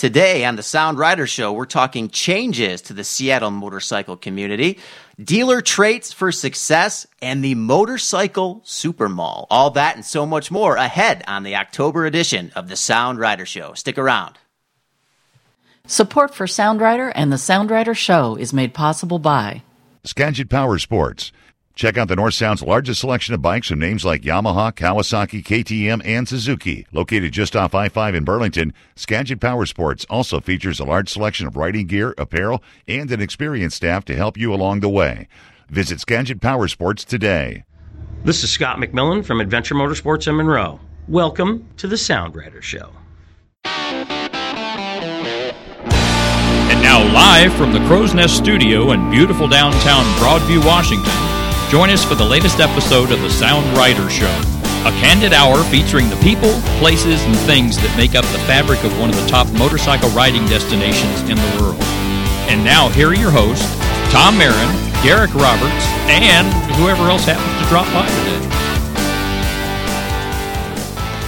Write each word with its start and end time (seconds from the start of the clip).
Today 0.00 0.46
on 0.46 0.56
the 0.56 0.62
Sound 0.62 0.98
Rider 0.98 1.26
Show, 1.26 1.52
we're 1.52 1.66
talking 1.66 2.08
changes 2.08 2.80
to 2.80 2.94
the 2.94 3.04
Seattle 3.04 3.50
motorcycle 3.50 4.16
community, 4.16 4.78
dealer 5.22 5.60
traits 5.60 6.10
for 6.10 6.32
success, 6.32 7.06
and 7.20 7.44
the 7.44 7.54
Motorcycle 7.54 8.62
Super 8.64 9.10
Mall. 9.10 9.46
All 9.50 9.72
that 9.72 9.96
and 9.96 10.04
so 10.06 10.24
much 10.24 10.50
more 10.50 10.76
ahead 10.76 11.22
on 11.28 11.42
the 11.42 11.54
October 11.54 12.06
edition 12.06 12.50
of 12.56 12.70
the 12.70 12.76
Sound 12.76 13.18
Rider 13.18 13.44
Show. 13.44 13.74
Stick 13.74 13.98
around. 13.98 14.38
Support 15.86 16.34
for 16.34 16.46
Sound 16.46 16.80
Rider 16.80 17.10
and 17.10 17.30
the 17.30 17.36
Sound 17.36 17.70
Rider 17.70 17.92
Show 17.92 18.36
is 18.36 18.54
made 18.54 18.72
possible 18.72 19.18
by 19.18 19.62
Skagit 20.04 20.48
Power 20.48 20.78
Sports. 20.78 21.30
Check 21.80 21.96
out 21.96 22.08
the 22.08 22.16
North 22.16 22.34
Sound's 22.34 22.62
largest 22.62 23.00
selection 23.00 23.32
of 23.32 23.40
bikes 23.40 23.68
from 23.68 23.78
names 23.78 24.04
like 24.04 24.20
Yamaha, 24.20 24.70
Kawasaki, 24.70 25.42
KTM, 25.42 26.02
and 26.04 26.28
Suzuki. 26.28 26.86
Located 26.92 27.32
just 27.32 27.56
off 27.56 27.74
I 27.74 27.88
5 27.88 28.14
in 28.16 28.22
Burlington, 28.22 28.74
Skagit 28.96 29.40
Power 29.40 29.64
Sports 29.64 30.04
also 30.10 30.40
features 30.40 30.78
a 30.78 30.84
large 30.84 31.08
selection 31.08 31.46
of 31.46 31.56
riding 31.56 31.86
gear, 31.86 32.14
apparel, 32.18 32.62
and 32.86 33.10
an 33.10 33.22
experienced 33.22 33.78
staff 33.78 34.04
to 34.04 34.14
help 34.14 34.36
you 34.36 34.52
along 34.52 34.80
the 34.80 34.90
way. 34.90 35.26
Visit 35.70 36.00
Skagit 36.00 36.42
Power 36.42 36.68
Sports 36.68 37.02
today. 37.02 37.64
This 38.24 38.44
is 38.44 38.50
Scott 38.50 38.76
McMillan 38.76 39.24
from 39.24 39.40
Adventure 39.40 39.74
Motorsports 39.74 40.28
in 40.28 40.36
Monroe. 40.36 40.78
Welcome 41.08 41.66
to 41.78 41.88
the 41.88 41.96
Sound 41.96 42.36
Rider 42.36 42.60
Show. 42.60 42.92
And 46.70 46.82
now, 46.82 47.02
live 47.14 47.54
from 47.54 47.72
the 47.72 47.80
Crow's 47.86 48.12
Nest 48.12 48.36
Studio 48.36 48.92
in 48.92 49.10
beautiful 49.10 49.48
downtown 49.48 50.04
Broadview, 50.16 50.62
Washington, 50.66 51.29
join 51.70 51.88
us 51.88 52.04
for 52.04 52.16
the 52.16 52.24
latest 52.24 52.58
episode 52.58 53.12
of 53.12 53.20
the 53.22 53.30
Sound 53.30 53.64
Rider 53.78 54.10
Show, 54.10 54.34
a 54.82 54.90
candid 54.98 55.32
hour 55.32 55.62
featuring 55.70 56.10
the 56.10 56.16
people, 56.16 56.50
places, 56.82 57.22
and 57.22 57.36
things 57.46 57.76
that 57.76 57.94
make 57.96 58.16
up 58.16 58.24
the 58.34 58.42
fabric 58.42 58.82
of 58.82 58.90
one 58.98 59.08
of 59.08 59.14
the 59.14 59.26
top 59.28 59.46
motorcycle 59.54 60.10
riding 60.10 60.44
destinations 60.46 61.22
in 61.30 61.38
the 61.38 61.62
world. 61.62 61.78
And 62.50 62.64
now, 62.64 62.88
here 62.88 63.10
are 63.10 63.14
your 63.14 63.30
hosts, 63.30 63.70
Tom 64.10 64.34
Mehren, 64.34 64.74
Garrick 65.06 65.30
Roberts, 65.30 65.86
and 66.10 66.50
whoever 66.74 67.06
else 67.06 67.24
happens 67.24 67.54
to 67.62 67.68
drop 67.70 67.86
by 67.94 68.02
today. 68.02 68.69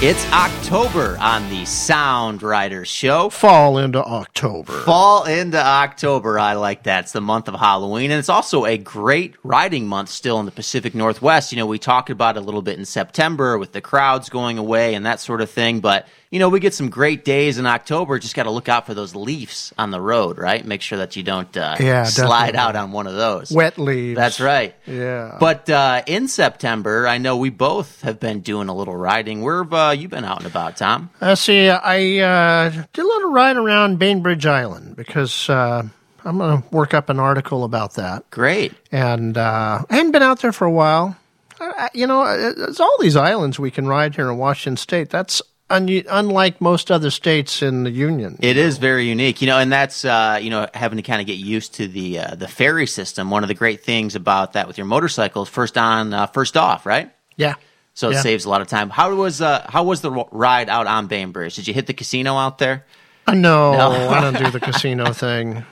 It's 0.05 0.27
October 0.33 1.17
on 1.21 1.49
the 1.49 1.65
Sound 1.65 2.43
Rider 2.43 2.85
Show. 2.85 3.31
Fall 3.31 3.79
into 3.79 4.03
October. 4.05 4.81
Fall 4.81 5.27
into 5.27 5.65
October. 5.65 6.41
I 6.41 6.55
like 6.55 6.83
that. 6.83 7.05
It's 7.05 7.13
the 7.13 7.21
month 7.21 7.47
of 7.47 7.55
Halloween, 7.55 8.11
and 8.11 8.19
it's 8.19 8.29
also 8.29 8.65
a 8.65 8.77
great 8.77 9.37
riding 9.45 9.87
month 9.87 10.09
still 10.09 10.41
in 10.41 10.45
the 10.45 10.51
Pacific 10.51 10.97
Northwest. 10.97 11.53
You 11.53 11.59
know, 11.59 11.67
we 11.67 11.79
talked 11.79 12.11
about 12.11 12.37
it 12.37 12.41
a 12.41 12.43
little 12.43 12.63
bit 12.63 12.81
in 12.81 12.85
September 12.85 13.57
with 13.57 13.71
the 13.71 13.81
crowds 13.81 14.29
going 14.29 14.59
away 14.59 14.95
and 14.95 15.07
that 15.07 15.21
sort 15.21 15.41
of 15.41 15.49
thing, 15.49 15.79
but 15.79 16.09
you 16.33 16.39
know, 16.39 16.49
we 16.49 16.61
get 16.61 16.73
some 16.73 16.89
great 16.89 17.27
days 17.27 17.59
in 17.59 17.67
October. 17.67 18.19
Just 18.19 18.35
got 18.35 18.45
to 18.45 18.51
look 18.51 18.67
out 18.69 18.87
for 18.87 18.95
those 18.95 19.15
leaves 19.15 19.73
on 19.77 19.91
the 19.91 20.01
road, 20.01 20.39
right? 20.39 20.65
Make 20.65 20.81
sure 20.81 20.97
that 20.97 21.15
you 21.15 21.23
don't 21.23 21.55
uh, 21.57 21.77
Yeah, 21.79 22.05
slide 22.05 22.53
definitely. 22.53 22.59
out 22.59 22.77
on 22.77 22.93
one 22.93 23.07
of 23.07 23.15
those. 23.15 23.53
Wet 23.53 23.77
leaves. 23.79 24.17
That's 24.17 24.41
right. 24.41 24.75
Yeah. 24.87 25.37
But 25.39 25.69
uh, 25.69 26.03
in 26.07 26.29
September, 26.29 27.07
I 27.07 27.19
know 27.19 27.37
we 27.37 27.51
both 27.51 28.01
have 28.01 28.19
been 28.19 28.41
doing 28.41 28.69
a 28.71 28.75
little 28.75 28.97
riding. 28.97 29.43
Where 29.43 29.63
have 29.63 29.73
uh, 29.75 29.95
you 29.97 30.09
been 30.09 30.25
out 30.25 30.39
and 30.39 30.47
about, 30.47 30.79
Tom? 30.79 31.11
Uh, 31.21 31.35
see, 31.35 31.69
I 31.69 32.19
uh, 32.19 32.71
did 32.71 33.05
a 33.05 33.07
little 33.07 33.31
ride 33.31 33.57
around 33.59 33.99
Bainbridge 33.99 34.47
Island 34.47 34.97
because 34.97 35.51
uh, 35.51 35.83
I'm 36.25 36.39
going 36.39 36.63
to 36.63 36.69
work 36.71 36.95
up 36.95 37.11
an 37.11 37.21
article 37.21 37.63
about 37.63 37.97
that. 37.97 38.31
Great. 38.31 38.73
And 38.91 39.37
uh, 39.37 39.85
I 39.91 39.95
hadn't 39.95 40.13
been 40.13 40.23
out 40.23 40.41
there 40.41 40.53
for 40.53 40.65
a 40.65 40.73
while. 40.73 41.15
I, 41.61 41.91
you 41.93 42.07
know, 42.07 42.25
there's 42.55 42.81
all 42.81 42.97
these 43.01 43.17
islands 43.17 43.59
we 43.59 43.71
can 43.71 43.87
ride 43.87 44.15
here 44.17 44.31
in 44.31 44.39
Washington 44.39 44.79
State. 44.79 45.11
That's 45.11 45.43
un- 45.71 46.05
unlike 46.11 46.61
most 46.61 46.91
other 46.91 47.11
states 47.11 47.63
in 47.63 47.85
the 47.85 47.91
Union. 47.91 48.37
It 48.41 48.57
is 48.57 48.79
very 48.79 49.07
unique, 49.07 49.41
you 49.41 49.47
know, 49.47 49.59
and 49.59 49.73
that's 49.73 50.05
uh, 50.05 50.39
you 50.43 50.51
know 50.51 50.69
having 50.75 50.97
to 50.97 51.03
kind 51.03 51.21
of 51.21 51.27
get 51.27 51.39
used 51.39 51.75
to 51.75 51.89
the 51.89 52.19
uh, 52.21 52.35
the 52.35 52.49
ferry 52.49 52.87
system. 52.87 53.31
One 53.31 53.43
of 53.45 53.49
the 53.49 53.55
great 53.55 53.83
things 53.85 54.15
about 54.15 54.53
that 54.55 54.67
with 54.69 54.79
your 54.79 54.87
motorcycle 54.87 55.43
is 55.43 55.49
first 55.49 55.77
on, 55.79 56.13
uh, 56.15 56.27
first 56.27 56.57
off, 56.57 56.87
right? 56.87 57.11
yeah. 57.37 57.55
So 57.95 58.09
it 58.09 58.15
Yeah. 58.15 58.21
saves 58.23 58.47
a 58.47 58.49
lot 58.49 58.63
of 58.63 58.69
time. 58.69 58.89
How 58.89 59.15
was 59.15 59.43
uh, 59.43 59.67
how 59.69 59.85
was 59.85 60.01
the 60.01 60.11
ride 60.33 60.69
out 60.71 60.87
on 60.87 61.09
Bainbridge? 61.09 61.57
Did 61.57 61.69
you 61.69 61.75
hit 61.75 61.87
the 61.87 61.93
casino 61.95 62.37
out 62.37 62.57
there? 62.59 62.87
Uh, 63.27 63.35
no, 63.35 63.73
No. 63.73 64.09
I 64.09 64.21
don't 64.23 64.37
do 64.39 64.51
the 64.51 64.61
casino 64.71 65.13
thing. 65.13 65.65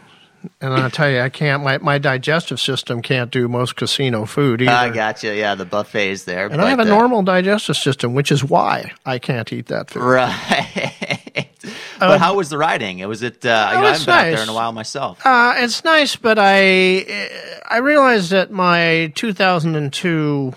And 0.61 0.73
I 0.73 0.89
tell 0.89 1.11
you, 1.11 1.21
I 1.21 1.29
can't. 1.29 1.63
My, 1.63 1.79
my 1.79 1.99
digestive 1.99 2.61
system 2.61 3.03
can't 3.03 3.31
do 3.31 3.47
most 3.49 3.77
casino 3.77 4.25
food 4.25 4.63
either. 4.63 4.71
I 4.71 4.89
gotcha. 4.91 5.35
Yeah, 5.37 5.55
the 5.55 5.65
buffets 5.65 6.25
there. 6.25 6.47
And 6.47 6.61
I 6.61 6.71
have 6.71 6.79
a 6.79 6.83
uh, 6.83 6.87
normal 6.87 7.23
digestive 7.23 7.77
system, 7.77 8.15
which 8.15 8.33
is 8.33 8.43
why 8.43 8.93
I 9.05 9.19
can't 9.19 9.53
eat 9.53 9.67
that 9.67 9.91
food. 9.91 10.03
Right. 10.03 11.49
but 11.99 12.19
how 12.21 12.37
was 12.37 12.49
the 12.49 12.57
riding? 12.59 13.07
Was 13.07 13.23
it? 13.23 13.45
Uh, 13.45 13.71
you 13.75 13.81
know, 13.81 13.87
I 13.87 13.91
Um, 13.91 13.93
haven't 13.93 14.07
been 14.07 14.15
out 14.15 14.23
there 14.35 14.43
in 14.43 14.49
a 14.49 14.55
while 14.55 14.73
myself. 14.73 15.25
Uh, 15.27 15.55
it's 15.59 15.85
nice, 15.85 16.17
but 16.17 16.39
I 16.39 17.31
I 17.69 17.79
realized 17.79 18.31
that 18.31 18.51
my 18.51 19.13
2002 19.17 20.55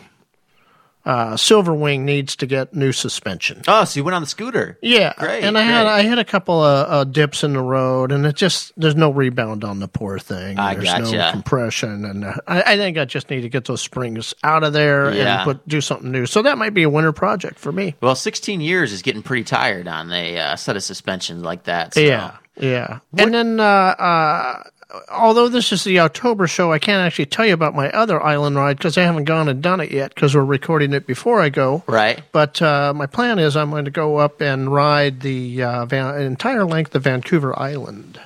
uh, 1.06 1.34
Silverwing 1.34 2.02
needs 2.02 2.36
to 2.38 2.46
get 2.46 2.74
new 2.74 2.92
suspension. 2.92 3.62
oh, 3.68 3.84
so 3.84 4.00
you 4.00 4.04
went 4.06 4.16
on 4.16 4.22
the 4.22 4.28
scooter? 4.28 4.78
Yeah, 4.82 5.14
Great, 5.18 5.44
and 5.44 5.58
I 5.58 5.62
had. 5.62 5.86
I 5.86 6.02
had 6.04 6.18
a 6.20 6.24
couple 6.24 6.64
of 6.64 6.90
uh, 6.92 7.04
dips 7.04 7.44
in 7.44 7.54
the 7.54 7.62
road, 7.62 8.12
and 8.12 8.26
it 8.26 8.36
just 8.36 8.72
there's 8.78 8.96
no 8.96 9.12
rebound 9.12 9.64
on 9.64 9.80
the 9.80 9.88
poor 9.88 10.18
thing. 10.20 10.58
I 10.58 10.76
there's 10.76 11.12
no 11.12 11.32
compression, 11.32 12.06
and 12.06 12.24
uh, 12.26 12.34
I, 12.48 12.74
I 12.74 12.78
think 12.78 12.98
I 12.98 13.06
just 13.06 13.30
need 13.30 13.42
to 13.42 13.50
get 13.50 13.66
those 13.66 13.82
springs 13.82 14.34
out 14.44 14.64
of 14.64 14.72
there 14.74 15.14
Yeah. 15.14 15.40
and 15.40 15.44
put 15.44 15.68
do 15.68 15.82
something 15.82 16.10
new. 16.12 16.26
So 16.26 16.42
that 16.44 16.58
might 16.58 16.74
be 16.74 16.84
a 16.84 16.90
winter 16.90 17.12
project 17.12 17.60
for 17.60 17.72
me. 17.72 17.96
Well, 18.02 18.16
16 18.16 18.62
years 18.62 18.94
is 18.94 19.02
getting 19.02 19.24
pretty 19.24 19.44
tired 19.44 19.88
on 19.88 20.12
a 20.12 20.38
uh, 20.38 20.56
set 20.56 20.76
of 20.78 20.84
suspensions 20.84 21.44
like 21.44 21.64
that. 21.64 21.94
So. 21.96 22.00
Yeah, 22.00 22.38
yeah. 22.58 23.00
And 23.18 23.34
then, 23.34 23.60
uh, 23.60 23.64
uh, 23.64 24.64
although 25.10 25.48
this 25.50 25.72
is 25.72 25.84
the 25.84 26.00
October 26.00 26.48
show, 26.48 26.72
I 26.72 26.80
can't 26.80 27.06
actually 27.06 27.26
tell 27.26 27.46
you 27.46 27.54
about 27.54 27.76
my 27.76 27.90
other 27.92 28.22
island 28.22 28.56
ride 28.56 28.78
because 28.78 28.98
I 28.98 29.04
haven't 29.04 29.26
gone 29.26 29.50
and 29.50 29.62
done 29.62 29.80
it 29.80 29.92
yet 29.92 30.14
because 30.14 30.36
we're 30.36 30.46
recording 30.46 30.94
it 30.94 31.08
before 31.08 31.42
I 31.42 31.50
go. 31.50 31.84
Right. 31.88 32.22
But 32.32 32.62
uh, 32.62 32.94
my 32.96 33.06
plan 33.06 33.40
is 33.40 33.56
I'm 33.56 33.70
going 33.70 33.86
to 33.86 33.92
go 33.92 34.18
up 34.18 34.42
and 34.42 34.72
ride 34.72 35.22
the 35.22 35.64
uh, 35.64 35.86
van- 35.86 36.22
entire 36.22 36.66
length 36.66 36.96
of 36.96 37.04
Vancouver 37.04 37.58
Island. 37.58 38.20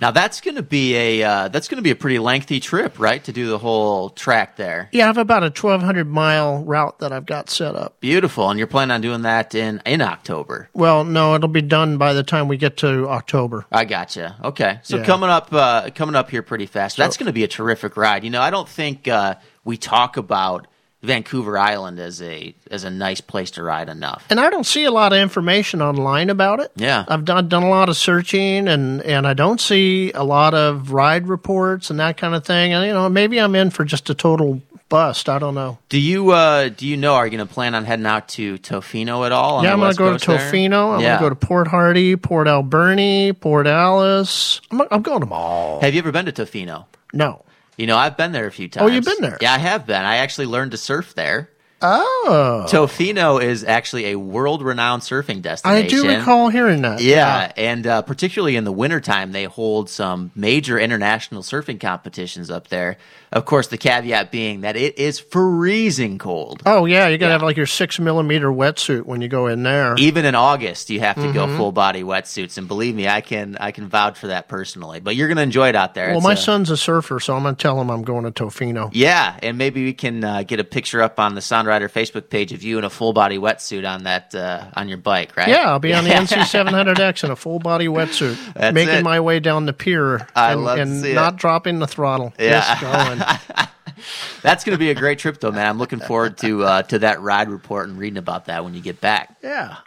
Now 0.00 0.10
that's 0.12 0.40
going 0.40 0.54
to 0.56 0.62
be 0.62 0.94
a 0.96 1.22
uh, 1.22 1.48
that's 1.48 1.66
going 1.68 1.76
to 1.76 1.82
be 1.82 1.90
a 1.90 1.96
pretty 1.96 2.18
lengthy 2.18 2.60
trip, 2.60 2.98
right? 2.98 3.22
To 3.24 3.32
do 3.32 3.48
the 3.48 3.58
whole 3.58 4.10
track 4.10 4.56
there. 4.56 4.88
Yeah, 4.92 5.04
I 5.04 5.06
have 5.08 5.18
about 5.18 5.42
a 5.42 5.46
1,200 5.46 6.06
mile 6.06 6.62
route 6.64 6.98
that 7.00 7.12
I've 7.12 7.26
got 7.26 7.50
set 7.50 7.74
up. 7.74 7.98
Beautiful, 8.00 8.48
and 8.48 8.58
you're 8.58 8.68
planning 8.68 8.92
on 8.94 9.00
doing 9.00 9.22
that 9.22 9.54
in 9.54 9.82
in 9.84 10.00
October. 10.00 10.68
Well, 10.72 11.04
no, 11.04 11.34
it'll 11.34 11.48
be 11.48 11.62
done 11.62 11.98
by 11.98 12.12
the 12.12 12.22
time 12.22 12.46
we 12.48 12.56
get 12.56 12.76
to 12.78 13.08
October. 13.08 13.66
I 13.72 13.84
gotcha. 13.84 14.36
Okay, 14.44 14.78
so 14.82 14.98
Yeah. 14.98 15.04
coming 15.04 15.30
up 15.30 15.52
uh, 15.52 15.90
coming 15.94 16.14
up 16.14 16.30
here 16.30 16.42
pretty 16.42 16.66
fast. 16.66 16.96
That's 16.96 17.16
going 17.16 17.26
to 17.26 17.32
be 17.32 17.44
a 17.44 17.48
terrific 17.48 17.96
ride. 17.96 18.22
You 18.24 18.30
know, 18.30 18.40
I 18.40 18.50
don't 18.50 18.68
think 18.68 19.08
uh, 19.08 19.34
we 19.64 19.76
talk 19.76 20.16
about 20.16 20.66
Vancouver 21.02 21.56
Island 21.56 22.00
as 22.00 22.20
a 22.20 22.54
as 22.70 22.82
a 22.82 22.90
nice 22.90 23.20
place 23.20 23.52
to 23.52 23.62
ride 23.62 23.88
enough. 23.88 24.26
And 24.30 24.40
I 24.40 24.50
don't 24.50 24.66
see 24.66 24.84
a 24.84 24.90
lot 24.90 25.12
of 25.12 25.20
information 25.20 25.80
online 25.80 26.28
about 26.28 26.58
it. 26.60 26.72
Yeah. 26.74 27.04
I've 27.06 27.24
done, 27.24 27.48
done 27.48 27.62
a 27.62 27.70
lot 27.70 27.88
of 27.88 27.96
searching 27.96 28.66
and, 28.66 29.00
and 29.02 29.26
I 29.26 29.34
don't 29.34 29.60
see 29.60 30.10
a 30.12 30.24
lot 30.24 30.54
of 30.54 30.92
ride 30.92 31.28
reports 31.28 31.90
and 31.90 32.00
that 32.00 32.16
kind 32.16 32.34
of 32.34 32.44
thing. 32.44 32.72
And, 32.72 32.84
you 32.84 32.92
know, 32.92 33.08
maybe 33.08 33.38
I'm 33.38 33.54
in 33.54 33.70
for 33.70 33.84
just 33.84 34.10
a 34.10 34.14
total 34.14 34.60
bust. 34.88 35.28
I 35.28 35.38
don't 35.38 35.54
know. 35.54 35.78
Do 35.88 36.00
you 36.00 36.30
uh, 36.30 36.68
do 36.70 36.86
you 36.86 36.96
know? 36.96 37.14
Are 37.14 37.26
you 37.26 37.36
going 37.36 37.46
to 37.46 37.52
plan 37.52 37.74
on 37.74 37.84
heading 37.84 38.06
out 38.06 38.28
to 38.30 38.58
Tofino 38.58 39.24
at 39.24 39.32
all? 39.32 39.62
yeah, 39.62 39.72
I'm 39.72 39.78
going 39.78 39.92
to 39.92 39.98
go 39.98 40.18
to? 40.18 40.32
Tofino. 40.32 40.94
I'm 40.94 41.00
yeah. 41.00 41.18
going 41.20 41.30
to 41.30 41.36
go 41.36 41.40
to 41.40 41.46
Port 41.46 41.68
Hardy, 41.68 42.16
Port 42.16 42.48
Alberni, 42.48 43.32
Port 43.32 43.66
Alice. 43.66 44.60
I'm, 44.70 44.80
I'm 44.90 45.02
going 45.02 45.20
to 45.20 45.26
them 45.26 45.32
all. 45.32 45.80
Have 45.80 45.94
you 45.94 46.00
ever 46.00 46.10
been 46.10 46.26
to 46.26 46.32
Tofino? 46.32 46.86
No. 47.12 47.44
You 47.78 47.86
know, 47.86 47.96
I've 47.96 48.16
been 48.16 48.32
there 48.32 48.46
a 48.46 48.52
few 48.52 48.68
times. 48.68 48.90
Oh, 48.90 48.92
you've 48.92 49.04
been 49.04 49.20
there? 49.20 49.38
Yeah, 49.40 49.54
I 49.54 49.58
have 49.58 49.86
been. 49.86 50.04
I 50.04 50.16
actually 50.16 50.46
learned 50.46 50.72
to 50.72 50.76
surf 50.76 51.14
there. 51.14 51.48
Oh. 51.80 52.66
Tofino 52.68 53.40
is 53.40 53.62
actually 53.62 54.06
a 54.06 54.16
world-renowned 54.16 55.02
surfing 55.02 55.42
destination. 55.42 55.86
I 55.86 55.88
do 55.88 56.08
recall 56.08 56.48
hearing 56.48 56.82
that. 56.82 57.00
Yeah, 57.00 57.52
and 57.56 57.86
uh, 57.86 58.02
particularly 58.02 58.56
in 58.56 58.64
the 58.64 58.72
wintertime, 58.72 59.30
they 59.30 59.44
hold 59.44 59.88
some 59.88 60.32
major 60.34 60.76
international 60.76 61.42
surfing 61.42 61.80
competitions 61.80 62.50
up 62.50 62.66
there. 62.66 62.98
Of 63.32 63.44
course, 63.44 63.66
the 63.68 63.78
caveat 63.78 64.30
being 64.30 64.62
that 64.62 64.76
it 64.76 64.98
is 64.98 65.18
freezing 65.20 66.18
cold. 66.18 66.62
Oh, 66.66 66.84
yeah. 66.86 67.08
You 67.08 67.18
got 67.18 67.26
to 67.26 67.32
have 67.32 67.42
like 67.42 67.56
your 67.56 67.66
six 67.66 67.98
millimeter 67.98 68.48
wetsuit 68.48 69.02
when 69.04 69.20
you 69.20 69.28
go 69.28 69.46
in 69.48 69.62
there. 69.62 69.94
Even 69.98 70.24
in 70.24 70.34
August, 70.34 70.88
you 70.90 71.00
have 71.00 71.16
to 71.16 71.32
go 71.32 71.46
Mm-hmm. 71.46 71.56
full 71.56 71.72
body 71.72 72.02
wetsuits, 72.02 72.58
and 72.58 72.66
believe 72.68 72.94
me, 72.94 73.06
I 73.08 73.20
can 73.20 73.56
I 73.60 73.70
can 73.70 73.88
vouch 73.88 74.18
for 74.18 74.26
that 74.28 74.48
personally. 74.48 75.00
But 75.00 75.14
you're 75.16 75.28
going 75.28 75.36
to 75.36 75.42
enjoy 75.42 75.68
it 75.68 75.76
out 75.76 75.94
there. 75.94 76.08
Well, 76.08 76.18
It's 76.18 76.24
my 76.24 76.32
a- 76.32 76.36
son's 76.36 76.68
a 76.70 76.76
surfer, 76.76 77.20
so 77.20 77.34
I'm 77.36 77.42
going 77.42 77.54
to 77.54 77.62
tell 77.62 77.80
him 77.80 77.90
I'm 77.90 78.02
going 78.02 78.24
to 78.24 78.30
Tofino. 78.32 78.90
Yeah, 78.92 79.38
and 79.42 79.56
maybe 79.56 79.84
we 79.84 79.92
can 79.92 80.24
uh, 80.24 80.42
get 80.42 80.58
a 80.60 80.64
picture 80.64 81.00
up 81.02 81.20
on 81.20 81.34
the 81.34 81.40
Sound 81.40 81.68
Rider 81.68 81.88
Facebook 81.88 82.28
page 82.28 82.52
of 82.52 82.62
you 82.62 82.76
in 82.78 82.84
a 82.84 82.90
full 82.90 83.12
body 83.12 83.38
wetsuit 83.38 83.88
on 83.88 84.04
that 84.04 84.34
uh, 84.34 84.64
on 84.74 84.88
your 84.88 84.98
bike, 84.98 85.36
right? 85.36 85.48
Yeah, 85.48 85.70
I'll 85.70 85.78
be 85.78 85.94
on 85.94 86.04
the 86.04 86.10
NC 86.18 86.38
700X 86.42 87.24
in 87.24 87.30
a 87.30 87.36
full 87.36 87.58
body 87.60 87.86
wetsuit, 87.86 88.36
That's 88.54 88.74
making 88.74 88.94
it. 88.96 89.04
my 89.04 89.20
way 89.20 89.38
down 89.40 89.66
the 89.66 89.72
pier 89.72 90.26
I 90.34 90.52
and, 90.54 90.66
and 90.68 91.14
not 91.14 91.36
dropping 91.36 91.78
the 91.78 91.86
throttle. 91.86 92.32
Yeah. 92.38 93.14
That's 94.42 94.64
going 94.64 94.74
to 94.74 94.78
be 94.78 94.90
a 94.90 94.94
great 94.94 95.18
trip, 95.18 95.40
though, 95.40 95.50
man. 95.50 95.66
I'm 95.66 95.78
looking 95.78 95.98
forward 96.00 96.38
to 96.38 96.62
uh, 96.64 96.82
to 96.82 97.00
that 97.00 97.20
ride 97.20 97.48
report 97.50 97.88
and 97.88 97.98
reading 97.98 98.18
about 98.18 98.46
that 98.46 98.64
when 98.64 98.74
you 98.74 98.80
get 98.80 99.00
back. 99.00 99.36
yeah. 99.42 99.78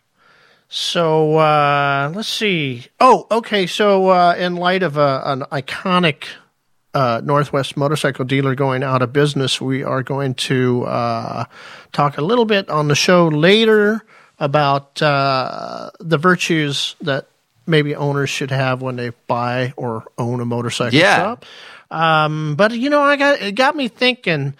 So 0.73 1.37
uh, 1.37 2.11
let's 2.15 2.29
see. 2.29 2.85
Oh, 2.99 3.27
okay. 3.29 3.67
So 3.67 4.07
uh, 4.09 4.35
in 4.37 4.55
light 4.55 4.83
of 4.83 4.97
uh, 4.97 5.21
an 5.25 5.41
iconic 5.51 6.25
uh, 6.93 7.19
Northwest 7.23 7.75
motorcycle 7.75 8.23
dealer 8.23 8.55
going 8.55 8.81
out 8.81 9.01
of 9.01 9.11
business, 9.11 9.59
we 9.59 9.83
are 9.83 10.01
going 10.01 10.33
to 10.35 10.83
uh, 10.85 11.43
talk 11.91 12.17
a 12.17 12.21
little 12.21 12.45
bit 12.45 12.69
on 12.69 12.87
the 12.87 12.95
show 12.95 13.27
later 13.27 14.05
about 14.39 15.01
uh, 15.01 15.91
the 15.99 16.17
virtues 16.17 16.95
that 17.01 17.27
maybe 17.67 17.93
owners 17.93 18.29
should 18.29 18.51
have 18.51 18.81
when 18.81 18.95
they 18.95 19.09
buy 19.27 19.73
or 19.75 20.05
own 20.17 20.39
a 20.39 20.45
motorcycle 20.45 20.97
Yeah. 20.97 21.17
shop. 21.17 21.45
Um, 21.91 22.55
but 22.55 22.71
you 22.71 22.89
know, 22.89 23.01
I 23.01 23.17
got 23.17 23.41
it 23.41 23.55
got 23.55 23.75
me 23.75 23.89
thinking. 23.89 24.55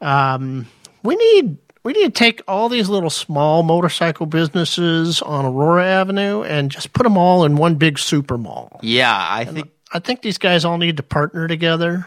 Um, 0.00 0.66
we 1.02 1.16
need 1.16 1.56
we 1.82 1.92
need 1.92 2.04
to 2.04 2.10
take 2.10 2.42
all 2.46 2.68
these 2.68 2.88
little 2.88 3.10
small 3.10 3.62
motorcycle 3.62 4.26
businesses 4.26 5.20
on 5.22 5.44
Aurora 5.44 5.86
Avenue 5.86 6.42
and 6.42 6.70
just 6.70 6.92
put 6.92 7.02
them 7.02 7.16
all 7.16 7.44
in 7.44 7.56
one 7.56 7.76
big 7.76 7.98
super 7.98 8.38
mall. 8.38 8.80
Yeah, 8.82 9.14
I 9.16 9.44
think 9.46 9.70
I 9.92 9.98
think 9.98 10.22
these 10.22 10.38
guys 10.38 10.64
all 10.64 10.78
need 10.78 10.98
to 10.98 11.02
partner 11.02 11.48
together 11.48 12.06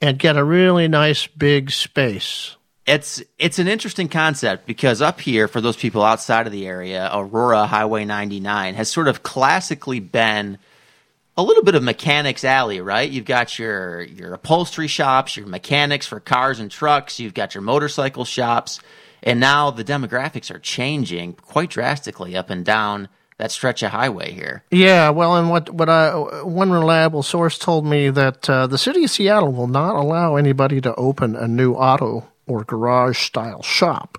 and 0.00 0.18
get 0.18 0.36
a 0.36 0.44
really 0.44 0.86
nice 0.86 1.26
big 1.26 1.70
space. 1.72 2.56
it's 2.86 3.22
it's 3.38 3.58
an 3.58 3.68
interesting 3.68 4.08
concept 4.08 4.66
because 4.66 5.02
up 5.02 5.20
here, 5.20 5.48
for 5.48 5.60
those 5.60 5.76
people 5.76 6.02
outside 6.02 6.46
of 6.46 6.52
the 6.52 6.66
area, 6.66 7.10
Aurora 7.12 7.66
Highway 7.66 8.04
99 8.04 8.74
has 8.74 8.90
sort 8.90 9.08
of 9.08 9.22
classically 9.22 10.00
been 10.00 10.58
a 11.38 11.42
little 11.42 11.62
bit 11.62 11.76
of 11.76 11.84
mechanics 11.84 12.42
alley, 12.42 12.80
right? 12.80 13.08
You've 13.08 13.24
got 13.24 13.58
your 13.58 14.02
your 14.02 14.34
upholstery 14.34 14.88
shops, 14.88 15.36
your 15.36 15.46
mechanics 15.46 16.04
for 16.06 16.18
cars 16.18 16.58
and 16.58 16.68
trucks, 16.68 17.20
you've 17.20 17.32
got 17.32 17.54
your 17.54 17.62
motorcycle 17.62 18.24
shops, 18.24 18.80
and 19.22 19.38
now 19.38 19.70
the 19.70 19.84
demographics 19.84 20.52
are 20.52 20.58
changing 20.58 21.34
quite 21.34 21.70
drastically 21.70 22.36
up 22.36 22.50
and 22.50 22.64
down 22.64 23.08
that 23.38 23.52
stretch 23.52 23.84
of 23.84 23.92
highway 23.92 24.32
here. 24.32 24.64
Yeah, 24.72 25.10
well, 25.10 25.36
and 25.36 25.48
what 25.48 25.70
what 25.70 25.88
I 25.88 26.42
one 26.42 26.72
reliable 26.72 27.22
source 27.22 27.56
told 27.56 27.86
me 27.86 28.10
that 28.10 28.50
uh, 28.50 28.66
the 28.66 28.76
city 28.76 29.04
of 29.04 29.10
Seattle 29.10 29.52
will 29.52 29.68
not 29.68 29.94
allow 29.94 30.34
anybody 30.34 30.80
to 30.80 30.94
open 30.96 31.36
a 31.36 31.46
new 31.46 31.74
auto 31.74 32.28
or 32.48 32.64
garage 32.64 33.18
style 33.18 33.62
shop. 33.62 34.18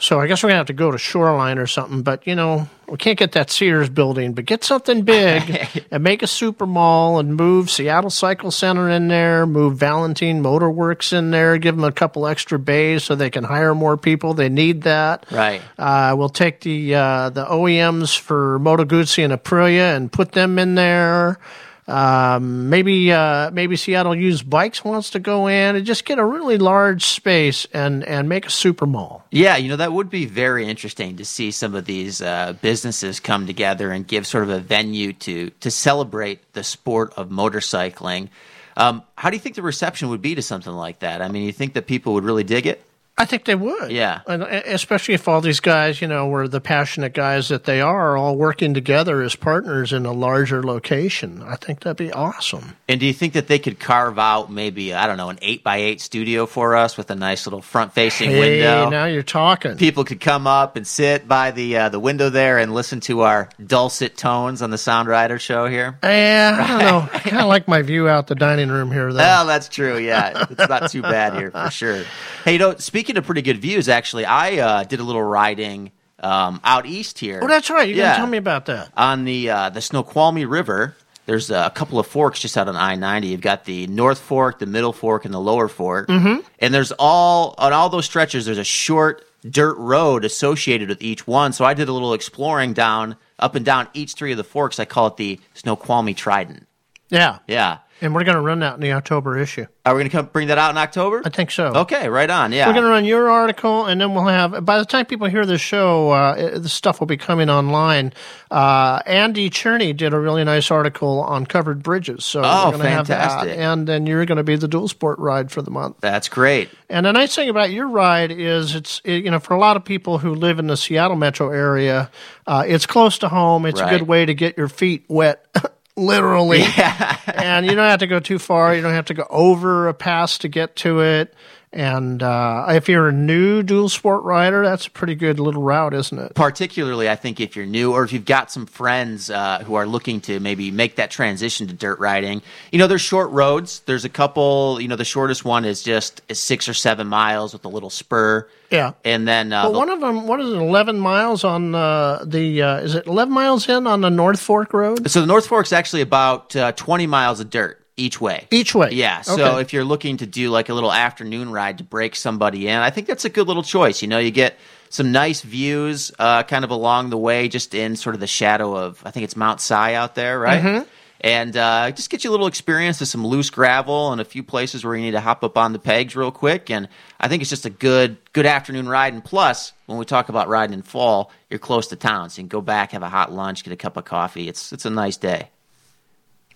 So 0.00 0.20
I 0.20 0.26
guess 0.28 0.42
we're 0.42 0.50
gonna 0.50 0.58
have 0.58 0.66
to 0.66 0.72
go 0.72 0.90
to 0.90 0.98
Shoreline 0.98 1.58
or 1.58 1.66
something. 1.66 2.02
But 2.02 2.26
you 2.26 2.34
know, 2.36 2.68
we 2.88 2.96
can't 2.96 3.18
get 3.18 3.32
that 3.32 3.50
Sears 3.50 3.88
building, 3.88 4.32
but 4.32 4.44
get 4.44 4.62
something 4.62 5.02
big 5.02 5.84
and 5.90 6.02
make 6.02 6.22
a 6.22 6.26
super 6.26 6.66
mall 6.66 7.18
and 7.18 7.34
move 7.34 7.68
Seattle 7.68 8.10
Cycle 8.10 8.50
Center 8.50 8.88
in 8.88 9.08
there, 9.08 9.44
move 9.44 9.76
Valentine 9.76 10.40
Motor 10.40 10.70
Works 10.70 11.12
in 11.12 11.32
there, 11.32 11.58
give 11.58 11.74
them 11.74 11.84
a 11.84 11.92
couple 11.92 12.26
extra 12.26 12.58
bays 12.58 13.04
so 13.04 13.14
they 13.14 13.30
can 13.30 13.44
hire 13.44 13.74
more 13.74 13.96
people. 13.96 14.34
They 14.34 14.48
need 14.48 14.82
that. 14.82 15.26
Right. 15.32 15.60
Uh, 15.76 16.14
we'll 16.16 16.28
take 16.28 16.60
the 16.60 16.94
uh, 16.94 17.30
the 17.30 17.44
OEMs 17.44 18.16
for 18.16 18.58
Moto 18.60 18.84
Guzzi 18.84 19.24
and 19.24 19.32
Aprilia 19.32 19.96
and 19.96 20.12
put 20.12 20.32
them 20.32 20.58
in 20.58 20.76
there. 20.76 21.38
Um, 21.88 22.68
maybe 22.68 23.10
uh, 23.10 23.50
maybe 23.50 23.74
Seattle 23.76 24.14
Used 24.14 24.48
Bikes 24.48 24.84
wants 24.84 25.10
to 25.10 25.18
go 25.18 25.46
in 25.46 25.74
and 25.74 25.86
just 25.86 26.04
get 26.04 26.18
a 26.18 26.24
really 26.24 26.58
large 26.58 27.06
space 27.06 27.66
and 27.72 28.04
and 28.04 28.28
make 28.28 28.44
a 28.44 28.50
super 28.50 28.84
mall. 28.84 29.24
Yeah, 29.30 29.56
you 29.56 29.70
know, 29.70 29.76
that 29.76 29.92
would 29.92 30.10
be 30.10 30.26
very 30.26 30.66
interesting 30.66 31.16
to 31.16 31.24
see 31.24 31.50
some 31.50 31.74
of 31.74 31.86
these 31.86 32.20
uh, 32.20 32.54
businesses 32.60 33.20
come 33.20 33.46
together 33.46 33.90
and 33.90 34.06
give 34.06 34.26
sort 34.26 34.44
of 34.44 34.50
a 34.50 34.60
venue 34.60 35.14
to 35.14 35.48
to 35.48 35.70
celebrate 35.70 36.52
the 36.52 36.62
sport 36.62 37.14
of 37.16 37.30
motorcycling. 37.30 38.28
Um, 38.76 39.02
how 39.16 39.30
do 39.30 39.36
you 39.36 39.40
think 39.40 39.56
the 39.56 39.62
reception 39.62 40.10
would 40.10 40.22
be 40.22 40.34
to 40.34 40.42
something 40.42 40.72
like 40.72 41.00
that? 41.00 41.22
I 41.22 41.28
mean, 41.28 41.44
you 41.44 41.52
think 41.52 41.72
that 41.72 41.86
people 41.86 42.14
would 42.14 42.24
really 42.24 42.44
dig 42.44 42.66
it? 42.66 42.84
I 43.18 43.24
think 43.24 43.44
they 43.44 43.54
would. 43.56 43.90
Yeah. 43.90 44.20
And 44.26 44.42
especially 44.44 45.14
if 45.14 45.26
all 45.28 45.40
these 45.40 45.60
guys, 45.60 46.00
you 46.00 46.06
know, 46.08 46.28
were 46.28 46.46
the 46.48 46.60
passionate 46.60 47.14
guys 47.14 47.48
that 47.48 47.64
they 47.64 47.80
are, 47.80 48.16
all 48.16 48.36
working 48.36 48.74
together 48.74 49.22
as 49.22 49.34
partners 49.34 49.92
in 49.92 50.06
a 50.06 50.12
larger 50.12 50.62
location. 50.62 51.42
I 51.42 51.56
think 51.56 51.80
that'd 51.80 51.96
be 51.96 52.12
awesome. 52.12 52.76
And 52.88 53.00
do 53.00 53.06
you 53.06 53.12
think 53.12 53.32
that 53.34 53.48
they 53.48 53.58
could 53.58 53.78
carve 53.80 54.18
out 54.18 54.50
maybe 54.52 54.94
I 54.94 55.06
don't 55.06 55.16
know 55.16 55.30
an 55.30 55.38
eight 55.42 55.62
by 55.64 55.78
eight 55.78 56.00
studio 56.00 56.46
for 56.46 56.76
us 56.76 56.96
with 56.96 57.10
a 57.10 57.14
nice 57.16 57.44
little 57.46 57.60
front 57.60 57.92
facing 57.92 58.30
Hey, 58.30 58.38
window? 58.40 58.88
now 58.88 59.04
you're 59.06 59.22
talking. 59.22 59.76
People 59.76 60.04
could 60.04 60.20
come 60.20 60.46
up 60.46 60.76
and 60.76 60.86
sit 60.86 61.26
by 61.26 61.50
the 61.50 61.76
uh, 61.76 61.88
the 61.88 62.00
window 62.00 62.30
there 62.30 62.58
and 62.58 62.72
listen 62.72 63.00
to 63.00 63.22
our 63.22 63.48
dulcet 63.64 64.16
tones 64.16 64.62
on 64.62 64.70
the 64.70 64.78
Sound 64.78 65.08
Rider 65.08 65.38
show 65.38 65.66
here. 65.66 65.98
Yeah, 66.04 66.56
I 66.60 66.68
don't 66.68 66.78
know. 66.80 67.08
I 67.12 67.18
kind 67.18 67.42
of 67.42 67.48
like 67.48 67.66
my 67.68 67.82
view 67.82 68.08
out 68.08 68.28
the 68.28 68.34
dining 68.36 68.68
room 68.68 68.92
here, 68.92 69.12
though. 69.12 69.18
Well, 69.18 69.46
that's 69.46 69.68
true. 69.68 69.98
Yeah, 69.98 70.46
it's 70.50 70.68
not 70.68 70.90
too 70.90 71.02
bad 71.02 71.34
here 71.34 71.50
for 71.50 71.70
sure. 71.70 72.04
Hey, 72.44 72.52
you 72.52 72.58
know, 72.58 72.76
speaking 72.76 73.07
of 73.16 73.24
pretty 73.24 73.42
good 73.42 73.58
views, 73.58 73.88
actually, 73.88 74.24
I 74.24 74.58
uh, 74.58 74.84
did 74.84 75.00
a 75.00 75.04
little 75.04 75.22
riding 75.22 75.92
um, 76.20 76.60
out 76.64 76.84
east 76.86 77.18
here. 77.18 77.40
oh, 77.42 77.46
that's 77.48 77.70
right. 77.70 77.88
You 77.88 77.94
Yeah. 77.94 78.10
can 78.12 78.20
tell 78.20 78.26
me 78.26 78.38
about 78.38 78.66
that. 78.66 78.90
on 78.96 79.24
the 79.24 79.50
uh, 79.50 79.70
the 79.70 79.80
Snoqualmie 79.80 80.44
River. 80.44 80.96
There's 81.26 81.50
a 81.50 81.70
couple 81.74 81.98
of 81.98 82.06
forks 82.06 82.40
just 82.40 82.56
out 82.56 82.68
on 82.68 82.76
I 82.76 82.94
ninety. 82.94 83.28
You've 83.28 83.40
got 83.42 83.64
the 83.66 83.86
North 83.86 84.18
Fork, 84.18 84.58
the 84.58 84.66
Middle 84.66 84.92
Fork, 84.94 85.24
and 85.26 85.32
the 85.34 85.38
Lower 85.40 85.68
Fork. 85.68 86.08
Mm-hmm. 86.08 86.40
And 86.58 86.72
there's 86.74 86.90
all 86.98 87.54
on 87.58 87.72
all 87.72 87.88
those 87.90 88.06
stretches. 88.06 88.46
There's 88.46 88.56
a 88.58 88.64
short 88.64 89.24
dirt 89.48 89.76
road 89.76 90.24
associated 90.24 90.88
with 90.88 91.02
each 91.02 91.26
one. 91.26 91.52
So 91.52 91.64
I 91.64 91.74
did 91.74 91.88
a 91.88 91.92
little 91.92 92.14
exploring 92.14 92.72
down 92.72 93.16
up 93.38 93.54
and 93.54 93.64
down 93.64 93.88
each 93.94 94.14
three 94.14 94.32
of 94.32 94.38
the 94.38 94.42
forks. 94.44 94.80
I 94.80 94.84
call 94.86 95.06
it 95.08 95.16
the 95.18 95.38
Snoqualmie 95.54 96.14
Trident. 96.14 96.66
Yeah. 97.10 97.38
Yeah. 97.46 97.78
And 98.00 98.14
we're 98.14 98.24
going 98.24 98.36
to 98.36 98.40
run 98.40 98.60
that 98.60 98.74
in 98.74 98.80
the 98.80 98.92
October 98.92 99.36
issue. 99.38 99.66
Are 99.84 99.94
we 99.94 100.00
going 100.00 100.10
to 100.10 100.16
come 100.16 100.26
bring 100.26 100.48
that 100.48 100.58
out 100.58 100.70
in 100.70 100.78
October? 100.78 101.22
I 101.24 101.30
think 101.30 101.50
so. 101.50 101.66
Okay, 101.74 102.08
right 102.08 102.28
on. 102.30 102.52
Yeah. 102.52 102.66
We're 102.66 102.74
going 102.74 102.84
to 102.84 102.90
run 102.90 103.04
your 103.04 103.30
article, 103.30 103.86
and 103.86 104.00
then 104.00 104.14
we'll 104.14 104.26
have. 104.26 104.64
By 104.64 104.78
the 104.78 104.84
time 104.84 105.06
people 105.06 105.26
hear 105.28 105.44
this 105.46 105.60
show, 105.60 106.10
uh, 106.10 106.34
it- 106.38 106.62
the 106.62 106.68
stuff 106.68 107.00
will 107.00 107.06
be 107.06 107.16
coming 107.16 107.48
online. 107.50 108.12
Uh, 108.50 109.00
Andy 109.06 109.50
Cherney 109.50 109.96
did 109.96 110.12
a 110.14 110.18
really 110.18 110.44
nice 110.44 110.70
article 110.70 111.20
on 111.22 111.44
covered 111.46 111.82
bridges, 111.82 112.24
so 112.24 112.42
Oh, 112.44 112.66
we're 112.66 112.72
going 112.72 112.82
to 112.84 112.90
have 112.90 113.06
that. 113.08 113.28
fantastic. 113.30 113.58
And 113.58 113.86
then 113.86 114.06
you're 114.06 114.24
going 114.26 114.36
to 114.38 114.44
be 114.44 114.56
the 114.56 114.68
dual 114.68 114.88
sport 114.88 115.18
ride 115.18 115.50
for 115.50 115.62
the 115.62 115.70
month. 115.70 115.96
That's 116.00 116.28
great. 116.28 116.70
And 116.88 117.04
the 117.06 117.12
nice 117.12 117.34
thing 117.34 117.48
about 117.48 117.70
your 117.70 117.88
ride 117.88 118.30
is 118.30 118.74
it's 118.74 119.00
it, 119.04 119.24
you 119.24 119.30
know 119.30 119.38
for 119.38 119.54
a 119.54 119.58
lot 119.58 119.76
of 119.76 119.84
people 119.84 120.18
who 120.18 120.34
live 120.34 120.58
in 120.58 120.66
the 120.68 120.76
Seattle 120.76 121.16
metro 121.16 121.50
area, 121.50 122.10
uh, 122.46 122.64
it's 122.66 122.86
close 122.86 123.18
to 123.18 123.28
home. 123.28 123.66
It's 123.66 123.80
a 123.80 123.84
good 123.98 124.08
way 124.08 124.24
to 124.24 124.32
get 124.34 124.56
your 124.56 124.68
feet 124.68 125.04
wet, 125.08 125.44
literally. 125.98 126.62
and 127.26 127.66
you 127.66 127.74
don't 127.74 127.88
have 127.88 128.00
to 128.00 128.06
go 128.06 128.20
too 128.20 128.38
far. 128.38 128.74
You 128.74 128.82
don't 128.82 128.94
have 128.94 129.06
to 129.06 129.14
go 129.14 129.26
over 129.28 129.88
a 129.88 129.94
pass 129.94 130.38
to 130.38 130.48
get 130.48 130.76
to 130.76 131.00
it. 131.00 131.34
And 131.72 132.22
uh, 132.22 132.66
if 132.70 132.88
you're 132.88 133.08
a 133.08 133.12
new 133.12 133.62
dual 133.62 133.88
sport 133.88 134.24
rider, 134.24 134.64
that's 134.64 134.86
a 134.86 134.90
pretty 134.90 135.14
good 135.14 135.38
little 135.38 135.62
route, 135.62 135.92
isn't 135.94 136.18
it? 136.18 136.34
particularly 136.34 137.08
I 137.10 137.16
think 137.16 137.40
if 137.40 137.56
you're 137.56 137.66
new 137.66 137.92
or 137.92 138.04
if 138.04 138.12
you've 138.12 138.24
got 138.24 138.50
some 138.50 138.64
friends 138.66 139.28
uh, 139.30 139.58
who 139.64 139.74
are 139.74 139.86
looking 139.86 140.20
to 140.22 140.40
maybe 140.40 140.70
make 140.70 140.96
that 140.96 141.10
transition 141.10 141.66
to 141.68 141.74
dirt 141.74 141.98
riding. 141.98 142.42
You 142.72 142.78
know, 142.78 142.86
there's 142.86 143.02
short 143.02 143.30
roads. 143.30 143.80
There's 143.80 144.04
a 144.04 144.08
couple. 144.08 144.78
You 144.80 144.88
know, 144.88 144.96
the 144.96 145.04
shortest 145.04 145.44
one 145.44 145.64
is 145.64 145.82
just 145.82 146.22
is 146.28 146.38
six 146.38 146.68
or 146.68 146.74
seven 146.74 147.06
miles 147.06 147.52
with 147.52 147.64
a 147.64 147.68
little 147.68 147.90
spur. 147.90 148.48
Yeah. 148.70 148.92
And 149.04 149.26
then 149.28 149.52
uh, 149.52 149.64
But 149.64 149.72
the- 149.72 149.78
one 149.78 149.90
of 149.90 150.00
them, 150.00 150.26
what 150.26 150.40
is 150.40 150.48
it, 150.52 150.56
11 150.56 150.98
miles 151.00 151.44
on 151.44 151.74
uh, 151.74 152.24
the, 152.26 152.62
uh, 152.62 152.76
is 152.80 152.94
it 152.94 153.06
11 153.06 153.32
miles 153.32 153.68
in 153.68 153.86
on 153.86 154.00
the 154.00 154.10
North 154.10 154.40
Fork 154.40 154.72
Road? 154.72 155.10
so 155.10 155.20
the 155.20 155.26
North 155.26 155.46
Fork's 155.46 155.72
actually 155.72 156.02
about 156.02 156.54
uh, 156.56 156.72
20 156.72 157.06
miles 157.06 157.40
of 157.40 157.50
dirt 157.50 157.84
each 157.98 158.20
way. 158.20 158.46
Each 158.50 158.74
way. 158.74 158.90
Yeah. 158.92 159.20
So 159.22 159.34
Okay. 159.34 159.60
if 159.60 159.72
you're 159.72 159.84
looking 159.84 160.16
to 160.18 160.26
do 160.26 160.50
like 160.50 160.68
a 160.68 160.74
little 160.74 160.92
afternoon 160.92 161.50
ride 161.50 161.78
to 161.78 161.84
break 161.84 162.16
somebody 162.16 162.68
in, 162.68 162.76
I 162.78 162.90
think 162.90 163.06
that's 163.06 163.24
a 163.24 163.30
good 163.30 163.46
little 163.46 163.62
choice. 163.62 164.00
You 164.02 164.08
know, 164.08 164.18
you 164.18 164.30
get 164.30 164.56
some 164.90 165.12
nice 165.12 165.42
views 165.42 166.12
uh, 166.18 166.44
kind 166.44 166.64
of 166.64 166.70
along 166.70 167.10
the 167.10 167.18
way, 167.18 167.48
just 167.48 167.74
in 167.74 167.96
sort 167.96 168.14
of 168.14 168.20
the 168.20 168.26
shadow 168.26 168.74
of, 168.76 169.02
I 169.04 169.10
think 169.10 169.24
it's 169.24 169.36
Mount 169.36 169.60
Si 169.60 169.74
out 169.74 170.14
there, 170.14 170.38
right? 170.38 170.62
Mm-hmm. 170.62 170.88
And 171.20 171.56
uh, 171.56 171.90
just 171.90 172.10
get 172.10 172.22
you 172.22 172.30
a 172.30 172.32
little 172.32 172.46
experience 172.46 173.00
of 173.00 173.08
some 173.08 173.26
loose 173.26 173.50
gravel 173.50 174.12
and 174.12 174.20
a 174.20 174.24
few 174.24 174.44
places 174.44 174.84
where 174.84 174.94
you 174.94 175.02
need 175.02 175.10
to 175.10 175.20
hop 175.20 175.42
up 175.42 175.58
on 175.58 175.72
the 175.72 175.80
pegs 175.80 176.14
real 176.14 176.30
quick. 176.30 176.70
And 176.70 176.88
I 177.18 177.26
think 177.26 177.42
it's 177.42 177.50
just 177.50 177.66
a 177.66 177.70
good, 177.70 178.18
good 178.32 178.46
afternoon 178.46 178.88
ride. 178.88 179.12
And 179.14 179.24
plus, 179.24 179.72
when 179.86 179.98
we 179.98 180.04
talk 180.04 180.28
about 180.28 180.46
riding 180.48 180.74
in 180.74 180.82
fall, 180.82 181.32
you're 181.50 181.58
close 181.58 181.88
to 181.88 181.96
town, 181.96 182.30
so 182.30 182.38
you 182.38 182.44
can 182.44 182.48
go 182.48 182.60
back, 182.60 182.92
have 182.92 183.02
a 183.02 183.08
hot 183.08 183.32
lunch, 183.32 183.64
get 183.64 183.72
a 183.72 183.76
cup 183.76 183.96
of 183.96 184.04
coffee. 184.04 184.48
It's 184.48 184.72
it's 184.72 184.84
a 184.84 184.90
nice 184.90 185.16
day. 185.16 185.50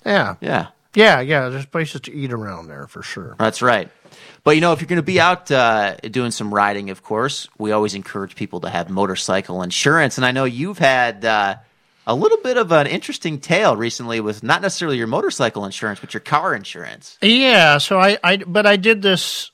Yeah. 0.06 0.36
Yeah. 0.40 0.68
Yeah, 0.94 1.20
yeah. 1.20 1.48
There's 1.48 1.66
places 1.66 2.02
to 2.02 2.12
eat 2.12 2.32
around 2.32 2.68
there 2.68 2.86
for 2.86 3.02
sure. 3.02 3.36
That's 3.38 3.62
right. 3.62 3.90
But 4.44 4.56
you 4.56 4.60
know, 4.60 4.72
if 4.72 4.80
you're 4.80 4.88
going 4.88 4.96
to 4.96 5.02
be 5.02 5.20
out 5.20 5.50
uh, 5.50 5.96
doing 5.96 6.30
some 6.30 6.52
riding, 6.52 6.90
of 6.90 7.02
course, 7.02 7.48
we 7.58 7.72
always 7.72 7.94
encourage 7.94 8.34
people 8.34 8.60
to 8.60 8.68
have 8.68 8.90
motorcycle 8.90 9.62
insurance. 9.62 10.18
And 10.18 10.26
I 10.26 10.32
know 10.32 10.44
you've 10.44 10.78
had 10.78 11.24
uh, 11.24 11.56
a 12.06 12.14
little 12.14 12.38
bit 12.38 12.56
of 12.56 12.72
an 12.72 12.86
interesting 12.86 13.38
tale 13.38 13.76
recently 13.76 14.20
with 14.20 14.42
not 14.42 14.60
necessarily 14.60 14.98
your 14.98 15.06
motorcycle 15.06 15.64
insurance, 15.64 16.00
but 16.00 16.12
your 16.12 16.20
car 16.20 16.54
insurance. 16.54 17.18
Yeah. 17.22 17.78
So 17.78 17.98
I, 17.98 18.18
I 18.22 18.36
but 18.38 18.66
I 18.66 18.76
did 18.76 19.02
this. 19.02 19.50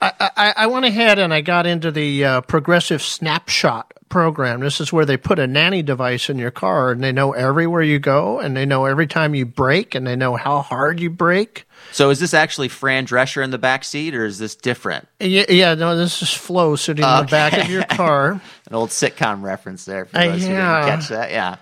I, 0.00 0.12
I, 0.20 0.54
I 0.56 0.66
went 0.66 0.84
ahead 0.84 1.18
and 1.18 1.34
I 1.34 1.40
got 1.40 1.66
into 1.66 1.90
the 1.90 2.24
uh, 2.24 2.40
progressive 2.42 3.02
snapshot 3.02 3.87
program. 4.08 4.60
This 4.60 4.80
is 4.80 4.92
where 4.92 5.04
they 5.04 5.16
put 5.16 5.38
a 5.38 5.46
nanny 5.46 5.82
device 5.82 6.28
in 6.28 6.38
your 6.38 6.50
car 6.50 6.90
and 6.90 7.02
they 7.02 7.12
know 7.12 7.32
everywhere 7.32 7.82
you 7.82 7.98
go 7.98 8.40
and 8.40 8.56
they 8.56 8.66
know 8.66 8.84
every 8.86 9.06
time 9.06 9.34
you 9.34 9.46
brake 9.46 9.94
and 9.94 10.06
they 10.06 10.16
know 10.16 10.36
how 10.36 10.60
hard 10.62 11.00
you 11.00 11.10
brake. 11.10 11.66
So 11.92 12.10
is 12.10 12.18
this 12.20 12.34
actually 12.34 12.68
Fran 12.68 13.06
Drescher 13.06 13.42
in 13.42 13.50
the 13.50 13.58
back 13.58 13.84
seat, 13.84 14.14
or 14.14 14.24
is 14.24 14.38
this 14.38 14.54
different? 14.56 15.08
Yeah, 15.20 15.44
yeah 15.48 15.74
no, 15.74 15.96
this 15.96 16.20
is 16.22 16.32
Flo 16.32 16.76
sitting 16.76 17.04
in 17.04 17.16
the 17.18 17.30
back 17.30 17.52
of 17.56 17.70
your 17.70 17.84
car. 17.84 18.32
An 18.66 18.74
old 18.74 18.90
sitcom 18.90 19.42
reference 19.42 19.84
there 19.84 20.04
for 20.04 20.18
Uh, 20.18 20.26
those 20.26 20.42
who 20.42 20.48
didn't 20.48 20.58
catch 20.58 21.08
that. 21.08 21.30
Yeah. 21.30 21.56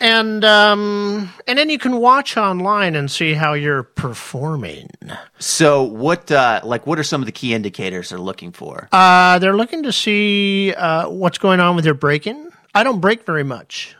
And 0.00 0.44
um, 0.44 1.32
and 1.46 1.58
then 1.58 1.70
you 1.70 1.78
can 1.78 1.96
watch 1.98 2.36
online 2.36 2.94
and 2.94 3.10
see 3.10 3.34
how 3.34 3.52
you're 3.54 3.82
performing. 3.82 4.90
So 5.38 5.82
what, 5.82 6.30
uh, 6.30 6.60
like, 6.64 6.86
what 6.86 6.98
are 6.98 7.02
some 7.04 7.22
of 7.22 7.26
the 7.26 7.32
key 7.32 7.54
indicators 7.54 8.10
they're 8.10 8.18
looking 8.18 8.52
for? 8.52 8.88
Uh, 8.92 9.38
they're 9.38 9.56
looking 9.56 9.82
to 9.84 9.92
see 9.92 10.72
uh, 10.74 11.08
what's 11.08 11.38
going 11.38 11.60
on 11.60 11.76
with 11.76 11.84
your 11.84 11.94
braking. 11.94 12.50
I 12.74 12.82
don't 12.84 13.00
brake 13.00 13.24
very 13.24 13.44
much. 13.44 13.96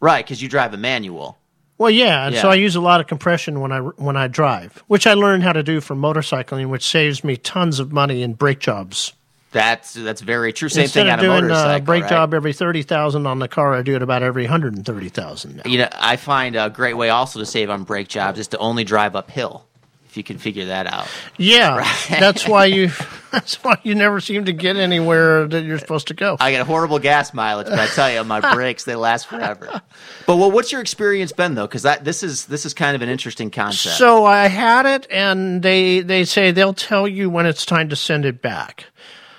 right, 0.00 0.24
because 0.24 0.42
you 0.42 0.48
drive 0.48 0.74
a 0.74 0.76
manual. 0.78 1.38
Well, 1.78 1.90
yeah, 1.90 2.26
and 2.26 2.34
so 2.36 2.48
I 2.48 2.54
use 2.54 2.74
a 2.74 2.80
lot 2.80 3.00
of 3.02 3.06
compression 3.06 3.60
when 3.60 3.70
I 3.70 3.80
when 3.80 4.16
I 4.16 4.28
drive, 4.28 4.82
which 4.86 5.06
I 5.06 5.12
learned 5.12 5.42
how 5.42 5.52
to 5.52 5.62
do 5.62 5.82
for 5.82 5.94
motorcycling, 5.94 6.70
which 6.70 6.86
saves 6.86 7.22
me 7.22 7.36
tons 7.36 7.78
of 7.80 7.92
money 7.92 8.22
in 8.22 8.32
brake 8.32 8.60
jobs. 8.60 9.12
That's 9.52 9.94
that's 9.94 10.20
very 10.20 10.52
true. 10.52 10.68
Same 10.68 10.82
Instead 10.84 11.04
thing 11.04 11.12
of 11.12 11.12
on 11.14 11.18
a 11.18 11.22
doing 11.22 11.44
uh, 11.44 11.48
motorcycle. 11.48 11.76
a 11.76 11.80
brake 11.80 12.02
right? 12.02 12.10
job 12.10 12.34
every 12.34 12.52
thirty 12.52 12.82
thousand 12.82 13.26
on 13.26 13.38
the 13.38 13.48
car, 13.48 13.74
I 13.74 13.82
do 13.82 13.94
it 13.94 14.02
about 14.02 14.22
every 14.22 14.44
hundred 14.46 14.74
and 14.74 14.84
thirty 14.84 15.08
thousand. 15.08 15.62
You 15.64 15.78
know, 15.78 15.88
I 15.92 16.16
find 16.16 16.56
a 16.56 16.68
great 16.68 16.94
way 16.94 17.10
also 17.10 17.38
to 17.38 17.46
save 17.46 17.70
on 17.70 17.84
brake 17.84 18.08
jobs 18.08 18.38
is 18.38 18.48
to 18.48 18.58
only 18.58 18.84
drive 18.84 19.16
uphill. 19.16 19.64
If 20.08 20.16
you 20.16 20.24
can 20.24 20.38
figure 20.38 20.66
that 20.66 20.86
out. 20.86 21.08
Yeah, 21.36 21.86
that's 22.08 22.48
why 22.48 22.66
you 22.66 22.90
that's 23.32 23.62
why 23.62 23.78
you 23.82 23.94
never 23.94 24.18
seem 24.20 24.46
to 24.46 24.52
get 24.52 24.76
anywhere 24.76 25.46
that 25.46 25.62
you're 25.64 25.78
supposed 25.78 26.08
to 26.08 26.14
go. 26.14 26.36
I 26.40 26.50
get 26.52 26.66
horrible 26.66 26.98
gas 26.98 27.34
mileage, 27.34 27.66
but 27.66 27.78
I 27.78 27.86
tell 27.86 28.10
you, 28.10 28.24
my 28.24 28.40
brakes 28.54 28.84
they 28.84 28.96
last 28.96 29.26
forever. 29.26 29.82
But 30.26 30.36
well, 30.36 30.50
what's 30.50 30.72
your 30.72 30.80
experience 30.80 31.32
been 31.32 31.54
though? 31.54 31.66
Because 31.66 31.82
that 31.82 32.04
this 32.04 32.22
is 32.22 32.46
this 32.46 32.64
is 32.64 32.72
kind 32.74 32.96
of 32.96 33.02
an 33.02 33.08
interesting 33.08 33.50
concept. 33.50 33.96
So 33.96 34.24
I 34.24 34.48
had 34.48 34.86
it, 34.86 35.06
and 35.10 35.62
they 35.62 36.00
they 36.00 36.24
say 36.24 36.50
they'll 36.50 36.74
tell 36.74 37.06
you 37.06 37.28
when 37.28 37.46
it's 37.46 37.66
time 37.66 37.90
to 37.90 37.96
send 37.96 38.24
it 38.24 38.40
back. 38.42 38.86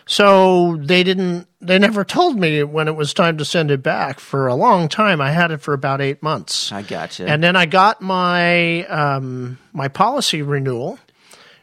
So 0.08 0.78
they 0.78 1.04
didn't. 1.04 1.48
They 1.60 1.78
never 1.78 2.04
told 2.04 2.40
me 2.40 2.64
when 2.64 2.88
it 2.88 2.96
was 2.96 3.14
time 3.14 3.38
to 3.38 3.46
send 3.46 3.72
it 3.72 3.84
back 3.84 4.20
for 4.20 4.48
a 4.48 4.56
long 4.56 4.88
time. 4.88 5.20
I 5.20 5.32
had 5.32 5.52
it 5.52 5.58
for 5.58 5.74
about 5.74 6.02
eight 6.02 6.24
months, 6.24 6.72
I 6.72 6.82
gotcha. 6.82 7.28
and 7.28 7.44
then 7.44 7.56
I 7.56 7.66
got 7.66 8.02
my 8.02 8.86
um, 8.86 9.60
my 9.74 9.90
policy 9.90 10.42
renewal, 10.42 10.98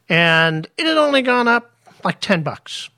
and 0.09 0.69
it 0.77 0.87
had 0.87 0.99
only 0.99 1.23
gone 1.23 1.49
up 1.49 1.73
like 2.05 2.21
ten 2.21 2.43
bucks. 2.43 2.91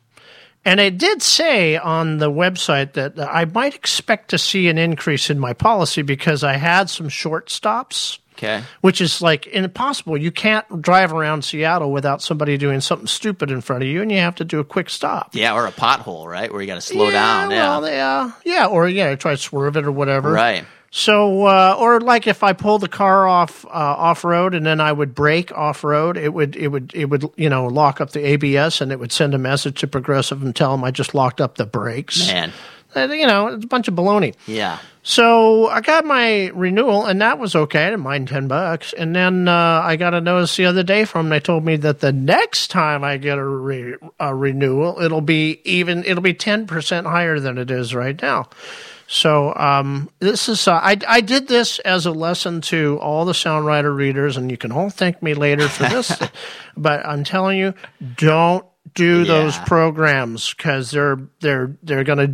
And 0.65 0.81
it 0.81 0.99
did 0.99 1.23
say 1.23 1.76
on 1.76 2.19
the 2.19 2.29
website 2.29 2.95
that 2.95 3.21
I 3.21 3.45
might 3.45 3.76
expect 3.76 4.31
to 4.31 4.38
see 4.38 4.69
an 4.69 4.79
increase 4.79 5.31
in 5.31 5.38
my 5.38 5.53
policy 5.53 6.03
because 6.03 6.43
I 6.43 6.55
had 6.55 6.91
some 6.91 7.09
short 7.09 7.50
stops 7.50 8.19
okay. 8.37 8.62
which 8.81 9.00
is 9.00 9.21
like 9.23 9.47
impossible. 9.49 10.16
You 10.16 10.31
can't 10.31 10.83
drive 10.83 11.12
around 11.12 11.43
Seattle 11.45 11.90
without 11.93 12.23
somebody 12.23 12.57
doing 12.57 12.81
something 12.81 13.07
stupid 13.07 13.50
in 13.50 13.61
front 13.61 13.83
of 13.83 13.88
you, 13.88 14.02
and 14.02 14.11
you 14.12 14.19
have 14.19 14.35
to 14.37 14.45
do 14.45 14.61
a 14.61 14.64
quick 14.64 14.90
stop. 14.90 15.31
Yeah, 15.35 15.55
or 15.55 15.66
a 15.66 15.73
pothole, 15.73 16.26
right? 16.26 16.52
Where 16.52 16.61
you 16.61 16.66
got 16.66 16.76
to 16.76 16.81
slow 16.81 17.11
down. 17.11 17.49
Well, 17.49 17.83
Yeah. 17.83 17.90
they, 17.90 18.00
uh, 18.00 18.31
yeah, 18.45 18.66
or 18.66 18.88
yeah, 18.88 19.14
try 19.16 19.33
to 19.33 19.37
swerve 19.38 19.76
it 19.76 19.85
or 19.85 19.93
whatever. 19.93 20.33
Right. 20.33 20.64
So, 20.93 21.45
uh, 21.45 21.76
or 21.78 22.00
like 22.00 22.26
if 22.26 22.43
I 22.43 22.52
pull 22.55 22.78
the 22.78 22.88
car 22.88 23.26
off 23.28 23.66
uh, 23.66 23.69
off 23.69 24.25
road 24.25 24.55
and 24.55 24.64
then 24.64 24.81
I 24.81 24.93
would 24.93 25.14
brake 25.14 25.52
off 25.52 25.85
road, 25.85 26.16
it 26.16 26.33
would 26.33 26.57
it 26.57 26.69
would 26.69 26.93
it 26.95 27.07
would 27.07 27.28
you 27.37 27.50
know 27.50 27.66
lock 27.66 28.00
up 28.00 28.12
the 28.12 28.25
ABS 28.25 28.81
and 28.81 28.90
it 28.93 28.99
would 28.99 29.12
send 29.12 29.35
a 29.35 29.38
message 29.38 29.81
to 29.81 29.87
Progressive 29.88 30.43
and 30.43 30.55
tell 30.57 30.71
them 30.71 30.85
I 30.85 30.90
just 30.93 31.12
locked 31.14 31.40
up 31.40 31.57
the 31.57 31.66
brakes. 31.66 32.28
Man. 32.28 32.52
Uh, 32.97 33.12
You 33.12 33.26
know, 33.26 33.49
it's 33.49 33.65
a 33.65 33.69
bunch 33.69 33.88
of 33.88 33.95
baloney. 33.95 34.35
Yeah. 34.47 34.79
So 35.03 35.69
I 35.69 35.83
got 35.83 36.05
my 36.05 36.47
renewal, 36.49 37.07
and 37.07 37.21
that 37.21 37.38
was 37.38 37.55
okay. 37.55 37.87
I 37.87 37.91
didn't 37.91 38.03
mind 38.03 38.26
ten 38.26 38.49
bucks. 38.49 38.93
And 38.93 39.15
then 39.15 39.47
uh, 39.47 39.81
I 39.85 39.95
got 39.95 40.15
a 40.15 40.21
notice 40.21 40.57
the 40.57 40.67
other 40.67 40.83
day 40.83 41.05
from 41.05 41.26
them. 41.26 41.31
They 41.31 41.41
told 41.41 41.65
me 41.65 41.76
that 41.76 42.00
the 42.00 42.12
next 42.12 42.73
time 42.73 43.05
I 43.05 43.17
get 43.17 43.38
a, 43.38 43.45
re- 43.45 43.95
a 44.19 44.35
renewal, 44.35 45.00
it'll 45.00 45.21
be 45.21 45.61
even. 45.65 46.03
It'll 46.05 46.23
be 46.23 46.35
ten 46.35 46.67
percent 46.67 47.07
higher 47.07 47.38
than 47.38 47.57
it 47.57 47.71
is 47.71 47.95
right 47.95 48.21
now. 48.21 48.49
So 49.07 49.55
um, 49.55 50.11
this 50.19 50.49
is. 50.49 50.67
Uh, 50.67 50.75
I 50.83 50.99
I 51.07 51.21
did 51.21 51.47
this 51.47 51.79
as 51.81 52.07
a 52.07 52.11
lesson 52.11 52.61
to 52.62 52.99
all 53.00 53.25
the 53.25 53.35
Sound 53.35 53.65
Rider 53.65 53.95
readers, 53.95 54.37
and 54.37 54.50
you 54.50 54.57
can 54.57 54.73
all 54.73 54.91
thank 54.91 55.23
me 55.23 55.35
later 55.35 55.69
for 55.69 55.85
this. 55.85 56.19
but 56.76 57.07
I'm 57.07 57.23
telling 57.23 57.59
you, 57.59 57.75
don't 58.17 58.67
do 58.95 59.25
those 59.25 59.59
programs 59.59 60.55
because 60.55 60.90
they're 60.90 61.19
they're 61.40 61.76
they're 61.83 62.05
gonna 62.05 62.33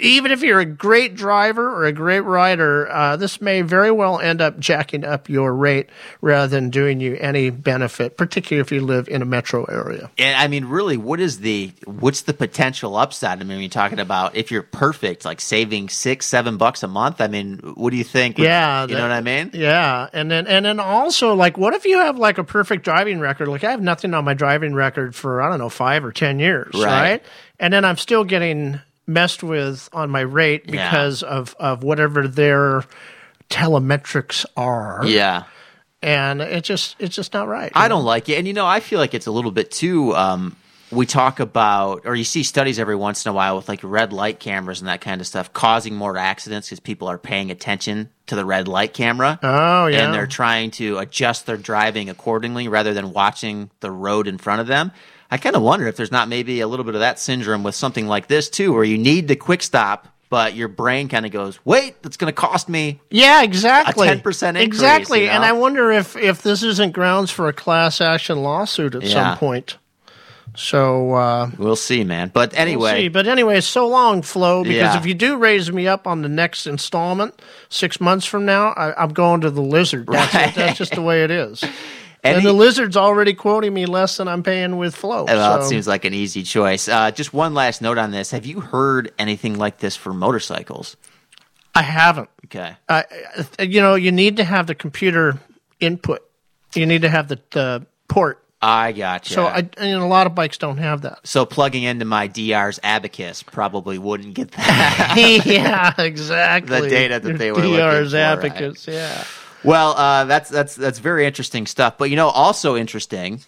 even 0.00 0.30
if 0.30 0.42
you're 0.42 0.60
a 0.60 0.64
great 0.64 1.14
driver 1.14 1.68
or 1.74 1.84
a 1.84 1.92
great 1.92 2.20
rider, 2.20 2.90
uh, 2.90 3.16
this 3.16 3.40
may 3.40 3.62
very 3.62 3.90
well 3.90 4.20
end 4.20 4.40
up 4.40 4.58
jacking 4.58 5.04
up 5.04 5.28
your 5.28 5.54
rate 5.54 5.88
rather 6.20 6.48
than 6.48 6.70
doing 6.70 7.00
you 7.00 7.16
any 7.16 7.50
benefit, 7.50 8.16
particularly 8.16 8.60
if 8.60 8.70
you 8.70 8.80
live 8.80 9.08
in 9.08 9.22
a 9.22 9.24
metro 9.24 9.64
area. 9.64 10.10
And 10.18 10.36
I 10.36 10.48
mean, 10.48 10.66
really, 10.66 10.96
what 10.96 11.20
is 11.20 11.40
the 11.40 11.72
what's 11.86 12.22
the 12.22 12.34
potential 12.34 12.96
upside? 12.96 13.40
I 13.40 13.44
mean, 13.44 13.60
you're 13.60 13.68
talking 13.68 14.00
about 14.00 14.36
if 14.36 14.50
you're 14.50 14.62
perfect, 14.62 15.24
like 15.24 15.40
saving 15.40 15.88
six, 15.88 16.26
seven 16.26 16.56
bucks 16.56 16.82
a 16.82 16.88
month. 16.88 17.20
I 17.20 17.28
mean, 17.28 17.58
what 17.74 17.90
do 17.90 17.96
you 17.96 18.04
think? 18.04 18.38
Yeah, 18.38 18.82
you 18.82 18.88
that- 18.88 18.94
know 18.94 19.02
what 19.02 19.12
I 19.12 19.20
mean. 19.20 19.50
Yeah, 19.54 20.08
and 20.12 20.30
then 20.30 20.46
and 20.46 20.64
then 20.64 20.80
also 20.80 21.34
like, 21.34 21.56
what 21.56 21.74
if 21.74 21.84
you 21.84 21.98
have 21.98 22.18
like 22.18 22.38
a 22.38 22.44
perfect 22.44 22.84
driving 22.84 23.20
record? 23.20 23.48
Like 23.48 23.64
I 23.64 23.70
have 23.70 23.82
nothing 23.82 24.14
on 24.14 24.24
my 24.24 24.34
driving 24.34 24.74
record 24.74 25.14
for 25.14 25.40
I 25.40 25.48
don't 25.48 25.53
know 25.58 25.68
five 25.68 26.04
or 26.04 26.12
ten 26.12 26.38
years, 26.38 26.72
Right. 26.74 26.84
right? 27.10 27.22
And 27.60 27.72
then 27.72 27.84
I'm 27.84 27.96
still 27.96 28.24
getting 28.24 28.80
messed 29.06 29.42
with 29.42 29.88
on 29.92 30.10
my 30.10 30.20
rate 30.20 30.64
Yeah. 30.66 30.88
because 30.90 31.22
of 31.22 31.54
of 31.58 31.82
whatever 31.82 32.26
their 32.28 32.84
telemetrics 33.50 34.44
are. 34.56 35.02
Yeah. 35.04 35.44
and 36.02 36.42
it 36.42 36.64
just 36.64 36.96
it's 36.98 37.16
just 37.16 37.32
not 37.32 37.48
right. 37.48 37.72
I 37.74 37.88
don't 37.88 38.04
like 38.04 38.28
it. 38.28 38.34
And 38.38 38.46
you 38.46 38.52
know, 38.52 38.66
I 38.66 38.80
feel 38.80 38.98
like 38.98 39.14
it's 39.14 39.26
a 39.26 39.30
little 39.30 39.50
bit 39.50 39.70
too 39.70 40.14
um 40.14 40.56
we 40.90 41.06
talk 41.06 41.40
about 41.40 42.02
or 42.04 42.14
you 42.14 42.24
see 42.24 42.42
studies 42.42 42.78
every 42.78 42.94
once 42.94 43.24
in 43.24 43.30
a 43.30 43.32
while 43.32 43.56
with 43.56 43.68
like 43.68 43.80
red 43.82 44.12
light 44.12 44.38
cameras 44.38 44.80
and 44.80 44.88
that 44.88 45.00
kind 45.00 45.20
of 45.20 45.26
stuff 45.26 45.52
causing 45.52 45.94
more 45.94 46.16
accidents 46.18 46.68
because 46.68 46.78
people 46.80 47.08
are 47.08 47.16
paying 47.18 47.50
attention 47.50 48.10
to 48.26 48.36
the 48.36 48.44
red 48.44 48.68
light 48.68 48.92
camera. 48.92 49.38
Oh 49.42 49.86
yeah, 49.86 50.04
And 50.04 50.14
they're 50.14 50.26
trying 50.26 50.70
to 50.72 50.98
adjust 50.98 51.46
their 51.46 51.56
driving 51.56 52.10
accordingly 52.10 52.68
rather 52.68 52.92
than 52.94 53.12
watching 53.12 53.70
the 53.80 53.90
road 53.90 54.28
in 54.28 54.36
front 54.38 54.60
of 54.60 54.66
them. 54.66 54.92
I 55.34 55.36
kind 55.36 55.56
of 55.56 55.62
wonder 55.62 55.88
if 55.88 55.96
there's 55.96 56.12
not 56.12 56.28
maybe 56.28 56.60
a 56.60 56.68
little 56.68 56.84
bit 56.84 56.94
of 56.94 57.00
that 57.00 57.18
syndrome 57.18 57.64
with 57.64 57.74
something 57.74 58.06
like 58.06 58.28
this 58.28 58.48
too, 58.48 58.72
where 58.72 58.84
you 58.84 58.96
need 58.96 59.26
the 59.26 59.34
quick 59.34 59.64
stop, 59.64 60.06
but 60.30 60.54
your 60.54 60.68
brain 60.68 61.08
kind 61.08 61.26
of 61.26 61.32
goes, 61.32 61.58
"Wait, 61.64 62.00
that's 62.04 62.16
going 62.16 62.32
to 62.32 62.40
cost 62.40 62.68
me." 62.68 63.00
yeah, 63.10 63.42
exactly, 63.42 64.06
10% 64.06 64.20
increase, 64.50 64.64
exactly. 64.64 65.22
you 65.22 65.26
know? 65.26 65.32
And 65.32 65.44
I 65.44 65.50
wonder 65.50 65.90
if 65.90 66.14
if 66.16 66.42
this 66.42 66.62
isn't 66.62 66.92
grounds 66.92 67.32
for 67.32 67.48
a 67.48 67.52
class 67.52 68.00
action 68.00 68.44
lawsuit 68.44 68.94
at 68.94 69.02
Yeah. 69.02 69.08
some 69.12 69.38
point. 69.38 69.76
So 70.56 71.14
uh, 71.14 71.50
We'll 71.58 71.74
see, 71.74 72.04
man. 72.04 72.30
But 72.32 72.52
we'll 72.52 72.60
anyway, 72.60 73.00
see. 73.02 73.08
But 73.08 73.26
anyway, 73.26 73.60
so 73.60 73.88
long, 73.88 74.22
Flo. 74.22 74.62
Because 74.62 74.94
Yeah. 74.94 74.98
if 74.98 75.04
you 75.04 75.14
do 75.14 75.36
raise 75.36 75.72
me 75.72 75.88
up 75.88 76.06
on 76.06 76.22
the 76.22 76.28
next 76.28 76.68
installment 76.68 77.42
six 77.70 78.00
months 78.00 78.24
from 78.24 78.44
now, 78.44 78.68
I, 78.68 78.94
I'm 79.02 79.12
going 79.12 79.40
to 79.40 79.50
the 79.50 79.62
lizard. 79.62 80.06
That's, 80.06 80.32
Right. 80.32 80.54
that's 80.54 80.78
just 80.78 80.94
the 80.94 81.02
way 81.02 81.24
it 81.24 81.32
is. 81.32 81.64
Any- 82.24 82.38
and 82.38 82.46
the 82.46 82.54
lizard's 82.54 82.96
already 82.96 83.34
quoting 83.34 83.74
me 83.74 83.84
less 83.84 84.16
than 84.16 84.28
I'm 84.28 84.42
paying 84.42 84.78
with 84.78 84.96
Flo. 84.96 85.24
Well, 85.24 85.60
so. 85.60 85.64
it 85.64 85.68
seems 85.68 85.86
like 85.86 86.06
an 86.06 86.14
easy 86.14 86.42
choice. 86.42 86.88
Uh, 86.88 87.10
just 87.10 87.34
one 87.34 87.52
last 87.52 87.82
note 87.82 87.98
on 87.98 88.12
this: 88.12 88.30
Have 88.30 88.46
you 88.46 88.60
heard 88.60 89.12
anything 89.18 89.58
like 89.58 89.78
this 89.78 89.94
for 89.94 90.14
motorcycles? 90.14 90.96
I 91.74 91.82
haven't. 91.82 92.30
Okay, 92.46 92.76
I, 92.88 93.04
you 93.58 93.80
know, 93.80 93.94
you 93.94 94.10
need 94.10 94.38
to 94.38 94.44
have 94.44 94.66
the 94.66 94.74
computer 94.74 95.38
input. 95.80 96.26
You 96.74 96.86
need 96.86 97.02
to 97.02 97.08
have 97.10 97.28
the, 97.28 97.40
the 97.50 97.86
port. 98.08 98.40
I 98.62 98.92
gotcha. 98.92 99.34
So 99.34 99.44
I, 99.44 99.68
and 99.76 100.00
a 100.00 100.06
lot 100.06 100.26
of 100.26 100.34
bikes 100.34 100.56
don't 100.56 100.78
have 100.78 101.02
that. 101.02 101.26
so 101.26 101.44
plugging 101.44 101.82
into 101.82 102.06
my 102.06 102.28
DR's 102.28 102.80
Abacus 102.82 103.42
probably 103.42 103.98
wouldn't 103.98 104.32
get 104.32 104.52
that. 104.52 105.42
yeah, 105.44 105.92
exactly. 105.98 106.80
The 106.80 106.88
data 106.88 107.20
that 107.20 107.28
Your 107.28 107.38
they 107.38 107.52
were 107.52 107.58
looking 107.58 107.74
DR's 107.76 108.14
abacus, 108.14 108.88
right. 108.88 108.94
Yeah. 108.94 109.24
Well, 109.64 109.96
uh, 109.96 110.24
that's 110.26 110.50
that's 110.50 110.74
that's 110.74 110.98
very 110.98 111.26
interesting 111.26 111.66
stuff. 111.66 111.96
But 111.98 112.10
you 112.10 112.16
know, 112.16 112.28
also 112.28 112.76
interesting 112.76 113.40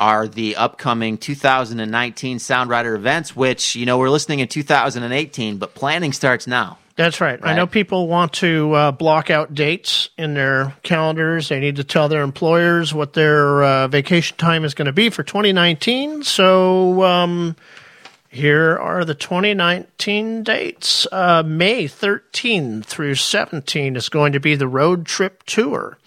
are 0.00 0.26
the 0.26 0.56
upcoming 0.56 1.16
2019 1.16 2.40
Sound 2.40 2.68
Rider 2.68 2.94
events, 2.94 3.36
which 3.36 3.76
you 3.76 3.86
know 3.86 3.98
we're 3.98 4.10
listening 4.10 4.40
in 4.40 4.48
2018, 4.48 5.58
but 5.58 5.74
planning 5.74 6.12
starts 6.12 6.46
now. 6.46 6.78
That's 6.94 7.20
right. 7.22 7.40
I 7.42 7.54
know 7.54 7.66
people 7.66 8.06
want 8.06 8.34
to 8.34 8.72
uh, 8.72 8.92
block 8.92 9.30
out 9.30 9.54
dates 9.54 10.10
in 10.18 10.34
their 10.34 10.74
calendars. 10.82 11.48
They 11.48 11.58
need 11.58 11.76
to 11.76 11.84
tell 11.84 12.08
their 12.08 12.22
employers 12.22 12.92
what 12.92 13.14
their 13.14 13.62
uh, 13.64 13.88
vacation 13.88 14.36
time 14.36 14.64
is 14.64 14.74
going 14.74 14.86
to 14.86 14.92
be 14.92 15.08
for 15.08 15.22
2019. 15.22 16.22
So 16.22 17.02
um, 17.02 17.56
here 18.32 18.76
are 18.78 19.04
the 19.04 19.14
2019 19.14 20.42
dates. 20.42 21.06
Uh, 21.12 21.42
May 21.44 21.86
13 21.86 22.82
through 22.82 23.14
17 23.16 23.96
is 23.96 24.08
going 24.08 24.32
to 24.32 24.40
be 24.40 24.54
the 24.54 24.66
road 24.66 25.06
trip 25.06 25.42
tour. 25.44 25.98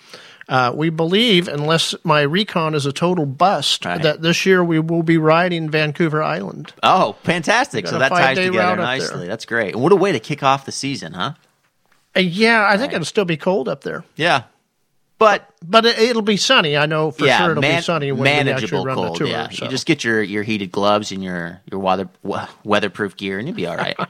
Uh, 0.48 0.72
we 0.76 0.90
believe, 0.90 1.48
unless 1.48 1.96
my 2.04 2.22
recon 2.22 2.76
is 2.76 2.86
a 2.86 2.92
total 2.94 3.26
bust, 3.26 3.84
Right. 3.86 4.02
that 4.04 4.22
this 4.22 4.46
year 4.46 4.64
we 4.64 4.78
will 4.80 5.02
be 5.02 5.18
riding 5.18 5.70
Vancouver 5.72 6.22
Island. 6.22 6.72
Oh, 6.84 7.16
fantastic! 7.24 7.88
So 7.88 7.98
that 7.98 8.10
ties 8.10 8.38
together 8.38 8.58
route 8.60 8.70
up 8.74 8.78
there. 8.78 8.86
nicely. 8.86 9.28
That's 9.28 9.46
great. 9.46 9.74
And 9.74 9.82
what 9.82 9.92
a 9.92 9.96
way 9.96 10.12
to 10.12 10.20
kick 10.20 10.44
off 10.44 10.66
the 10.66 10.72
season, 10.72 11.14
huh? 11.14 11.34
Uh, 12.16 12.20
yeah, 12.20 12.68
I 12.70 12.78
think 12.78 12.94
it'll 12.94 13.06
still 13.06 13.26
be 13.26 13.38
cold 13.38 13.68
up 13.68 13.84
there, 13.84 14.04
Yeah, 14.16 14.44
but 15.18 15.50
but 15.64 15.86
it, 15.86 15.98
it'll 15.98 16.22
be 16.22 16.38
sunny. 16.38 16.76
I 16.78 16.86
know 16.86 17.12
for 17.12 17.26
yeah, 17.26 17.38
sure 17.40 17.52
it'll 17.52 17.62
man- 17.62 17.80
be 17.80 17.84
sunny 17.84 18.12
when 18.12 18.24
we 18.24 18.30
actually 18.30 18.46
manageable 18.52 18.86
run 18.86 18.96
cold. 18.96 19.16
the 19.16 19.20
tour. 19.20 19.28
yeah, 19.28 19.50
so. 19.50 19.66
you 19.66 19.72
just 19.72 19.86
get 19.86 20.04
your, 20.04 20.22
your 20.22 20.44
heated 20.44 20.72
gloves 20.72 21.12
and 21.12 21.24
your 21.24 21.62
your 21.72 21.80
weather 21.80 22.10
weatherproof 22.64 23.16
gear, 23.18 23.40
and 23.40 23.48
you'll 23.48 23.56
be 23.56 23.68
all 23.68 23.78
right. 23.78 23.98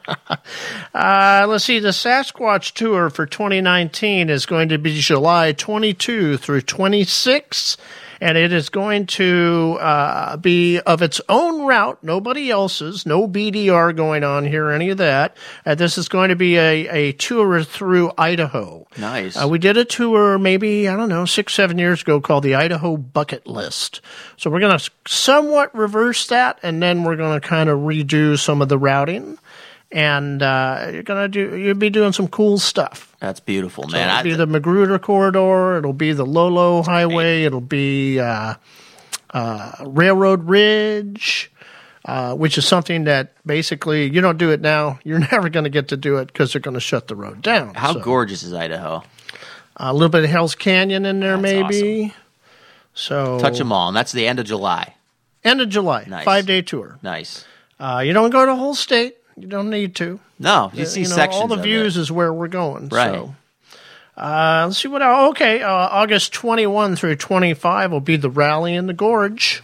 Uh, 0.94 1.46
let's 1.50 1.66
see. 1.66 1.80
The 1.80 1.90
Sasquatch 1.90 2.72
tour 2.72 3.10
for 3.10 3.26
2019 3.26 4.30
is 4.30 4.46
going 4.46 4.70
to 4.70 4.78
be 4.78 4.98
July 5.00 5.52
22 5.52 6.38
through 6.38 6.62
26, 6.62 7.76
and 8.22 8.38
it 8.38 8.52
is 8.54 8.70
going 8.70 9.06
to 9.08 9.78
uh, 9.80 10.38
be 10.38 10.80
of 10.80 11.02
its 11.02 11.22
own 11.30 11.66
route, 11.66 12.04
nobody 12.04 12.50
else's, 12.50 13.06
no 13.06 13.28
BDR 13.28 13.96
going 13.96 14.24
on 14.24 14.46
here, 14.46 14.70
any 14.70 14.90
of 14.90 14.98
that. 14.98 15.36
Uh, 15.66 15.76
this 15.76 15.98
is 15.98 16.08
going 16.08 16.30
to 16.30 16.36
be 16.36 16.58
a, 16.58 16.88
a 16.88 17.12
tour 17.14 17.64
through 17.64 18.12
Idaho. 18.18 18.88
nice. 18.98 19.42
Uh, 19.42 19.48
we 19.48 19.60
did 19.60 19.78
a 19.78 19.86
tour 19.86 20.38
maybe, 20.38 20.88
I 20.88 20.96
don't 20.96 21.10
know, 21.10 21.26
six, 21.26 21.54
seven 21.54 21.78
years 21.78 22.02
ago 22.02 22.22
called 22.22 22.44
the 22.44 22.56
Idaho 22.56 22.98
Bucket 22.98 23.48
List. 23.48 24.02
So 24.38 24.50
we're 24.50 24.60
going 24.60 24.78
to 24.78 24.92
somewhat 25.08 25.76
reverse 25.76 26.28
that, 26.28 26.60
and 26.64 26.82
then 26.82 27.04
we're 27.04 27.16
going 27.16 27.40
to 27.40 27.48
kind 27.48 27.70
of 27.70 27.80
redo 27.80 28.38
some 28.38 28.62
of 28.62 28.70
the 28.70 28.78
routing. 28.78 29.38
And 29.92 30.42
uh, 30.42 30.90
you're 30.92 31.04
gonna 31.04 31.28
do, 31.28 31.56
you'll 31.56 31.76
be 31.76 31.90
doing 31.90 32.12
some 32.12 32.28
cool 32.28 32.58
stuff. 32.58 33.16
That's 33.20 33.40
beautiful, 33.40 33.86
So 33.88 33.94
man. 33.98 34.08
it'll 34.10 34.20
I- 34.20 34.24
be 34.24 34.34
the 34.34 34.48
Magruder 34.48 35.00
corridor. 35.00 35.78
It'll 35.78 35.94
be 35.94 36.12
the 36.12 36.26
Lolo 36.26 36.82
Highway. 36.82 37.44
It'll 37.44 37.62
be 37.62 38.20
uh, 38.20 38.56
uh, 39.34 39.72
Railroad 39.86 40.44
Ridge, 40.50 41.52
uh, 42.06 42.34
which 42.36 42.58
is 42.58 42.66
something 42.68 43.06
that 43.06 43.34
basically 43.46 44.10
you 44.10 44.22
don't 44.22 44.38
do 44.38 44.52
it 44.52 44.60
now. 44.62 45.00
You're 45.06 45.20
never 45.20 45.50
going 45.50 45.64
to 45.66 45.70
get 45.70 45.90
to 45.90 45.98
do 45.98 46.18
it 46.18 46.28
because 46.28 46.52
they're 46.52 46.62
going 46.62 46.74
to 46.74 46.80
shut 46.82 47.08
the 47.08 47.16
road 47.16 47.42
down. 47.42 47.76
how 47.76 47.94
So- 47.94 48.00
gorgeous 48.02 48.44
is 48.44 48.54
Idaho? 48.54 49.04
a 49.78 49.94
little 49.94 50.10
bit 50.10 50.24
of 50.24 50.30
Hell's 50.30 50.56
Canyon 50.56 51.06
in 51.06 51.20
there, 51.20 51.38
That's 51.38 51.42
maybe. 51.44 52.14
So 52.94 53.40
Touch 53.40 53.58
them 53.58 53.72
all, 53.74 53.90
and 53.90 53.98
that's 53.98 54.14
the 54.14 54.26
end 54.28 54.40
of 54.40 54.46
July. 54.46 54.96
End 55.44 55.60
of 55.62 55.68
July, 55.70 56.06
Nice. 56.08 56.24
five 56.26 56.46
day 56.46 56.62
tour. 56.62 56.98
Nice. 57.04 57.46
Uh, 57.80 58.02
you 58.06 58.14
don't 58.14 58.30
go 58.30 58.46
to 58.46 58.52
the 58.54 58.56
whole 58.56 58.74
state. 58.74 59.18
You 59.38 59.48
don't 59.48 59.70
need 59.70 59.96
to. 59.96 60.20
No, 60.40 60.72
you 60.74 60.86
see 60.86 61.02
you 61.02 61.10
know, 61.10 61.16
sections 61.16 61.42
all 61.42 61.48
the 61.48 61.58
views 61.62 61.98
it. 61.98 62.02
is 62.02 62.12
where 62.12 62.32
we're 62.34 62.48
going. 62.48 62.90
Right. 62.90 63.14
So. 63.14 63.36
Uh, 64.18 64.64
let's 64.68 64.82
see 64.82 64.88
what. 64.88 65.02
else. 65.02 65.32
Okay, 65.32 65.62
uh, 65.62 65.70
August 65.70 66.32
twenty 66.34 66.66
one 66.68 66.96
through 66.96 67.18
twenty 67.18 67.54
five 67.54 67.92
will 67.92 68.00
be 68.00 68.16
the 68.16 68.30
rally 68.30 68.74
in 68.76 68.88
the 68.88 68.94
gorge. 68.94 69.62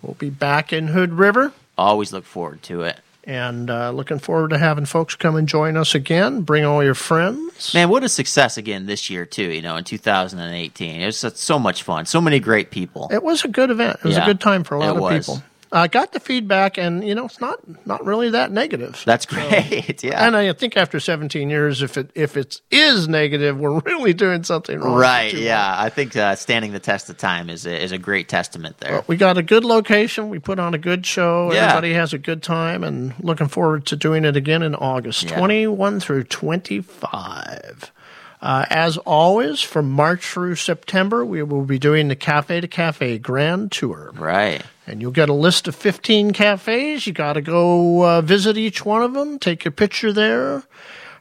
We'll 0.00 0.14
be 0.14 0.30
back 0.30 0.72
in 0.72 0.88
Hood 0.88 1.12
River. 1.14 1.52
Always 1.76 2.12
look 2.12 2.24
forward 2.24 2.62
to 2.64 2.82
it. 2.82 2.98
And 3.24 3.68
uh, 3.68 3.90
looking 3.90 4.18
forward 4.18 4.50
to 4.50 4.58
having 4.58 4.86
folks 4.86 5.14
come 5.14 5.36
and 5.36 5.46
join 5.46 5.76
us 5.76 5.94
again. 5.94 6.40
Bring 6.42 6.64
all 6.64 6.82
your 6.82 6.94
friends. 6.94 7.74
Man, 7.74 7.88
what 7.90 8.02
a 8.02 8.08
success 8.08 8.56
again 8.56 8.86
this 8.86 9.10
year 9.10 9.26
too. 9.26 9.44
You 9.50 9.60
know, 9.60 9.76
in 9.76 9.84
2018, 9.84 11.00
it 11.00 11.06
was 11.06 11.18
so- 11.18 11.58
much 11.58 11.82
fun. 11.82 12.06
So 12.06 12.20
many 12.20 12.40
great 12.40 12.70
people. 12.70 13.08
It 13.12 13.22
was 13.22 13.44
a 13.44 13.48
good 13.48 13.70
event. 13.70 13.98
It 13.98 14.04
was 14.04 14.16
Yeah, 14.16 14.22
a 14.22 14.26
good 14.26 14.40
time 14.40 14.64
for 14.64 14.74
a 14.74 14.78
lot 14.80 14.88
it 14.90 14.96
of 14.96 15.00
was. 15.02 15.26
people. 15.26 15.42
I 15.72 15.86
got 15.86 16.12
the 16.12 16.20
feedback, 16.20 16.78
and 16.78 17.06
you 17.06 17.14
know, 17.14 17.26
it's 17.26 17.40
not 17.40 17.60
not 17.86 18.04
really 18.04 18.30
that 18.30 18.50
negative. 18.50 19.02
That's 19.06 19.24
great. 19.24 20.02
yeah. 20.02 20.26
And 20.26 20.36
I 20.36 20.52
think 20.52 20.76
after 20.76 20.98
17 20.98 21.48
years, 21.48 21.80
if 21.82 21.96
it 21.96 22.10
if 22.14 22.36
it 22.36 22.60
is 22.70 23.06
negative, 23.08 23.58
we're 23.58 23.78
really 23.86 24.12
doing 24.12 24.42
something 24.42 24.80
wrong. 24.80 24.98
Right. 24.98 25.32
Yeah. 25.32 25.74
I 25.78 25.88
think 25.88 26.16
uh, 26.16 26.34
standing 26.34 26.72
the 26.72 26.80
test 26.80 27.08
of 27.08 27.18
time 27.18 27.48
is 27.48 27.66
a, 27.66 27.82
is 27.82 27.92
a 27.92 27.98
great 27.98 28.28
testament 28.28 28.78
there. 28.78 28.96
But 28.96 29.08
we 29.08 29.16
got 29.16 29.38
a 29.38 29.42
good 29.42 29.64
location. 29.64 30.28
We 30.28 30.40
put 30.40 30.58
on 30.58 30.74
a 30.74 30.78
good 30.78 31.06
show. 31.06 31.52
Yeah. 31.52 31.66
Everybody 31.66 31.92
has 31.94 32.12
a 32.12 32.18
good 32.18 32.42
time, 32.42 32.82
and 32.82 33.14
looking 33.20 33.48
forward 33.48 33.86
to 33.86 33.96
doing 33.96 34.24
it 34.24 34.36
again 34.36 34.62
in 34.62 34.74
August, 34.74 35.30
Yeah. 35.30 35.38
21 35.38 36.00
through 36.00 36.24
25. 36.24 37.92
Uh, 38.42 38.64
as 38.70 38.96
always, 38.98 39.60
from 39.60 39.90
March 39.90 40.24
through 40.24 40.54
September, 40.54 41.24
we 41.24 41.42
will 41.42 41.64
be 41.64 41.78
doing 41.78 42.08
the 42.08 42.16
Cafe 42.16 42.60
to 42.60 42.68
Cafe 42.68 43.18
Grand 43.18 43.70
Tour. 43.70 44.12
right. 44.14 44.62
And 44.86 45.00
you'll 45.00 45.12
get 45.12 45.28
a 45.28 45.34
list 45.34 45.68
of 45.68 45.76
15 45.76 46.32
cafes. 46.32 47.06
You 47.06 47.12
got 47.12 47.34
to 47.34 47.42
go 47.42 48.04
uh, 48.04 48.22
visit 48.22 48.56
each 48.56 48.84
one 48.84 49.02
of 49.02 49.12
them, 49.12 49.38
take 49.38 49.64
your 49.64 49.70
picture 49.70 50.12
there. 50.12 50.64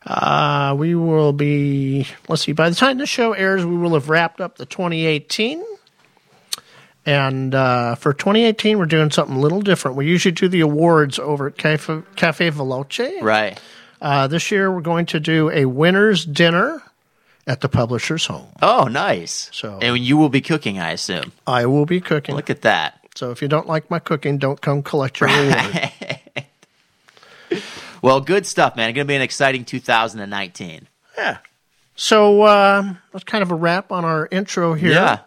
Uh, 0.08 0.76
we 0.76 0.96
will 0.96 1.34
be, 1.34 2.08
let's 2.28 2.44
see, 2.44 2.52
by 2.52 2.70
the 2.70 2.76
time 2.76 2.98
the 2.98 3.06
show 3.06 3.34
airs, 3.34 3.64
we 3.64 3.78
will 3.78 3.94
have 3.94 4.10
wrapped 4.10 4.42
up 4.42 4.58
the 4.58 4.66
2018. 4.66 5.64
And 7.06 7.54
uh, 7.54 7.94
for 7.96 8.14
2018, 8.14 8.80
we're 8.80 8.86
doing 8.86 9.12
something 9.12 9.36
a 9.36 9.40
little 9.40 9.62
different. 9.62 9.98
We 9.98 10.08
usually 10.08 10.32
do 10.32 10.48
the 10.48 10.62
awards 10.62 11.20
over 11.20 11.48
at 11.48 11.58
Cafe, 11.58 12.02
Cafe 12.16 12.50
Veloce. 12.50 13.22
Right. 13.22 13.60
Uh, 14.02 14.28
this 14.28 14.50
year, 14.50 14.72
we're 14.72 14.82
going 14.82 15.06
to 15.08 15.20
do 15.20 15.52
a 15.52 15.66
winner's 15.66 16.26
dinner 16.26 16.82
at 17.50 17.62
the 17.62 17.68
publisher's 17.68 18.28
home. 18.28 18.48
Oh, 18.62 18.86
nice. 18.86 19.50
So- 19.52 19.80
and 19.82 19.98
you 19.98 20.16
will 20.16 20.30
be 20.30 20.40
cooking, 20.40 20.80
I 20.80 20.92
assume. 20.92 21.34
I 21.48 21.66
will 21.66 21.86
be 21.86 22.00
cooking. 22.00 22.36
Look 22.36 22.50
at 22.50 22.62
that. 22.62 23.00
So 23.16 23.32
if 23.32 23.42
you 23.42 23.48
don't 23.50 23.68
like 23.68 23.90
my 23.90 24.00
cooking, 24.00 24.38
don't 24.38 24.62
come 24.62 24.84
collect 24.84 25.20
your 25.20 25.30
reward. 25.30 25.92
Well, 28.02 28.22
good 28.22 28.46
stuff, 28.46 28.78
man. 28.78 28.90
It's 28.90 28.96
Going 28.96 29.08
to 29.08 29.12
be 29.12 29.16
an 29.16 29.22
exciting 29.22 29.66
2019. 29.66 30.88
Yeah. 31.18 31.40
So 31.98 32.44
uh, 32.44 32.94
that's 33.12 33.26
kind 33.26 33.42
of 33.42 33.52
a 33.52 33.56
wrap 33.56 33.92
on 33.92 34.06
our 34.06 34.28
intro 34.32 34.74
here. 34.74 34.92
Yeah. 34.92 35.20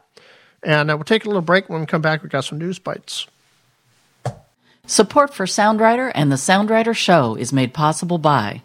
And 0.62 0.90
uh, 0.90 0.96
we'll 0.96 1.04
take 1.04 1.24
a 1.24 1.28
little 1.28 1.42
break. 1.42 1.68
When 1.68 1.80
we 1.80 1.86
come 1.86 2.00
back, 2.00 2.22
we've 2.22 2.32
got 2.32 2.44
some 2.44 2.58
news 2.58 2.78
bites. 2.78 3.26
Support 4.86 5.34
for 5.34 5.46
Sound 5.46 5.80
Rider 5.80 6.08
and 6.14 6.32
the 6.32 6.38
Sound 6.38 6.70
Rider 6.70 6.94
Show 6.94 7.34
is 7.34 7.52
made 7.52 7.74
possible 7.74 8.16
by 8.18 8.62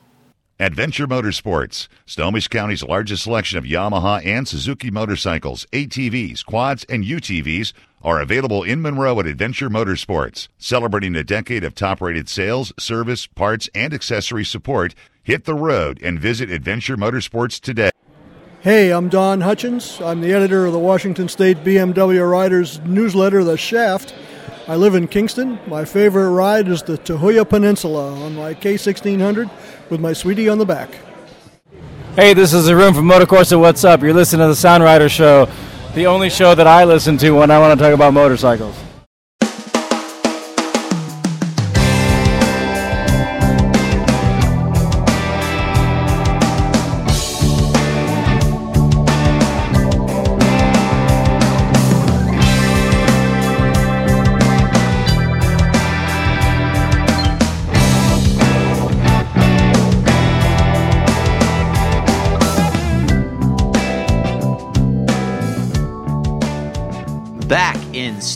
Adventure 0.59 1.05
Motorsports, 1.05 1.87
Snohomish 2.07 2.47
County's 2.47 2.81
largest 2.81 3.21
selection 3.21 3.59
of 3.59 3.63
Yamaha 3.63 4.25
and 4.25 4.47
Suzuki 4.47 4.89
motorcycles, 4.89 5.67
ATVs, 5.71 6.43
quads, 6.43 6.83
and 6.89 7.03
UTVs 7.03 7.73
are 8.01 8.19
available 8.19 8.63
in 8.63 8.81
Monroe 8.81 9.19
at 9.19 9.27
Adventure 9.27 9.69
Motorsports. 9.69 10.47
Celebrating 10.57 11.15
a 11.15 11.23
decade 11.23 11.63
of 11.63 11.75
top 11.75 12.01
rated 12.01 12.27
sales, 12.27 12.73
service, 12.79 13.27
parts, 13.27 13.69
and 13.75 13.93
accessory 13.93 14.43
support, 14.43 14.95
hit 15.21 15.45
the 15.45 15.53
road 15.53 15.99
and 16.01 16.19
visit 16.19 16.49
Adventure 16.49 16.97
Motorsports 16.97 17.59
today. 17.59 17.91
Hey, 18.61 18.91
I'm 18.91 19.09
Don 19.09 19.41
Hutchins. 19.41 20.01
I'm 20.01 20.21
the 20.21 20.33
editor 20.33 20.65
of 20.65 20.73
the 20.73 20.79
Washington 20.79 21.29
State 21.29 21.57
BMW 21.57 22.27
Riders 22.27 22.79
newsletter, 22.79 23.43
The 23.43 23.57
Shaft. 23.57 24.15
I 24.67 24.75
live 24.75 24.95
in 24.95 25.07
Kingston. 25.07 25.59
My 25.67 25.85
favorite 25.85 26.31
ride 26.31 26.67
is 26.67 26.81
the 26.81 26.97
Tahuya 26.97 27.47
Peninsula 27.47 28.11
on 28.11 28.35
my 28.35 28.53
K1600 28.53 29.49
with 29.89 29.99
my 29.99 30.13
sweetie 30.13 30.49
on 30.49 30.57
the 30.57 30.65
back. 30.65 30.89
Hey, 32.15 32.33
this 32.33 32.53
is 32.53 32.67
Arun 32.69 32.93
from 32.93 33.05
Motocorsa. 33.05 33.59
What's 33.59 33.83
up? 33.83 34.01
You're 34.01 34.13
listening 34.13 34.45
to 34.45 34.47
the 34.47 34.55
Sound 34.55 34.83
Rider 34.83 35.07
Show, 35.07 35.47
the 35.93 36.07
only 36.07 36.29
show 36.29 36.55
that 36.55 36.67
I 36.67 36.83
listen 36.83 37.17
to 37.19 37.31
when 37.31 37.51
I 37.51 37.59
want 37.59 37.77
to 37.77 37.83
talk 37.83 37.93
about 37.93 38.13
motorcycles. 38.13 38.75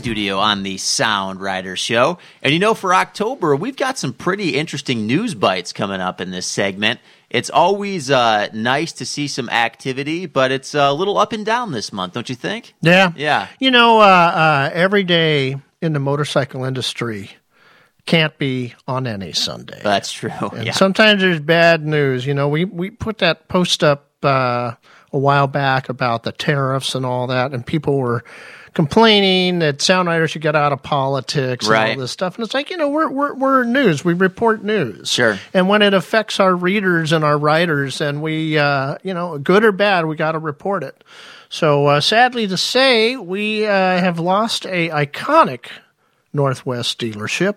Studio 0.02 0.40
on 0.40 0.64
the 0.64 0.78
Sound 0.78 1.40
Rider 1.40 1.76
Show. 1.76 2.18
And 2.42 2.52
you 2.52 2.58
know, 2.58 2.74
for 2.74 2.92
October, 2.92 3.56
we've 3.56 3.76
got 3.76 4.00
some 4.00 4.14
pretty 4.14 4.58
interesting 4.58 5.06
news 5.06 5.36
bites 5.36 5.72
coming 5.72 6.02
up 6.02 6.20
in 6.20 6.32
this 6.32 6.48
segment. 6.48 7.00
It's 7.30 7.52
always 7.52 8.10
uh, 8.10 8.48
nice 8.52 8.94
to 8.94 9.06
see 9.06 9.28
some 9.28 9.48
activity, 9.50 10.26
but 10.26 10.52
it's 10.52 10.74
a 10.74 10.92
little 10.92 11.20
up 11.20 11.34
and 11.34 11.46
down 11.46 11.72
this 11.72 11.94
month, 11.94 12.14
don't 12.14 12.28
you 12.30 12.36
think? 12.36 12.74
Yeah. 12.82 13.12
Yeah. 13.16 13.48
You 13.60 13.70
know, 13.70 14.00
uh, 14.00 14.04
uh, 14.04 14.70
every 14.74 15.04
day 15.04 15.58
in 15.84 15.94
the 15.94 16.00
motorcycle 16.00 16.64
industry 16.64 17.30
can't 18.08 18.36
be 18.40 18.74
on 18.88 19.06
any 19.06 19.34
Sunday. 19.34 19.82
That's 19.84 20.12
true. 20.12 20.32
And 20.52 20.66
yeah. 20.66 20.72
sometimes 20.72 21.22
there's 21.22 21.40
bad 21.40 21.86
news. 21.86 22.26
You 22.26 22.34
know, 22.34 22.50
we, 22.50 22.66
we 22.66 22.90
put 22.90 23.20
that 23.20 23.48
post 23.48 23.84
up 23.84 24.10
uh, 24.24 24.74
a 25.14 25.18
while 25.20 25.46
back 25.46 25.90
about 25.90 26.24
the 26.24 26.32
tariffs 26.32 26.96
and 26.96 27.06
all 27.06 27.28
that, 27.28 27.54
and 27.54 27.64
people 27.64 28.00
were 28.00 28.24
complaining 28.74 29.60
that 29.60 29.82
sound 29.82 30.08
writers 30.08 30.32
should 30.32 30.42
get 30.42 30.56
out 30.56 30.72
of 30.72 30.82
politics 30.82 31.66
and 31.66 31.74
Right. 31.74 31.92
all 31.96 32.02
this 32.02 32.12
stuff. 32.12 32.36
And 32.36 32.46
it's 32.46 32.54
like, 32.54 32.70
you 32.70 32.78
know, 32.78 32.90
we're, 32.90 33.10
we're, 33.10 33.34
we're 33.34 33.64
news. 33.64 34.06
We 34.06 34.14
report 34.14 34.64
news. 34.64 35.10
Sure. 35.12 35.38
And 35.54 35.68
when 35.68 35.82
it 35.82 35.94
affects 35.94 36.40
our 36.40 36.56
readers 36.56 37.12
and 37.12 37.24
our 37.26 37.38
writers, 37.38 38.00
and 38.02 38.22
we, 38.22 38.58
uh, 38.58 38.96
you 39.04 39.14
know, 39.14 39.38
good 39.38 39.64
or 39.66 39.72
bad, 39.72 40.06
we 40.06 40.16
got 40.16 40.34
to 40.34 40.40
report 40.40 40.84
it. 40.84 41.04
So 41.50 41.88
uh, 41.88 42.00
sadly 42.02 42.48
to 42.48 42.56
say, 42.58 43.18
we 43.18 43.66
uh, 43.66 43.70
have 43.70 44.20
lost 44.20 44.66
a 44.66 44.88
iconic 44.90 45.66
Northwest 46.34 46.98
dealership. 47.00 47.56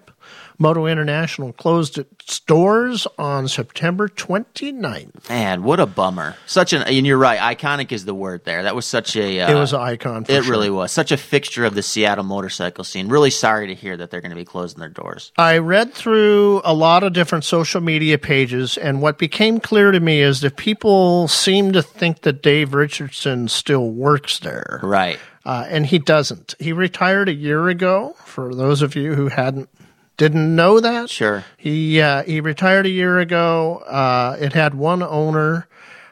Moto 0.58 0.86
International 0.86 1.52
closed 1.52 1.98
its 1.98 2.40
doors 2.40 3.06
on 3.18 3.48
September 3.48 4.08
29th. 4.08 5.28
Man, 5.28 5.62
what 5.62 5.80
a 5.80 5.86
bummer. 5.86 6.36
Such 6.46 6.72
an 6.72 6.82
and 6.82 7.06
you're 7.06 7.18
right. 7.18 7.38
Iconic 7.56 7.92
is 7.92 8.04
the 8.04 8.14
word 8.14 8.44
there. 8.44 8.62
That 8.62 8.74
was 8.76 8.86
such 8.86 9.16
a. 9.16 9.40
Uh, 9.40 9.50
It 9.50 9.54
was 9.54 9.72
an 9.72 9.80
icon. 9.80 10.24
For 10.24 10.32
It 10.32 10.44
sure. 10.44 10.50
really 10.52 10.70
was 10.70 10.92
such 10.92 11.12
a 11.12 11.16
fixture 11.16 11.64
of 11.64 11.74
the 11.74 11.82
Seattle 11.82 12.24
motorcycle 12.24 12.84
scene. 12.84 13.08
Really 13.08 13.30
sorry 13.30 13.66
to 13.68 13.74
hear 13.74 13.96
that 13.96 14.10
they're 14.10 14.20
going 14.20 14.30
to 14.30 14.36
be 14.36 14.44
closing 14.44 14.80
their 14.80 14.88
doors. 14.88 15.32
I 15.36 15.58
read 15.58 15.92
through 15.92 16.62
a 16.64 16.72
lot 16.74 17.02
of 17.02 17.12
different 17.12 17.44
social 17.44 17.80
media 17.80 18.18
pages, 18.18 18.76
and 18.76 19.02
what 19.02 19.18
became 19.18 19.60
clear 19.60 19.90
to 19.90 20.00
me 20.00 20.20
is 20.20 20.40
that 20.42 20.56
people 20.56 21.28
seem 21.28 21.72
to 21.72 21.82
think 21.82 22.22
that 22.22 22.42
Dave 22.42 22.74
Richardson 22.74 23.48
still 23.48 23.90
works 23.90 24.38
there. 24.38 24.80
Right. 24.82 25.18
Uh, 25.44 25.66
and 25.68 25.84
he 25.84 25.98
doesn't. 25.98 26.54
He 26.58 26.72
retired 26.72 27.28
a 27.28 27.34
year 27.34 27.68
ago. 27.68 28.14
For 28.24 28.54
those 28.54 28.80
of 28.80 28.96
you 28.96 29.14
who 29.14 29.28
hadn't 29.28 29.68
didn't 30.16 30.54
know 30.54 30.80
that, 30.80 31.10
Sure. 31.10 31.44
he 31.56 32.00
uh, 32.00 32.22
he 32.22 32.40
retired 32.40 32.86
a 32.86 32.90
year 32.90 33.18
ago. 33.18 33.78
Uh, 33.86 34.36
it 34.40 34.52
had 34.52 34.74
one 34.74 35.02
owner. 35.02 35.66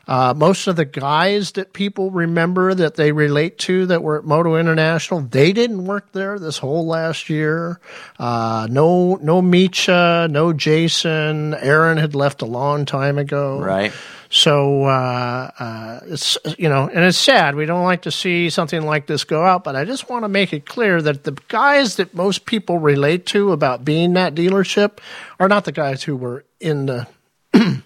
Uh, 0.09 0.35
most 0.37 0.67
of 0.67 0.75
the 0.75 0.85
guys 0.85 1.53
that 1.53 1.73
people 1.73 2.11
remember 2.11 2.75
that 2.75 2.97
they 2.97 3.12
relate 3.12 3.57
to 3.57 3.87
that 3.87 4.03
were 4.03 4.19
at 4.19 4.25
Moto 4.25 4.57
International, 4.57 5.21
they 5.21 5.53
didn't 5.53 5.85
work 5.85 6.11
there 6.12 6.41
this 6.41 6.59
whole 6.59 6.87
last 6.88 7.31
year. 7.31 7.79
Uh, 8.19 8.67
no, 8.69 9.15
no 9.23 9.41
Micha, 9.41 10.29
no 10.29 10.53
Jason. 10.53 11.55
Aaron 11.55 11.99
had 11.99 12.17
left 12.17 12.43
a 12.43 12.47
long 12.47 12.85
time 12.85 13.17
ago. 13.17 13.61
Right. 13.61 13.93
So 14.35 14.85
uh, 14.85 15.51
uh, 15.59 16.01
it's 16.07 16.38
you 16.59 16.71
know, 16.71 16.88
and 16.88 17.05
it's 17.05 17.18
sad. 17.18 17.55
We 17.55 17.66
don't 17.66 17.85
like 17.85 18.03
to 18.03 18.11
see 18.11 18.49
something 18.49 18.81
like 18.81 19.07
this 19.07 19.25
go 19.25 19.42
out, 19.45 19.62
but 19.62 19.77
I 19.77 19.85
just 19.85 20.09
want 20.09 20.25
to 20.25 20.29
make 20.31 20.55
it 20.55 20.64
clear 20.64 21.03
that 21.03 21.25
the 21.25 21.37
guys 21.49 21.97
that 21.97 22.14
most 22.14 22.47
people 22.47 22.79
relate 22.79 23.27
to 23.27 23.53
about 23.53 23.85
being 23.85 24.14
that 24.14 24.35
dealership 24.35 25.01
are 25.38 25.49
not 25.49 25.66
the 25.66 25.73
guys 25.73 26.03
who 26.03 26.16
were 26.16 26.47
in 26.61 26.87
the 26.87 27.07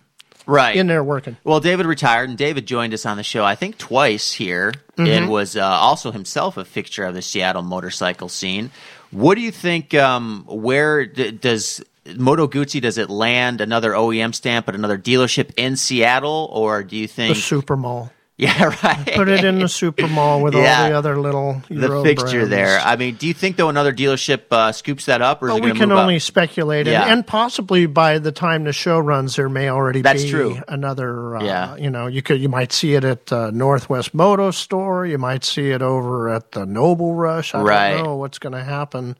Right. 0.46 0.76
in 0.76 0.87
there 0.87 1.02
working. 1.02 1.37
Well, 1.42 1.59
David 1.59 1.87
retired, 1.87 2.28
and 2.28 2.38
David 2.38 2.64
joined 2.66 2.94
us 2.94 3.04
on 3.04 3.16
the 3.16 3.24
show, 3.24 3.44
I 3.44 3.56
think, 3.56 3.78
twice 3.78 4.32
here, 4.32 4.72
Mm-hmm. 4.96 5.06
and 5.11 5.28
was 5.28 5.56
uh, 5.56 5.62
also 5.62 6.11
himself 6.12 6.56
a 6.56 6.64
fixture 6.64 7.04
of 7.04 7.14
the 7.14 7.20
Seattle 7.20 7.61
motorcycle 7.62 8.28
scene. 8.30 8.70
What 9.11 9.35
do 9.35 9.42
you 9.42 9.50
think? 9.50 9.92
Um, 9.94 10.44
where 10.48 11.04
d- 11.04 11.32
does 11.32 11.82
Moto 12.16 12.47
Guzzi 12.47 12.81
does 12.81 12.99
it 12.99 13.11
land 13.11 13.61
another 13.61 13.92
OEM 13.92 14.35
stamp 14.35 14.69
at 14.69 14.75
another 14.75 14.99
dealership 14.99 15.51
in 15.57 15.77
Seattle, 15.77 16.49
or 16.53 16.83
do 16.83 16.97
you 16.97 17.07
think 17.09 17.35
The 17.35 17.40
super 17.40 17.77
mall. 17.77 18.12
yeah, 18.38 18.64
right. 18.85 19.12
Put 19.14 19.29
it 19.29 19.45
in 19.45 19.59
the 19.61 19.69
super 19.69 20.07
mall 20.07 20.42
with 20.42 20.55
Yeah. 20.55 20.83
all 20.85 20.88
the 20.90 20.97
other 20.97 21.16
little 21.19 21.62
the 21.71 22.03
fixture 22.05 22.47
brands. 22.47 22.51
there. 22.51 22.79
I 22.81 22.97
mean, 22.97 23.14
do 23.16 23.27
you 23.27 23.33
think 23.35 23.57
though 23.57 23.71
another 23.71 23.92
dealership 23.95 24.42
uh, 24.51 24.73
scoops 24.73 25.07
that 25.07 25.23
up, 25.23 25.42
or 25.42 25.47
Well, 25.47 25.61
we 25.61 25.73
can 25.73 25.90
only 25.90 26.16
up? 26.16 26.23
speculate, 26.23 26.87
and, 26.87 27.11
and 27.11 27.27
possibly 27.27 27.87
by 27.87 28.19
the 28.19 28.31
time 28.33 28.64
the 28.64 28.73
show 28.75 28.99
runs, 28.99 29.37
there 29.37 29.49
may 29.49 29.69
already 29.71 30.03
That's 30.03 30.25
be 30.25 30.31
true. 30.31 30.59
another. 30.69 31.37
Uh, 31.38 31.45
Yeah. 31.45 31.77
you 31.77 31.88
know, 31.90 32.07
you 32.09 32.21
could 32.23 32.40
you 32.40 32.49
might 32.51 32.73
see 32.73 32.95
it 32.95 33.05
at 33.05 33.33
uh, 33.33 33.51
Northwest 33.53 34.12
Moto 34.14 34.51
Store. 34.51 35.07
You 35.07 35.19
might 35.19 35.42
see 35.45 35.71
it 35.71 35.81
over 35.83 36.29
at 36.29 36.53
the 36.53 36.66
Noble 36.66 37.14
Rush. 37.14 37.55
I 37.55 37.62
Right. 37.62 37.95
don't 37.97 38.05
know 38.05 38.16
what's 38.16 38.38
going 38.38 38.53
to 38.55 38.62
happen. 38.64 39.16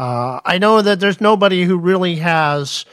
Uh, 0.00 0.40
I 0.44 0.58
know 0.58 0.80
that 0.80 0.98
there's 1.00 1.20
nobody 1.20 1.64
who 1.64 1.76
really 1.76 2.16
has. 2.16 2.84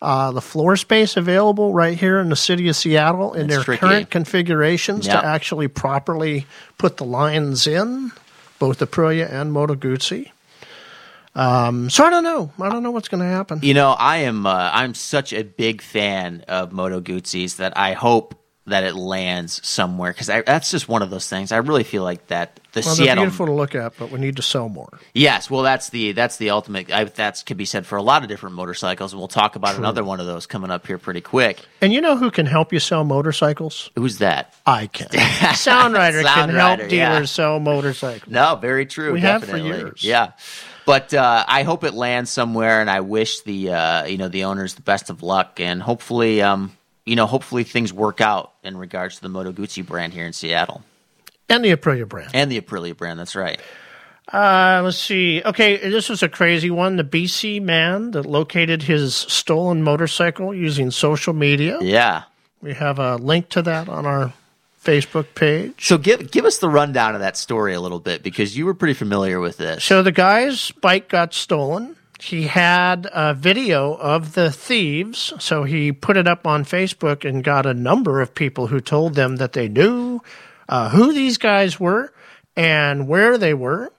Uh, 0.00 0.30
the 0.30 0.40
floor 0.40 0.76
space 0.76 1.16
available 1.16 1.72
right 1.74 1.98
here 1.98 2.20
in 2.20 2.28
the 2.28 2.36
city 2.36 2.68
of 2.68 2.76
Seattle 2.76 3.34
in 3.34 3.46
It's 3.46 3.54
their 3.56 3.64
tricky. 3.64 3.80
current 3.80 4.10
configurations 4.10 5.08
Yep. 5.08 5.20
to 5.22 5.26
actually 5.26 5.66
properly 5.66 6.46
put 6.78 6.98
the 6.98 7.04
lines 7.04 7.66
in, 7.66 8.12
both 8.60 8.78
Aprilia 8.78 9.28
and 9.28 9.50
Moto 9.52 9.74
Guzzi. 9.74 10.30
Um, 11.34 11.90
so 11.90 12.04
I 12.04 12.10
don't 12.10 12.22
know. 12.22 12.52
I 12.60 12.68
don't 12.68 12.84
know 12.84 12.92
what's 12.92 13.08
going 13.08 13.22
to 13.24 13.26
happen. 13.28 13.58
You 13.62 13.74
know, 13.74 13.90
I 13.90 14.18
am 14.18 14.46
uh, 14.46 14.70
I'm 14.72 14.94
such 14.94 15.32
a 15.32 15.42
big 15.42 15.82
fan 15.82 16.44
of 16.46 16.70
Moto 16.70 17.00
Guzzi's 17.00 17.56
that 17.56 17.76
I 17.76 17.92
hope 17.94 18.36
that 18.66 18.84
it 18.84 18.94
lands 18.94 19.66
somewhere 19.66 20.12
because 20.12 20.28
that's 20.28 20.70
just 20.70 20.88
one 20.88 21.02
of 21.02 21.10
those 21.10 21.28
things. 21.28 21.50
I 21.50 21.56
really 21.56 21.84
feel 21.84 22.04
like 22.04 22.26
that 22.28 22.60
the 22.72 22.80
Well, 22.80 22.94
they're 22.94 23.06
Seattle. 23.06 23.24
beautiful 23.24 23.46
to 23.46 23.52
look 23.52 23.74
at, 23.74 23.96
but 23.98 24.10
we 24.10 24.20
need 24.20 24.36
to 24.36 24.42
sell 24.42 24.68
more. 24.68 24.98
Yes, 25.14 25.50
well, 25.50 25.62
that's 25.62 25.90
the 25.90 26.12
that's 26.12 26.36
the 26.36 26.50
ultimate. 26.50 26.90
I, 26.92 27.04
that's 27.04 27.42
could 27.42 27.56
be 27.56 27.64
said 27.64 27.86
for 27.86 27.96
a 27.96 28.02
lot 28.02 28.22
of 28.22 28.28
different 28.28 28.56
motorcycles, 28.56 29.12
and 29.12 29.18
we'll 29.20 29.28
talk 29.28 29.56
about 29.56 29.76
another 29.76 30.04
one 30.04 30.20
of 30.20 30.26
those 30.26 30.46
coming 30.46 30.70
up 30.70 30.86
here 30.86 30.98
pretty 30.98 31.20
quick. 31.20 31.60
And 31.80 31.92
you 31.92 32.00
know 32.00 32.16
who 32.16 32.30
can 32.30 32.46
help 32.46 32.72
you 32.72 32.78
sell 32.78 33.04
motorcycles? 33.04 33.90
Who's 33.96 34.18
that? 34.18 34.54
I 34.66 34.86
can. 34.86 35.08
Sound 35.54 35.94
Rider 35.94 36.22
can 36.22 36.26
Sound 36.26 36.52
help 36.52 36.78
dealers 36.80 36.92
yeah. 36.92 37.24
sell 37.24 37.60
motorcycles. 37.60 38.32
No, 38.32 38.56
very 38.56 38.86
true. 38.86 39.12
We 39.12 39.20
have 39.20 39.44
for 39.44 39.56
years. 39.56 40.04
Yeah, 40.04 40.32
but 40.84 41.14
uh, 41.14 41.44
I 41.48 41.62
hope 41.62 41.84
it 41.84 41.94
lands 41.94 42.30
somewhere, 42.30 42.80
and 42.80 42.90
I 42.90 43.00
wish 43.00 43.40
the 43.42 43.72
uh, 43.72 44.04
you 44.04 44.18
know 44.18 44.28
the 44.28 44.44
owners 44.44 44.74
the 44.74 44.82
best 44.82 45.10
of 45.10 45.22
luck, 45.22 45.58
and 45.60 45.82
hopefully, 45.82 46.42
um, 46.42 46.76
you 47.06 47.16
know, 47.16 47.26
hopefully 47.26 47.64
things 47.64 47.92
work 47.92 48.20
out 48.20 48.52
in 48.62 48.76
regards 48.76 49.16
to 49.16 49.22
the 49.22 49.28
Moto 49.28 49.52
Guzzi 49.52 49.84
brand 49.84 50.12
here 50.12 50.26
in 50.26 50.32
Seattle 50.32 50.82
And 51.48 51.64
the 51.64 51.74
Aprilia 51.74 52.06
brand. 52.08 52.30
and 52.34 52.50
the 52.50 52.60
Aprilia 52.60 52.96
brand. 52.96 53.18
That's 53.18 53.34
right. 53.34 53.60
Uh, 54.32 54.82
let's 54.84 54.98
see. 54.98 55.42
Okay, 55.42 55.76
this 55.78 56.10
was 56.10 56.22
a 56.22 56.28
crazy 56.28 56.70
one. 56.70 56.96
The 56.96 57.04
BC 57.04 57.62
man 57.62 58.10
that 58.10 58.26
located 58.26 58.82
his 58.82 59.14
stolen 59.14 59.82
motorcycle 59.82 60.54
using 60.54 60.90
social 60.90 61.32
media. 61.32 61.78
Yeah. 61.80 62.24
We 62.60 62.74
have 62.74 62.98
a 62.98 63.16
link 63.16 63.48
to 63.50 63.62
that 63.62 63.88
on 63.88 64.04
our 64.04 64.34
Facebook 64.84 65.34
page. 65.34 65.86
So 65.86 65.96
give 65.96 66.30
give 66.30 66.44
us 66.44 66.58
the 66.58 66.68
rundown 66.68 67.14
of 67.14 67.20
that 67.20 67.36
story 67.36 67.72
a 67.72 67.80
little 67.80 68.00
bit 68.00 68.22
because 68.22 68.56
you 68.56 68.66
were 68.66 68.74
pretty 68.74 68.94
familiar 68.94 69.40
with 69.40 69.56
this. 69.56 69.82
So 69.84 70.02
the 70.02 70.12
guy's 70.12 70.70
bike 70.72 71.08
got 71.08 71.32
stolen. 71.32 71.96
He 72.20 72.42
had 72.48 73.08
a 73.12 73.32
video 73.32 73.94
of 73.94 74.34
the 74.34 74.50
thieves, 74.50 75.32
so 75.38 75.62
he 75.62 75.92
put 75.92 76.16
it 76.16 76.26
up 76.26 76.48
on 76.48 76.64
Facebook 76.64 77.24
and 77.28 77.44
got 77.44 77.64
a 77.64 77.72
number 77.74 78.20
of 78.20 78.34
people 78.34 78.66
who 78.66 78.80
told 78.80 79.14
them 79.14 79.36
that 79.36 79.52
they 79.52 79.68
knew 79.68 80.20
uh, 80.68 80.90
who 80.90 81.12
these 81.12 81.38
guys 81.38 81.80
were 81.80 82.12
and 82.56 83.08
where 83.08 83.38
they 83.38 83.54
were. 83.54 83.92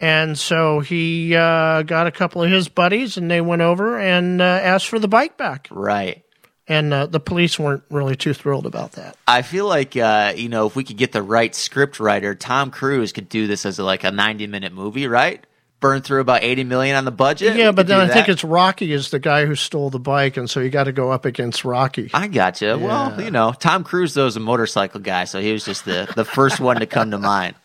And 0.00 0.38
so 0.38 0.78
he 0.80 1.34
uh, 1.34 1.82
got 1.82 2.06
a 2.06 2.12
couple 2.12 2.42
of 2.42 2.50
his 2.50 2.68
buddies, 2.68 3.16
and 3.16 3.28
they 3.28 3.40
went 3.40 3.62
over 3.62 3.98
and 3.98 4.40
uh, 4.40 4.44
asked 4.44 4.86
for 4.86 5.00
the 5.00 5.08
bike 5.08 5.36
back. 5.36 5.66
Right. 5.72 6.24
And 6.68 6.94
uh, 6.94 7.06
the 7.06 7.18
police 7.18 7.58
weren't 7.58 7.82
really 7.90 8.14
too 8.14 8.32
thrilled 8.32 8.66
about 8.66 8.92
that. 8.92 9.16
I 9.26 9.42
feel 9.42 9.66
like 9.66 9.96
uh, 9.96 10.34
you 10.36 10.48
know 10.48 10.66
if 10.66 10.76
we 10.76 10.84
could 10.84 10.98
get 10.98 11.12
the 11.12 11.22
right 11.22 11.54
script 11.54 11.98
writer, 11.98 12.34
Tom 12.34 12.70
Cruise 12.70 13.10
could 13.10 13.28
do 13.28 13.46
this 13.46 13.64
as 13.66 13.78
a, 13.78 13.84
like 13.84 14.04
a 14.04 14.10
ninety 14.10 14.46
minute 14.46 14.72
movie, 14.72 15.08
right? 15.08 15.44
Burn 15.80 16.02
through 16.02 16.20
about 16.20 16.42
eighty 16.42 16.64
million 16.64 16.96
on 16.96 17.04
the 17.04 17.12
budget. 17.12 17.56
Yeah, 17.56 17.70
but 17.70 17.86
then 17.86 18.00
I 18.00 18.08
think 18.08 18.28
it's 18.28 18.42
Rocky 18.42 18.92
is 18.92 19.10
the 19.10 19.20
guy 19.20 19.46
who 19.46 19.54
stole 19.54 19.90
the 19.90 20.00
bike, 20.00 20.36
and 20.36 20.50
so 20.50 20.58
you 20.58 20.70
got 20.70 20.84
to 20.84 20.92
go 20.92 21.12
up 21.12 21.24
against 21.24 21.64
Rocky. 21.64 22.10
I 22.12 22.26
gotcha. 22.26 22.76
Well, 22.76 23.14
Yeah. 23.16 23.24
you 23.24 23.30
know, 23.30 23.52
Tom 23.52 23.84
Cruise 23.84 24.12
though 24.14 24.26
is 24.26 24.34
a 24.36 24.40
motorcycle 24.40 24.98
guy, 25.00 25.24
so 25.24 25.40
he 25.40 25.52
was 25.52 25.64
just 25.64 25.84
the 25.84 26.10
the 26.16 26.24
first 26.24 26.58
one 26.58 26.80
to 26.80 26.86
come 26.86 27.12
to 27.12 27.18
mind. 27.18 27.54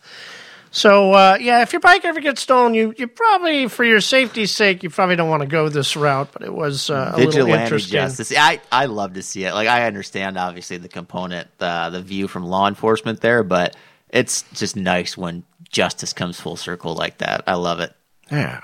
So 0.76 1.12
uh, 1.12 1.38
yeah, 1.40 1.62
if 1.62 1.72
your 1.72 1.78
bike 1.78 2.04
ever 2.04 2.18
gets 2.18 2.42
stolen, 2.42 2.74
you 2.74 2.92
you 2.98 3.06
probably, 3.06 3.68
for 3.68 3.84
your 3.84 4.00
safety's 4.00 4.50
sake, 4.50 4.82
you 4.82 4.90
probably 4.90 5.14
don't 5.14 5.30
want 5.30 5.42
to 5.42 5.46
go 5.48 5.68
this 5.68 5.94
route. 5.94 6.30
But 6.32 6.42
it 6.42 6.52
was 6.52 6.90
uh, 6.90 7.12
a 7.14 7.16
little 7.16 7.30
Vigilante 7.30 7.62
interesting. 7.62 7.92
justice. 7.92 8.32
I 8.36 8.60
I 8.72 8.86
love 8.86 9.14
to 9.14 9.22
see 9.22 9.44
it. 9.44 9.54
Like 9.54 9.68
I 9.68 9.86
understand 9.86 10.36
obviously 10.36 10.78
the 10.78 10.88
component, 10.88 11.46
the 11.58 11.90
the 11.92 12.02
view 12.02 12.26
from 12.26 12.44
law 12.44 12.66
enforcement 12.66 13.20
there, 13.20 13.44
but 13.44 13.76
it's 14.08 14.42
just 14.52 14.74
nice 14.74 15.16
when 15.16 15.44
justice 15.70 16.12
comes 16.12 16.40
full 16.40 16.56
circle 16.56 16.94
like 16.96 17.18
that. 17.18 17.44
I 17.46 17.54
love 17.54 17.78
it. 17.78 17.94
Yeah. 18.30 18.60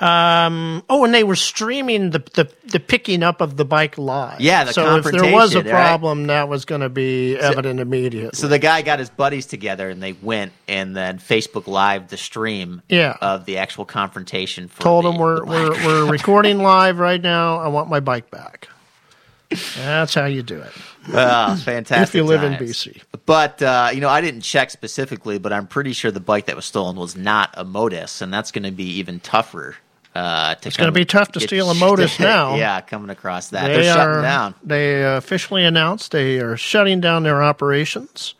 Um, 0.00 0.84
oh, 0.88 1.04
and 1.04 1.12
they 1.12 1.24
were 1.24 1.34
streaming 1.34 2.10
the, 2.10 2.20
the, 2.34 2.48
the 2.66 2.78
picking 2.78 3.24
up 3.24 3.40
of 3.40 3.56
the 3.56 3.64
bike 3.64 3.98
live. 3.98 4.40
Yeah, 4.40 4.62
the 4.62 4.72
so 4.72 4.96
if 4.96 5.04
there 5.04 5.12
was 5.32 5.54
a 5.54 5.54
confrontation, 5.56 5.66
right? 5.66 5.72
problem, 5.72 6.26
that 6.28 6.48
was 6.48 6.64
going 6.64 6.82
to 6.82 6.88
be 6.88 7.36
evident 7.36 7.80
immediately. 7.80 8.30
So 8.34 8.46
the 8.46 8.60
guy 8.60 8.82
got 8.82 9.00
his 9.00 9.10
buddies 9.10 9.46
together 9.46 9.90
and 9.90 10.00
they 10.00 10.12
went 10.12 10.52
and 10.68 10.96
then 10.96 11.18
Facebook 11.18 11.66
Live 11.66 12.06
the 12.08 12.16
stream 12.16 12.80
Yeah. 12.88 13.16
of 13.20 13.44
the 13.44 13.58
actual 13.58 13.84
confrontation. 13.84 14.68
For 14.68 14.82
Told 14.82 15.04
the- 15.04 15.10
them 15.10 15.20
we're 15.20 15.44
we're, 15.44 15.70
we're 15.84 16.04
recording 16.12 16.58
live 16.58 17.00
right 17.00 17.20
now. 17.20 17.58
I 17.58 17.66
want 17.66 17.90
my 17.90 17.98
bike 17.98 18.30
back. 18.30 18.68
That's 19.78 20.14
how 20.14 20.26
you 20.26 20.44
do 20.44 20.60
it. 20.60 20.72
Ah, 21.14 21.60
fantastic. 21.64 22.08
if 22.08 22.14
you 22.14 22.24
live 22.24 22.42
in. 22.42 22.54
BC. 22.54 23.00
But 23.26 23.62
uh, 23.62 23.90
you 23.92 24.00
know, 24.00 24.08
I 24.08 24.20
didn't 24.20 24.40
check 24.42 24.70
specifically, 24.70 25.38
but 25.38 25.52
I'm 25.52 25.66
pretty 25.66 25.92
sure 25.92 26.10
the 26.10 26.20
bike 26.20 26.46
that 26.46 26.56
was 26.56 26.64
stolen 26.64 26.96
was 26.96 27.16
not 27.16 27.50
a 27.54 27.64
Motus, 27.64 28.20
and 28.22 28.32
that's 28.32 28.50
going 28.52 28.64
to 28.64 28.70
be 28.72 28.98
even 28.98 29.20
tougher. 29.20 29.76
Uh, 30.14 30.54
to 30.56 30.68
It's 30.68 30.76
gonna 30.76 30.90
be 30.90 31.04
tough 31.04 31.30
to 31.32 31.40
steal 31.40 31.70
a 31.70 31.74
Motus 31.76 32.18
now. 32.18 32.56
yeah, 32.56 32.80
coming 32.80 33.10
across 33.10 33.50
that, 33.50 33.68
They 33.68 33.82
they're 33.82 33.94
shutting 33.94 34.22
down. 34.22 34.54
They 34.64 35.04
officially 35.16 35.64
announced 35.64 36.10
they 36.10 36.38
are 36.40 36.56
shutting 36.56 37.00
down 37.00 37.22
their 37.22 37.40
operations. 37.42 38.34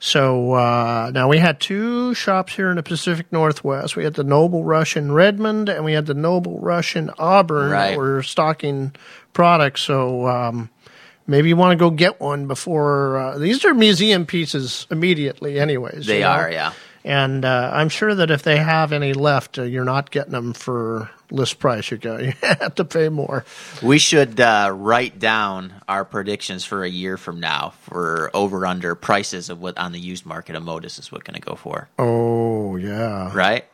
So 0.00 0.54
uh, 0.54 1.12
now 1.14 1.28
we 1.28 1.38
had 1.38 1.60
two 1.60 2.12
shops 2.14 2.54
here 2.56 2.70
in 2.70 2.76
the 2.76 2.82
Pacific 2.82 3.26
Northwest. 3.30 3.94
We 3.94 4.02
had 4.02 4.14
the 4.14 4.24
Noble 4.24 4.64
Rush 4.64 4.96
in 4.96 5.12
Redmond, 5.12 5.68
and 5.68 5.84
we 5.84 5.92
had 5.92 6.06
the 6.06 6.14
Noble 6.14 6.58
Rush 6.58 6.96
in 6.96 7.08
Auburn 7.18 7.70
Right. 7.70 7.90
that 7.90 7.98
were 7.98 8.24
stocking 8.24 8.92
products. 9.32 9.82
So 9.82 10.26
um, 10.26 10.70
maybe 11.32 11.48
you 11.48 11.56
want 11.56 11.72
to 11.72 11.82
go 11.82 11.90
get 11.90 12.20
one 12.20 12.46
before. 12.46 13.18
Uh, 13.18 13.38
these 13.38 13.64
are 13.64 13.74
museum 13.74 14.26
pieces 14.26 14.86
immediately, 14.90 15.58
anyways. 15.58 16.06
They 16.06 16.18
you 16.18 16.24
know? 16.24 16.30
are, 16.30 16.50
yeah. 16.50 16.72
And 17.04 17.44
uh, 17.44 17.70
I'm 17.74 17.88
sure 17.88 18.14
that 18.14 18.30
if 18.30 18.44
they 18.44 18.58
have 18.58 18.92
any 18.92 19.12
left, 19.12 19.58
uh, 19.58 19.62
you're 19.62 19.84
not 19.84 20.12
getting 20.12 20.32
them 20.32 20.52
for 20.52 21.10
list 21.32 21.58
price. 21.58 21.90
You 21.90 21.96
go, 21.96 22.18
you 22.18 22.32
have 22.42 22.76
to 22.76 22.84
pay 22.84 23.08
more. 23.08 23.44
We 23.82 23.98
should 23.98 24.38
uh, 24.38 24.70
write 24.72 25.18
down 25.18 25.72
our 25.88 26.04
predictions 26.04 26.64
for 26.64 26.84
a 26.84 26.88
year 26.88 27.16
from 27.16 27.40
now 27.40 27.72
for 27.80 28.30
over 28.34 28.64
under 28.66 28.94
prices 28.94 29.50
of 29.50 29.60
what 29.60 29.78
on 29.78 29.92
the 29.92 29.98
used 29.98 30.26
market 30.26 30.54
a 30.54 30.60
Motus 30.60 30.98
is 30.98 31.10
what 31.10 31.24
going 31.24 31.40
to 31.40 31.40
go 31.40 31.56
for, 31.56 31.88
Oh 31.98 32.76
yeah, 32.76 33.32
right? 33.34 33.64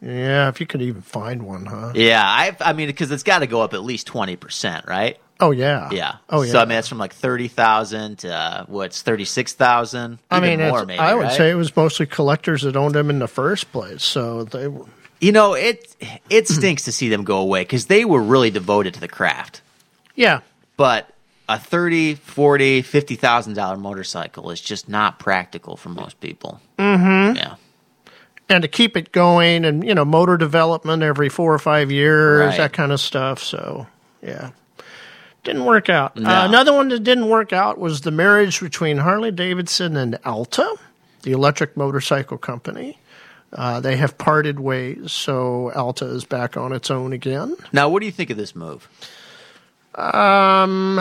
Yeah. 0.00 0.48
If 0.48 0.60
you 0.60 0.66
could 0.66 0.82
even 0.82 1.02
find 1.02 1.46
one, 1.46 1.66
huh? 1.66 1.92
Yeah, 1.94 2.22
I 2.22 2.56
I 2.60 2.72
mean 2.72 2.86
because 2.88 3.10
it's 3.10 3.22
got 3.22 3.40
to 3.40 3.46
go 3.46 3.62
up 3.62 3.74
at 3.74 3.82
least 3.82 4.06
twenty 4.06 4.36
percent, 4.36 4.86
right? 4.86 5.18
Oh 5.40 5.52
yeah, 5.52 5.88
Yeah. 5.92 6.16
Oh 6.28 6.42
yeah. 6.42 6.52
So 6.52 6.58
I 6.60 6.64
mean 6.64 6.78
it's 6.78 6.88
from 6.88 6.98
like 6.98 7.12
thirty 7.14 7.48
thousand 7.48 8.18
to 8.20 8.34
uh, 8.34 8.64
what's 8.66 9.02
thirty 9.02 9.24
six 9.24 9.52
thousand. 9.52 10.18
I 10.30 10.40
mean, 10.40 10.58
more 10.60 10.84
maybe. 10.84 10.98
I 10.98 11.14
would 11.14 11.22
right? 11.22 11.32
say 11.32 11.50
it 11.50 11.54
was 11.54 11.74
mostly 11.76 12.06
collectors 12.06 12.62
that 12.62 12.76
owned 12.76 12.94
them 12.94 13.08
in 13.08 13.20
the 13.20 13.28
first 13.28 13.70
place. 13.70 14.02
So 14.02 14.44
they, 14.44 14.66
were- 14.66 14.86
you 15.20 15.32
know 15.32 15.54
it 15.54 15.94
it 16.28 16.48
stinks 16.48 16.84
to 16.84 16.92
see 16.92 17.08
them 17.08 17.24
go 17.24 17.38
away 17.38 17.62
because 17.62 17.86
they 17.86 18.04
were 18.04 18.22
really 18.22 18.50
devoted 18.50 18.94
to 18.94 19.00
the 19.00 19.08
craft, 19.08 19.62
yeah, 20.14 20.40
but. 20.76 21.08
A 21.50 21.58
thirty, 21.58 22.14
forty, 22.14 22.82
fifty 22.82 23.16
thousand 23.16 23.54
dollar 23.54 23.78
motorcycle 23.78 24.50
is 24.50 24.60
just 24.60 24.86
not 24.86 25.18
practical 25.18 25.78
for 25.78 25.88
most 25.88 26.20
people. 26.20 26.60
Mm-hmm. 26.78 27.36
Yeah. 27.36 27.54
And 28.48 28.62
to 28.62 28.68
keep 28.68 28.96
it 28.96 29.12
going, 29.12 29.64
and 29.64 29.84
you 29.84 29.94
know, 29.94 30.04
motor 30.04 30.36
development 30.36 31.02
every 31.02 31.28
four 31.28 31.52
or 31.52 31.58
five 31.58 31.90
years, 31.90 32.48
Right. 32.50 32.56
that 32.56 32.72
kind 32.72 32.92
of 32.92 33.00
stuff. 33.00 33.42
So 33.42 33.86
yeah, 34.22 34.50
didn't 35.44 35.64
work 35.64 35.88
out. 35.88 36.16
No. 36.16 36.28
Uh, 36.28 36.44
another 36.46 36.72
one 36.72 36.88
that 36.88 37.00
didn't 37.04 37.28
work 37.28 37.52
out 37.52 37.78
was 37.78 38.02
the 38.02 38.10
marriage 38.10 38.60
between 38.60 38.98
Harley 38.98 39.30
Davidson 39.30 39.96
and 39.96 40.18
Alta, 40.24 40.74
the 41.22 41.32
electric 41.32 41.76
motorcycle 41.76 42.38
company. 42.38 42.98
Uh, 43.50 43.80
they 43.80 43.96
have 43.96 44.18
parted 44.18 44.60
ways, 44.60 45.10
so 45.10 45.72
Alta 45.74 46.04
is 46.04 46.24
back 46.24 46.56
on 46.58 46.72
its 46.72 46.90
own 46.90 47.14
again. 47.14 47.56
Now, 47.72 47.88
what 47.88 48.00
do 48.00 48.06
you 48.06 48.12
think 48.12 48.28
of 48.28 48.36
this 48.36 48.54
move? 48.54 48.86
Um, 49.98 51.00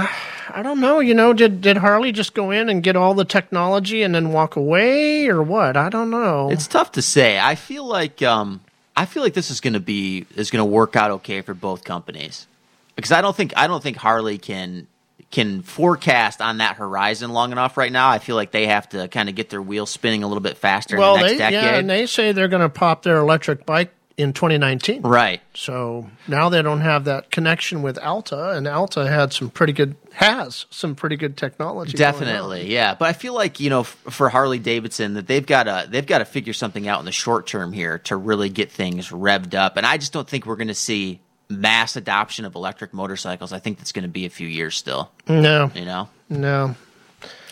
I 0.49 0.63
don't 0.63 0.79
know. 0.79 0.99
You 0.99 1.13
know, 1.13 1.31
did 1.33 1.61
did 1.61 1.77
Harley 1.77 2.11
just 2.11 2.33
go 2.33 2.49
in 2.49 2.67
and 2.67 2.81
get 2.81 2.95
all 2.95 3.13
the 3.13 3.25
technology 3.25 4.01
and 4.01 4.15
then 4.15 4.31
walk 4.31 4.55
away, 4.55 5.27
or 5.27 5.43
what? 5.43 5.77
I 5.77 5.89
don't 5.89 6.09
know. 6.09 6.49
It's 6.49 6.67
tough 6.67 6.93
to 6.93 7.01
say. 7.03 7.39
I 7.39 7.53
feel 7.53 7.85
like 7.85 8.23
um, 8.23 8.61
I 8.95 9.05
feel 9.05 9.21
like 9.21 9.35
this 9.35 9.51
is 9.51 9.61
going 9.61 9.73
to 9.73 9.79
be 9.79 10.25
is 10.35 10.49
going 10.49 10.61
to 10.61 10.65
work 10.65 10.95
out 10.95 11.11
okay 11.11 11.41
for 11.41 11.53
both 11.53 11.83
companies 11.83 12.47
because 12.95 13.11
I 13.11 13.21
don't 13.21 13.35
think 13.35 13.53
I 13.55 13.67
don't 13.67 13.83
think 13.83 13.97
Harley 13.97 14.39
can 14.39 14.87
can 15.29 15.61
forecast 15.61 16.41
on 16.41 16.57
that 16.57 16.77
horizon 16.77 17.31
long 17.31 17.51
enough 17.51 17.77
right 17.77 17.91
now. 17.91 18.09
I 18.09 18.19
feel 18.19 18.35
like 18.35 18.51
they 18.51 18.65
have 18.67 18.89
to 18.89 19.07
kind 19.09 19.29
of 19.29 19.35
get 19.35 19.49
their 19.49 19.61
wheels 19.61 19.91
spinning 19.91 20.23
a 20.23 20.27
little 20.27 20.41
bit 20.41 20.57
faster 20.57 20.97
well, 20.97 21.15
in 21.15 21.21
the 21.21 21.27
next 21.27 21.33
they 21.33 21.51
decade. 21.51 21.63
yeah, 21.63 21.75
and 21.77 21.89
they 21.89 22.05
say 22.05 22.31
they're 22.31 22.47
going 22.47 22.61
to 22.61 22.69
pop 22.69 23.03
their 23.03 23.17
electric 23.17 23.65
bike 23.65 23.93
in 24.17 24.33
2019. 24.33 25.03
right. 25.03 25.41
So 25.53 26.09
now 26.27 26.49
they 26.49 26.61
don't 26.61 26.81
have 26.81 27.05
that 27.05 27.29
connection 27.31 27.83
with 27.83 27.97
Alta, 27.99 28.51
and 28.51 28.67
Alta 28.67 29.07
had 29.07 29.31
some 29.31 29.49
pretty 29.49 29.73
good 29.73 29.95
has 30.13 30.65
some 30.71 30.95
pretty 30.95 31.15
good 31.15 31.37
technology. 31.37 31.95
Definitely, 31.95 32.73
yeah. 32.73 32.95
But 32.95 33.09
I 33.09 33.13
feel 33.13 33.33
like 33.35 33.59
you 33.59 33.69
know, 33.69 33.81
f- 33.81 33.95
for 34.09 34.29
Harley 34.29 34.57
Davidson, 34.59 35.13
that 35.13 35.27
they've 35.27 35.45
got 35.45 35.63
to 35.63 35.87
they've 35.89 36.05
got 36.05 36.19
to 36.19 36.25
figure 36.25 36.53
something 36.53 36.87
out 36.87 36.99
in 36.99 37.05
the 37.05 37.11
short 37.11 37.45
term 37.47 37.71
here 37.71 37.99
to 37.99 38.15
really 38.15 38.49
get 38.49 38.71
things 38.71 39.09
revved 39.09 39.53
up. 39.53 39.77
And 39.77 39.85
I 39.85 39.97
just 39.97 40.13
don't 40.13 40.27
think 40.27 40.45
we're 40.45 40.55
going 40.55 40.67
to 40.69 40.73
see 40.73 41.19
mass 41.49 41.95
adoption 41.95 42.45
of 42.45 42.55
electric 42.55 42.93
motorcycles. 42.93 43.53
I 43.53 43.59
think 43.59 43.77
that's 43.77 43.91
going 43.91 44.03
to 44.03 44.09
be 44.09 44.25
a 44.25 44.29
few 44.29 44.47
years 44.47 44.75
still. 44.75 45.11
No, 45.27 45.71
You 45.75 45.85
know, 45.85 46.09
no. 46.29 46.75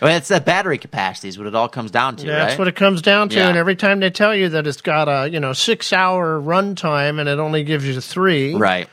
I 0.02 0.06
mean, 0.06 0.16
it's 0.16 0.28
that 0.28 0.46
battery 0.46 0.78
capacity 0.78 1.30
is 1.30 1.38
what 1.38 1.48
it 1.48 1.56
all 1.56 1.70
comes 1.70 1.90
down 1.90 2.18
to, 2.18 2.28
Yeah, 2.28 2.34
right? 2.34 2.46
That's 2.48 2.60
what 2.60 2.68
it 2.68 2.76
comes 2.76 3.02
down 3.02 3.30
to. 3.30 3.36
Yeah. 3.38 3.48
And 3.50 3.58
every 3.58 3.76
time 3.76 4.00
they 4.00 4.10
tell 4.10 4.36
you 4.36 4.50
that 4.50 4.68
it's 4.68 4.82
got 4.82 5.08
a 5.08 5.30
you 5.30 5.40
know 5.40 5.54
six 5.54 5.92
hour 5.94 6.40
run 6.40 6.76
time 6.76 7.18
and 7.20 7.28
it 7.30 7.40
only 7.40 7.64
gives 7.64 7.86
you 7.88 8.00
three, 8.02 8.56
right. 8.56 8.88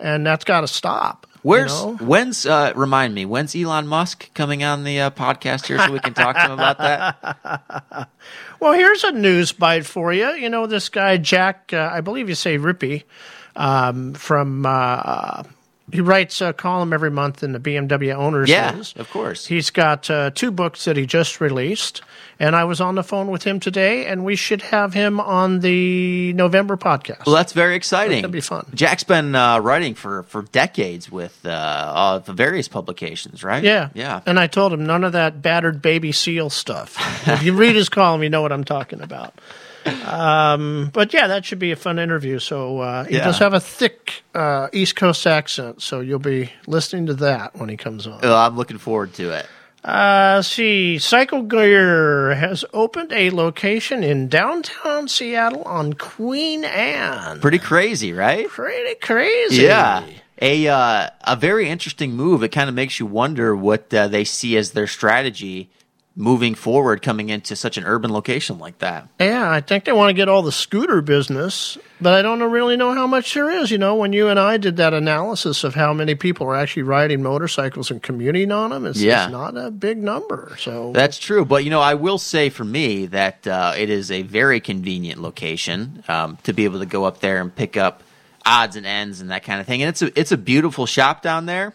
And 0.00 0.26
that's 0.26 0.44
got 0.44 0.60
to 0.60 0.68
stop. 0.68 1.26
you 1.32 1.40
Where's 1.42 1.72
know? 1.72 1.96
when's 1.96 2.44
uh, 2.46 2.72
remind 2.76 3.14
me 3.14 3.24
when's 3.24 3.54
Elon 3.56 3.86
Musk 3.86 4.32
coming 4.34 4.62
on 4.62 4.84
the 4.84 5.00
uh, 5.00 5.10
podcast 5.10 5.66
here 5.66 5.78
so 5.78 5.90
we 5.92 6.00
can 6.00 6.14
talk 6.14 6.36
to 6.36 6.42
him 6.42 6.52
about 6.52 6.78
that? 6.78 8.08
Well, 8.60 8.72
here's 8.72 9.04
a 9.04 9.12
news 9.12 9.52
bite 9.52 9.86
for 9.86 10.12
you. 10.12 10.30
You 10.32 10.50
know, 10.50 10.66
this 10.66 10.88
guy, 10.88 11.16
Jack, 11.16 11.70
uh, 11.72 11.88
I 11.92 12.00
believe 12.00 12.28
you 12.28 12.34
say 12.34 12.58
Riepe, 12.58 13.04
um, 13.54 14.14
from, 14.14 14.66
uh, 14.66 15.44
he 15.90 16.00
writes 16.00 16.40
a 16.40 16.52
column 16.52 16.92
every 16.92 17.10
month 17.10 17.42
in 17.42 17.52
the 17.52 17.60
BMW 17.60 18.14
Owners 18.14 18.48
Yeah, 18.48 18.82
of 18.96 19.10
course. 19.10 19.46
He's 19.46 19.70
got 19.70 20.10
uh, 20.10 20.30
two 20.34 20.50
books 20.50 20.84
that 20.84 20.96
he 20.96 21.06
just 21.06 21.40
released. 21.40 22.02
And 22.40 22.54
I 22.54 22.64
was 22.64 22.80
on 22.80 22.94
the 22.94 23.02
phone 23.02 23.30
with 23.30 23.42
him 23.42 23.58
today, 23.58 24.06
and 24.06 24.24
we 24.24 24.36
should 24.36 24.62
have 24.62 24.94
him 24.94 25.18
on 25.18 25.58
the 25.58 26.32
November 26.34 26.76
podcast. 26.76 27.26
Well, 27.26 27.34
that's 27.34 27.52
very 27.52 27.74
exciting. 27.74 28.18
That'd 28.18 28.30
be 28.30 28.40
fun. 28.40 28.64
Jack's 28.74 29.02
been 29.02 29.34
uh, 29.34 29.58
writing 29.58 29.94
for, 29.94 30.22
for 30.24 30.42
decades 30.42 31.10
with 31.10 31.36
uh, 31.44 31.48
uh, 31.48 32.18
the 32.18 32.32
various 32.32 32.68
publications, 32.68 33.42
right? 33.42 33.64
yeah. 33.64 33.88
yeah. 33.92 34.20
And 34.24 34.38
I 34.38 34.46
told 34.46 34.72
him 34.72 34.86
none 34.86 35.02
of 35.02 35.12
that 35.14 35.42
battered 35.42 35.82
baby 35.82 36.12
seal 36.12 36.48
stuff. 36.48 36.96
if 37.28 37.42
you 37.42 37.54
read 37.54 37.74
his 37.74 37.88
column, 37.88 38.22
you 38.22 38.30
know 38.30 38.42
what 38.42 38.52
I'm 38.52 38.64
talking 38.64 39.00
about. 39.00 39.34
Um, 40.04 40.90
but 40.92 41.12
yeah, 41.12 41.26
that 41.28 41.44
should 41.44 41.58
be 41.58 41.72
a 41.72 41.76
fun 41.76 41.98
interview. 41.98 42.38
So 42.38 42.80
uh, 42.80 43.04
he 43.04 43.16
Yeah. 43.16 43.24
does 43.24 43.38
have 43.38 43.54
a 43.54 43.60
thick 43.60 44.22
uh, 44.34 44.68
East 44.72 44.96
Coast 44.96 45.26
accent, 45.26 45.82
so 45.82 46.00
you'll 46.00 46.18
be 46.18 46.50
listening 46.66 47.06
to 47.06 47.14
that 47.14 47.56
when 47.56 47.68
he 47.68 47.76
comes 47.76 48.06
on. 48.06 48.20
I'm 48.24 48.56
looking 48.56 48.78
forward 48.78 49.14
to 49.14 49.30
it. 49.32 49.46
Uh, 49.84 50.42
see, 50.42 50.98
Cycle 50.98 51.42
Gear 51.42 52.34
has 52.34 52.64
opened 52.74 53.12
a 53.12 53.30
location 53.30 54.02
in 54.02 54.28
downtown 54.28 55.06
Seattle 55.08 55.62
on 55.62 55.92
Queen 55.94 56.64
Anne. 56.64 57.40
Pretty 57.40 57.60
crazy, 57.60 58.12
right? 58.12 58.48
Pretty 58.48 58.96
crazy. 58.96 59.62
Yeah. 59.62 60.04
A 60.42 60.68
uh, 60.68 61.10
a 61.24 61.36
very 61.36 61.68
interesting 61.68 62.12
move. 62.12 62.42
It 62.42 62.50
kind 62.50 62.68
of 62.68 62.74
makes 62.74 63.00
you 63.00 63.06
wonder 63.06 63.56
what 63.56 63.92
uh, 63.94 64.08
they 64.08 64.24
see 64.24 64.56
as 64.56 64.72
their 64.72 64.86
strategy 64.86 65.70
moving 66.20 66.56
forward, 66.56 67.00
coming 67.00 67.28
into 67.28 67.54
such 67.54 67.78
an 67.78 67.84
urban 67.84 68.12
location 68.12 68.58
like 68.58 68.76
that. 68.78 69.08
Yeah, 69.20 69.48
I 69.48 69.60
think 69.60 69.84
they 69.84 69.92
want 69.92 70.08
to 70.10 70.14
get 70.14 70.28
all 70.28 70.42
the 70.42 70.50
scooter 70.50 71.00
business, 71.00 71.78
but 72.00 72.12
I 72.12 72.22
don't 72.22 72.42
really 72.42 72.76
know 72.76 72.92
how 72.92 73.06
much 73.06 73.32
there 73.34 73.48
is. 73.48 73.70
You 73.70 73.78
know, 73.78 73.94
when 73.94 74.12
you 74.12 74.26
and 74.26 74.38
I 74.38 74.56
did 74.56 74.78
that 74.78 74.92
analysis 74.92 75.62
of 75.62 75.76
how 75.76 75.92
many 75.94 76.16
people 76.16 76.48
are 76.48 76.56
actually 76.56 76.82
riding 76.82 77.22
motorcycles 77.22 77.92
and 77.92 78.02
commuting 78.02 78.50
on 78.50 78.70
them, 78.70 78.84
it's, 78.84 79.00
Yeah. 79.00 79.24
it's 79.26 79.32
not 79.32 79.56
a 79.56 79.70
big 79.70 79.98
number. 79.98 80.56
So 80.58 80.90
That's 80.92 81.18
true, 81.20 81.44
but 81.44 81.62
you 81.62 81.70
know, 81.70 81.80
I 81.80 81.94
will 81.94 82.18
say 82.18 82.50
for 82.50 82.64
me 82.64 83.06
that 83.06 83.46
uh, 83.46 83.74
it 83.78 83.88
is 83.88 84.10
a 84.10 84.22
very 84.22 84.58
convenient 84.58 85.22
location 85.22 86.02
um, 86.08 86.36
to 86.42 86.52
be 86.52 86.64
able 86.64 86.80
to 86.80 86.86
go 86.86 87.04
up 87.04 87.20
there 87.20 87.40
and 87.40 87.54
pick 87.54 87.76
up 87.76 88.02
odds 88.44 88.74
and 88.74 88.86
ends 88.86 89.20
and 89.20 89.30
that 89.30 89.44
kind 89.44 89.60
of 89.60 89.66
thing. 89.68 89.82
And 89.82 89.88
it's 89.90 90.02
a 90.02 90.18
it's 90.18 90.32
a 90.32 90.36
beautiful 90.36 90.86
shop 90.86 91.22
down 91.22 91.46
there. 91.46 91.74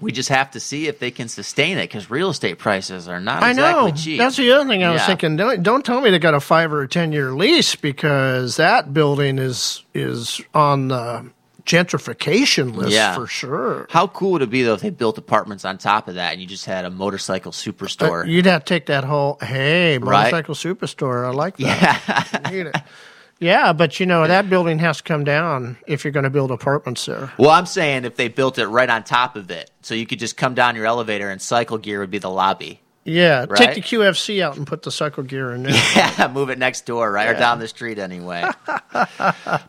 We 0.00 0.12
just 0.12 0.28
have 0.28 0.50
to 0.50 0.60
see 0.60 0.88
if 0.88 0.98
they 0.98 1.10
can 1.10 1.28
sustain 1.28 1.78
it 1.78 1.84
because 1.84 2.10
real 2.10 2.28
estate 2.30 2.58
prices 2.58 3.08
are 3.08 3.20
not 3.20 3.42
I 3.42 3.50
exactly 3.50 3.90
know 3.92 3.96
cheap. 3.96 4.18
that's 4.18 4.36
the 4.36 4.52
other 4.52 4.68
thing 4.68 4.84
I 4.84 4.90
was 4.92 5.00
Yeah. 5.00 5.06
thinking. 5.06 5.36
Don't, 5.36 5.62
don't 5.62 5.84
tell 5.84 6.00
me 6.02 6.10
they 6.10 6.18
got 6.18 6.34
a 6.34 6.40
five 6.40 6.72
or 6.72 6.82
a 6.82 6.88
ten 6.88 7.12
year 7.12 7.32
lease 7.32 7.74
because 7.76 8.56
that 8.56 8.92
building 8.92 9.38
is 9.38 9.84
is 9.94 10.40
on 10.54 10.88
the 10.88 11.30
gentrification 11.64 12.74
list 12.74 12.92
Yeah. 12.92 13.14
for 13.14 13.26
sure. 13.26 13.86
How 13.90 14.06
cool 14.06 14.32
would 14.32 14.42
it 14.42 14.50
be 14.50 14.62
though 14.62 14.74
if 14.74 14.80
they 14.82 14.90
built 14.90 15.18
apartments 15.18 15.64
on 15.64 15.78
top 15.78 16.08
of 16.08 16.14
that 16.16 16.32
and 16.32 16.40
you 16.40 16.46
just 16.46 16.64
had 16.66 16.84
a 16.84 16.90
motorcycle 16.90 17.52
superstore? 17.52 18.24
Uh, 18.24 18.28
You'd 18.28 18.46
have 18.46 18.64
to 18.64 18.68
take 18.74 18.86
that 18.86 19.04
whole 19.04 19.38
hey 19.40 19.98
Right. 19.98 20.30
motorcycle 20.32 20.54
superstore. 20.54 21.26
I 21.26 21.30
like 21.30 21.56
that. 21.58 22.50
yeah. 22.52 22.70
Yeah, 23.38 23.72
but 23.74 24.00
you 24.00 24.06
know 24.06 24.26
that 24.26 24.48
building 24.48 24.78
has 24.78 24.96
to 24.98 25.02
come 25.02 25.22
down 25.24 25.76
if 25.86 26.04
you're 26.04 26.12
going 26.12 26.24
to 26.24 26.30
build 26.30 26.50
apartments 26.50 27.04
there. 27.06 27.32
well, 27.38 27.50
I'm 27.50 27.66
saying 27.66 28.04
if 28.06 28.16
they 28.16 28.28
built 28.28 28.58
it 28.58 28.66
right 28.66 28.88
on 28.88 29.04
top 29.04 29.36
of 29.36 29.50
it, 29.50 29.70
so 29.82 29.94
you 29.94 30.06
could 30.06 30.18
just 30.18 30.36
come 30.38 30.54
down 30.54 30.74
your 30.74 30.86
elevator 30.86 31.28
and 31.30 31.40
cycle 31.42 31.76
gear 31.78 32.00
would 32.00 32.10
be 32.10 32.18
the 32.18 32.30
lobby. 32.30 32.80
Yeah, 33.04 33.44
Right. 33.48 33.56
take 33.56 33.74
the 33.76 33.82
QFC 33.82 34.42
out 34.42 34.56
and 34.56 34.66
put 34.66 34.82
the 34.82 34.90
cycle 34.90 35.22
gear 35.22 35.52
in 35.52 35.62
there. 35.62 35.72
Yeah, 35.94 36.28
move 36.32 36.50
it 36.50 36.58
next 36.58 36.86
door, 36.86 37.12
right, 37.12 37.28
or 37.28 37.34
down 37.34 37.60
the 37.60 37.68
street 37.68 37.98
anyway. 38.00 38.44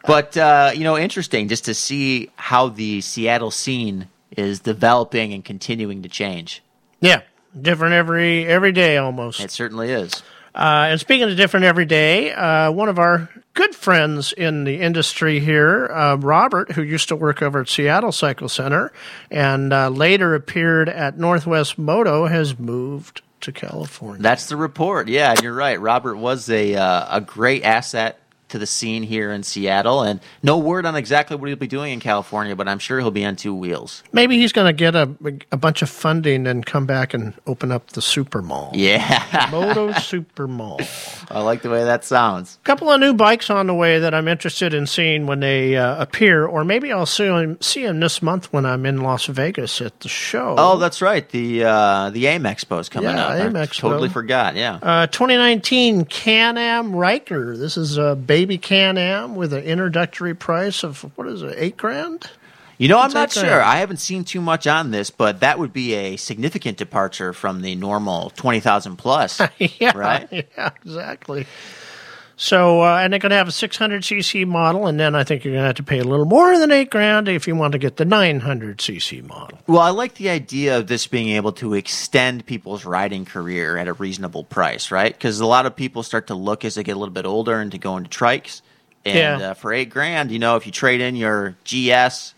but 0.05 0.37
uh, 0.37 0.71
you 0.73 0.83
know, 0.83 0.97
interesting 0.97 1.47
just 1.47 1.65
to 1.65 1.73
see 1.73 2.31
how 2.35 2.69
the 2.69 3.01
Seattle 3.01 3.51
scene 3.51 4.07
is 4.35 4.59
developing 4.61 5.33
and 5.33 5.43
continuing 5.43 6.03
to 6.03 6.09
change. 6.09 6.63
yeah, 7.01 7.21
different 7.59 7.93
every 7.93 8.45
every 8.47 8.71
day 8.71 8.97
almost. 8.97 9.39
It 9.39 9.51
certainly 9.51 9.91
is. 9.91 10.23
Uh, 10.55 10.87
and 10.89 10.99
speaking 10.99 11.29
of 11.29 11.37
different 11.37 11.65
every 11.67 11.85
day, 11.85 12.31
uh, 12.31 12.71
one 12.71 12.89
of 12.89 12.97
our 12.97 13.29
good 13.57 13.75
friends 13.75 14.33
in 14.33 14.65
the 14.65 14.79
industry 14.81 15.39
here, 15.39 15.87
uh, 15.87 16.15
Robert, 16.15 16.73
who 16.73 16.83
used 16.83 17.09
to 17.09 17.15
work 17.15 17.41
over 17.41 17.61
at 17.61 17.67
Seattle 17.67 18.11
Cycle 18.11 18.47
Center 18.47 18.93
and 19.31 19.73
uh, 19.73 19.89
later 19.89 20.35
appeared 20.35 20.87
at 20.87 21.17
Northwest 21.17 21.75
Moto, 21.75 22.27
has 22.27 22.59
moved 22.59 23.23
to 23.41 23.51
California. 23.51 24.21
That's 24.21 24.45
the 24.45 24.55
report. 24.55 25.07
Yeah, 25.07 25.33
you're 25.41 25.55
right. 25.55 25.81
Robert 25.81 26.17
was 26.17 26.49
a 26.51 26.75
uh, 26.75 27.17
a 27.17 27.19
great 27.19 27.63
asset 27.63 28.19
to 28.49 28.57
the 28.59 28.65
scene 28.67 29.03
here 29.03 29.31
in 29.31 29.43
Seattle, 29.43 30.01
and 30.01 30.19
no 30.43 30.57
word 30.57 30.85
on 30.85 30.95
exactly 30.95 31.35
what 31.35 31.47
he'll 31.47 31.57
be 31.57 31.67
doing 31.67 31.93
in 31.93 31.99
California, 31.99 32.55
but 32.55 32.67
I'm 32.67 32.79
sure 32.79 32.99
he'll 32.99 33.11
be 33.11 33.25
on 33.25 33.35
two 33.35 33.53
wheels. 33.53 34.03
Maybe 34.11 34.37
he's 34.37 34.51
going 34.53 34.67
to 34.67 34.73
get 34.73 34.95
a, 34.95 35.09
a 35.51 35.57
bunch 35.57 35.81
of 35.81 35.89
funding 35.89 36.47
and 36.47 36.65
come 36.65 36.85
back 36.85 37.13
and 37.13 37.33
open 37.45 37.71
up 37.71 37.87
the 37.91 38.01
super 38.01 38.41
mall. 38.41 38.71
Yeah, 38.73 39.47
Moto 39.51 39.91
Super 39.93 40.47
Mall. 40.47 40.79
I 41.29 41.41
like 41.41 41.61
the 41.61 41.69
way 41.69 41.83
that 41.83 42.05
sounds. 42.05 42.57
A 42.61 42.65
couple 42.65 42.91
of 42.91 42.99
new 42.99 43.13
bikes 43.13 43.49
on 43.49 43.67
the 43.67 43.73
way 43.73 43.99
that 43.99 44.13
I'm 44.13 44.27
interested 44.27 44.73
in 44.73 44.87
seeing 44.87 45.25
when 45.27 45.39
they 45.39 45.75
uh, 45.75 46.01
appear, 46.01 46.45
or 46.45 46.63
maybe 46.63 46.91
I'll 46.91 47.05
see 47.05 47.25
them, 47.25 47.59
see 47.61 47.83
them 47.85 47.99
this 47.99 48.21
month 48.21 48.51
when 48.53 48.65
I'm 48.65 48.85
in 48.85 49.01
Las 49.01 49.25
Vegas 49.25 49.81
at 49.81 49.99
the 50.01 50.09
show. 50.09 50.55
Oh, 50.57 50.77
that's 50.77 51.01
right. 51.01 51.27
The 51.29 51.63
uh, 51.65 52.09
the 52.11 52.27
AIM 52.27 52.43
Expo 52.43 52.79
is 52.79 52.89
coming 52.89 53.09
Yeah, 53.09 53.25
up. 53.25 53.31
I 53.31 53.39
AIM 53.41 53.53
Expo. 53.53 53.79
Totally 53.81 54.09
forgot. 54.09 54.55
Yeah. 54.55 54.75
Uh, 54.81 55.07
2019 55.07 56.05
Can-Am 56.05 56.95
Ryker. 56.95 57.57
This 57.57 57.77
is 57.77 57.97
a 57.97 58.15
baby 58.37 58.59
Can-Am 58.59 59.33
with 59.33 59.51
an 59.51 59.63
introductory 59.63 60.35
price 60.35 60.83
of 60.83 61.01
what 61.17 61.27
is 61.27 61.41
it, 61.41 61.55
eight 61.57 61.75
grand? 61.75 62.29
You 62.77 62.87
know, 62.87 62.99
I'm 62.99 63.11
not 63.11 63.31
sure. 63.31 63.63
I 63.63 63.77
haven't 63.77 63.97
seen 63.97 64.25
too 64.25 64.41
much 64.41 64.67
on 64.67 64.91
this, 64.91 65.09
but 65.09 65.39
that 65.39 65.57
would 65.57 65.73
be 65.73 65.95
a 65.95 66.17
significant 66.17 66.77
departure 66.77 67.33
from 67.33 67.63
the 67.63 67.73
normal 67.73 68.29
twenty 68.35 68.59
thousand 68.59 68.97
plus. 68.97 69.41
yeah, 69.57 69.97
Right? 69.97 70.47
Yeah, 70.55 70.69
exactly. 70.85 71.47
So, 72.39 72.83
uh, 72.83 72.99
and 72.99 73.11
they're 73.11 73.19
going 73.19 73.31
to 73.31 73.35
have 73.35 73.47
a 73.47 73.51
600cc 73.51 74.45
model, 74.45 74.85
and 74.85 74.99
then 74.99 75.15
I 75.15 75.23
think 75.23 75.43
you're 75.43 75.53
going 75.53 75.63
to 75.63 75.67
have 75.67 75.75
to 75.77 75.83
pay 75.83 75.97
a 75.97 76.03
little 76.03 76.27
more 76.27 76.59
than 76.59 76.71
eight 76.71 76.91
grand 76.91 77.27
if 77.27 77.47
you 77.47 77.55
want 77.55 77.71
to 77.71 77.79
get 77.79 77.97
the 77.97 78.05
900cc 78.05 79.27
model. 79.27 79.57
Well, 79.65 79.79
I 79.81 79.89
like 79.89 80.13
the 80.15 80.29
idea 80.29 80.77
of 80.77 80.85
this 80.85 81.07
being 81.07 81.29
able 81.29 81.51
to 81.53 81.73
extend 81.73 82.45
people's 82.45 82.85
riding 82.85 83.25
career 83.25 83.75
at 83.77 83.87
a 83.87 83.93
reasonable 83.93 84.43
price, 84.43 84.91
right? 84.91 85.11
Because 85.11 85.39
a 85.39 85.47
lot 85.47 85.65
of 85.65 85.75
people 85.75 86.03
start 86.03 86.27
to 86.27 86.35
look 86.35 86.63
as 86.63 86.75
they 86.75 86.83
get 86.83 86.95
a 86.95 86.99
little 86.99 87.13
bit 87.13 87.25
older 87.25 87.59
and 87.59 87.71
to 87.71 87.79
go 87.79 87.97
into 87.97 88.09
trikes. 88.09 88.61
And 89.03 89.41
Yeah. 89.41 89.49
uh, 89.49 89.53
for 89.55 89.73
eight 89.73 89.89
grand, 89.89 90.29
you 90.31 90.37
know, 90.37 90.57
if 90.57 90.67
you 90.67 90.71
trade 90.71 91.01
in 91.01 91.15
your 91.15 91.55
GS 91.63 92.35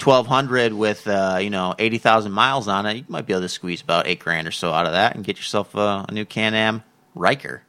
1200 0.00 0.72
with, 0.72 1.06
uh, 1.06 1.38
you 1.40 1.50
know, 1.50 1.72
80,000 1.78 2.32
miles 2.32 2.66
on 2.66 2.84
it, 2.86 2.96
you 2.96 3.04
might 3.08 3.26
be 3.26 3.32
able 3.32 3.42
to 3.42 3.48
squeeze 3.48 3.80
about 3.80 4.08
eight 4.08 4.18
grand 4.18 4.48
or 4.48 4.52
so 4.52 4.72
out 4.72 4.86
of 4.86 4.92
that 4.92 5.14
and 5.14 5.24
get 5.24 5.36
yourself 5.36 5.76
uh, 5.76 6.04
a 6.08 6.12
new 6.12 6.24
Can 6.24 6.54
Am 6.54 6.82
Ryker. 7.14 7.62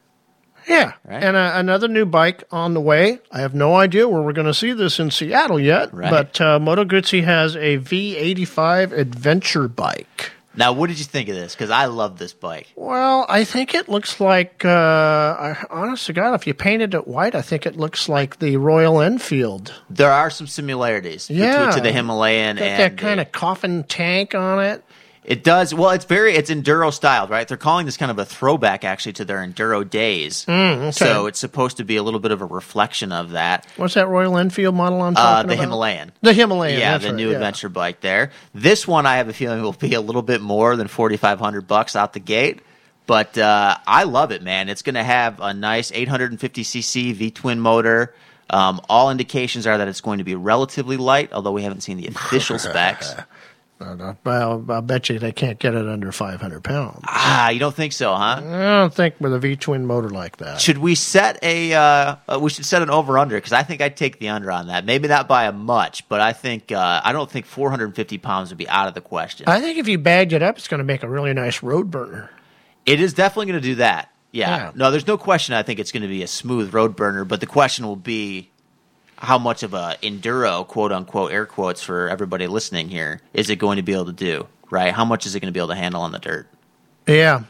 Yeah, 0.70 0.92
Right. 1.04 1.22
and 1.22 1.36
uh, 1.36 1.52
another 1.54 1.88
new 1.88 2.06
bike 2.06 2.44
on 2.52 2.74
the 2.74 2.80
way. 2.80 3.18
I 3.32 3.40
have 3.40 3.54
no 3.54 3.74
idea 3.74 4.08
where 4.08 4.22
we're 4.22 4.32
going 4.32 4.46
to 4.46 4.54
see 4.54 4.72
this 4.72 4.98
in 5.00 5.10
Seattle 5.10 5.58
yet, 5.60 5.92
Right. 5.92 6.10
but 6.10 6.40
uh, 6.40 6.58
Moto 6.58 6.84
Guzzi 6.84 7.24
has 7.24 7.56
a 7.56 7.78
V85 7.78 8.92
adventure 8.92 9.68
bike. 9.68 10.30
Now, 10.56 10.72
what 10.72 10.88
did 10.88 10.98
you 10.98 11.04
think 11.04 11.28
of 11.28 11.36
this? 11.36 11.54
Because 11.54 11.70
I 11.70 11.84
love 11.86 12.18
this 12.18 12.32
bike. 12.32 12.66
Well, 12.74 13.24
I 13.28 13.44
think 13.44 13.72
it 13.72 13.88
looks 13.88 14.18
like, 14.20 14.64
uh, 14.64 14.68
I, 14.68 15.56
honest 15.70 16.06
to 16.06 16.12
God, 16.12 16.34
if 16.34 16.44
you 16.46 16.54
painted 16.54 16.92
it 16.92 17.06
white, 17.06 17.36
I 17.36 17.40
think 17.42 17.66
it 17.66 17.76
looks 17.76 18.08
like 18.08 18.40
the 18.40 18.56
Royal 18.56 19.00
Enfield. 19.00 19.72
There 19.88 20.10
are 20.10 20.28
some 20.28 20.48
similarities 20.48 21.28
to- 21.28 21.34
Yeah. 21.34 21.70
to, 21.70 21.80
the 21.80 21.92
Himalayan 21.92 22.58
and 22.58 22.80
that 22.80 22.96
kind 22.96 23.18
the- 23.20 23.26
of 23.26 23.32
coffin 23.32 23.84
tank 23.84 24.34
on 24.34 24.62
it. 24.62 24.84
It 25.22 25.44
does. 25.44 25.74
Well, 25.74 25.90
it's 25.90 26.06
very 26.06 26.34
it's 26.34 26.50
enduro 26.50 26.92
styled, 26.92 27.28
right? 27.30 27.46
They're 27.46 27.56
calling 27.58 27.84
this 27.86 27.96
kind 27.98 28.10
of 28.10 28.18
a 28.18 28.24
throwback 28.24 28.84
actually 28.84 29.12
to 29.14 29.24
their 29.24 29.38
enduro 29.46 29.88
days. 29.88 30.44
Mm, 30.46 30.92
So 30.94 31.26
it's 31.26 31.38
supposed 31.38 31.76
to 31.76 31.84
be 31.84 31.96
a 31.96 32.02
little 32.02 32.20
bit 32.20 32.30
of 32.32 32.40
a 32.40 32.46
reflection 32.46 33.12
of 33.12 33.30
that. 33.32 33.66
What's 33.76 33.94
that 33.94 34.08
Royal 34.08 34.38
Enfield 34.38 34.74
model 34.74 35.02
I'm 35.02 35.12
Uh, 35.16 35.20
talking 35.20 35.48
the 35.48 35.54
about? 35.54 35.62
Himalayan. 35.62 36.12
The 36.22 36.32
Himalayan. 36.32 36.80
yeah, 36.80 36.98
the 36.98 37.08
right, 37.08 37.14
new 37.14 37.28
yeah. 37.28 37.34
adventure 37.34 37.68
bike 37.68 38.00
there. 38.00 38.30
This 38.54 38.88
one 38.88 39.04
I 39.06 39.18
have 39.18 39.28
a 39.28 39.32
feeling 39.34 39.60
will 39.62 39.72
be 39.74 39.92
a 39.94 40.00
little 40.00 40.22
bit 40.22 40.40
more 40.40 40.74
than 40.76 40.88
4500 40.88 41.68
bucks 41.68 41.94
out 41.94 42.12
the 42.14 42.20
gate. 42.20 42.60
But 43.06 43.36
uh, 43.36 43.76
I 43.86 44.04
love 44.04 44.30
it, 44.32 44.42
man. 44.42 44.68
It's 44.68 44.82
going 44.82 44.94
to 44.94 45.02
have 45.02 45.38
a 45.40 45.52
nice 45.52 45.90
850cc 45.90 47.12
V 47.14 47.30
twin 47.30 47.60
motor. 47.60 48.14
Um, 48.48 48.80
all 48.88 49.10
indications 49.10 49.66
are 49.66 49.78
that 49.78 49.86
it's 49.86 50.00
going 50.00 50.18
to 50.18 50.24
be 50.24 50.34
relatively 50.34 50.96
light, 50.96 51.32
although 51.32 51.52
we 51.52 51.62
haven't 51.62 51.82
seen 51.82 51.98
the 51.98 52.06
official 52.08 52.58
specs. 52.58 53.14
Well, 53.80 54.64
I'll 54.68 54.82
bet 54.82 55.08
you 55.08 55.18
they 55.18 55.32
can't 55.32 55.58
get 55.58 55.74
it 55.74 55.88
under 55.88 56.12
500 56.12 56.62
pounds. 56.62 57.00
Ah, 57.06 57.48
you 57.50 57.58
don't 57.58 57.74
think 57.74 57.92
so, 57.92 58.14
huh? 58.14 58.40
I 58.44 58.80
don't 58.80 58.94
think 58.94 59.14
with 59.20 59.32
a 59.32 59.38
V 59.38 59.56
twin 59.56 59.86
motor 59.86 60.10
like 60.10 60.36
that. 60.38 60.60
Should 60.60 60.78
we 60.78 60.94
set 60.94 61.38
a? 61.42 61.72
Uh, 61.72 62.16
uh, 62.28 62.38
we 62.40 62.50
should 62.50 62.64
set 62.66 62.82
an 62.82 62.90
over 62.90 63.18
under 63.18 63.36
because 63.36 63.52
I 63.52 63.62
think 63.62 63.80
I'd 63.80 63.96
take 63.96 64.18
the 64.18 64.28
under 64.28 64.50
on 64.52 64.66
that. 64.66 64.84
Maybe 64.84 65.08
not 65.08 65.28
by 65.28 65.44
a 65.46 65.52
much, 65.52 66.08
but 66.08 66.20
I 66.20 66.32
think 66.32 66.70
uh, 66.72 67.00
I 67.02 67.12
don't 67.12 67.30
think 67.30 67.46
450 67.46 68.18
pounds 68.18 68.50
would 68.50 68.58
be 68.58 68.68
out 68.68 68.88
of 68.88 68.94
the 68.94 69.00
question. 69.00 69.48
I 69.48 69.60
think 69.60 69.78
if 69.78 69.88
you 69.88 69.98
bagged 69.98 70.32
it 70.32 70.42
up, 70.42 70.58
it's 70.58 70.68
going 70.68 70.78
to 70.78 70.84
make 70.84 71.02
a 71.02 71.08
really 71.08 71.32
nice 71.32 71.62
road 71.62 71.90
burner. 71.90 72.30
it 72.84 73.00
is 73.00 73.14
definitely 73.14 73.46
going 73.46 73.62
to 73.62 73.68
do 73.68 73.74
that. 73.76 74.10
Yeah. 74.32 74.48
Yeah. 74.48 74.72
No, 74.74 74.90
there's 74.90 75.06
no 75.06 75.18
question. 75.18 75.54
I 75.54 75.62
think 75.62 75.80
it's 75.80 75.90
going 75.90 76.02
to 76.02 76.08
be 76.08 76.22
a 76.22 76.26
smooth 76.28 76.72
road 76.72 76.94
burner, 76.96 77.24
but 77.24 77.40
the 77.40 77.46
question 77.46 77.86
will 77.86 77.96
be 77.96 78.49
how 79.20 79.38
much 79.38 79.62
of 79.62 79.74
a 79.74 79.96
enduro, 80.02 80.66
quote 80.66 80.92
unquote, 80.92 81.30
air 81.30 81.46
quotes 81.46 81.82
for 81.82 82.08
everybody 82.08 82.46
listening 82.46 82.88
here, 82.88 83.20
is 83.34 83.50
it 83.50 83.56
going 83.56 83.76
to 83.76 83.82
be 83.82 83.92
able 83.92 84.06
to 84.06 84.12
do? 84.12 84.46
Right? 84.70 84.92
How 84.92 85.04
much 85.04 85.26
is 85.26 85.34
it 85.34 85.40
going 85.40 85.52
to 85.52 85.52
be 85.52 85.60
able 85.60 85.68
to 85.68 85.74
handle 85.74 86.00
on 86.00 86.12
the 86.12 86.18
dirt? 86.18 86.48
Yeah. 87.06 87.42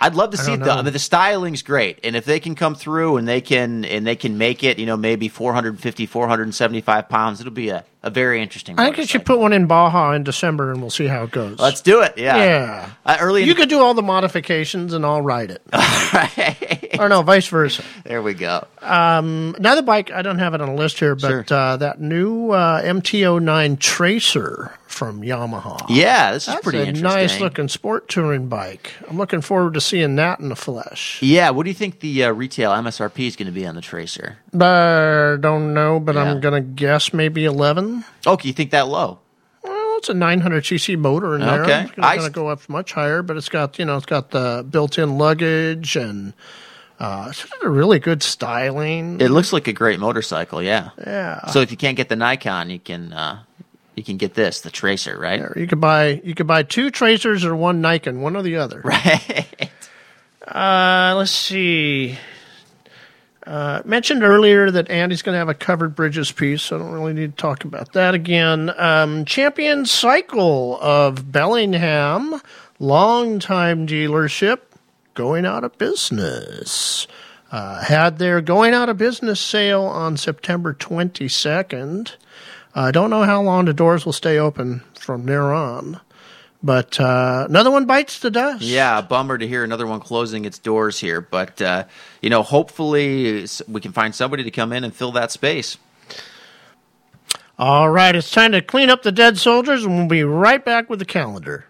I'd 0.00 0.14
love 0.14 0.30
to 0.32 0.36
see 0.36 0.52
it 0.52 0.60
though. 0.60 0.72
I 0.72 0.82
mean, 0.82 0.92
the 0.92 0.98
styling's 0.98 1.62
great, 1.62 2.00
and 2.04 2.14
if 2.16 2.24
they 2.24 2.38
can 2.40 2.54
come 2.54 2.74
through 2.74 3.16
and 3.16 3.26
they 3.26 3.40
can 3.40 3.84
and 3.84 4.06
they 4.06 4.16
can 4.16 4.36
make 4.36 4.62
it, 4.64 4.78
you 4.78 4.86
know, 4.86 4.96
maybe 4.96 5.28
450, 5.28 6.06
475 6.06 7.08
pounds, 7.08 7.40
it'll 7.40 7.52
be 7.52 7.68
a, 7.70 7.84
a 8.02 8.10
very 8.10 8.42
interesting. 8.42 8.78
I 8.78 8.84
think 8.86 8.98
you 8.98 9.06
should 9.06 9.24
put 9.24 9.38
one 9.38 9.52
in 9.52 9.66
Baja 9.66 10.12
in 10.12 10.24
December 10.24 10.72
and 10.72 10.80
we'll 10.82 10.90
see 10.90 11.06
how 11.06 11.22
it 11.22 11.30
goes. 11.30 11.58
Let's 11.58 11.80
do 11.80 12.02
it. 12.02 12.18
Yeah. 12.18 12.36
Yeah. 12.36 12.90
Uh, 13.06 13.16
early. 13.20 13.44
You 13.44 13.54
could 13.54 13.68
do 13.70 13.80
all 13.80 13.94
the 13.94 14.02
modifications 14.02 14.92
and 14.92 15.06
I'll 15.06 15.22
ride 15.22 15.50
it. 15.50 15.62
Right. 16.14 16.96
or 17.00 17.08
no, 17.08 17.22
vice 17.22 17.48
versa. 17.48 17.82
there 18.04 18.22
we 18.22 18.34
go. 18.34 18.64
Another 18.80 19.82
bike, 19.82 20.12
I 20.12 20.22
don't 20.22 20.38
have 20.38 20.54
it 20.54 20.60
on 20.60 20.68
a 20.68 20.74
list 20.74 20.98
here, 21.00 21.14
but 21.16 21.28
Sure. 21.28 21.44
uh, 21.50 21.76
that 21.78 22.00
new 22.00 22.50
uh, 22.50 22.82
MT09 22.82 23.80
Tracer 23.80 24.72
from 24.94 25.22
Yamaha. 25.22 25.84
Yeah, 25.88 26.32
this 26.32 26.44
is 26.46 26.54
That's 26.54 26.62
pretty 26.64 26.88
a 26.88 26.92
nice 26.92 27.40
looking 27.40 27.68
sport 27.68 28.08
touring 28.08 28.48
bike. 28.48 28.92
I'm 29.08 29.18
looking 29.18 29.40
forward 29.40 29.74
to 29.74 29.80
seeing 29.80 30.14
that 30.16 30.38
in 30.38 30.48
the 30.48 30.56
flesh. 30.56 31.18
Yeah. 31.20 31.50
What 31.50 31.64
do 31.64 31.70
you 31.70 31.74
think 31.74 32.00
the 32.00 32.24
uh, 32.24 32.30
retail 32.32 32.70
MSRP 32.70 33.26
is 33.26 33.36
going 33.36 33.46
to 33.46 33.52
be 33.52 33.66
on 33.66 33.74
the 33.74 33.80
Tracer? 33.80 34.38
I 34.54 35.36
don't 35.40 35.74
know, 35.74 35.98
but 36.00 36.14
Yeah. 36.14 36.22
I'm 36.30 36.40
going 36.40 36.54
to 36.54 36.60
guess 36.66 37.12
maybe 37.12 37.44
11. 37.44 38.04
Oh, 38.24 38.38
you 38.42 38.52
think 38.52 38.70
that 38.70 38.86
low? 38.88 39.18
Well, 39.64 39.98
it's 39.98 40.08
a 40.08 40.14
900cc 40.14 40.96
motor 40.96 41.34
in 41.34 41.40
there. 41.40 41.62
Okay. 41.64 41.82
It's 41.84 41.94
going 41.94 42.20
to 42.22 42.30
go 42.30 42.48
up 42.48 42.68
much 42.68 42.92
higher, 42.92 43.22
but 43.22 43.36
it's 43.36 43.48
got 43.48 43.78
you 43.78 43.84
know 43.84 43.96
it's 43.96 44.06
got 44.06 44.30
the 44.30 44.64
built-in 44.68 45.18
luggage 45.18 45.96
and 45.96 46.34
uh, 47.00 47.26
it's 47.30 47.44
a 47.62 47.68
really 47.68 47.98
good 47.98 48.22
styling. 48.22 49.20
It 49.20 49.30
looks 49.30 49.52
like 49.52 49.66
a 49.66 49.72
great 49.72 49.98
motorcycle. 49.98 50.62
Yeah. 50.62 50.90
yeah. 51.04 51.46
So 51.48 51.60
if 51.60 51.70
you 51.70 51.76
can't 51.76 51.96
get 51.96 52.08
the 52.08 52.14
Niken, 52.14 52.70
you 52.70 52.78
can 52.78 53.12
uh, 53.12 53.42
you 53.96 54.02
can 54.02 54.16
get 54.16 54.34
this, 54.34 54.60
the 54.60 54.70
Tracer, 54.70 55.18
right? 55.18 55.40
Or 55.40 55.54
you 55.56 55.66
could 55.66 55.80
buy 55.80 56.20
you 56.24 56.34
could 56.34 56.46
buy 56.46 56.62
two 56.62 56.90
Tracers 56.90 57.44
or 57.44 57.54
one 57.54 57.82
Niken, 57.82 58.20
one 58.20 58.36
or 58.36 58.42
the 58.42 58.56
other. 58.56 58.82
Right. 58.94 59.70
Uh, 60.46 61.14
let's 61.16 61.30
see. 61.30 62.18
Uh, 63.46 63.82
mentioned 63.84 64.22
earlier 64.22 64.70
that 64.70 64.90
Andy's 64.90 65.22
going 65.22 65.34
to 65.34 65.38
have 65.38 65.48
a 65.48 65.54
covered 65.54 65.94
bridges 65.94 66.32
piece, 66.32 66.62
so 66.62 66.76
I 66.76 66.78
don't 66.78 66.92
really 66.92 67.12
need 67.12 67.36
to 67.36 67.42
talk 67.42 67.64
about 67.64 67.92
that 67.92 68.14
again. 68.14 68.72
Um, 68.78 69.24
Champion 69.24 69.84
Cycle 69.84 70.78
of 70.80 71.30
Bellingham, 71.30 72.40
longtime 72.78 73.86
dealership, 73.86 74.60
going 75.14 75.44
out 75.44 75.64
of 75.64 75.76
business. 75.76 77.06
Uh, 77.52 77.82
had 77.84 78.18
their 78.18 78.40
going 78.40 78.74
out 78.74 78.88
of 78.88 78.96
business 78.96 79.40
sale 79.40 79.84
on 79.84 80.16
September 80.16 80.74
22nd. 80.74 82.16
I 82.74 82.90
don't 82.90 83.10
know 83.10 83.22
how 83.22 83.40
long 83.40 83.66
the 83.66 83.72
doors 83.72 84.04
will 84.04 84.12
stay 84.12 84.38
open 84.38 84.82
from 84.98 85.26
there 85.26 85.54
on, 85.54 86.00
but 86.62 86.98
uh, 86.98 87.46
another 87.48 87.70
one 87.70 87.86
bites 87.86 88.18
the 88.18 88.30
dust. 88.30 88.62
Yeah, 88.62 89.00
bummer 89.00 89.38
to 89.38 89.46
hear 89.46 89.62
another 89.62 89.86
one 89.86 90.00
closing 90.00 90.44
its 90.44 90.58
doors 90.58 90.98
here, 90.98 91.20
but 91.20 91.62
uh, 91.62 91.84
you 92.20 92.30
know, 92.30 92.42
hopefully 92.42 93.46
we 93.68 93.80
can 93.80 93.92
find 93.92 94.14
somebody 94.14 94.42
to 94.42 94.50
come 94.50 94.72
in 94.72 94.82
and 94.82 94.94
fill 94.94 95.12
that 95.12 95.30
space. 95.30 95.78
All 97.56 97.88
right, 97.88 98.16
it's 98.16 98.32
time 98.32 98.50
to 98.50 98.60
clean 98.60 98.90
up 98.90 99.02
the 99.04 99.12
dead 99.12 99.38
soldiers, 99.38 99.84
and 99.84 99.96
we'll 99.96 100.08
be 100.08 100.24
right 100.24 100.64
back 100.64 100.90
with 100.90 100.98
the 100.98 101.04
calendar. 101.04 101.66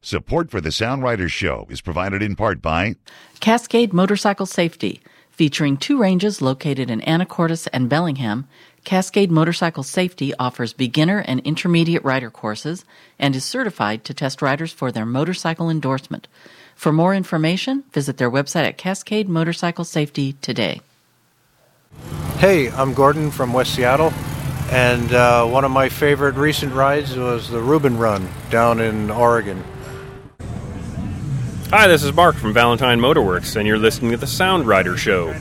Support 0.00 0.50
for 0.50 0.60
the 0.62 0.72
Sound 0.72 1.02
Riders 1.02 1.32
Show 1.32 1.66
is 1.68 1.82
provided 1.82 2.22
in 2.22 2.36
part 2.36 2.62
by 2.62 2.96
Cascade 3.40 3.92
Motorcycle 3.92 4.46
Safety, 4.46 5.02
featuring 5.30 5.76
two 5.76 5.98
ranges 5.98 6.40
located 6.40 6.90
in 6.90 7.02
Anacortes 7.02 7.68
and 7.72 7.88
Bellingham. 7.90 8.48
Cascade 8.84 9.30
Motorcycle 9.30 9.82
Safety 9.82 10.34
offers 10.38 10.74
beginner 10.74 11.24
and 11.26 11.40
intermediate 11.40 12.04
rider 12.04 12.30
courses 12.30 12.84
and 13.18 13.34
is 13.34 13.42
certified 13.42 14.04
to 14.04 14.12
test 14.12 14.42
riders 14.42 14.72
for 14.72 14.92
their 14.92 15.06
motorcycle 15.06 15.70
endorsement. 15.70 16.28
For 16.76 16.92
more 16.92 17.14
information, 17.14 17.84
visit 17.92 18.18
their 18.18 18.30
website 18.30 18.66
at 18.66 18.76
Cascade 18.76 19.26
Motorcycle 19.26 19.84
Safety 19.84 20.34
today. 20.34 20.82
Hey, 22.36 22.70
I'm 22.72 22.92
Gordon 22.92 23.30
from 23.30 23.54
West 23.54 23.74
Seattle, 23.74 24.12
and 24.70 25.14
uh, 25.14 25.46
one 25.46 25.64
of 25.64 25.70
my 25.70 25.88
favorite 25.88 26.34
recent 26.34 26.74
rides 26.74 27.16
was 27.16 27.48
the 27.48 27.62
Reuben 27.62 27.96
Run 27.96 28.28
down 28.50 28.80
in 28.80 29.10
Oregon. 29.10 29.64
Hi, 31.70 31.86
this 31.86 32.02
is 32.02 32.12
Mark 32.12 32.36
from 32.36 32.52
Valentine 32.52 33.00
Motorworks, 33.00 33.56
and 33.56 33.66
you're 33.66 33.78
listening 33.78 34.10
to 34.10 34.18
the 34.18 34.26
Sound 34.26 34.66
Rider 34.66 34.98
Show. 34.98 35.34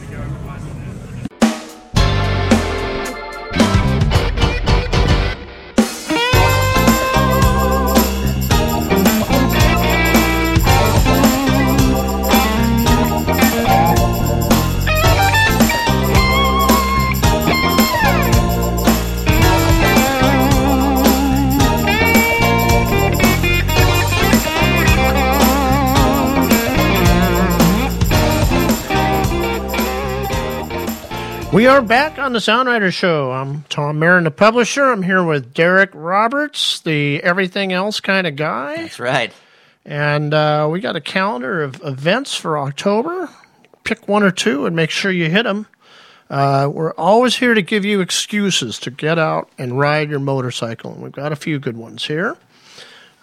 We 31.63 31.67
are 31.67 31.81
back 31.81 32.19
on 32.19 32.33
the 32.33 32.41
Sound 32.41 32.67
Rider 32.67 32.91
Show. 32.91 33.31
I'm 33.31 33.63
Tom 33.69 33.97
Mehren, 33.97 34.25
the 34.25 34.31
publisher. 34.31 34.83
I'm 34.83 35.01
here 35.01 35.23
with 35.23 35.53
Derek 35.53 35.91
Roberts, 35.93 36.81
the 36.81 37.23
everything 37.23 37.71
else 37.71 38.01
kind 38.01 38.27
of 38.27 38.35
guy. 38.35 38.75
That's 38.75 38.99
right. 38.99 39.31
And 39.85 40.33
uh, 40.33 40.67
we 40.69 40.81
got 40.81 40.97
a 40.97 40.99
calendar 40.99 41.63
of 41.63 41.81
events 41.81 42.35
for 42.35 42.57
October. 42.57 43.29
Pick 43.85 44.09
one 44.09 44.23
or 44.23 44.31
two 44.31 44.65
and 44.65 44.75
make 44.75 44.89
sure 44.89 45.09
you 45.09 45.29
hit 45.29 45.43
them. 45.43 45.65
Uh, 46.29 46.69
we're 46.69 46.91
always 46.95 47.37
here 47.37 47.53
to 47.53 47.61
give 47.61 47.85
you 47.85 48.01
excuses 48.01 48.77
to 48.79 48.91
get 48.91 49.17
out 49.17 49.47
and 49.57 49.79
ride 49.79 50.09
your 50.09 50.19
motorcycle, 50.19 50.91
and 50.91 51.01
we've 51.01 51.13
got 51.13 51.31
a 51.31 51.37
few 51.37 51.59
good 51.59 51.77
ones 51.77 52.07
here. 52.07 52.35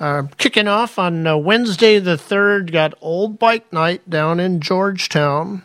Uh, 0.01 0.23
kicking 0.39 0.67
off 0.67 0.99
on 0.99 1.27
uh, 1.27 1.37
Wednesday 1.37 1.99
the 1.99 2.17
3rd, 2.17 2.73
got 2.73 2.95
Old 3.03 3.39
Bike 3.39 3.71
Night 3.71 4.09
down 4.09 4.41
in 4.41 4.63
Georgetown. 4.63 5.65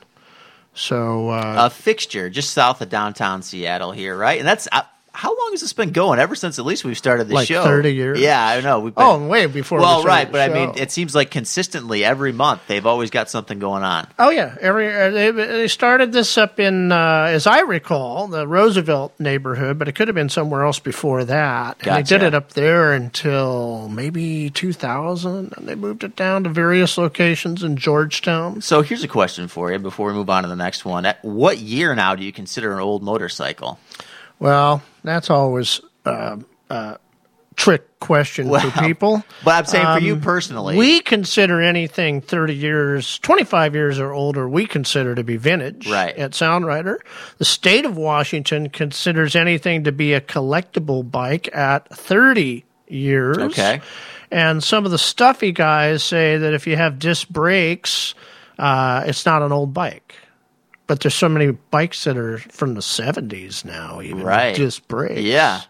So, 0.76 1.30
uh, 1.30 1.56
A 1.58 1.70
fixture 1.70 2.30
just 2.30 2.52
south 2.52 2.82
of 2.82 2.90
downtown 2.90 3.42
Seattle 3.42 3.92
here, 3.94 4.16
right? 4.16 4.38
And 4.38 4.48
that's 4.48 4.68
uh, 4.72 4.82
how 5.16 5.30
long 5.30 5.52
has 5.52 5.62
this 5.62 5.72
been 5.72 5.92
going? 5.92 6.20
Ever 6.20 6.36
since 6.36 6.60
at 6.60 6.66
least 6.66 6.84
we've 6.84 6.98
started 6.98 7.30
the 7.30 7.36
Like 7.36 7.48
show. 7.48 7.64
30 7.64 7.94
years? 7.94 8.20
Yeah, 8.20 8.46
I 8.46 8.60
know. 8.60 8.82
We've 8.82 8.94
been, 8.94 9.04
oh, 9.04 9.26
way 9.26 9.46
before. 9.46 9.78
we 9.78 9.84
well, 9.84 10.02
started 10.02 10.08
right, 10.08 10.32
but 10.32 10.52
I 10.52 10.54
mean, 10.54 10.74
it 10.78 10.92
seems 10.92 11.16
like 11.16 11.32
consistently 11.32 12.04
every 12.04 12.34
month 12.34 12.62
they've 12.68 12.86
always 12.86 13.10
got 13.10 13.30
something 13.30 13.58
going 13.58 13.84
on. 13.84 14.08
Oh 14.20 14.30
yeah, 14.30 14.56
every 14.60 14.94
uh, 14.94 15.10
they, 15.12 15.32
they 15.32 15.68
started 15.70 16.12
this 16.12 16.38
up 16.38 16.60
in, 16.60 16.92
uh, 16.92 17.28
as 17.30 17.48
I 17.48 17.62
recall, 17.62 18.28
the 18.28 18.46
Roosevelt 18.46 19.18
neighborhood, 19.18 19.80
but 19.80 19.88
it 19.88 19.94
could 19.94 20.10
have 20.10 20.16
been 20.16 20.30
somewhere 20.30 20.64
else 20.64 20.80
before 20.80 21.24
that. 21.24 21.78
And 21.88 21.96
they 21.96 22.04
did 22.04 22.22
it 22.22 22.34
up 22.34 22.52
there 22.52 22.94
until 22.94 23.88
maybe 23.88 24.50
2000, 24.50 25.54
and 25.56 25.68
they 25.68 25.76
moved 25.76 26.04
it 26.04 26.18
down 26.18 26.44
to 26.44 26.50
various 26.50 26.98
locations 26.98 27.64
in 27.64 27.78
Georgetown. 27.78 28.62
So 28.62 28.82
here's 28.82 29.04
a 29.04 29.08
question 29.08 29.48
for 29.48 29.72
you 29.72 29.80
before 29.80 30.08
we 30.08 30.14
move 30.14 30.30
on 30.30 30.44
to 30.44 30.50
the 30.50 30.56
next 30.58 30.84
one. 30.84 31.06
At 31.06 31.24
what 31.24 31.58
year 31.58 31.96
now 31.96 32.16
do 32.16 32.24
you 32.24 32.34
consider 32.34 32.74
an 32.74 32.80
old 32.80 33.02
motorcycle? 33.02 33.80
Well, 34.40 34.84
that's 35.08 35.30
always 35.30 35.82
uh, 36.06 36.38
uh, 36.70 36.96
trick 37.56 38.00
question 38.00 38.50
Well, 38.50 38.70
for 38.70 38.82
people. 38.82 39.24
But 39.44 39.52
I'm 39.56 39.66
saying 39.66 39.86
for 39.86 40.00
you 40.04 40.14
Um, 40.14 40.22
personally, 40.22 40.76
We 40.78 41.00
consider 41.00 41.62
anything 41.62 42.22
30 42.22 42.54
years, 42.54 43.18
25 43.20 43.74
years 43.76 44.00
or 44.00 44.12
older, 44.12 44.48
we 44.48 44.66
consider 44.68 45.16
to 45.16 45.24
be 45.24 45.38
vintage 45.38 45.90
Right. 45.90 46.16
at 46.18 46.36
Sound 46.36 46.66
Rider. 46.66 47.00
The 47.38 47.46
state 47.46 47.86
of 47.86 47.98
Washington 47.98 48.70
considers 48.70 49.36
anything 49.36 49.86
to 49.86 49.92
be 49.92 50.14
a 50.14 50.22
collectible 50.22 51.10
bike 51.10 51.50
at 51.56 51.88
30 51.96 52.66
years. 52.88 53.38
Okay. 53.38 53.82
And 54.32 54.64
some 54.64 54.86
of 54.86 54.92
the 54.92 54.98
stuffy 54.98 55.52
guys 55.52 56.04
say 56.04 56.38
that 56.38 56.54
if 56.54 56.68
you 56.68 56.76
have 56.76 57.00
disc 57.00 57.30
brakes, 57.30 58.16
uh, 58.60 59.04
it's 59.08 59.26
not 59.26 59.42
an 59.42 59.52
old 59.52 59.74
bike. 59.74 60.16
But 60.88 61.00
there's 61.00 61.16
so 61.16 61.30
many 61.30 61.52
bikes 61.52 62.04
that 62.04 62.16
are 62.18 62.38
from 62.38 62.76
the 62.76 62.82
70s 62.82 63.66
now, 63.66 64.02
even 64.02 64.22
Right. 64.24 64.56
disc 64.56 64.88
brakes. 64.88 65.22
Yeah. 65.22 65.62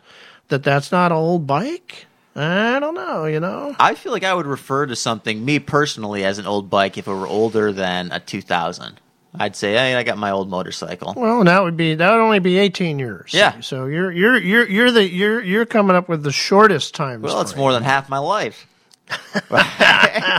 That 0.49 0.63
that's 0.63 0.91
not 0.91 1.11
an 1.11 1.17
old 1.17 1.47
bike? 1.47 2.05
I 2.35 2.79
don't 2.81 2.95
know, 2.95 3.25
you 3.25 3.39
know? 3.39 3.73
I 3.79 3.95
feel 3.95 4.11
like 4.11 4.25
I 4.25 4.33
would 4.33 4.45
refer 4.45 4.85
to 4.87 4.95
something, 4.95 5.45
me 5.45 5.59
personally, 5.59 6.25
as 6.25 6.37
an 6.37 6.45
old 6.45 6.69
bike 6.69 6.97
if 6.97 7.07
it 7.07 7.11
were 7.13 7.27
older 7.27 7.71
than 7.71 8.11
a 8.11 8.19
2000. 8.19 8.99
I'd 9.37 9.55
say, 9.55 9.73
hey, 9.73 9.95
I 9.95 10.03
got 10.03 10.17
my 10.17 10.31
old 10.31 10.49
motorcycle. 10.49 11.13
Well, 11.15 11.43
that 11.45 11.63
would 11.63 11.75
be 11.77 11.95
that 11.95 12.11
would 12.11 12.21
only 12.21 12.39
be 12.39 12.57
eighteen 12.57 12.99
years. 12.99 13.31
Yeah. 13.33 13.59
So 13.59 13.85
you're 13.85 14.09
you're 14.11 14.37
you're 14.37 14.65
you're 14.67 14.91
the 14.91 15.05
you're 15.09 15.41
you're 15.43 15.65
coming 15.65 15.93
up 15.95 16.07
with 16.07 16.23
the 16.23 16.31
shortest 16.31 16.95
time. 16.95 17.21
Well, 17.21 17.41
it's 17.41 17.53
more 17.55 17.73
than 17.73 17.83
half 17.83 18.07
my 18.07 18.17
life. 18.17 18.65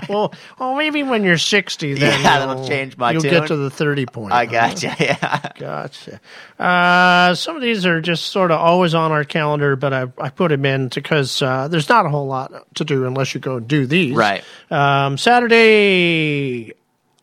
well, 0.08 0.32
well, 0.58 0.74
maybe 0.76 1.02
when 1.02 1.22
you're 1.22 1.38
sixty, 1.38 1.94
then 1.94 2.02
Yeah, 2.02 2.16
you'll- 2.38 2.46
that'll 2.48 2.68
change 2.68 2.96
my 2.96 3.12
You'll 3.12 3.22
tune. 3.22 3.30
get 3.30 3.46
to 3.48 3.56
the 3.56 3.70
thirty 3.70 4.06
point. 4.06 4.32
I 4.32 4.44
huh? 4.46 4.50
gotcha. 4.52 4.96
Yeah. 4.98 5.52
Gotcha. 5.58 6.20
Uh, 6.58 7.34
some 7.34 7.56
of 7.56 7.62
these 7.62 7.86
are 7.86 8.00
just 8.00 8.26
sort 8.28 8.50
of 8.50 8.58
always 8.60 8.94
on 8.94 9.12
our 9.12 9.24
calendar, 9.24 9.76
but 9.76 9.92
I, 9.92 10.06
I 10.18 10.30
put 10.30 10.48
them 10.48 10.64
in 10.64 10.88
because 10.88 11.40
uh, 11.42 11.68
there's 11.68 11.88
not 11.88 12.06
a 12.06 12.08
whole 12.08 12.26
lot 12.26 12.52
to 12.76 12.84
do 12.84 13.04
unless 13.06 13.34
you 13.34 13.40
go 13.40 13.56
and 13.56 13.68
do 13.68 13.86
these. 13.86 14.14
Right. 14.16 14.42
Um, 14.70 15.16
Saturday, 15.18 16.72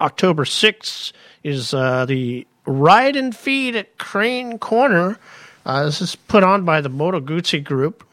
October 0.02 0.46
6th, 0.46 1.12
is 1.44 1.74
uh, 1.74 2.06
the 2.06 2.46
Ride 2.66 3.16
and 3.16 3.36
Feed 3.36 3.76
at 3.76 3.98
Crane 3.98 4.58
Corner. 4.60 5.18
Uh, 5.66 5.86
this 5.86 6.02
is 6.02 6.16
put 6.16 6.44
on 6.44 6.64
by 6.66 6.82
the 6.82 6.90
Moto 6.90 7.20
Guzzi 7.20 7.64
Group. 7.64 8.04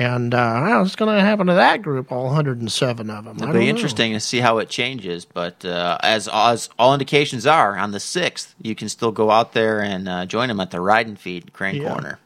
And 0.00 0.32
uh, 0.32 0.78
what's 0.78 0.96
going 0.96 1.14
to 1.14 1.20
happen 1.20 1.48
to 1.48 1.54
that 1.54 1.82
group, 1.82 2.10
all 2.10 2.24
107 2.24 3.10
of 3.10 3.24
them? 3.26 3.36
It'll 3.36 3.52
be 3.52 3.58
know. 3.58 3.64
interesting 3.66 4.14
to 4.14 4.20
see 4.20 4.38
how 4.40 4.56
it 4.56 4.70
changes, 4.70 5.26
but 5.26 5.62
uh, 5.62 5.98
as 6.02 6.26
as 6.32 6.70
all 6.78 6.94
indications 6.94 7.46
are, 7.46 7.76
on 7.76 7.90
the 7.90 8.00
sixth, 8.00 8.54
you 8.62 8.74
can 8.74 8.88
still 8.88 9.12
go 9.12 9.30
out 9.30 9.52
there 9.52 9.82
and 9.82 10.08
uh, 10.08 10.24
join 10.24 10.48
them 10.48 10.58
at 10.58 10.70
the 10.70 10.80
Ride 10.80 11.06
and 11.06 11.20
Feed 11.20 11.52
Crane 11.52 11.82
Yeah. 11.82 11.92
Corner. 11.92 12.18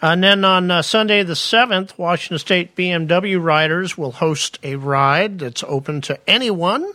And 0.00 0.24
then 0.24 0.46
on 0.46 0.70
uh, 0.70 0.80
Sunday 0.80 1.22
the 1.22 1.34
7th, 1.34 1.98
Washington 1.98 2.38
State 2.38 2.74
BMW 2.74 3.38
riders 3.38 3.98
will 3.98 4.12
host 4.12 4.58
a 4.62 4.76
ride 4.76 5.40
that's 5.40 5.62
open 5.64 6.00
to 6.00 6.18
anyone. 6.26 6.90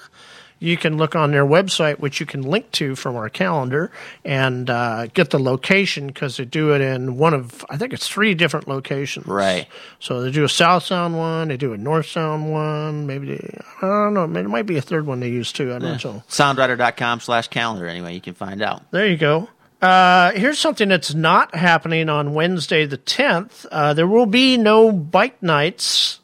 You 0.60 0.78
can 0.78 0.98
look 0.98 1.16
on 1.16 1.32
their 1.32 1.46
website, 1.46 2.00
which 2.00 2.20
you 2.20 2.26
can 2.26 2.42
link 2.42 2.72
to 2.74 2.96
from 2.96 3.16
our 3.16 3.30
calendar, 3.30 3.92
and 4.24 4.70
uh, 4.70 5.08
get 5.08 5.30
the 5.30 5.40
location 5.40 6.08
because 6.08 6.38
they 6.38 6.46
do 6.46 6.74
it 6.74 6.82
in 6.82 7.18
one 7.18 7.34
of, 7.34 7.66
I 7.70 7.78
think 7.78 7.94
it's 7.94 8.08
three 8.08 8.34
different 8.34 8.68
locations. 8.68 9.28
Right. 9.28 9.68
So 10.00 10.22
they 10.22 10.32
do 10.32 10.44
a 10.44 10.50
South 10.50 10.84
Sound 10.84 11.18
one, 11.18 11.50
they 11.50 11.58
do 11.58 11.74
a 11.74 11.78
North 11.78 12.08
Sound 12.08 12.52
one, 12.52 13.06
maybe, 13.06 13.36
they, 13.36 13.60
I 13.82 13.88
don't 13.88 14.14
know, 14.14 14.28
maybe 14.28 14.46
it 14.46 14.50
might 14.50 14.66
be 14.66 14.78
a 14.78 14.82
third 14.82 15.06
one 15.06 15.20
they 15.20 15.30
use 15.30 15.52
too. 15.52 15.74
I 15.74 15.80
don't 15.80 16.04
know. 16.04 16.24
Soundrider.com 16.30 17.20
slash 17.20 17.50
calendar, 17.50 17.88
anyway, 17.88 18.14
you 18.14 18.22
can 18.22 18.34
find 18.34 18.62
out. 18.62 18.90
There 18.92 19.08
you 19.08 19.18
go. 19.18 19.50
Uh, 19.82 20.32
here's 20.32 20.58
something 20.58 20.90
that's 20.90 21.14
not 21.14 21.54
happening 21.54 22.10
on 22.10 22.34
Wednesday 22.34 22.86
the 22.86 22.98
10th. 22.98 23.66
Uh, 23.72 23.94
there 23.94 24.08
will 24.08 24.26
be 24.26 24.58
no 24.58 24.92
bike 24.92 25.44
nights 25.44 26.22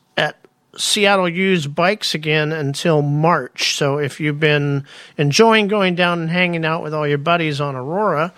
Seattle 0.77 1.27
Used 1.29 1.75
Bikes 1.75 2.13
again 2.15 2.51
until 2.51 3.01
March. 3.01 3.75
So 3.75 3.97
if 3.97 4.19
you've 4.19 4.39
been 4.39 4.85
enjoying 5.17 5.67
going 5.67 5.95
down 5.95 6.21
and 6.21 6.29
hanging 6.29 6.65
out 6.65 6.83
with 6.83 6.93
all 6.93 7.07
your 7.07 7.17
buddies 7.17 7.59
on 7.59 7.75
Aurora 7.75 8.33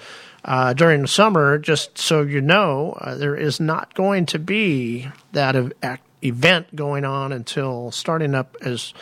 uh, 0.45 0.73
during 0.73 1.03
the 1.03 1.07
summer, 1.07 1.57
just 1.57 1.97
so 1.97 2.21
you 2.21 2.41
know, 2.41 2.97
uh, 2.99 3.15
there 3.15 3.35
is 3.35 3.59
not 3.59 3.93
going 3.93 4.25
to 4.27 4.39
be 4.39 5.07
that 5.31 5.55
ev- 5.55 5.99
event 6.23 6.75
going 6.75 7.05
on 7.05 7.31
until 7.31 7.91
starting 7.91 8.33
up 8.33 8.55
as 8.61 8.93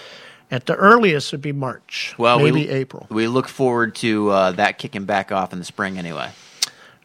at 0.49 0.65
the 0.65 0.75
earliest 0.75 1.31
would 1.31 1.41
be 1.41 1.53
March, 1.53 2.13
Well, 2.17 2.37
maybe 2.39 2.65
we, 2.65 2.69
April. 2.69 3.07
We 3.09 3.27
look 3.27 3.47
forward 3.47 3.95
to 3.95 4.29
uh, 4.29 4.51
that 4.53 4.77
kicking 4.77 5.05
back 5.05 5.31
off 5.31 5.53
in 5.53 5.59
the 5.59 5.65
spring 5.65 5.97
anyway. 5.97 6.31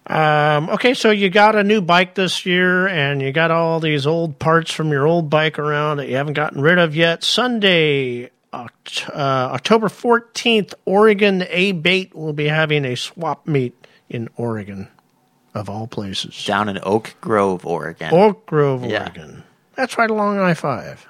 Um, 0.07 0.71
okay, 0.71 0.95
so 0.95 1.11
you 1.11 1.31
got 1.31 1.57
a 1.57 1.65
new 1.65 1.81
bike 1.81 2.15
this 2.15 2.47
year, 2.47 2.87
and 2.87 3.21
you 3.21 3.33
got 3.33 3.51
all 3.51 3.81
these 3.81 4.07
old 4.07 4.39
parts 4.39 4.71
from 4.73 4.91
your 4.93 5.07
old 5.07 5.29
bike 5.31 5.59
around 5.59 5.97
that 5.97 6.09
you 6.09 6.17
haven't 6.17 6.35
gotten 6.35 6.61
rid 6.61 6.79
of 6.79 6.95
yet. 6.95 7.25
Sunday, 7.25 8.31
uh, 8.53 8.69
October 9.13 9.89
14th, 9.89 10.75
Oregon 10.85 11.45
A 11.51 11.73
Bait 11.73 12.15
will 12.15 12.33
be 12.33 12.47
having 12.47 12.85
a 12.85 12.95
swap 12.95 13.49
meet 13.49 13.75
in 14.09 14.29
Oregon, 14.37 14.87
of 15.55 15.69
all 15.69 15.89
places. 15.89 16.45
Down 16.45 16.69
in 16.69 16.79
Oak 16.85 17.17
Grove, 17.21 17.67
Oregon. 17.67 18.15
Oak 18.15 18.47
Grove, 18.47 18.85
Yeah. 18.85 19.03
Oregon. 19.03 19.43
That's 19.75 19.99
right 19.99 20.09
along 20.11 20.39
I 20.39 20.55
5. 20.55 21.07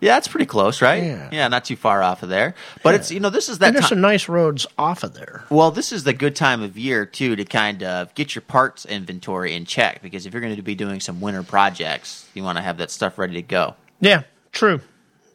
Yeah, 0.00 0.14
that's 0.14 0.28
pretty 0.28 0.46
close, 0.46 0.80
right? 0.80 1.02
Yeah. 1.32 1.48
not 1.48 1.64
too 1.64 1.74
far 1.76 2.02
off 2.02 2.22
of 2.22 2.28
there. 2.28 2.54
But 2.82 2.94
it's, 2.94 3.10
you 3.10 3.18
know, 3.20 3.30
this 3.30 3.48
is 3.48 3.58
that 3.58 3.66
And 3.68 3.74
there's 3.76 3.84
time. 3.84 3.88
some 3.96 4.00
nice 4.00 4.28
roads 4.28 4.66
off 4.78 5.02
of 5.02 5.14
there. 5.14 5.44
Well, 5.50 5.70
this 5.70 5.90
is 5.92 6.04
the 6.04 6.12
good 6.12 6.36
time 6.36 6.62
of 6.62 6.78
year 6.78 7.04
too 7.04 7.34
to 7.36 7.44
kind 7.44 7.82
of 7.82 8.14
get 8.14 8.34
your 8.34 8.42
parts 8.42 8.86
inventory 8.86 9.54
in 9.54 9.64
check 9.64 10.00
because 10.02 10.24
if 10.26 10.32
you're 10.32 10.42
going 10.42 10.54
to 10.54 10.62
be 10.62 10.74
doing 10.76 11.00
some 11.00 11.20
winter 11.20 11.42
projects, 11.42 12.28
you 12.34 12.42
want 12.44 12.58
to 12.58 12.62
have 12.62 12.78
that 12.78 12.90
stuff 12.90 13.18
ready 13.18 13.34
to 13.34 13.42
go. 13.42 13.74
Yeah, 14.00 14.22
true, 14.52 14.80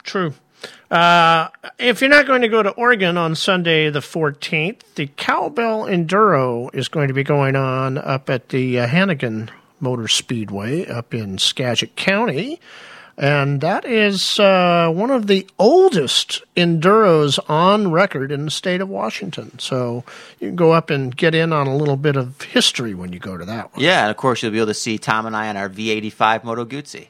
true. 0.03 0.33
Uh, 0.89 1.49
if 1.79 1.99
you're 1.99 2.09
not 2.09 2.25
going 2.27 2.41
to 2.41 2.47
go 2.47 2.63
to 2.63 2.69
Oregon 2.71 3.17
on 3.17 3.35
Sunday 3.35 3.89
the 3.89 3.99
14th, 3.99 4.79
the 4.95 5.07
Cowbell 5.17 5.85
Enduro 5.85 6.73
is 6.73 6.87
going 6.87 7.09
to 7.09 7.13
be 7.13 7.23
going 7.23 7.55
on 7.57 7.97
up 7.97 8.29
at 8.29 8.49
the 8.49 8.79
uh, 8.79 8.87
Hannegan 8.87 9.49
Motor 9.81 10.07
Speedway 10.07 10.85
up 10.87 11.13
in 11.13 11.37
Skagit 11.37 11.95
County. 11.97 12.61
And 13.17 13.61
that 13.61 13.85
is 13.85 14.39
uh, 14.39 14.91
one 14.91 15.11
of 15.11 15.27
the 15.27 15.47
oldest 15.59 16.41
enduros 16.57 17.37
on 17.47 17.91
record 17.91 18.31
in 18.31 18.45
the 18.45 18.51
state 18.51 18.81
of 18.81 18.89
Washington. 18.89 19.59
So 19.59 20.03
you 20.39 20.49
can 20.49 20.55
go 20.55 20.71
up 20.71 20.89
and 20.89 21.15
get 21.15 21.35
in 21.35 21.53
on 21.53 21.67
a 21.67 21.75
little 21.75 21.97
bit 21.97 22.15
of 22.15 22.41
history 22.41 22.95
when 22.95 23.13
you 23.13 23.19
go 23.19 23.37
to 23.37 23.45
that 23.45 23.71
one. 23.73 23.83
Yeah, 23.83 24.01
and 24.01 24.11
of 24.11 24.17
course 24.17 24.41
you'll 24.41 24.51
be 24.51 24.57
able 24.57 24.67
to 24.67 24.73
see 24.73 24.97
Tom 24.97 25.27
and 25.27 25.35
I 25.35 25.49
on 25.49 25.57
our 25.57 25.69
V85 25.69 26.43
Moto 26.43 26.65
Guzzi. 26.65 27.07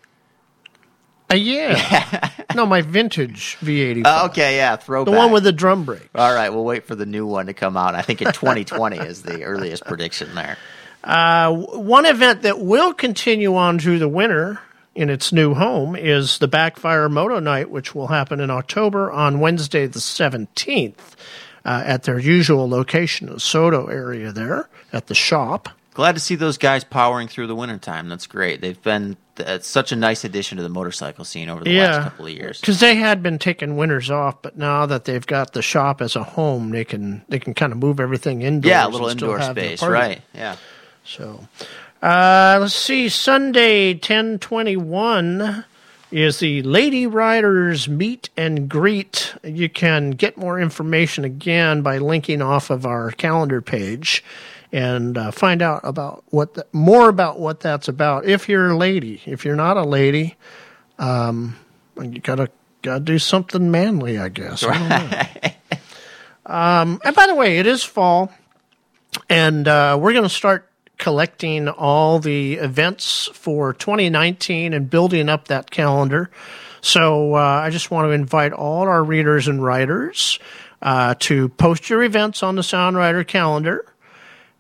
Uh, 1.32 1.36
yeah. 1.36 2.32
no, 2.56 2.66
my 2.66 2.82
vintage 2.82 3.58
V85. 3.62 4.06
Uh, 4.06 4.28
okay, 4.30 4.58
yeah, 4.58 4.76
throwback. 4.76 5.12
the 5.12 5.18
one 5.18 5.32
with 5.32 5.46
the 5.46 5.54
drum 5.54 5.86
brake. 5.86 6.10
All 6.14 6.34
right, 6.34 6.50
we'll 6.50 6.66
wait 6.66 6.86
for 6.86 6.96
the 6.96 7.06
new 7.06 7.26
one 7.26 7.46
to 7.46 7.54
come 7.54 7.78
out. 7.78 7.96
I 7.96 8.02
think 8.02 8.22
in 8.22 8.32
2020 8.32 8.98
is 8.98 9.24
the 9.24 9.44
earliest 9.44 9.86
prediction 9.86 10.36
there. 10.36 10.58
Uh, 11.04 11.52
one 11.52 12.06
event 12.06 12.44
that 12.44 12.62
will 12.62 12.94
continue 12.94 13.58
on 13.58 13.78
through 13.78 14.00
the 14.00 14.08
winter 14.08 14.58
in 14.96 15.10
its 15.10 15.32
new 15.34 15.54
home 15.54 15.96
is 15.96 16.38
the 16.38 16.48
Backfire 16.48 17.10
Moto 17.10 17.40
Night, 17.40 17.70
which 17.70 17.96
will 17.96 18.08
happen 18.08 18.40
in 18.40 18.50
October 18.50 19.12
on 19.12 19.40
Wednesday 19.40 19.88
the 19.88 20.00
17th. 20.00 21.16
uh, 21.66 21.82
at 21.86 22.04
their 22.04 22.20
usual 22.20 22.68
location, 22.70 23.28
the 23.28 23.40
Soto 23.40 23.88
area 23.88 24.32
there 24.32 24.68
at 24.92 25.08
the 25.08 25.16
shop. 25.16 25.70
Glad 25.94 26.14
to 26.16 26.20
see 26.20 26.36
those 26.36 26.58
guys 26.58 26.84
powering 26.84 27.28
through 27.28 27.48
the 27.48 27.56
wintertime. 27.56 28.10
That's 28.10 28.28
great. 28.28 28.62
They've 28.62 28.82
been 28.82 29.16
uh, 29.38 29.60
such 29.60 29.92
a 29.92 29.96
nice 29.96 30.24
addition 30.24 30.58
to 30.58 30.64
the 30.64 30.70
motorcycle 30.70 31.24
scene 31.24 31.50
over 31.50 31.64
the 31.64 31.78
last 31.80 32.04
couple 32.04 32.26
of 32.26 32.32
years. 32.34 32.60
Because 32.60 32.80
they 32.80 32.96
had 32.96 33.22
been 33.24 33.38
taking 33.40 33.78
winters 33.78 34.10
off, 34.12 34.42
but 34.42 34.58
now 34.58 34.86
that 34.88 35.06
they've 35.06 35.26
got 35.26 35.54
the 35.54 35.62
shop 35.62 36.02
as 36.02 36.16
a 36.16 36.24
home, 36.24 36.72
they 36.72 36.84
can 36.84 37.24
they 37.30 37.40
can 37.40 37.54
kind 37.54 37.72
of 37.72 37.78
move 37.78 38.00
everything 38.00 38.42
indoors. 38.42 38.70
Yeah, 38.70 38.88
a 38.88 38.90
little 38.90 39.08
indoor 39.08 39.40
space, 39.42 39.82
right? 39.84 40.22
Yeah. 40.34 40.56
So, 41.06 41.48
uh, 42.04 42.58
let's 42.60 42.76
see. 42.76 43.08
Sunday, 43.08 43.94
ten 43.94 44.38
twenty 44.38 44.76
one 44.76 45.64
is 46.12 46.40
the 46.40 46.62
Lady 46.64 47.08
Riders 47.08 47.88
meet 47.88 48.30
and 48.36 48.68
greet. 48.68 49.34
You 49.42 49.70
can 49.70 50.12
get 50.12 50.38
more 50.38 50.60
information 50.60 51.24
again 51.24 51.82
by 51.82 52.00
linking 52.00 52.42
off 52.42 52.70
of 52.70 52.86
our 52.86 53.12
calendar 53.12 53.62
page 53.62 54.22
and 54.74 55.18
uh, 55.18 55.32
find 55.32 55.62
out 55.62 55.80
about 55.86 56.26
what 56.30 56.56
the, 56.56 56.66
more 56.74 57.08
about 57.08 57.40
what 57.40 57.62
that's 57.62 57.88
about. 57.88 58.26
If 58.26 58.50
you're 58.50 58.72
a 58.72 58.78
lady, 58.78 59.22
if 59.26 59.46
you're 59.46 59.56
not 59.56 59.78
a 59.78 59.84
lady, 59.84 60.36
um, 61.00 61.56
you 61.96 62.20
gotta 62.20 62.50
gotta 62.82 63.00
do 63.00 63.18
something 63.18 63.72
manly, 63.72 64.18
I 64.18 64.28
guess. 64.28 64.64
I 64.64 64.78
don't 64.78 64.90
know. 65.10 65.54
um, 66.54 67.02
and 67.06 67.16
by 67.16 67.28
the 67.28 67.36
way, 67.36 67.60
it 67.60 67.66
is 67.66 67.82
fall, 67.82 68.34
and 69.30 69.68
uh, 69.70 69.98
we're 70.02 70.12
going 70.12 70.24
to 70.24 70.30
start 70.30 70.70
collecting 71.04 71.68
all 71.68 72.18
the 72.18 72.54
events 72.54 73.30
for 73.34 73.74
2019 73.74 74.72
and 74.72 74.90
building 74.90 75.28
up 75.28 75.50
that 75.50 75.70
calendar. 75.70 76.32
So 76.80 77.36
uh, 77.36 77.40
I 77.40 77.72
just 77.72 77.92
want 77.92 78.06
to 78.06 78.12
invite 78.12 78.54
all 78.54 78.84
our 78.84 79.04
readers 79.04 79.50
and 79.50 79.62
writers 79.62 80.40
uh, 80.82 81.16
to 81.20 81.50
post 81.50 81.90
your 81.90 82.04
events 82.04 82.42
on 82.42 82.56
the 82.56 82.64
Sound 82.64 82.96
Rider 82.96 83.26
calendar. 83.26 83.86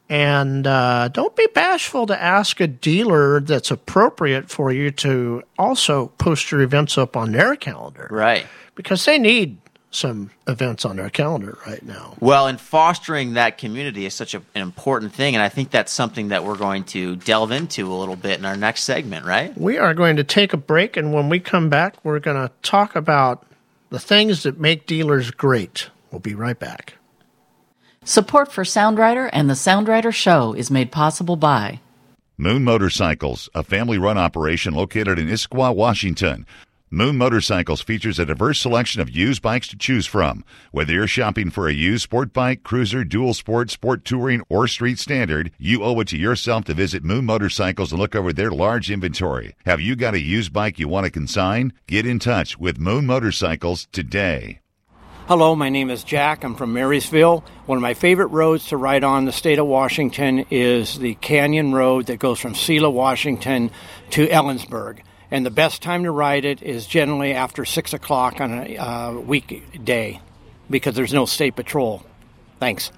And 0.09 0.67
uh, 0.67 1.07
don't 1.07 1.33
be 1.33 1.47
bashful 1.47 2.07
to 2.07 2.21
ask 2.21 2.59
a 2.59 2.67
dealer 2.67 3.39
that's 3.39 3.71
appropriate 3.71 4.49
for 4.49 4.69
you 4.69 4.91
to 4.91 5.43
also 5.57 6.07
post 6.17 6.51
your 6.51 6.59
events 6.59 6.97
up 6.97 7.15
on 7.15 7.31
their 7.31 7.55
calendar. 7.55 8.09
Right. 8.11 8.45
Because 8.75 9.05
they 9.05 9.17
need 9.17 9.62
some 9.95 10.31
events 10.47 10.85
on 10.85 10.99
our 10.99 11.09
calendar 11.09 11.57
right 11.67 11.83
now. 11.83 12.15
Well, 12.19 12.47
and 12.47 12.59
fostering 12.59 13.33
that 13.33 13.57
community 13.57 14.05
is 14.05 14.13
such 14.13 14.33
a, 14.33 14.41
an 14.55 14.61
important 14.61 15.13
thing, 15.13 15.35
and 15.35 15.41
I 15.41 15.49
think 15.49 15.71
that's 15.71 15.91
something 15.91 16.29
that 16.29 16.43
we're 16.43 16.57
going 16.57 16.83
to 16.85 17.15
delve 17.17 17.51
into 17.51 17.91
a 17.91 17.95
little 17.95 18.15
bit 18.15 18.39
in 18.39 18.45
our 18.45 18.57
next 18.57 18.83
segment, 18.83 19.25
right? 19.25 19.55
We 19.57 19.77
are 19.77 19.93
going 19.93 20.17
to 20.17 20.23
take 20.23 20.53
a 20.53 20.57
break, 20.57 20.97
and 20.97 21.13
when 21.13 21.29
we 21.29 21.39
come 21.39 21.69
back, 21.69 21.95
we're 22.03 22.19
going 22.19 22.37
to 22.37 22.51
talk 22.61 22.95
about 22.95 23.45
the 23.89 23.99
things 23.99 24.43
that 24.43 24.59
make 24.59 24.87
dealers 24.87 25.31
great. 25.31 25.89
We'll 26.11 26.19
be 26.19 26.35
right 26.35 26.57
back. 26.57 26.95
Support 28.03 28.51
for 28.51 28.65
Sound 28.65 28.97
Rider 28.97 29.27
and 29.27 29.49
the 29.49 29.55
Sound 29.55 29.87
Rider 29.87 30.11
Show 30.11 30.53
is 30.53 30.69
made 30.69 30.91
possible 30.91 31.35
by 31.35 31.79
Moon 32.37 32.63
Motorcycles, 32.63 33.47
a 33.53 33.63
family 33.63 33.97
run 33.97 34.17
operation 34.17 34.73
located 34.73 35.19
in 35.19 35.27
Issaquah, 35.27 35.75
Washington. 35.75 36.45
Moon 36.93 37.17
Motorcycles 37.17 37.81
features 37.81 38.19
a 38.19 38.25
diverse 38.27 38.59
selection 38.59 39.01
of 39.01 39.09
used 39.09 39.41
bikes 39.41 39.67
to 39.69 39.75
choose 39.75 40.05
from. 40.05 40.45
Whether 40.71 40.93
you're 40.93 41.07
shopping 41.07 41.49
for 41.49 41.67
a 41.67 41.73
used 41.73 42.03
sport 42.03 42.31
bike, 42.31 42.61
cruiser, 42.61 43.03
dual 43.03 43.33
sport, 43.33 43.71
sport 43.71 44.05
touring, 44.05 44.43
or 44.47 44.67
street 44.67 44.99
standard, 44.99 45.49
you 45.57 45.81
owe 45.81 45.99
it 46.01 46.09
to 46.09 46.19
yourself 46.19 46.65
to 46.65 46.75
visit 46.75 47.03
Moon 47.03 47.25
Motorcycles 47.25 47.91
and 47.91 47.99
look 47.99 48.13
over 48.13 48.31
their 48.31 48.51
large 48.51 48.91
inventory. 48.91 49.55
Have 49.65 49.81
you 49.81 49.95
got 49.95 50.13
a 50.13 50.21
used 50.21 50.53
bike 50.53 50.77
you 50.77 50.87
want 50.87 51.05
to 51.05 51.11
consign? 51.11 51.73
Get 51.87 52.05
in 52.05 52.19
touch 52.19 52.59
with 52.59 52.77
Moon 52.77 53.07
Motorcycles 53.07 53.87
today. 53.91 54.59
Hello, 55.27 55.55
my 55.55 55.69
name 55.69 55.89
is 55.89 56.03
Jack. 56.03 56.43
I'm 56.43 56.53
from 56.53 56.73
Marysville. 56.73 57.43
One 57.65 57.79
of 57.79 57.81
my 57.81 57.95
favorite 57.95 58.27
roads 58.27 58.67
to 58.67 58.77
ride 58.77 59.03
on 59.03 59.25
the 59.25 59.31
state 59.31 59.57
of 59.57 59.65
Washington 59.65 60.45
is 60.51 60.99
the 60.99 61.15
Canyon 61.15 61.73
Road 61.73 62.05
that 62.05 62.19
goes 62.19 62.39
from 62.39 62.53
Selah, 62.53 62.91
Washington 62.91 63.71
to 64.11 64.27
Ellensburg. 64.27 64.99
And 65.33 65.43
the 65.43 65.49
best 65.49 65.81
time 65.81 66.03
to 66.03 66.11
ride 66.11 66.45
it 66.45 66.61
is 66.61 66.85
generally 66.85 67.33
after 67.33 67.65
6 67.65 67.91
o'clock 67.91 68.39
on 68.39 68.53
a 68.53 68.77
uh, 68.77 69.13
weekday 69.13 70.21
because 70.69 70.93
there's 70.93 71.11
no 71.11 71.25
state 71.25 71.55
patrol. 71.55 72.03
Thanks. 72.59 72.91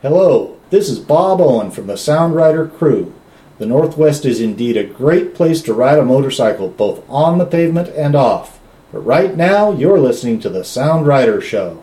Hello, 0.00 0.60
this 0.70 0.88
is 0.88 1.00
Bob 1.00 1.40
Owen 1.40 1.72
from 1.72 1.88
the 1.88 1.96
Sound 1.96 2.36
Rider 2.36 2.68
crew. 2.68 3.12
The 3.58 3.66
Northwest 3.66 4.24
is 4.24 4.40
indeed 4.40 4.76
a 4.76 4.84
great 4.84 5.34
place 5.34 5.60
to 5.62 5.74
ride 5.74 5.98
a 5.98 6.04
motorcycle, 6.04 6.68
both 6.68 7.02
on 7.10 7.38
the 7.38 7.46
pavement 7.46 7.88
and 7.88 8.14
off. 8.14 8.60
But 8.92 9.00
right 9.00 9.36
now, 9.36 9.72
you're 9.72 9.98
listening 9.98 10.38
to 10.38 10.48
the 10.48 10.62
Sound 10.62 11.08
Rider 11.08 11.40
Show. 11.40 11.82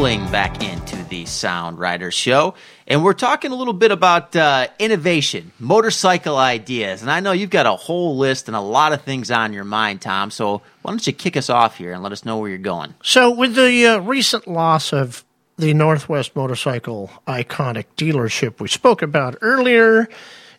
Rolling 0.00 0.30
back 0.32 0.62
into 0.62 0.96
the 1.10 1.26
Sound 1.26 1.78
Rider 1.78 2.10
Show, 2.10 2.54
and 2.86 3.04
we're 3.04 3.12
talking 3.12 3.52
a 3.52 3.54
little 3.54 3.74
bit 3.74 3.90
about 3.90 4.34
uh, 4.34 4.68
innovation, 4.78 5.52
motorcycle 5.58 6.38
ideas. 6.38 7.02
And 7.02 7.10
I 7.10 7.20
know 7.20 7.32
you've 7.32 7.50
got 7.50 7.66
a 7.66 7.72
whole 7.72 8.16
list 8.16 8.48
and 8.48 8.56
a 8.56 8.62
lot 8.62 8.94
of 8.94 9.02
things 9.02 9.30
on 9.30 9.52
your 9.52 9.64
mind, 9.64 10.00
Tom. 10.00 10.30
So 10.30 10.62
why 10.80 10.90
don't 10.90 11.06
you 11.06 11.12
kick 11.12 11.36
us 11.36 11.50
off 11.50 11.76
here 11.76 11.92
and 11.92 12.02
let 12.02 12.12
us 12.12 12.24
know 12.24 12.38
where 12.38 12.48
you're 12.48 12.56
going? 12.56 12.94
So, 13.02 13.30
with 13.30 13.54
the 13.54 13.88
uh, 13.88 13.98
recent 13.98 14.48
loss 14.48 14.94
of 14.94 15.22
the 15.58 15.74
Northwest 15.74 16.34
Motorcycle 16.34 17.10
iconic 17.28 17.84
dealership 17.98 18.58
we 18.58 18.68
spoke 18.68 19.02
about 19.02 19.36
earlier, 19.42 20.08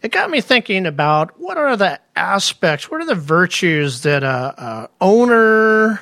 it 0.04 0.12
got 0.12 0.30
me 0.30 0.42
thinking 0.42 0.86
about 0.86 1.40
what 1.40 1.58
are 1.58 1.76
the 1.76 2.00
aspects, 2.16 2.92
what 2.92 3.02
are 3.02 3.08
the 3.08 3.16
virtues 3.16 4.04
that 4.04 4.22
a, 4.22 4.28
a 4.64 4.90
owner, 5.02 6.00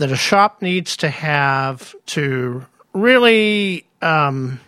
that 0.00 0.10
a 0.10 0.16
shop 0.16 0.62
needs 0.62 0.96
to 0.96 1.10
have 1.10 1.94
to 2.06 2.64
really 2.94 3.84
um, 4.00 4.58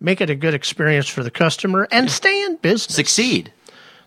make 0.00 0.20
it 0.20 0.28
a 0.28 0.34
good 0.34 0.54
experience 0.54 1.08
for 1.08 1.22
the 1.22 1.30
customer 1.30 1.86
and 1.92 2.10
stay 2.10 2.44
in 2.44 2.56
business, 2.56 2.96
Succeed. 2.96 3.52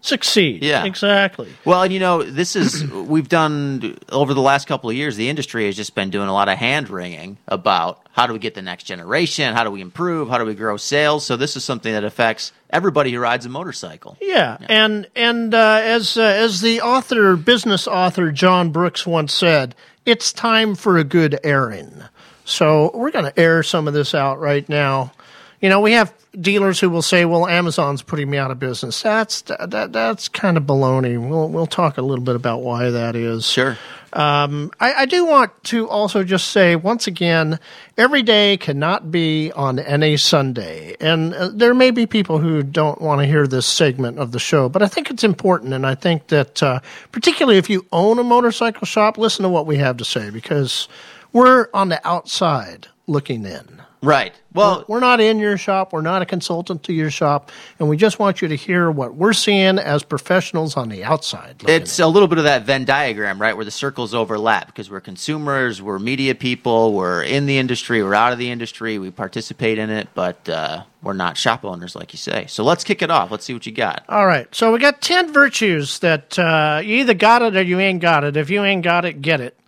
succeed. 0.01 0.63
Yeah. 0.63 0.83
exactly. 0.83 1.49
Well, 1.63 1.81
and 1.81 1.93
you 1.93 2.01
know, 2.01 2.23
this 2.23 2.57
is 2.57 2.85
we've 2.91 3.29
done 3.29 3.97
over 4.11 4.33
the 4.33 4.41
last 4.41 4.67
couple 4.67 4.89
of 4.89 4.95
years. 4.97 5.15
The 5.15 5.29
industry 5.29 5.65
has 5.67 5.77
just 5.77 5.95
been 5.95 6.09
doing 6.09 6.27
a 6.27 6.33
lot 6.33 6.49
of 6.49 6.57
hand 6.57 6.89
wringing 6.89 7.37
about 7.47 8.04
how 8.15 8.25
do 8.25 8.31
we 8.31 8.39
get 8.39 8.53
the 8.53 8.61
next 8.61 8.85
generation, 8.85 9.53
how 9.53 9.65
do 9.65 9.71
we 9.71 9.81
improve, 9.81 10.29
how 10.29 10.37
do 10.37 10.45
we 10.45 10.55
grow 10.55 10.77
sales. 10.77 11.25
So 11.25 11.35
this 11.35 11.57
is 11.57 11.65
something 11.65 11.91
that 11.91 12.05
affects 12.05 12.53
everybody 12.69 13.11
who 13.11 13.19
rides 13.19 13.45
a 13.45 13.49
motorcycle. 13.49 14.17
Yeah, 14.21 14.57
and 14.69 15.07
and 15.17 15.53
uh, 15.53 15.81
as 15.83 16.15
uh, 16.15 16.21
as 16.21 16.61
the 16.61 16.79
author, 16.79 17.35
business 17.35 17.89
author 17.89 18.31
John 18.31 18.71
Brooks 18.71 19.05
once 19.05 19.33
said, 19.33 19.75
it's 20.05 20.31
time 20.31 20.75
for 20.75 20.97
a 20.97 21.03
good 21.03 21.37
airing. 21.43 22.03
So 22.45 22.89
we're 22.93 23.11
going 23.11 23.25
to 23.25 23.37
air 23.37 23.63
some 23.63 23.85
of 23.85 23.93
this 23.93 24.15
out 24.15 24.39
right 24.39 24.67
now. 24.69 25.11
You 25.59 25.67
know, 25.67 25.81
we 25.81 25.91
have 25.91 26.13
dealers 26.39 26.79
who 26.79 26.89
will 26.89 27.01
say, 27.01 27.25
"Well, 27.25 27.47
Amazon's 27.47 28.01
putting 28.01 28.29
me 28.29 28.37
out 28.37 28.49
of 28.49 28.59
business." 28.59 29.01
That's 29.01 29.41
that 29.41 29.91
that's 29.91 30.29
kind 30.29 30.55
of 30.55 30.63
baloney. 30.63 31.19
We'll 31.19 31.49
we'll 31.49 31.67
talk 31.67 31.97
a 31.97 32.01
little 32.01 32.23
bit 32.23 32.35
about 32.35 32.61
why 32.61 32.91
that 32.91 33.17
is. 33.17 33.45
Sure. 33.45 33.77
Um, 34.15 34.71
I, 34.79 34.93
I 34.93 35.05
do 35.05 35.25
want 35.25 35.51
to 35.65 35.89
also 35.89 36.23
just 36.23 36.51
say 36.51 36.77
once 36.77 37.05
again, 37.05 37.59
every 37.97 38.23
day 38.23 38.55
cannot 38.55 39.11
be 39.11 39.51
on 39.51 39.77
any 39.77 40.15
Sunday, 40.15 40.95
and 41.01 41.33
uh, 41.33 41.49
there 41.53 41.73
may 41.73 41.91
be 41.91 42.05
people 42.05 42.39
who 42.39 42.63
don't 42.63 43.01
want 43.01 43.19
to 43.19 43.27
hear 43.27 43.45
this 43.45 43.65
segment 43.65 44.17
of 44.17 44.31
the 44.31 44.39
show, 44.39 44.69
but 44.69 44.81
I 44.81 44.87
think 44.87 45.09
it's 45.11 45.25
important, 45.25 45.73
and 45.73 45.85
I 45.85 45.95
think 45.95 46.27
that 46.27 46.63
uh, 46.63 46.79
particularly 47.11 47.57
if 47.57 47.69
you 47.69 47.85
own 47.91 48.17
a 48.17 48.23
motorcycle 48.23 48.87
shop, 48.87 49.17
listen 49.17 49.43
to 49.43 49.49
what 49.49 49.65
we 49.65 49.75
have 49.77 49.97
to 49.97 50.05
say 50.05 50.29
because 50.29 50.87
we're 51.33 51.67
on 51.73 51.89
the 51.89 51.99
outside 52.07 52.87
looking 53.07 53.45
in. 53.45 53.81
Right. 54.05 54.33
Well, 54.53 54.85
We're 54.87 55.01
not 55.01 55.19
in 55.19 55.39
your 55.39 55.57
shop. 55.57 55.91
We're 55.91 56.01
not 56.01 56.21
a 56.21 56.25
consultant 56.25 56.83
to 56.83 56.93
your 56.93 57.11
shop, 57.11 57.51
and 57.79 57.89
we 57.89 57.97
just 57.97 58.19
want 58.19 58.41
you 58.41 58.47
to 58.47 58.55
hear 58.55 58.89
what 58.89 59.15
we're 59.15 59.33
seeing 59.33 59.77
as 59.79 60.03
professionals 60.03 60.77
on 60.77 60.87
the 60.87 61.03
outside. 61.03 61.63
It's 61.67 61.99
a 61.99 62.07
little 62.07 62.29
bit 62.29 62.37
of 62.37 62.45
that 62.45 62.63
Venn 62.63 62.85
diagram, 62.85 63.41
right, 63.41 63.55
where 63.55 63.65
the 63.65 63.71
circles 63.71 64.13
overlap 64.13 64.67
because 64.67 64.89
we're 64.89 65.01
consumers, 65.01 65.81
we're 65.81 65.99
media 65.99 66.35
people, 66.35 66.93
we're 66.93 67.23
in 67.23 67.47
the 67.47 67.57
industry, 67.57 68.01
we're 68.01 68.13
out 68.13 68.31
of 68.31 68.39
the 68.39 68.49
industry, 68.49 68.97
we 68.97 69.11
participate 69.11 69.77
in 69.77 69.89
it, 69.89 70.07
but 70.13 70.47
uh, 70.47 70.83
we're 71.01 71.13
not 71.13 71.37
shop 71.37 71.65
owners, 71.65 71.95
like 71.95 72.13
you 72.13 72.17
say. 72.17 72.45
So 72.47 72.63
let's 72.63 72.83
kick 72.85 73.01
it 73.01 73.11
off. 73.11 73.31
Let's 73.31 73.43
see 73.43 73.53
what 73.53 73.65
you 73.65 73.73
got. 73.73 74.05
All 74.07 74.25
right. 74.25 74.47
So 74.55 74.71
we 74.71 74.79
got 74.79 75.01
10 75.01 75.33
virtues 75.33 75.99
that 75.99 76.39
uh, 76.39 76.79
you 76.81 76.97
either 76.97 77.13
got 77.13 77.41
it 77.41 77.57
or 77.57 77.61
you 77.61 77.79
ain't 77.79 78.01
got 78.01 78.23
it. 78.23 78.37
If 78.37 78.49
you 78.49 78.63
ain't 78.63 78.83
got 78.83 79.03
it, 79.03 79.21
get 79.21 79.41
it. 79.41 79.59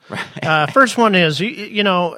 Uh, 0.41 0.67
first 0.67 0.97
one 0.97 1.15
is, 1.15 1.41
you, 1.41 1.49
you 1.49 1.83
know, 1.83 2.17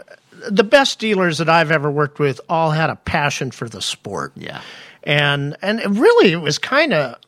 the 0.49 0.63
best 0.63 0.99
dealers 0.99 1.37
that 1.39 1.49
I've 1.49 1.71
ever 1.71 1.89
worked 1.89 2.19
with 2.19 2.41
all 2.49 2.71
had 2.71 2.89
a 2.89 2.95
passion 2.95 3.51
for 3.51 3.67
the 3.67 3.81
sport. 3.81 4.33
Yeah. 4.35 4.61
And 5.03 5.55
and 5.61 5.79
it 5.79 5.89
really 5.89 6.31
it 6.31 6.41
was 6.41 6.57
kind 6.57 6.93
of 6.93 7.19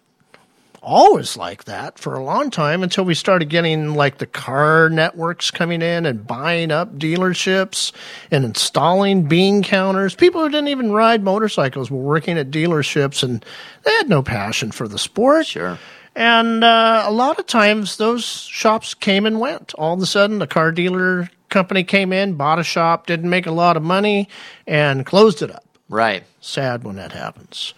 always 0.81 1.37
like 1.37 1.65
that 1.65 1.99
for 1.99 2.15
a 2.15 2.23
long 2.23 2.49
time 2.49 2.81
until 2.81 3.05
we 3.05 3.13
started 3.13 3.49
getting 3.49 3.93
like 3.93 4.17
the 4.17 4.25
car 4.25 4.89
networks 4.89 5.51
coming 5.51 5.81
in 5.81 6.05
and 6.05 6.25
buying 6.25 6.71
up 6.71 6.97
dealerships 6.97 7.91
and 8.31 8.43
installing 8.43 9.23
bean 9.23 9.61
counters. 9.61 10.15
People 10.15 10.41
who 10.41 10.49
didn't 10.49 10.69
even 10.69 10.91
ride 10.91 11.23
motorcycles 11.23 11.91
were 11.91 11.99
working 12.01 12.37
at 12.37 12.49
dealerships 12.49 13.21
and 13.23 13.45
they 13.83 13.91
had 13.91 14.09
no 14.09 14.23
passion 14.23 14.71
for 14.71 14.87
the 14.87 14.97
sport. 14.97 15.45
Sure. 15.45 15.77
And 16.15 16.63
uh, 16.63 17.05
a 17.07 17.11
lot 17.11 17.39
of 17.39 17.45
times 17.45 17.97
those 17.97 18.25
shops 18.25 18.93
came 18.93 19.25
and 19.25 19.39
went. 19.39 19.73
All 19.75 19.93
of 19.93 20.01
a 20.01 20.05
sudden, 20.05 20.39
the 20.39 20.47
car 20.47 20.71
dealer 20.71 21.29
company 21.51 21.83
came 21.83 22.11
in, 22.11 22.33
bought 22.33 22.57
a 22.57 22.63
shop, 22.63 23.05
didn't 23.05 23.29
make 23.29 23.45
a 23.45 23.51
lot 23.51 23.77
of 23.77 23.83
money, 23.83 24.27
and 24.65 25.05
closed 25.05 25.43
it 25.43 25.51
up. 25.51 25.63
Right. 25.87 26.23
Sad 26.39 26.83
when 26.83 26.95
that 26.95 27.11
happens. 27.11 27.75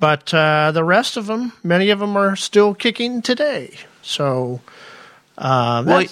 But 0.00 0.34
uh, 0.34 0.72
the 0.72 0.82
rest 0.82 1.16
of 1.16 1.28
them, 1.28 1.52
many 1.62 1.90
of 1.90 2.00
them 2.00 2.16
are 2.16 2.34
still 2.34 2.74
kicking 2.74 3.22
today. 3.22 3.76
So, 4.02 4.60
uh, 5.38 5.84
Well, 5.86 6.06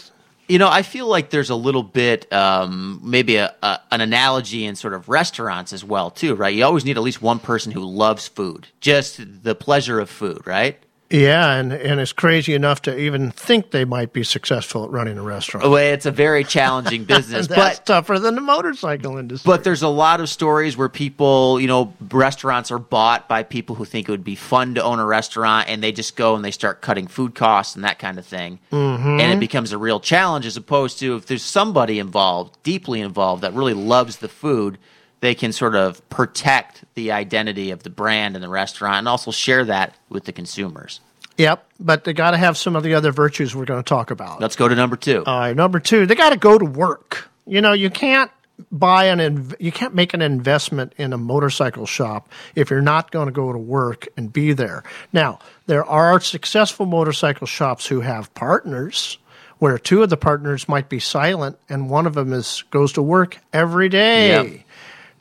you 0.46 0.58
know, 0.58 0.68
I 0.68 0.82
feel 0.82 1.06
like 1.06 1.30
there's 1.30 1.50
a 1.50 1.54
little 1.56 1.82
bit, 1.84 2.32
um, 2.32 3.00
maybe 3.02 3.36
a, 3.36 3.54
a, 3.62 3.80
an 3.90 4.00
analogy 4.00 4.64
in 4.64 4.76
sort 4.76 4.94
of 4.94 5.08
restaurants 5.08 5.72
as 5.72 5.84
well, 5.84 6.10
too, 6.10 6.34
right? 6.34 6.54
You 6.54 6.64
always 6.64 6.84
need 6.84 6.96
at 6.96 7.02
least 7.02 7.22
one 7.22 7.38
person 7.38 7.72
who 7.72 7.80
loves 7.84 8.28
food, 8.28 8.66
just 8.80 9.20
the 9.44 9.54
pleasure 9.54 10.00
of 10.00 10.10
food, 10.10 10.46
right? 10.46 10.76
Yeah, 11.10 11.54
and, 11.54 11.72
and 11.72 11.98
it's 12.00 12.12
crazy 12.12 12.54
enough 12.54 12.82
to 12.82 12.96
even 12.96 13.32
think 13.32 13.72
they 13.72 13.84
might 13.84 14.12
be 14.12 14.22
successful 14.22 14.84
at 14.84 14.90
running 14.90 15.18
a 15.18 15.22
restaurant. 15.22 15.68
Well, 15.68 15.76
it's 15.76 16.06
a 16.06 16.12
very 16.12 16.44
challenging 16.44 17.04
business, 17.06 17.48
That's 17.48 17.78
but 17.80 17.86
tougher 17.86 18.18
than 18.20 18.36
the 18.36 18.40
motorcycle 18.40 19.18
industry. 19.18 19.48
But 19.48 19.64
there's 19.64 19.82
a 19.82 19.88
lot 19.88 20.20
of 20.20 20.28
stories 20.28 20.76
where 20.76 20.88
people, 20.88 21.60
you 21.60 21.66
know, 21.66 21.92
restaurants 22.10 22.70
are 22.70 22.78
bought 22.78 23.28
by 23.28 23.42
people 23.42 23.74
who 23.74 23.84
think 23.84 24.08
it 24.08 24.12
would 24.12 24.22
be 24.24 24.36
fun 24.36 24.76
to 24.76 24.82
own 24.84 25.00
a 25.00 25.06
restaurant 25.06 25.68
and 25.68 25.82
they 25.82 25.90
just 25.90 26.14
go 26.14 26.36
and 26.36 26.44
they 26.44 26.52
start 26.52 26.80
cutting 26.80 27.08
food 27.08 27.34
costs 27.34 27.74
and 27.74 27.84
that 27.84 27.98
kind 27.98 28.16
of 28.18 28.24
thing. 28.24 28.60
Mhm. 28.70 29.20
And 29.20 29.32
it 29.32 29.40
becomes 29.40 29.72
a 29.72 29.78
real 29.78 29.98
challenge 29.98 30.46
as 30.46 30.56
opposed 30.56 31.00
to 31.00 31.16
if 31.16 31.26
there's 31.26 31.42
somebody 31.42 31.98
involved, 31.98 32.56
deeply 32.62 33.00
involved, 33.00 33.42
that 33.42 33.52
really 33.52 33.74
loves 33.74 34.18
the 34.18 34.28
food, 34.28 34.78
they 35.20 35.34
can 35.34 35.52
sort 35.52 35.74
of 35.74 36.06
protect 36.08 36.84
the 36.94 37.12
identity 37.12 37.70
of 37.70 37.82
the 37.82 37.90
brand 37.90 38.34
and 38.34 38.42
the 38.42 38.48
restaurant 38.48 38.98
and 38.98 39.08
also 39.08 39.30
share 39.30 39.64
that 39.66 39.94
with 40.08 40.24
the 40.24 40.32
consumers. 40.32 41.00
Yep, 41.36 41.66
but 41.78 42.04
they 42.04 42.12
got 42.12 42.32
to 42.32 42.36
have 42.36 42.58
some 42.58 42.76
of 42.76 42.82
the 42.82 42.94
other 42.94 43.12
virtues 43.12 43.54
we're 43.54 43.64
going 43.64 43.82
to 43.82 43.88
talk 43.88 44.10
about. 44.10 44.40
Let's 44.40 44.56
go 44.56 44.68
to 44.68 44.74
number 44.74 44.96
two. 44.96 45.24
All 45.24 45.40
right, 45.40 45.56
number 45.56 45.80
two, 45.80 46.06
they 46.06 46.14
got 46.14 46.30
to 46.30 46.36
go 46.36 46.58
to 46.58 46.64
work. 46.64 47.30
You 47.46 47.60
know, 47.60 47.72
you 47.72 47.88
can't 47.88 48.30
buy 48.70 49.06
an 49.06 49.18
inv- 49.18 49.56
you 49.58 49.72
can't 49.72 49.94
make 49.94 50.12
an 50.12 50.20
investment 50.20 50.92
in 50.98 51.12
a 51.12 51.18
motorcycle 51.18 51.86
shop 51.86 52.28
if 52.54 52.70
you're 52.70 52.82
not 52.82 53.10
going 53.10 53.26
to 53.26 53.32
go 53.32 53.52
to 53.52 53.58
work 53.58 54.08
and 54.16 54.32
be 54.32 54.52
there. 54.52 54.82
Now, 55.12 55.38
there 55.66 55.84
are 55.84 56.20
successful 56.20 56.84
motorcycle 56.84 57.46
shops 57.46 57.86
who 57.86 58.00
have 58.00 58.32
partners 58.34 59.16
where 59.58 59.78
two 59.78 60.02
of 60.02 60.10
the 60.10 60.16
partners 60.16 60.68
might 60.68 60.88
be 60.88 60.98
silent 60.98 61.58
and 61.68 61.88
one 61.88 62.06
of 62.06 62.14
them 62.14 62.32
is 62.32 62.64
goes 62.70 62.92
to 62.94 63.02
work 63.02 63.38
every 63.52 63.88
day. 63.88 64.28
Yep. 64.28 64.60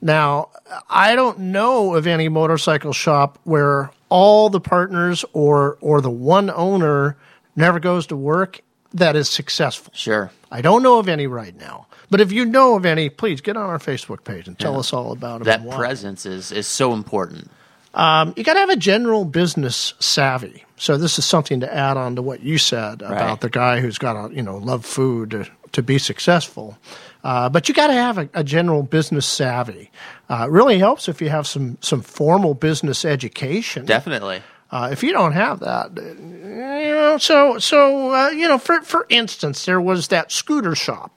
Now, 0.01 0.49
I 0.89 1.15
don't 1.15 1.39
know 1.39 1.95
of 1.95 2.07
any 2.07 2.29
motorcycle 2.29 2.93
shop 2.93 3.37
where 3.43 3.91
all 4.09 4.49
the 4.49 4.61
partners 4.61 5.25
or 5.33 5.77
or 5.81 6.01
the 6.01 6.09
one 6.09 6.49
owner 6.49 7.17
never 7.55 7.79
goes 7.79 8.07
to 8.07 8.15
work 8.15 8.61
that 8.93 9.15
is 9.15 9.29
successful. 9.29 9.91
Sure. 9.95 10.31
I 10.51 10.61
don't 10.61 10.81
know 10.81 10.97
of 10.99 11.07
any 11.09 11.27
right 11.27 11.55
now. 11.55 11.85
But 12.09 12.21
if 12.21 12.31
you 12.31 12.43
know 12.45 12.75
of 12.75 12.85
any, 12.87 13.09
please 13.09 13.39
get 13.39 13.55
on 13.55 13.69
our 13.69 13.77
Facebook 13.77 14.23
page 14.23 14.47
and 14.47 14.57
tell 14.57 14.73
Yeah. 14.73 14.79
us 14.79 14.93
all 14.93 15.11
about 15.11 15.41
it. 15.41 15.43
That 15.43 15.69
presence 15.69 16.25
is, 16.25 16.51
is 16.51 16.65
so 16.65 16.93
important. 16.93 17.51
Um, 17.93 18.33
you 18.35 18.43
got 18.43 18.53
to 18.53 18.59
have 18.61 18.69
a 18.69 18.75
general 18.75 19.25
business 19.25 19.93
savvy. 19.99 20.63
So 20.77 20.97
this 20.97 21.19
is 21.19 21.25
something 21.25 21.59
to 21.59 21.71
add 21.71 21.97
on 21.97 22.15
to 22.15 22.21
what 22.23 22.41
you 22.41 22.57
said 22.57 23.01
about 23.03 23.11
Right. 23.29 23.41
the 23.41 23.49
guy 23.49 23.79
who's 23.79 23.97
got 23.99 24.29
to 24.29 24.33
you 24.33 24.41
know 24.41 24.57
love 24.57 24.85
food 24.85 25.31
to, 25.31 25.45
to 25.73 25.83
be 25.83 25.99
successful. 25.99 26.77
Uh, 27.23 27.49
but 27.49 27.67
you 27.67 27.75
got 27.75 27.87
to 27.87 27.93
have 27.93 28.17
a, 28.17 28.29
a 28.33 28.43
general 28.43 28.83
business 28.83 29.25
savvy. 29.25 29.91
Uh, 30.29 30.45
it 30.47 30.51
really 30.51 30.79
helps 30.79 31.09
if 31.09 31.21
you 31.21 31.29
have 31.29 31.45
some 31.45 31.77
some 31.81 32.01
formal 32.01 32.53
business 32.53 33.03
education. 33.03 33.85
Definitely. 33.85 34.41
Uh, 34.71 34.89
if 34.91 35.01
you 35.03 35.11
don't 35.11 35.33
have 35.33 35.59
that, 35.59 35.97
uh, 35.97 36.01
you 36.01 36.93
know, 36.93 37.17
so 37.17 37.57
so 37.59 38.13
uh, 38.13 38.29
you 38.29 38.47
know, 38.47 38.57
for 38.57 38.81
for 38.81 39.05
instance, 39.09 39.65
there 39.65 39.81
was 39.81 40.07
that 40.09 40.31
scooter 40.31 40.75
shop 40.75 41.11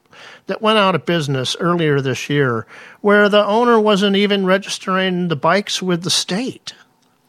that 0.46 0.62
went 0.62 0.78
out 0.78 0.94
of 0.94 1.06
business 1.06 1.54
earlier 1.60 2.00
this 2.00 2.28
year, 2.28 2.66
where 3.00 3.28
the 3.28 3.44
owner 3.44 3.78
wasn't 3.78 4.16
even 4.16 4.44
registering 4.44 5.28
the 5.28 5.36
bikes 5.36 5.82
with 5.82 6.02
the 6.02 6.10
state. 6.10 6.74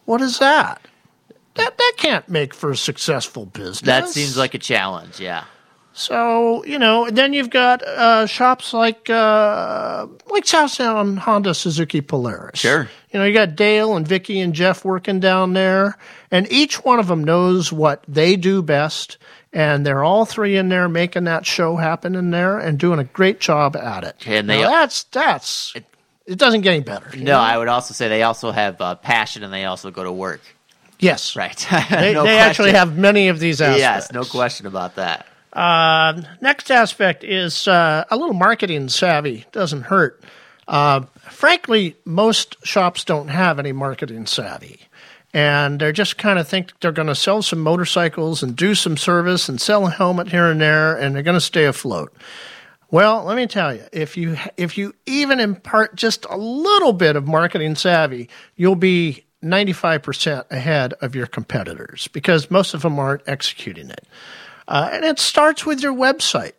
What 0.05 0.21
is 0.21 0.39
that? 0.39 0.82
That 1.55 1.78
that 1.78 1.93
can't 1.97 2.28
make 2.28 2.53
for 2.53 2.71
a 2.71 2.78
successful 2.78 3.45
business. 3.45 3.82
That 3.82 4.09
seems 4.09 4.38
like 4.38 4.53
a 4.53 4.59
challenge, 4.59 5.19
yeah. 5.19 5.43
So 5.95 6.65
you 6.65 6.79
know, 6.79 7.07
then 7.09 7.33
you've 7.33 7.51
got 7.51 7.83
uh, 7.83 8.25
shops 8.25 8.73
like 8.73 9.09
uh, 9.09 10.07
like 10.27 10.43
Southtown 10.43 11.17
Honda 11.19 11.53
Suzuki 11.53 12.01
Polaris. 12.01 12.59
Sure. 12.59 12.89
You 13.11 13.19
know, 13.19 13.25
you 13.25 13.33
got 13.33 13.55
Dale 13.55 13.95
and 13.95 14.07
Vicky 14.07 14.39
and 14.39 14.53
Jeff 14.53 14.83
working 14.83 15.19
down 15.19 15.53
there, 15.53 15.95
and 16.31 16.51
each 16.51 16.83
one 16.83 16.99
of 16.99 17.07
them 17.07 17.23
knows 17.23 17.71
what 17.71 18.03
they 18.07 18.35
do 18.35 18.63
best, 18.63 19.19
and 19.53 19.85
they're 19.85 20.03
all 20.03 20.25
three 20.25 20.57
in 20.57 20.69
there 20.69 20.89
making 20.89 21.25
that 21.25 21.45
show 21.45 21.75
happen 21.75 22.15
in 22.15 22.31
there 22.31 22.57
and 22.57 22.79
doing 22.79 22.97
a 22.97 23.03
great 23.03 23.39
job 23.39 23.75
at 23.75 24.03
it. 24.03 24.15
And 24.25 24.49
they- 24.49 24.61
Now, 24.61 24.69
that's 24.69 25.03
that's 25.03 25.73
it, 25.75 26.37
doesn't 26.37 26.61
get 26.61 26.71
any 26.73 26.83
better. 26.83 27.15
No, 27.15 27.23
know? 27.33 27.39
I 27.39 27.55
would 27.55 27.67
also 27.67 27.93
say 27.93 28.07
they 28.07 28.23
also 28.23 28.49
have 28.49 28.81
uh, 28.81 28.95
passion 28.95 29.43
and 29.43 29.53
they 29.53 29.65
also 29.65 29.91
go 29.91 30.03
to 30.03 30.11
work. 30.11 30.41
yes, 30.97 31.35
Right. 31.35 31.55
They, 31.91 32.13
No 32.15 32.23
they 32.23 32.39
actually 32.39 32.71
have 32.71 32.97
many 32.97 33.27
of 33.27 33.39
these 33.39 33.61
aspects. 33.61 33.79
Yes, 33.79 34.11
no 34.11 34.23
question 34.23 34.65
about 34.65 34.95
that. 34.95 35.27
Uh, 35.54 36.22
next 36.41 36.72
aspect 36.72 37.24
is 37.24 37.68
uh, 37.68 38.04
a 38.10 38.18
little 38.18 38.34
marketing 38.34 38.89
savvy. 38.89 39.45
Doesn't 39.51 39.84
hurt. 39.84 40.24
Uh, 40.68 41.01
frankly, 41.30 41.95
most 42.06 42.58
shops 42.66 43.04
don't 43.04 43.28
have 43.28 43.60
any 43.60 43.72
marketing 43.72 44.26
savvy. 44.26 44.80
And 45.34 45.80
they're 45.80 45.91
just 45.91 46.18
kind 46.18 46.38
of 46.38 46.47
think 46.47 46.80
they're 46.80 46.91
going 46.91 47.08
to 47.08 47.16
sell 47.16 47.41
some 47.41 47.60
motorcycles 47.60 48.43
and 48.43 48.56
do 48.56 48.76
some 48.76 48.97
service 48.97 49.49
and 49.49 49.60
sell 49.60 49.88
a 49.88 49.89
helmet 49.89 50.30
here 50.30 50.45
and 50.45 50.62
there, 50.62 50.95
and 50.95 51.16
they're 51.16 51.24
going 51.24 51.34
to 51.34 51.41
stay 51.41 51.66
afloat. 51.66 52.14
Well, 52.91 53.24
let 53.24 53.36
me 53.36 53.47
tell 53.47 53.74
you, 53.74 53.84
if 53.91 54.16
you 54.16 54.38
if 54.58 54.78
you 54.78 54.93
even 55.08 55.39
impart 55.39 55.95
just 55.95 56.28
a 56.30 56.38
little 56.38 56.93
bit 56.93 57.16
of 57.16 57.26
marketing 57.26 57.74
savvy, 57.74 58.30
you'll 58.56 58.76
be 58.76 59.26
95% 59.43 60.51
ahead 60.51 60.93
of 61.01 61.16
your 61.16 61.26
competitors 61.26 62.08
because 62.10 62.51
most 62.51 62.76
of 62.76 62.84
them 62.84 62.99
aren't 62.99 63.28
executing 63.28 63.89
it. 63.89 64.06
Uh, 64.68 64.89
and 64.93 65.03
it 65.05 65.20
starts 65.20 65.66
with 65.66 65.82
your 65.82 65.93
website. 65.93 66.53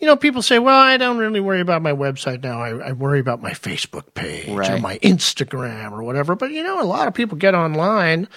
You 0.00 0.06
know, 0.08 0.16
people 0.16 0.42
say, 0.42 0.58
well, 0.58 0.78
I 0.78 0.96
don't 0.96 1.18
really 1.18 1.40
worry 1.40 1.60
about 1.60 1.80
my 1.80 1.92
website 1.92 2.42
now. 2.42 2.60
I, 2.60 2.88
I 2.88 2.92
worry 2.92 3.20
about 3.20 3.40
my 3.40 3.52
Facebook 3.52 4.12
page 4.14 4.48
or 4.48 4.78
my 4.78 4.98
Instagram 4.98 5.92
or 5.92 6.02
whatever. 6.02 6.34
But, 6.34 6.50
you 6.50 6.62
know, 6.62 6.80
a 6.80 6.84
lot 6.84 7.08
of 7.08 7.14
people 7.14 7.38
get 7.38 7.54
online. 7.54 8.28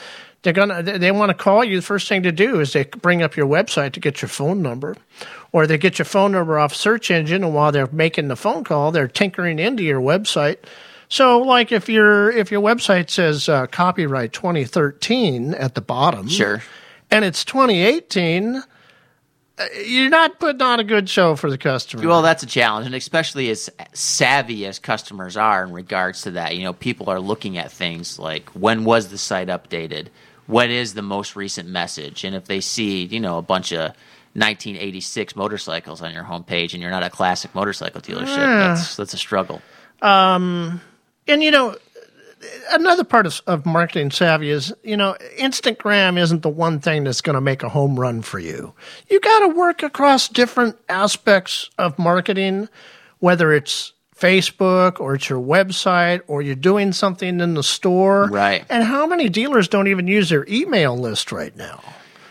They're 0.43 0.53
gonna. 0.53 0.81
They 0.83 1.11
want 1.11 1.29
to 1.31 1.33
call 1.33 1.63
you. 1.63 1.77
The 1.77 1.85
first 1.85 2.07
thing 2.07 2.23
to 2.23 2.31
do 2.31 2.59
is 2.61 2.71
they 2.71 2.83
bring 2.85 3.21
up 3.23 3.35
your 3.35 3.47
website 3.47 3.93
to 3.93 3.99
get 3.99 4.21
your 4.21 4.29
phone 4.29 4.61
number, 4.61 4.95
or 5.51 5.65
they 5.65 5.79
get 5.79 5.97
your 5.97 6.05
phone 6.05 6.31
number 6.31 6.59
off 6.59 6.73
search 6.75 7.09
engine. 7.11 7.43
And 7.43 7.55
while 7.55 7.71
they're 7.71 7.89
making 7.91 8.27
the 8.27 8.35
phone 8.35 8.63
call, 8.63 8.91
they're 8.91 9.07
tinkering 9.09 9.57
into 9.57 9.83
your 9.83 9.99
website. 9.99 10.57
So, 11.09 11.39
like 11.39 11.71
if 11.71 11.89
your 11.89 12.29
if 12.31 12.51
your 12.51 12.61
website 12.61 13.09
says 13.09 13.49
uh, 13.49 13.65
copyright 13.67 14.31
2013 14.31 15.55
at 15.55 15.73
the 15.75 15.81
bottom, 15.81 16.27
Sure. 16.29 16.61
and 17.09 17.25
it's 17.25 17.43
2018, 17.43 18.55
uh, 18.57 18.61
you're 19.85 20.09
not 20.09 20.39
putting 20.39 20.61
on 20.61 20.79
a 20.79 20.83
good 20.83 21.09
show 21.09 21.35
for 21.35 21.49
the 21.49 21.57
customer. 21.57 22.07
Well, 22.07 22.21
that's 22.21 22.43
a 22.43 22.47
challenge, 22.47 22.85
and 22.85 22.95
especially 22.95 23.49
as 23.49 23.69
savvy 23.93 24.65
as 24.65 24.79
customers 24.79 25.35
are 25.37 25.63
in 25.63 25.71
regards 25.71 26.21
to 26.23 26.31
that. 26.31 26.55
You 26.55 26.63
know, 26.63 26.73
people 26.73 27.09
are 27.09 27.19
looking 27.19 27.57
at 27.57 27.71
things 27.71 28.19
like 28.19 28.49
when 28.51 28.83
was 28.85 29.07
the 29.09 29.17
site 29.17 29.47
updated? 29.47 30.07
What 30.45 30.69
is 30.69 30.93
the 30.93 31.01
most 31.01 31.35
recent 31.35 31.67
message? 31.67 32.23
And 32.23 32.35
if 32.35 32.45
they 32.45 32.61
see, 32.61 33.03
you 33.05 33.19
know, 33.19 33.37
a 33.37 33.41
bunch 33.41 33.71
of 33.73 33.91
1986 34.33 35.35
motorcycles 35.35 36.01
on 36.01 36.13
your 36.13 36.23
homepage 36.23 36.73
and 36.73 36.81
you're 36.81 36.91
not 36.91 37.03
a 37.03 37.09
classic 37.09 37.53
motorcycle 37.55 37.99
dealership, 38.01 38.37
Yeah. 38.37 38.67
that's 38.69 38.95
that's 38.95 39.13
a 39.13 39.17
struggle. 39.17 39.61
Um, 40.01 40.79
and 41.27 41.41
you 41.43 41.51
know, 41.51 41.75
another 42.71 43.03
part 43.03 43.25
of, 43.25 43.41
of 43.47 43.65
marketing 43.65 44.11
savvy 44.11 44.49
is, 44.49 44.73
you 44.83 44.97
know, 44.97 45.15
Instagram 45.37 46.17
isn't 46.19 46.41
the 46.41 46.49
one 46.49 46.79
thing 46.79 47.03
that's 47.03 47.21
going 47.21 47.35
to 47.35 47.41
make 47.41 47.63
a 47.63 47.69
home 47.69 47.99
run 47.99 48.21
for 48.21 48.39
you. 48.39 48.73
You 49.09 49.19
got 49.19 49.39
to 49.39 49.47
work 49.49 49.83
across 49.83 50.27
different 50.27 50.77
aspects 50.89 51.69
of 51.77 51.97
marketing, 51.97 52.69
whether 53.19 53.53
it's 53.53 53.93
Facebook 54.15 54.99
or 54.99 55.15
it's 55.15 55.29
your 55.29 55.41
website 55.41 56.21
or 56.27 56.41
you're 56.41 56.55
doing 56.55 56.91
something 56.91 57.39
in 57.39 57.53
the 57.53 57.63
store. 57.63 58.27
Right. 58.27 58.65
And 58.69 58.83
how 58.83 59.05
many 59.07 59.29
dealers 59.29 59.67
don't 59.67 59.87
even 59.87 60.07
use 60.07 60.29
their 60.29 60.45
email 60.47 60.97
list 60.97 61.31
right 61.31 61.55
now? 61.55 61.83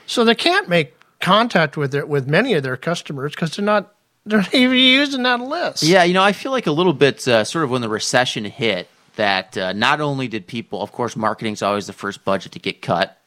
So 0.06 0.24
they 0.24 0.34
can't 0.34 0.68
make 0.68 0.94
contact 1.20 1.76
with 1.76 1.92
their, 1.92 2.06
with 2.06 2.28
many 2.28 2.54
of 2.54 2.62
their 2.62 2.76
customers 2.76 3.32
because 3.32 3.56
they're 3.56 3.64
not 3.64 3.92
they're 4.24 4.40
not 4.40 4.54
even 4.54 4.76
using 4.76 5.22
that 5.22 5.40
list. 5.40 5.84
Yeah, 5.84 6.02
you 6.02 6.12
know, 6.12 6.22
I 6.22 6.32
feel 6.32 6.50
like 6.50 6.66
a 6.66 6.72
little 6.72 6.92
bit 6.92 7.26
uh, 7.28 7.44
sort 7.44 7.64
of 7.64 7.70
when 7.70 7.80
the 7.80 7.88
recession 7.88 8.44
hit 8.44 8.88
that 9.16 9.56
uh, 9.58 9.72
not 9.72 10.00
only 10.00 10.28
did 10.28 10.46
people, 10.46 10.82
of 10.82 10.92
course, 10.92 11.16
marketing's 11.16 11.62
always 11.62 11.86
the 11.86 11.92
first 11.92 12.24
budget 12.24 12.52
to 12.52 12.58
get 12.58 12.80
cut, 12.80 13.18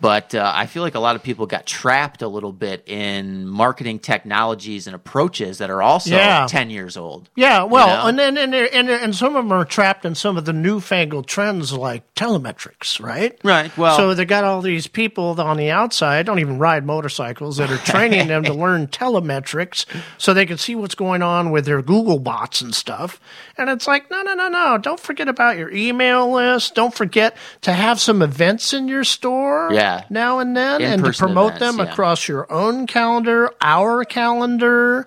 but 0.00 0.34
uh, 0.34 0.52
I 0.54 0.66
feel 0.66 0.82
like 0.82 0.94
a 0.94 1.00
lot 1.00 1.16
of 1.16 1.22
people 1.22 1.46
got 1.46 1.66
trapped 1.66 2.22
a 2.22 2.28
little 2.28 2.52
bit 2.52 2.82
in 2.86 3.46
marketing 3.46 3.98
technologies 3.98 4.86
and 4.86 4.94
approaches 4.94 5.58
that 5.58 5.70
are 5.70 5.82
also 5.82 6.10
Yeah. 6.16 6.46
10 6.48 6.70
years 6.70 6.96
old. 6.96 7.28
Yeah, 7.34 7.64
well, 7.64 8.02
know? 8.02 8.08
and 8.08 8.18
then 8.18 8.36
and, 8.38 8.54
and 8.54 8.90
and 8.90 9.14
some 9.14 9.36
of 9.36 9.44
them 9.44 9.52
are 9.52 9.64
trapped 9.64 10.04
in 10.04 10.14
some 10.14 10.36
of 10.36 10.44
the 10.44 10.52
newfangled 10.52 11.26
trends 11.26 11.72
like 11.72 12.02
telemetrics, 12.14 13.00
right? 13.02 13.38
Right. 13.42 13.76
Well, 13.76 13.96
so 13.96 14.14
they 14.14 14.24
got 14.24 14.44
all 14.44 14.60
these 14.62 14.86
people 14.86 15.40
on 15.40 15.56
the 15.56 15.70
outside 15.70 16.26
don't 16.26 16.38
even 16.38 16.58
ride 16.58 16.84
motorcycles 16.84 17.56
that 17.56 17.70
are 17.70 17.78
training 17.78 18.28
them 18.28 18.42
to 18.44 18.52
learn 18.64 18.86
telemetrics 18.88 19.86
so 20.18 20.34
they 20.34 20.46
can 20.46 20.58
see 20.58 20.74
what's 20.74 20.94
going 20.94 21.22
on 21.22 21.50
with 21.50 21.64
their 21.64 21.82
Google 21.82 22.18
bots 22.18 22.60
and 22.60 22.74
stuff. 22.74 23.20
And 23.56 23.70
it's 23.70 23.86
like, 23.86 24.10
no, 24.10 24.22
no, 24.22 24.34
no, 24.34 24.48
no! 24.48 24.78
Don't 24.78 25.00
forget 25.00 25.28
about 25.28 25.56
your 25.56 25.70
email 25.72 26.30
list. 26.30 26.74
Don't 26.74 26.94
forget 26.94 27.36
to 27.62 27.72
have 27.72 28.00
some 28.00 28.20
events 28.22 28.72
in 28.74 28.88
your 28.88 29.04
store. 29.04 29.72
Yeah. 29.86 30.04
now 30.10 30.38
and 30.40 30.56
then, 30.56 30.82
and 30.82 31.04
to 31.04 31.12
promote 31.12 31.56
events, 31.56 31.76
them 31.76 31.86
yeah. 31.86 31.92
across 31.92 32.28
your 32.28 32.50
own 32.52 32.86
calendar, 32.86 33.50
our 33.60 34.04
calendar 34.04 35.06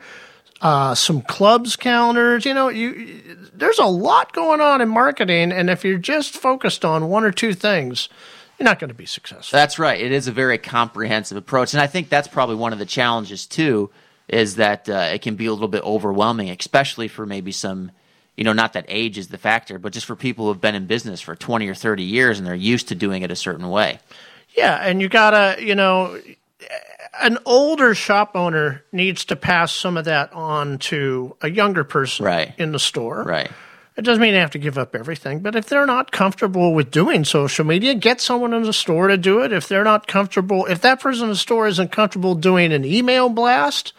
uh, 0.61 0.95
some 0.95 1.21
clubs 1.21 1.75
calendars. 1.75 2.45
You 2.45 2.53
know, 2.53 2.69
you 2.69 3.21
there's 3.53 3.79
a 3.79 3.85
lot 3.85 4.33
going 4.33 4.61
on 4.61 4.81
in 4.81 4.89
marketing, 4.89 5.51
and 5.51 5.69
if 5.69 5.83
you're 5.85 5.97
just 5.97 6.35
focused 6.35 6.83
on 6.83 7.09
one 7.09 7.23
or 7.23 7.31
two 7.31 7.53
things, 7.53 8.09
you're 8.57 8.65
not 8.65 8.79
going 8.79 8.89
to 8.89 8.95
be 8.95 9.05
successful. 9.05 9.55
That's 9.57 9.79
right. 9.79 9.99
It 9.99 10.11
is 10.11 10.27
a 10.27 10.31
very 10.31 10.57
comprehensive 10.57 11.37
approach, 11.37 11.73
and 11.73 11.81
I 11.81 11.87
think 11.87 12.09
that's 12.09 12.27
probably 12.27 12.55
one 12.55 12.73
of 12.73 12.79
the 12.79 12.85
challenges 12.85 13.45
too. 13.45 13.89
Is 14.27 14.57
that 14.57 14.87
uh, 14.87 15.09
it 15.13 15.23
can 15.23 15.35
be 15.35 15.47
a 15.47 15.53
little 15.53 15.67
bit 15.67 15.83
overwhelming, 15.83 16.51
especially 16.51 17.07
for 17.07 17.25
maybe 17.25 17.51
some, 17.51 17.89
you 18.37 18.43
know, 18.43 18.53
not 18.53 18.73
that 18.73 18.85
age 18.87 19.17
is 19.17 19.29
the 19.29 19.39
factor, 19.39 19.79
but 19.79 19.91
just 19.91 20.05
for 20.05 20.15
people 20.15 20.45
who 20.45 20.51
have 20.51 20.61
been 20.61 20.75
in 20.75 20.85
business 20.85 21.19
for 21.19 21.35
twenty 21.35 21.67
or 21.67 21.73
thirty 21.73 22.03
years 22.03 22.37
and 22.37 22.45
they're 22.45 22.53
used 22.53 22.89
to 22.89 22.95
doing 22.95 23.23
it 23.23 23.31
a 23.31 23.35
certain 23.35 23.69
way. 23.69 23.99
Yeah, 24.59 24.75
and 24.81 25.01
you 25.01 25.09
gotta, 25.09 25.63
you 25.63 25.75
know, 25.75 26.19
an 27.21 27.37
older 27.45 27.95
shop 27.95 28.31
owner 28.35 28.83
needs 28.91 29.25
to 29.25 29.35
pass 29.35 29.71
some 29.73 29.97
of 29.97 30.05
that 30.05 30.31
on 30.33 30.77
to 30.79 31.35
a 31.41 31.49
younger 31.49 31.83
person 31.83 32.25
Right. 32.25 32.53
in 32.57 32.71
the 32.71 32.79
store. 32.79 33.23
Right. 33.23 33.49
It 33.97 34.03
doesn't 34.03 34.21
mean 34.21 34.33
they 34.33 34.39
have 34.39 34.51
to 34.51 34.57
give 34.59 34.77
up 34.77 34.95
everything, 34.95 35.39
but 35.39 35.55
if 35.57 35.65
they're 35.67 35.85
not 35.85 36.11
comfortable 36.13 36.73
with 36.73 36.89
doing 36.89 37.25
social 37.25 37.65
media, 37.65 37.95
get 37.95 38.21
someone 38.21 38.53
in 38.53 38.63
the 38.63 38.71
store 38.71 39.09
to 39.09 39.17
do 39.17 39.41
it. 39.41 39.51
If 39.51 39.67
they're 39.67 39.83
not 39.83 40.07
comfortable, 40.07 40.65
if 40.67 40.79
that 40.81 41.01
person 41.01 41.23
in 41.25 41.29
the 41.31 41.35
store 41.35 41.67
isn't 41.67 41.91
comfortable 41.91 42.35
doing 42.35 42.71
an 42.71 42.85
email 42.85 43.27
blast, 43.27 43.91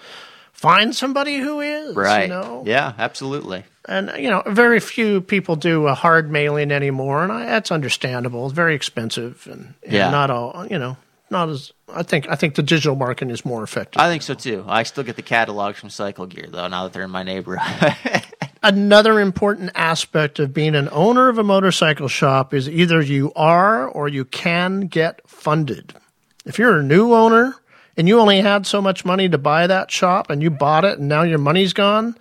find 0.55 0.97
somebody 0.97 1.37
who 1.39 1.61
is. 1.61 1.95
Right. 1.95 2.23
You 2.23 2.29
know? 2.29 2.63
Yeah, 2.67 2.95
absolutely. 2.99 3.65
And 3.91 4.13
you 4.17 4.31
know, 4.31 4.43
very 4.47 4.79
few 4.79 5.21
people 5.21 5.57
do 5.57 5.89
a 5.89 5.95
hard 5.95 6.31
mailing 6.31 6.71
anymore, 6.71 7.25
and 7.25 7.33
I, 7.33 7.45
that's 7.47 7.73
understandable. 7.73 8.47
It's 8.47 8.55
very 8.55 8.77
expensive, 8.77 9.49
and, 9.51 9.75
and 9.83 9.93
Yeah. 9.93 10.11
not 10.11 10.31
all. 10.31 10.65
You 10.71 10.79
know, 10.79 10.97
not 11.29 11.49
as. 11.49 11.73
I 11.93 12.05
think. 12.05 12.29
I 12.31 12.37
think 12.37 12.55
the 12.55 12.63
digital 12.63 12.95
marketing 12.95 13.33
is 13.33 13.45
more 13.45 13.65
effective. 13.65 14.01
I 14.01 14.09
think 14.09 14.23
so 14.23 14.35
too. 14.35 14.65
I 14.69 14.85
still 14.85 15.03
get 15.03 15.17
the 15.17 15.23
catalogs 15.23 15.81
from 15.81 15.91
Cycle 15.91 16.27
Gear 16.27 16.47
though. 16.49 16.69
Now 16.69 16.85
that 16.85 16.93
they're 16.93 17.03
in 17.03 17.11
my 17.11 17.25
neighborhood. 17.25 17.95
Another 18.63 19.19
important 19.19 19.73
aspect 19.75 20.39
of 20.39 20.53
being 20.55 20.75
an 20.77 20.89
owner 20.93 21.29
of 21.29 21.39
a 21.39 21.43
motorcycle 21.43 22.09
shop 22.09 22.53
is 22.55 22.69
either 22.69 23.01
you 23.01 23.33
are 23.35 23.89
or 23.89 24.07
you 24.07 24.25
can 24.25 24.83
get 24.83 25.21
funded. 25.29 25.95
If 26.45 26.59
you're 26.59 26.79
a 26.79 26.83
new 26.83 27.13
owner 27.15 27.55
and 27.97 28.07
you 28.07 28.21
only 28.21 28.41
had 28.43 28.67
so 28.67 28.81
much 28.83 29.05
money 29.05 29.29
to 29.31 29.39
buy 29.39 29.67
that 29.67 29.91
shop 29.91 30.29
and 30.31 30.43
you 30.43 30.51
bought 30.51 30.85
it 30.85 30.99
and 30.99 31.09
now 31.09 31.23
your 31.23 31.39
money's 31.39 31.73
gone, 31.73 32.17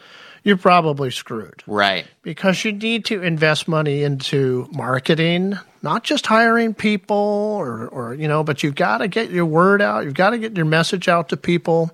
you're 0.50 0.58
probably 0.58 1.12
screwed. 1.12 1.64
right. 1.68 2.08
because 2.24 2.66
you 2.66 2.72
need 2.72 3.06
to 3.06 3.22
invest 3.22 3.68
money 3.68 4.02
into 4.02 4.68
marketing, 4.72 5.54
not 5.84 6.04
just 6.04 6.26
hiring 6.26 6.74
people 6.74 7.16
or, 7.16 7.88
or 7.90 8.16
you 8.16 8.28
know, 8.28 8.44
but 8.44 8.64
you've 8.64 8.74
got 8.74 8.98
to 8.98 9.08
get 9.08 9.30
your 9.30 9.46
word 9.46 9.80
out. 9.80 10.06
You've 10.06 10.16
got 10.16 10.32
to 10.32 10.40
get 10.40 10.58
your 10.58 10.66
message 10.66 11.08
out 11.08 11.30
to 11.30 11.38
people, 11.38 11.92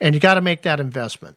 and 0.00 0.14
you 0.14 0.20
got 0.20 0.34
to 0.34 0.40
make 0.40 0.62
that 0.62 0.78
investment. 0.78 1.36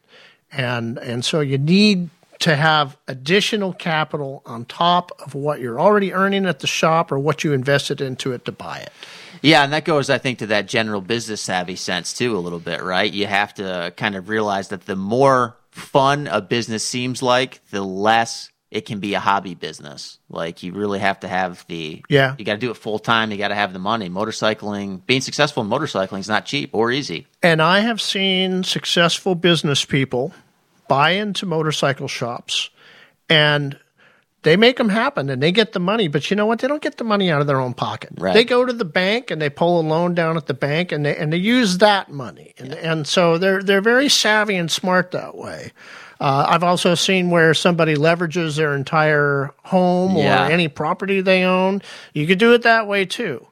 And 0.52 0.98
and 0.98 1.24
so 1.24 1.40
you 1.40 1.58
need 1.58 2.10
to 2.38 2.54
have 2.54 2.96
additional 3.08 3.72
capital 3.72 4.42
on 4.46 4.64
top 4.66 5.10
of 5.24 5.34
what 5.34 5.58
you're 5.58 5.80
already 5.80 6.12
earning 6.12 6.46
at 6.46 6.60
the 6.60 6.66
shop 6.68 7.10
or 7.10 7.18
what 7.18 7.42
you 7.42 7.52
invested 7.52 8.00
into 8.00 8.32
it 8.32 8.44
to 8.44 8.52
buy 8.52 8.78
it. 8.78 8.92
Yeah, 9.42 9.64
and 9.64 9.72
that 9.72 9.84
goes, 9.84 10.10
I 10.10 10.18
think, 10.18 10.38
to 10.38 10.46
that 10.46 10.66
general 10.68 11.00
business 11.00 11.40
savvy 11.40 11.74
sense 11.74 12.12
too, 12.12 12.36
a 12.36 12.38
little 12.38 12.60
bit, 12.60 12.82
right? 12.82 13.12
You 13.12 13.26
have 13.26 13.52
to 13.54 13.92
kind 13.96 14.14
of 14.14 14.28
realize 14.28 14.68
that 14.68 14.86
the 14.86 14.94
more 14.94 15.56
fun 15.72 16.28
a 16.28 16.40
business 16.40 16.84
seems 16.84 17.22
like, 17.22 17.60
the 17.70 17.82
less 17.82 18.50
it 18.70 18.86
can 18.86 19.00
be 19.00 19.12
a 19.12 19.20
hobby 19.20 19.54
business. 19.54 20.18
Like 20.30 20.62
you 20.62 20.72
really 20.72 20.98
have 20.98 21.20
to 21.20 21.28
have 21.28 21.64
the 21.68 22.02
Yeah. 22.08 22.34
You 22.38 22.44
got 22.44 22.54
to 22.54 22.58
do 22.58 22.70
it 22.70 22.76
full 22.76 22.98
time. 22.98 23.30
You 23.30 23.36
got 23.36 23.48
to 23.48 23.54
have 23.54 23.74
the 23.74 23.78
money. 23.78 24.08
Motorcycling, 24.08 25.04
being 25.04 25.20
successful 25.20 25.62
in 25.62 25.68
motorcycling 25.68 26.20
is 26.20 26.28
not 26.28 26.46
cheap 26.46 26.70
or 26.72 26.90
easy. 26.90 27.26
And 27.42 27.60
I 27.60 27.80
have 27.80 28.00
seen 28.00 28.64
successful 28.64 29.34
business 29.34 29.84
people 29.84 30.32
buy 30.88 31.10
into 31.10 31.44
motorcycle 31.44 32.08
shops 32.08 32.70
and 33.28 33.78
they 34.42 34.56
make 34.56 34.76
them 34.76 34.88
happen 34.88 35.30
and 35.30 35.42
they 35.42 35.52
get 35.52 35.72
the 35.72 35.80
money. 35.80 36.08
But 36.08 36.30
you 36.30 36.36
know 36.36 36.46
what? 36.46 36.58
They 36.60 36.68
don't 36.68 36.82
get 36.82 36.96
the 36.96 37.04
money 37.04 37.30
out 37.30 37.40
of 37.40 37.46
their 37.46 37.60
own 37.60 37.74
pocket. 37.74 38.10
Right. 38.18 38.34
They 38.34 38.44
go 38.44 38.64
to 38.64 38.72
the 38.72 38.84
bank 38.84 39.30
and 39.30 39.40
they 39.40 39.50
pull 39.50 39.80
a 39.80 39.82
loan 39.86 40.14
down 40.14 40.36
at 40.36 40.46
the 40.46 40.54
bank 40.54 40.92
and 40.92 41.04
they 41.06 41.16
and 41.16 41.32
they 41.32 41.36
use 41.38 41.78
that 41.78 42.10
money. 42.10 42.54
And 42.58 42.72
and 42.74 43.06
so 43.06 43.38
they're 43.38 43.62
they're 43.62 43.80
very 43.80 44.08
savvy 44.08 44.56
and 44.56 44.70
smart 44.70 45.12
that 45.12 45.36
way. 45.36 45.72
Uh, 46.20 46.46
I've 46.48 46.62
also 46.62 46.94
seen 46.94 47.30
where 47.30 47.52
somebody 47.52 47.96
leverages 47.96 48.56
their 48.56 48.76
entire 48.76 49.50
home 49.64 50.16
Yeah. 50.16 50.46
or 50.46 50.50
any 50.52 50.68
property 50.68 51.20
they 51.20 51.42
own. 51.42 51.82
You 52.14 52.28
could 52.28 52.38
do 52.38 52.52
it 52.54 52.62
that 52.62 52.86
way 52.86 53.04
too. 53.06 53.44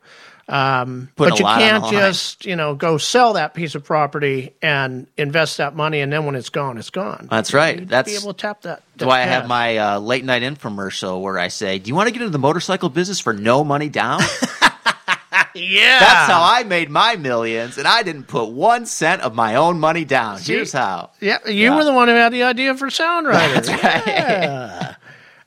Um, 0.51 1.11
but 1.15 1.39
you 1.39 1.45
can't 1.45 1.85
just 1.93 2.45
you 2.45 2.57
know 2.57 2.75
go 2.75 2.99
sell 2.99 3.35
that 3.35 3.55
piece 3.55 3.77
of 3.77 3.85
property 3.85 4.53
and 4.61 5.07
invest 5.17 5.59
that 5.59 5.77
money, 5.77 6.01
and 6.01 6.13
then 6.13 6.27
when 6.27 6.35
it's 6.35 6.49
gone, 6.51 6.77
it's 6.77 6.91
gone. 6.91 7.29
That's 7.31 7.55
right. 7.55 7.75
You 7.77 7.81
need 7.83 7.87
to 7.87 7.91
That's 7.91 8.11
be 8.11 8.19
able 8.19 8.35
to 8.35 8.41
tap 8.41 8.63
that. 8.63 8.83
That's 8.97 9.09
why 9.09 9.21
I 9.21 9.25
have 9.27 9.47
my 9.47 9.77
uh, 9.79 9.99
late 10.01 10.25
night 10.25 10.43
infomercial 10.43 11.23
where 11.23 11.39
I 11.39 11.49
say, 11.49 11.79
"Do 11.79 11.89
you 11.89 11.95
want 11.95 12.09
to 12.09 12.13
get 12.13 12.21
into 12.23 12.33
the 12.33 12.39
motorcycle 12.41 12.89
business 12.89 13.21
for 13.21 13.33
no 13.33 13.63
money 13.63 13.89
down?" 13.89 14.21
yeah. 15.55 15.99
That's 16.01 16.31
how 16.33 16.43
I 16.43 16.65
made 16.65 16.91
my 16.91 17.17
millions, 17.17 17.79
and 17.79 17.87
I 17.87 18.03
didn't 18.03 18.25
put 18.25 18.47
one 18.51 18.87
cent 18.87 19.23
of 19.23 19.35
my 19.35 19.55
own 19.55 19.79
money 19.79 20.05
down. 20.05 20.41
Here's 20.41 20.73
how. 20.73 21.11
Yeah, 21.21 21.39
you 21.47 21.53
Yeah. 21.55 21.77
were 21.77 21.85
the 21.85 21.93
one 21.93 22.09
who 22.09 22.15
had 22.15 22.33
the 22.33 22.43
idea 22.43 22.75
for 22.75 22.91
Sound 22.91 23.27
Rider. 23.27 23.55
That's 23.55 23.69
right. 23.69 24.07
Yeah. 24.07 24.90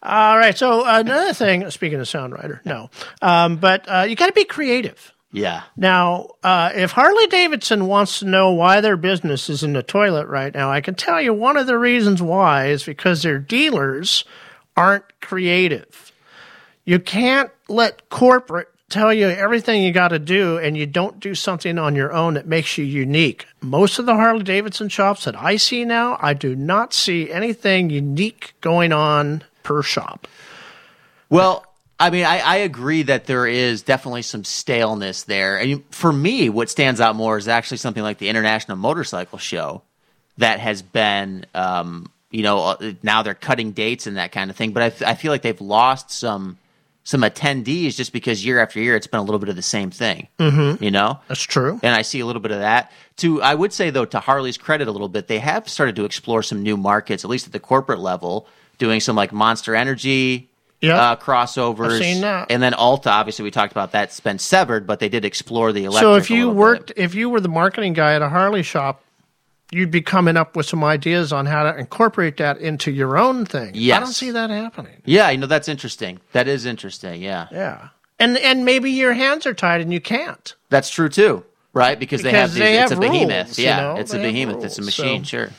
All 0.03 0.37
right. 0.37 0.57
So 0.57 0.83
another 0.85 1.33
thing, 1.33 1.69
speaking 1.71 1.99
of 1.99 2.07
Sound 2.09 2.33
Rider, 2.33 2.61
no, 2.65 2.89
um, 3.21 3.55
but 3.55 3.85
uh, 3.87 4.01
you 4.01 4.15
got 4.15 4.27
to 4.27 4.33
be 4.33 4.43
creative. 4.43 5.13
Yeah. 5.31 5.63
Now, 5.75 6.29
uh, 6.43 6.71
if 6.75 6.91
Harley 6.91 7.25
Davidson 7.27 7.87
wants 7.87 8.19
to 8.19 8.25
know 8.25 8.51
why 8.51 8.81
their 8.81 8.97
business 8.97 9.49
is 9.49 9.63
in 9.63 9.73
the 9.73 9.81
toilet 9.81 10.27
right 10.27 10.53
now, 10.53 10.71
I 10.71 10.81
can 10.81 10.93
tell 10.93 11.19
you 11.19 11.33
one 11.33 11.57
of 11.57 11.65
the 11.65 11.77
reasons 11.77 12.21
why 12.21 12.67
is 12.67 12.83
because 12.83 13.23
their 13.23 13.39
dealers 13.39 14.25
aren't 14.77 15.05
creative. 15.21 16.11
You 16.85 16.99
can't 16.99 17.49
let 17.67 18.09
corporate 18.09 18.67
tell 18.89 19.11
you 19.11 19.27
everything 19.27 19.81
you 19.81 19.91
got 19.91 20.09
to 20.09 20.19
do 20.19 20.59
and 20.59 20.77
you 20.77 20.85
don't 20.85 21.19
do 21.19 21.33
something 21.33 21.79
on 21.79 21.95
your 21.95 22.13
own 22.13 22.35
that 22.35 22.45
makes 22.45 22.77
you 22.77 22.85
unique. 22.85 23.47
Most 23.59 23.97
of 23.97 24.05
the 24.05 24.15
Harley 24.15 24.43
Davidson 24.43 24.89
shops 24.89 25.25
that 25.25 25.35
I 25.35 25.55
see 25.55 25.83
now, 25.83 26.17
I 26.21 26.35
do 26.35 26.55
not 26.55 26.93
see 26.93 27.31
anything 27.31 27.89
unique 27.89 28.53
going 28.61 28.93
on 28.93 29.43
per 29.63 29.81
shop. 29.81 30.27
Well, 31.29 31.65
I 31.99 32.09
mean, 32.09 32.25
I, 32.25 32.39
I 32.39 32.55
agree 32.57 33.03
that 33.03 33.25
there 33.25 33.47
is 33.47 33.81
definitely 33.81 34.23
some 34.23 34.43
staleness 34.43 35.23
there. 35.23 35.57
And 35.57 35.83
for 35.91 36.11
me, 36.11 36.49
what 36.49 36.69
stands 36.69 36.99
out 36.99 37.15
more 37.15 37.37
is 37.37 37.47
actually 37.47 37.77
something 37.77 38.03
like 38.03 38.17
the 38.17 38.29
International 38.29 38.77
Motorcycle 38.77 39.37
Show 39.37 39.83
that 40.37 40.59
has 40.59 40.81
been, 40.81 41.45
um, 41.53 42.11
you 42.31 42.43
know, 42.43 42.59
uh, 42.59 42.93
now 43.03 43.21
they're 43.21 43.35
cutting 43.35 43.71
dates 43.71 44.07
and 44.07 44.17
that 44.17 44.31
kind 44.31 44.49
of 44.49 44.55
thing. 44.55 44.71
But 44.73 44.83
I, 44.83 44.85
f- 44.87 45.03
I 45.03 45.13
feel 45.15 45.31
like 45.31 45.43
they've 45.43 45.61
lost 45.61 46.11
some 46.11 46.57
some 47.05 47.21
attendees 47.21 47.95
just 47.95 48.13
because 48.13 48.45
year 48.45 48.59
after 48.59 48.79
year 48.79 48.95
it's 48.95 49.07
been 49.07 49.19
a 49.19 49.23
little 49.23 49.39
bit 49.39 49.49
of 49.49 49.57
the 49.57 49.61
same 49.61 49.91
thing. 49.91 50.29
Mm-hmm. 50.39 50.81
You 50.81 50.89
know, 50.89 51.19
That's 51.27 51.43
true. 51.43 51.77
and 51.83 51.93
I 51.93 52.01
see 52.01 52.21
a 52.21 52.25
little 52.25 52.41
bit 52.41 52.51
of 52.51 52.59
that. 52.59 52.91
To 53.17 53.41
I 53.41 53.53
would 53.53 53.73
say 53.73 53.89
though, 53.89 54.05
to 54.05 54.19
Harley's 54.19 54.57
credit, 54.57 54.87
a 54.87 54.91
little 54.91 55.09
bit, 55.09 55.27
they 55.27 55.39
have 55.39 55.67
started 55.69 55.95
to 55.97 56.05
explore 56.05 56.43
some 56.43 56.63
new 56.63 56.77
markets, 56.77 57.23
at 57.23 57.29
least 57.29 57.45
at 57.45 57.51
the 57.53 57.59
corporate 57.59 57.99
level, 57.99 58.47
doing 58.83 58.99
some 58.99 59.15
like 59.15 59.31
Monster 59.31 59.75
Energy 59.75 60.49
Yeah. 60.81 60.97
uh, 61.11 61.15
crossovers. 61.15 61.93
I've 61.93 62.01
seen 62.03 62.21
that. 62.21 62.51
And 62.51 62.61
then 62.61 62.73
Alta, 62.73 63.09
obviously, 63.09 63.43
we 63.43 63.51
talked 63.51 63.71
about 63.71 63.91
that's 63.93 64.19
been 64.19 64.37
severed, 64.39 64.85
but 64.85 64.99
they 64.99 65.07
did 65.09 65.23
explore 65.25 65.71
the 65.71 65.85
electric. 65.85 66.01
So 66.01 66.15
if 66.15 66.29
you 66.29 66.49
worked, 66.49 66.87
bit. 66.87 66.97
if 66.97 67.15
you 67.15 67.29
were 67.29 67.39
the 67.39 67.47
marketing 67.49 67.93
guy 67.93 68.13
at 68.15 68.21
a 68.21 68.27
Harley 68.29 68.63
shop, 68.63 69.01
you'd 69.71 69.89
be 69.91 70.01
coming 70.01 70.35
up 70.37 70.55
with 70.57 70.65
some 70.65 70.83
ideas 70.83 71.31
on 71.31 71.45
how 71.45 71.63
to 71.63 71.77
incorporate 71.79 72.37
that 72.37 72.57
into 72.57 72.91
your 72.91 73.17
own 73.17 73.45
thing. 73.45 73.71
Yes. 73.73 73.97
I 73.97 73.99
don't 74.01 74.13
see 74.13 74.31
that 74.31 74.49
happening. 74.49 75.01
yeah, 75.05 75.29
you 75.31 75.37
know 75.37 75.47
that's 75.47 75.69
interesting. 75.69 76.19
That 76.33 76.47
is 76.47 76.65
interesting. 76.65 77.21
Yeah, 77.23 77.47
Yeah. 77.51 77.87
And 78.19 78.37
and 78.37 78.63
maybe 78.65 78.91
your 78.91 79.13
hands 79.13 79.45
are 79.47 79.53
tied 79.55 79.81
and 79.81 79.91
you 79.91 79.99
can't. 80.01 80.53
that's 80.69 80.89
true 80.89 81.09
too. 81.09 81.43
Right, 81.75 81.97
because, 81.99 82.21
they 82.21 82.29
have 82.31 82.53
Because 82.53 82.53
these. 82.53 82.59
they 82.61 82.79
it's 82.83 82.89
have 82.91 82.99
a 82.99 83.01
behemoth. 83.01 83.47
rules, 83.47 83.57
you 83.57 83.65
yeah, 83.65 83.81
know? 83.81 83.95
it's 83.95 84.13
a 84.13 84.17
They 84.17 84.23
have 84.25 84.33
behemoth. 84.33 84.63
It's 84.63 84.77
a 84.77 84.83
machine. 84.83 85.23
so- 85.23 85.29
Sure. 85.29 85.49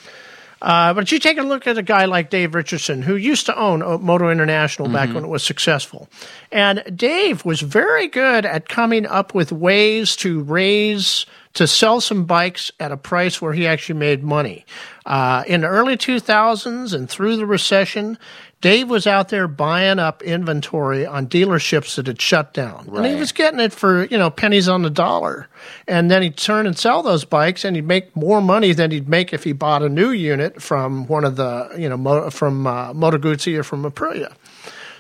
Uh, 0.63 0.95
but 0.95 1.11
you 1.13 1.19
take 1.19 1.39
a 1.39 1.43
look 1.43 1.67
at 1.67 1.77
a 1.79 1.83
guy 1.83 2.05
like 2.07 2.31
Dave 2.31 2.55
Richardson, 2.55 3.03
who 3.03 3.17
used 3.17 3.47
to 3.47 3.59
own 3.59 3.81
Moto 4.03 4.31
International 4.31 4.89
back 4.89 5.09
Mhm. 5.11 5.15
when 5.15 5.25
it 5.25 5.29
was 5.29 5.43
successful. 5.43 6.09
And 6.51 6.83
Dave 6.97 7.45
was 7.45 7.61
very 7.61 8.07
good 8.09 8.47
at 8.47 8.69
coming 8.69 9.07
up 9.07 9.35
with 9.35 9.53
ways 9.53 10.17
to 10.17 10.41
raise, 10.43 11.27
to 11.55 11.67
sell 11.67 12.01
some 12.01 12.25
bikes 12.25 12.71
at 12.81 12.93
a 12.93 12.97
price 12.97 13.41
where 13.41 13.53
he 13.53 13.67
actually 13.67 13.99
made 13.99 14.23
money. 14.23 14.67
Uh, 15.07 15.45
in 15.47 15.61
the 15.63 15.69
early 15.69 15.97
2000s 15.97 16.93
and 16.93 17.09
through 17.09 17.37
the 17.37 17.47
recession, 17.47 18.19
Dave 18.61 18.89
was 18.89 19.07
out 19.07 19.29
there 19.29 19.47
buying 19.47 19.99
up 19.99 20.23
inventory 20.23 21.05
on 21.07 21.27
dealerships 21.27 21.97
that 21.97 22.07
had 22.07 22.21
shut 22.21 22.55
down. 22.55 22.89
And 22.97 23.07
he 23.07 23.15
was 23.15 23.31
getting 23.31 23.61
it 23.61 23.73
for, 23.73 24.05
you 24.07 24.17
know, 24.17 24.31
pennies 24.31 24.69
on 24.69 24.83
the 24.83 24.91
dollar. 24.91 25.49
And 25.87 26.11
then 26.11 26.23
he'd 26.23 26.37
turn 26.37 26.67
and 26.67 26.77
sell 26.77 27.03
those 27.03 27.25
bikes 27.25 27.65
and 27.65 27.77
he'd 27.77 27.87
make 27.87 28.17
more 28.17 28.41
money 28.41 28.73
than 28.73 28.91
he'd 28.91 29.09
make 29.09 29.33
if 29.33 29.45
he 29.45 29.53
bought 29.53 29.83
a 29.83 29.89
new 29.89 30.11
unit 30.11 30.63
from 30.63 31.07
one 31.07 31.25
of 31.25 31.37
the, 31.37 31.75
you 31.79 31.89
know, 31.89 32.31
from 32.31 32.67
uh, 32.67 32.95
Moto 32.95 33.19
Guzzi 33.19 33.57
or 33.57 33.63
from 33.63 33.85
Aprilia. 33.85 34.33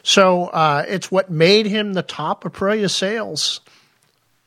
So 0.02 0.48
uh, 0.48 0.84
it's 0.86 1.10
what 1.10 1.30
made 1.30 1.64
him 1.64 1.94
the 1.94 2.02
top 2.02 2.44
Aprilia 2.44 2.90
sales 2.90 3.62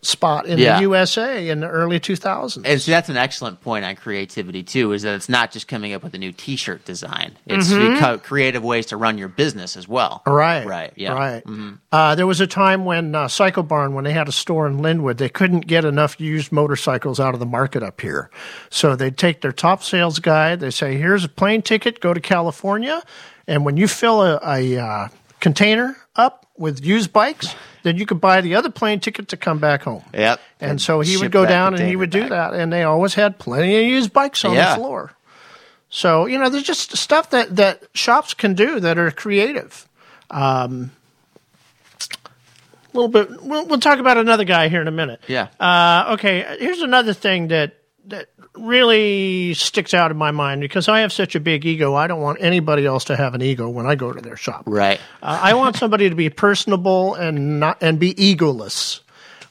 spot 0.08 0.46
in 0.46 0.58
Yeah. 0.58 0.76
the 0.78 0.82
USA 0.84 1.50
in 1.50 1.60
the 1.60 1.68
early 1.68 2.00
2000s. 2.00 2.64
And 2.66 2.80
so 2.82 2.92
that's 2.92 3.10
an 3.10 3.18
excellent 3.18 3.60
point 3.62 3.84
on 3.84 3.96
creativity 3.96 4.64
too. 4.64 4.94
Is 4.94 5.02
that 5.04 5.16
it's 5.16 5.28
not 5.28 5.52
just 5.52 5.68
coming 5.68 5.94
up 5.94 6.02
with 6.04 6.14
a 6.14 6.18
new 6.18 6.32
T-shirt 6.32 6.86
design; 6.86 7.34
it's 7.46 7.68
Mhm. 7.70 8.00
co- 8.00 8.18
creative 8.18 8.64
ways 8.64 8.86
to 8.88 8.98
run 8.98 9.18
your 9.18 9.28
business 9.28 9.76
as 9.76 9.88
well. 9.88 10.22
Right. 10.26 10.66
Right. 10.66 10.94
Yeah. 10.96 11.12
Right. 11.14 11.44
Mhm. 11.46 11.80
Uh, 11.92 12.16
there 12.16 12.26
was 12.26 12.40
a 12.40 12.48
time 12.48 12.86
when 12.86 13.16
uh, 13.16 13.28
Cycle 13.28 13.64
Barn, 13.64 13.94
when 13.94 14.06
they 14.06 14.14
had 14.14 14.28
a 14.30 14.32
store 14.32 14.66
in 14.68 14.80
Lynnwood, 14.80 15.18
they 15.18 15.30
couldn't 15.30 15.68
get 15.68 15.84
enough 15.84 16.20
used 16.22 16.52
motorcycles 16.52 17.20
out 17.20 17.34
of 17.34 17.40
the 17.42 17.46
market 17.46 17.84
up 17.84 18.00
here. 18.00 18.30
So 18.70 18.96
they'd 18.96 19.18
take 19.18 19.42
their 19.42 19.52
top 19.52 19.84
sales 19.84 20.20
guy. 20.20 20.56
They 20.56 20.72
say, 20.72 20.96
"Here's 20.98 21.26
a 21.26 21.30
plane 21.30 21.62
ticket. 21.62 22.00
Go 22.00 22.14
to 22.14 22.22
California, 22.22 23.02
and 23.48 23.66
when 23.66 23.76
you 23.78 23.88
fill 23.88 24.22
a, 24.24 24.40
a 24.46 24.78
uh, 24.78 25.08
container 25.42 25.98
up 26.18 26.46
with 26.58 26.84
used 26.84 27.14
bikes, 27.14 27.56
then 27.84 27.98
you 27.98 28.06
could 28.06 28.20
buy 28.20 28.42
the 28.42 28.56
other 28.56 28.70
plane 28.70 29.00
ticket 29.00 29.28
to 29.30 29.38
come 29.38 29.60
back 29.60 29.84
home." 29.84 30.04
Yep. 30.14 30.40
And 30.60 30.82
so 30.82 31.00
he 31.02 31.18
would 31.18 31.32
go 31.32 31.46
down 31.46 31.76
and 31.76 31.88
he 31.88 31.96
would 31.96 32.10
do 32.10 32.28
that, 32.30 32.54
and 32.54 32.74
they 32.74 32.84
always 32.84 33.14
had 33.14 33.38
plenty 33.40 33.76
of 33.78 33.84
used 33.86 34.12
bikes 34.12 34.44
on 34.44 34.54
Yeah. 34.56 34.72
the 34.72 34.76
floor. 34.82 35.12
So 35.90 36.26
you 36.26 36.38
know, 36.40 36.50
there's 36.50 36.64
just 36.64 36.98
stuff 36.98 37.30
that 37.30 37.56
that 37.56 37.84
shops 37.94 38.34
can 38.34 38.54
do 38.56 38.80
that 38.80 38.98
are 38.98 39.12
creative. 39.12 39.88
Um, 40.30 40.92
a 42.94 42.98
little 42.98 43.10
bit. 43.10 43.42
We'll, 43.44 43.66
we'll 43.68 43.80
talk 43.80 44.00
about 44.00 44.18
another 44.18 44.44
guy 44.44 44.70
here 44.70 44.82
in 44.82 44.88
a 44.88 44.92
minute. 44.92 45.22
Yeah. 45.28 45.48
Uh, 45.60 46.14
okay. 46.14 46.58
Here's 46.60 46.82
another 46.82 47.14
thing 47.14 47.50
that 47.50 47.76
that 48.08 48.30
really 48.56 49.54
sticks 49.54 49.94
out 49.94 50.12
in 50.12 50.18
my 50.18 50.32
mind 50.32 50.62
because 50.62 50.88
I 50.88 51.02
have 51.02 51.12
such 51.12 51.36
a 51.36 51.40
big 51.40 51.66
ego. 51.66 51.96
I 51.96 52.08
don't 52.08 52.22
want 52.22 52.40
anybody 52.42 52.86
else 52.86 53.06
to 53.06 53.16
have 53.16 53.34
an 53.34 53.42
ego 53.42 53.70
when 53.70 53.86
I 53.86 53.96
go 53.96 54.12
to 54.12 54.22
their 54.22 54.38
shop. 54.38 54.64
Right. 54.66 55.00
Uh, 55.22 55.40
I 55.42 55.54
want 55.54 55.76
somebody 55.76 56.10
to 56.10 56.16
be 56.16 56.30
personable 56.30 57.16
and 57.16 57.60
not 57.60 57.78
and 57.82 58.00
be 58.00 58.14
egoless 58.14 59.02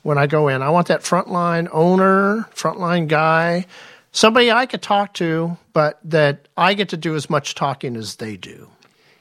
when 0.02 0.18
I 0.18 0.26
go 0.26 0.48
in. 0.48 0.62
I 0.62 0.70
want 0.70 0.88
that 0.88 1.02
frontline 1.02 1.68
owner, 1.72 2.48
frontline 2.54 3.08
guy, 3.08 3.66
somebody 4.12 4.50
I 4.50 4.66
could 4.66 4.82
talk 4.82 5.14
to, 5.14 5.56
but 5.72 6.00
that 6.04 6.48
I 6.56 6.74
get 6.74 6.90
to 6.90 6.96
do 6.96 7.14
as 7.14 7.28
much 7.28 7.54
talking 7.54 7.96
as 7.96 8.16
they 8.16 8.36
do. 8.36 8.70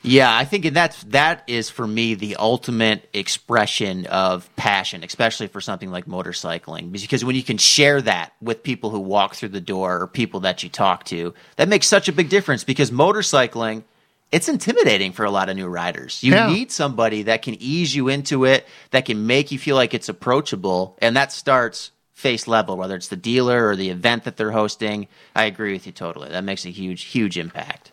Yeah, 0.05 0.35
I 0.35 0.45
think 0.45 0.71
that's 0.73 1.03
that 1.05 1.43
is 1.47 1.69
for 1.69 1.85
me 1.87 2.13
the 2.13 2.35
ultimate 2.37 3.09
expression 3.13 4.05
of 4.07 4.53
passion, 4.55 5.03
especially 5.03 5.47
for 5.47 5.61
something 5.61 5.91
like 5.91 6.05
motorcycling. 6.05 6.91
Because 6.91 7.25
when 7.25 7.35
you 7.35 7.43
can 7.43 7.57
share 7.57 8.01
that 8.03 8.33
with 8.41 8.63
people 8.63 8.89
who 8.91 8.99
walk 8.99 9.35
through 9.35 9.49
the 9.49 9.61
door 9.61 10.01
or 10.01 10.07
people 10.07 10.41
that 10.41 10.63
you 10.63 10.69
talk 10.69 11.03
to, 11.05 11.33
that 11.57 11.67
makes 11.67 11.87
such 11.87 12.07
a 12.07 12.13
big 12.13 12.29
difference. 12.29 12.63
Because 12.63 12.91
motorcycling, 12.91 13.83
it's 14.31 14.47
intimidating 14.49 15.11
for 15.11 15.25
a 15.25 15.31
lot 15.31 15.49
of 15.49 15.55
new 15.55 15.67
riders. 15.67 16.21
You 16.23 16.33
Yeah. 16.33 16.47
need 16.47 16.71
somebody 16.71 17.23
that 17.23 17.41
can 17.41 17.55
ease 17.61 17.95
you 17.95 18.07
into 18.07 18.45
it, 18.45 18.67
that 18.91 19.05
can 19.05 19.25
make 19.25 19.51
you 19.51 19.59
feel 19.59 19.75
like 19.75 19.93
it's 19.93 20.09
approachable, 20.09 20.97
and 21.01 21.15
that 21.15 21.31
starts 21.31 21.91
face 22.13 22.47
level, 22.47 22.77
whether 22.77 22.95
it's 22.95 23.09
the 23.09 23.15
dealer 23.15 23.67
or 23.67 23.75
the 23.75 23.89
event 23.89 24.23
that 24.23 24.37
they're 24.37 24.51
hosting. 24.51 25.07
I 25.35 25.45
agree 25.45 25.73
with 25.73 25.85
you 25.85 25.91
totally. 25.91 26.29
That 26.29 26.43
makes 26.43 26.65
a 26.65 26.69
huge, 26.69 27.03
huge 27.03 27.37
impact. 27.37 27.91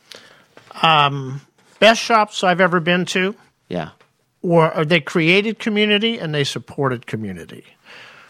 Um, 0.80 1.42
best 1.83 2.01
shops 2.01 2.43
I've 2.43 2.61
ever 2.61 2.80
been 2.80 3.05
to. 3.07 3.35
Yeah. 3.68 3.91
or, 4.43 4.74
or 4.76 4.85
they 4.85 5.01
created 5.01 5.59
community 5.59 6.18
and 6.18 6.35
they 6.35 6.45
supported 6.45 7.07
community. 7.07 7.64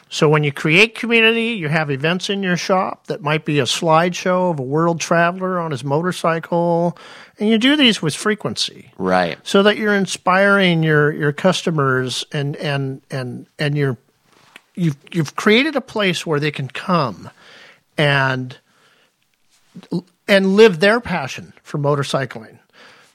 So 0.09 0.28
when 0.28 0.44
you 0.44 0.53
create 0.53 0.94
community, 0.94 1.53
you 1.62 1.68
have 1.68 1.90
events 1.90 2.28
in 2.28 2.42
your 2.42 2.57
shop 2.59 3.07
that 3.07 3.22
might 3.22 3.44
be 3.46 3.59
a 3.61 3.64
slideshow 3.64 4.50
of 4.53 4.59
a 4.59 4.62
world 4.62 5.00
traveler 5.00 5.59
on 5.59 5.70
his 5.70 5.82
motorcycle, 5.82 6.98
and 7.38 7.48
you 7.48 7.57
do 7.59 7.76
these 7.76 8.03
with 8.03 8.14
frequency 8.14 8.92
Right. 8.98 9.38
so 9.42 9.62
that 9.62 9.78
you're 9.78 9.94
inspiring 9.96 10.82
your 10.82 11.11
your 11.12 11.32
customers 11.32 12.26
and 12.30 12.57
and 12.57 13.00
and 13.11 13.46
and 13.59 13.74
you're 13.76 13.96
you've 14.74 14.98
you've 15.12 15.34
created 15.34 15.76
a 15.76 15.80
place 15.80 16.26
where 16.26 16.38
they 16.38 16.50
can 16.50 16.68
come 16.68 17.30
and 17.96 18.59
and 20.28 20.57
live 20.57 20.80
their 20.80 21.00
passion 21.00 21.55
for 21.62 21.78
motorcycling. 21.78 22.59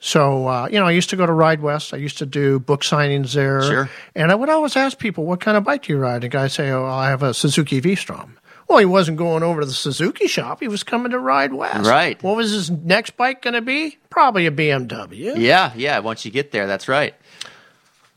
So 0.08 0.48
uh, 0.48 0.70
you 0.72 0.80
know, 0.80 0.86
I 0.86 0.92
used 0.92 1.10
to 1.10 1.18
go 1.18 1.26
to 1.26 1.34
Ride 1.34 1.62
West. 1.62 1.94
I 1.94 1.98
used 1.98 2.18
to 2.20 2.26
do 2.26 2.60
book 2.60 2.82
signings 2.82 3.34
there, 3.34 3.62
Sure. 3.62 3.90
and 4.16 4.32
I 4.32 4.36
would 4.36 4.48
always 4.50 4.78
ask 4.78 4.98
people, 4.98 5.26
"What 5.26 5.42
kind 5.42 5.58
of 5.58 5.66
bike 5.66 5.84
do 5.84 5.92
you 5.94 6.00
ride?" 6.00 6.24
And 6.24 6.32
guys 6.32 6.54
say, 6.54 6.70
"Oh, 6.70 6.86
I 6.86 7.10
have 7.10 7.24
a 7.24 7.34
Suzuki 7.34 7.82
V-Strom." 7.82 8.38
Well, 8.70 8.80
he 8.80 8.86
wasn't 8.86 9.18
going 9.18 9.44
over 9.44 9.62
to 9.62 9.66
the 9.68 9.74
Suzuki 9.74 10.28
shop. 10.28 10.60
He 10.62 10.68
was 10.70 10.84
coming 10.84 11.12
to 11.12 11.20
Ride 11.20 11.54
West. 11.54 11.90
Right. 11.90 12.22
What 12.24 12.36
was 12.38 12.52
his 12.52 12.70
next 12.72 13.16
bike 13.18 13.42
going 13.42 13.54
to 13.54 13.62
be? 13.62 13.98
Probably 14.10 14.46
a 14.46 14.52
BMW. 14.52 15.36
Yeah, 15.38 15.72
yeah. 15.76 16.00
Once 16.00 16.26
you 16.26 16.32
get 16.32 16.52
there, 16.52 16.68
that's 16.68 16.88
right. 16.90 17.14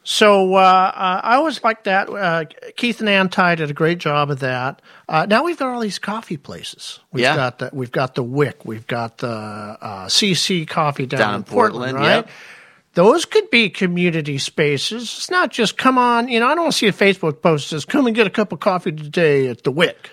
So 0.02 0.54
uh, 0.54 0.58
uh, 0.58 1.20
I 1.22 1.36
always 1.36 1.62
liked 1.62 1.84
that. 1.84 2.08
Uh, 2.08 2.44
Keith 2.76 3.00
and 3.00 3.08
Ann 3.08 3.28
Ty 3.28 3.56
did 3.56 3.70
a 3.70 3.74
great 3.74 3.98
job 3.98 4.30
of 4.30 4.40
that. 4.40 4.80
Uh, 5.08 5.26
now 5.28 5.44
we've 5.44 5.58
got 5.58 5.68
all 5.74 5.80
these 5.80 5.98
coffee 5.98 6.38
places. 6.38 7.00
We've 7.12 7.22
Yeah. 7.22 7.36
got 7.36 7.58
the, 7.58 7.70
we've 7.72 7.92
got 7.92 8.14
the 8.14 8.22
Wick. 8.22 8.64
We've 8.64 8.86
got 8.86 9.18
the 9.18 9.28
uh, 9.28 10.08
See 10.08 10.32
See 10.34 10.64
Coffee 10.64 11.04
down, 11.06 11.20
Down 11.20 11.34
in 11.36 11.42
Portland, 11.44 11.92
Portland, 11.92 11.96
right? 11.98 12.16
yep. 12.26 12.30
Those 12.94 13.24
could 13.24 13.50
be 13.50 13.70
community 13.70 14.38
spaces. 14.38 15.02
It's 15.02 15.30
not 15.30 15.50
just 15.52 15.76
come 15.76 15.96
on. 15.96 16.26
You 16.28 16.40
know, 16.40 16.46
I 16.46 16.54
don't 16.54 16.64
want 16.64 16.72
to 16.72 16.78
see 16.78 16.88
a 16.88 16.92
Facebook 16.92 17.40
post 17.40 17.70
that 17.70 17.76
says 17.76 17.84
"Come 17.84 18.06
and 18.06 18.16
get 18.16 18.26
a 18.26 18.30
cup 18.30 18.50
of 18.52 18.58
coffee 18.60 18.90
today 18.92 19.46
at 19.48 19.62
the 19.62 19.70
Wick." 19.70 20.10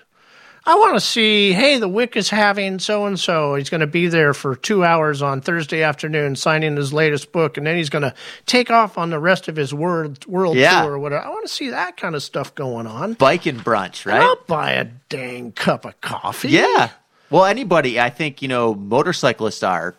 I 0.67 0.75
want 0.75 0.95
to 0.95 0.99
see, 0.99 1.53
hey, 1.53 1.79
the 1.79 1.87
Wick 1.87 2.17
is 2.17 2.29
having 2.29 2.77
so 2.79 3.05
and 3.05 3.17
so. 3.17 3.55
He's 3.55 3.69
going 3.69 3.79
to 3.81 3.87
be 3.87 4.07
there 4.07 4.33
for 4.33 4.53
two 4.53 4.83
hours 4.83 5.21
on 5.21 5.39
Thursday 5.39 5.81
afternoon 5.81 6.35
signing 6.35 6.75
his 6.75 6.91
latest 6.91 7.31
book, 7.31 7.55
and 7.57 7.65
then 7.65 7.77
he's 7.77 7.89
going 7.89 8.01
to 8.01 8.13
take 8.45 8.69
off 8.69 8.97
on 8.97 9.09
the 9.09 9.17
rest 9.19 9.47
of 9.47 9.55
his 9.55 9.73
world 9.73 10.25
world 10.27 10.57
Yeah. 10.57 10.81
tour 10.83 10.91
or 10.93 10.99
whatever. 10.99 11.23
I 11.25 11.29
want 11.29 11.47
to 11.47 11.53
see 11.53 11.69
that 11.69 11.95
kind 11.95 12.15
of 12.15 12.21
stuff 12.21 12.53
going 12.53 12.85
on. 12.85 13.13
Bike 13.13 13.45
and 13.45 13.63
brunch, 13.63 14.05
right? 14.05 14.21
I'll 14.21 14.37
buy 14.45 14.73
a 14.73 14.83
dang 15.07 15.53
cup 15.53 15.85
of 15.85 15.99
coffee. 16.01 16.49
Yeah. 16.49 16.89
Well, 17.29 17.45
anybody, 17.45 17.97
I 17.99 18.09
think 18.09 18.41
you 18.41 18.49
know, 18.49 18.73
motorcyclists 18.75 19.63
are 19.63 19.95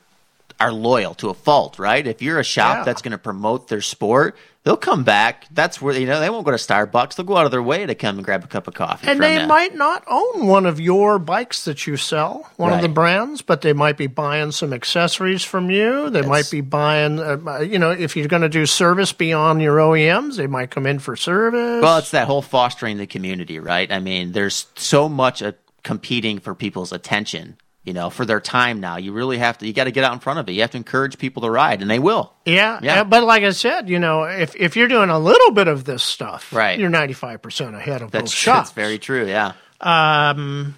are 0.61 0.73
loyal 0.73 1.15
to 1.15 1.31
a 1.31 1.35
fault, 1.35 1.79
right? 1.79 2.07
If 2.07 2.21
you're 2.21 2.41
a 2.41 2.45
shop 2.45 2.79
Yeah. 2.79 2.85
that's 2.85 3.01
going 3.01 3.13
to 3.13 3.19
promote 3.19 3.69
their 3.69 3.81
sport, 3.81 4.37
they'll 4.69 4.77
come 4.77 5.03
back. 5.03 5.47
That's 5.51 5.81
where 5.81 5.99
you 5.99 6.05
know 6.05 6.21
they 6.21 6.29
won't 6.29 6.45
go 6.45 6.51
to 6.51 6.59
Starbucks. 6.59 7.15
They'll 7.15 7.25
go 7.25 7.39
out 7.39 7.47
of 7.47 7.51
their 7.51 7.63
way 7.63 7.87
to 7.87 7.95
come 7.95 8.17
and 8.17 8.25
grab 8.25 8.45
a 8.45 8.47
cup 8.47 8.69
of 8.69 8.75
coffee. 8.75 9.09
And 9.09 9.19
they 9.19 9.47
might 9.47 9.75
not 9.75 10.05
own 10.07 10.47
one 10.47 10.67
of 10.67 10.79
your 10.79 11.19
bikes 11.19 11.65
that 11.65 11.87
you 11.87 11.97
sell, 11.97 12.51
one 12.57 12.75
of 12.75 12.83
the 12.83 12.89
brands, 12.89 13.41
but 13.41 13.63
they 13.63 13.73
might 13.73 13.97
be 13.97 14.09
buying 14.09 14.53
some 14.53 14.75
accessories 14.75 15.43
from 15.43 15.71
you. 15.71 16.11
They 16.11 16.21
might 16.21 16.51
be 16.51 16.61
buying, 16.61 17.19
uh, 17.19 17.61
you 17.61 17.79
know, 17.79 17.93
if 17.93 18.15
you're 18.15 18.29
going 18.29 18.43
to 18.43 18.51
do 18.51 18.67
service 18.67 19.11
beyond 19.15 19.63
your 19.63 19.79
OEMs, 19.79 20.37
they 20.37 20.47
might 20.47 20.71
come 20.71 20.87
in 20.87 20.99
for 20.99 21.17
service. 21.17 21.83
Well, 21.83 21.97
it's 21.97 22.11
that 22.11 22.27
whole 22.27 22.43
fostering 22.43 22.99
the 22.99 23.07
community, 23.07 23.59
right? 23.59 23.91
I 23.91 24.01
mean, 24.01 24.33
there's 24.33 24.67
so 24.77 25.09
much 25.09 25.43
uh, 25.43 25.53
competing 25.83 26.41
for 26.41 26.55
people's 26.55 26.93
attention. 26.93 27.57
You 27.89 27.95
know, 27.95 28.11
for 28.11 28.27
their 28.27 28.39
time 28.39 28.81
now, 28.81 28.99
you 28.99 29.13
really 29.15 29.39
have 29.39 29.57
to. 29.59 29.67
You 29.67 29.73
got 29.73 29.85
to 29.85 29.91
get 29.91 30.05
out 30.05 30.13
in 30.13 30.19
front 30.19 30.39
of 30.41 30.47
it. 30.49 30.53
You 30.53 30.61
have 30.61 30.73
to 30.73 30.77
encourage 30.77 31.17
people 31.17 31.41
to 31.41 31.51
ride, 31.51 31.81
and 31.81 31.91
they 31.91 31.99
will. 31.99 32.35
Yeah, 32.45 32.79
Yeah. 32.83 33.01
uh, 33.01 33.05
but 33.05 33.25
like 33.25 33.43
I 33.45 33.51
said, 33.53 33.89
you 33.89 33.99
know, 33.99 34.25
if 34.25 34.55
if 34.57 34.77
you're 34.77 34.89
doing 34.89 35.09
a 35.09 35.19
little 35.19 35.53
bit 35.53 35.69
of 35.69 35.85
this 35.85 36.03
stuff, 36.03 36.53
Right. 36.53 36.79
you're 36.79 36.91
95 36.91 37.41
percent 37.41 37.75
ahead 37.75 38.03
of 38.03 38.11
That's 38.11 38.25
those 38.25 38.33
shops. 38.35 38.69
that's 38.69 38.73
very 38.85 38.99
true. 38.99 39.27
Yeah. 39.27 39.53
Um, 39.81 40.77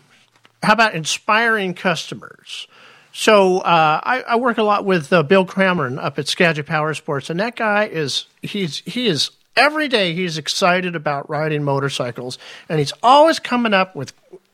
how 0.63 0.73
about 0.75 0.95
inspiring 0.95 1.75
customers? 1.75 2.69
So 3.13 3.59
uh, 3.59 4.01
I, 4.05 4.23
I 4.23 4.37
work 4.37 4.59
a 4.59 4.63
lot 4.63 4.85
with 4.85 5.13
uh, 5.13 5.25
Bill 5.25 5.45
Cameron 5.45 5.99
up 5.99 6.17
at 6.21 6.29
Skagit 6.29 6.67
Power 6.67 6.95
Sports, 6.95 7.29
and 7.29 7.41
that 7.41 7.57
guy 7.57 7.87
is 7.87 8.27
he's 8.41 8.85
he 8.87 9.09
is 9.09 9.31
every 9.57 9.89
day 9.89 10.15
he's 10.15 10.39
excited 10.39 10.95
about 10.95 11.29
riding 11.29 11.65
motorcycles, 11.65 12.39
and 12.69 12.79
he's 12.79 12.93
always 13.03 13.41
coming 13.41 13.75
up 13.75 13.97
with 13.97 14.13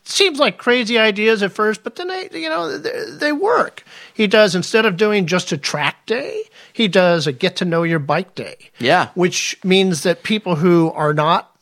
seems 0.08 0.38
like 0.38 0.58
crazy 0.58 0.98
ideas 0.98 1.42
at 1.42 1.52
first, 1.52 1.82
but 1.84 1.96
then 1.96 2.08
they 2.08 2.28
you 2.32 2.48
know 2.48 2.78
they, 2.78 3.04
they 3.10 3.32
work. 3.32 3.82
He 4.14 4.26
does 4.26 4.54
instead 4.54 4.86
of 4.86 4.96
doing 4.96 5.26
just 5.26 5.52
a 5.52 5.58
track 5.58 6.06
day, 6.06 6.44
he 6.72 6.88
does 6.88 7.26
a 7.26 7.32
get 7.32 7.56
to 7.56 7.64
know 7.64 7.82
your 7.82 7.98
bike 7.98 8.34
day 8.34 8.70
Yeah. 8.78 9.08
which 9.14 9.58
means 9.64 10.02
that 10.04 10.22
people 10.22 10.56
who 10.56 10.90
are 10.92 11.12
not 11.14 11.55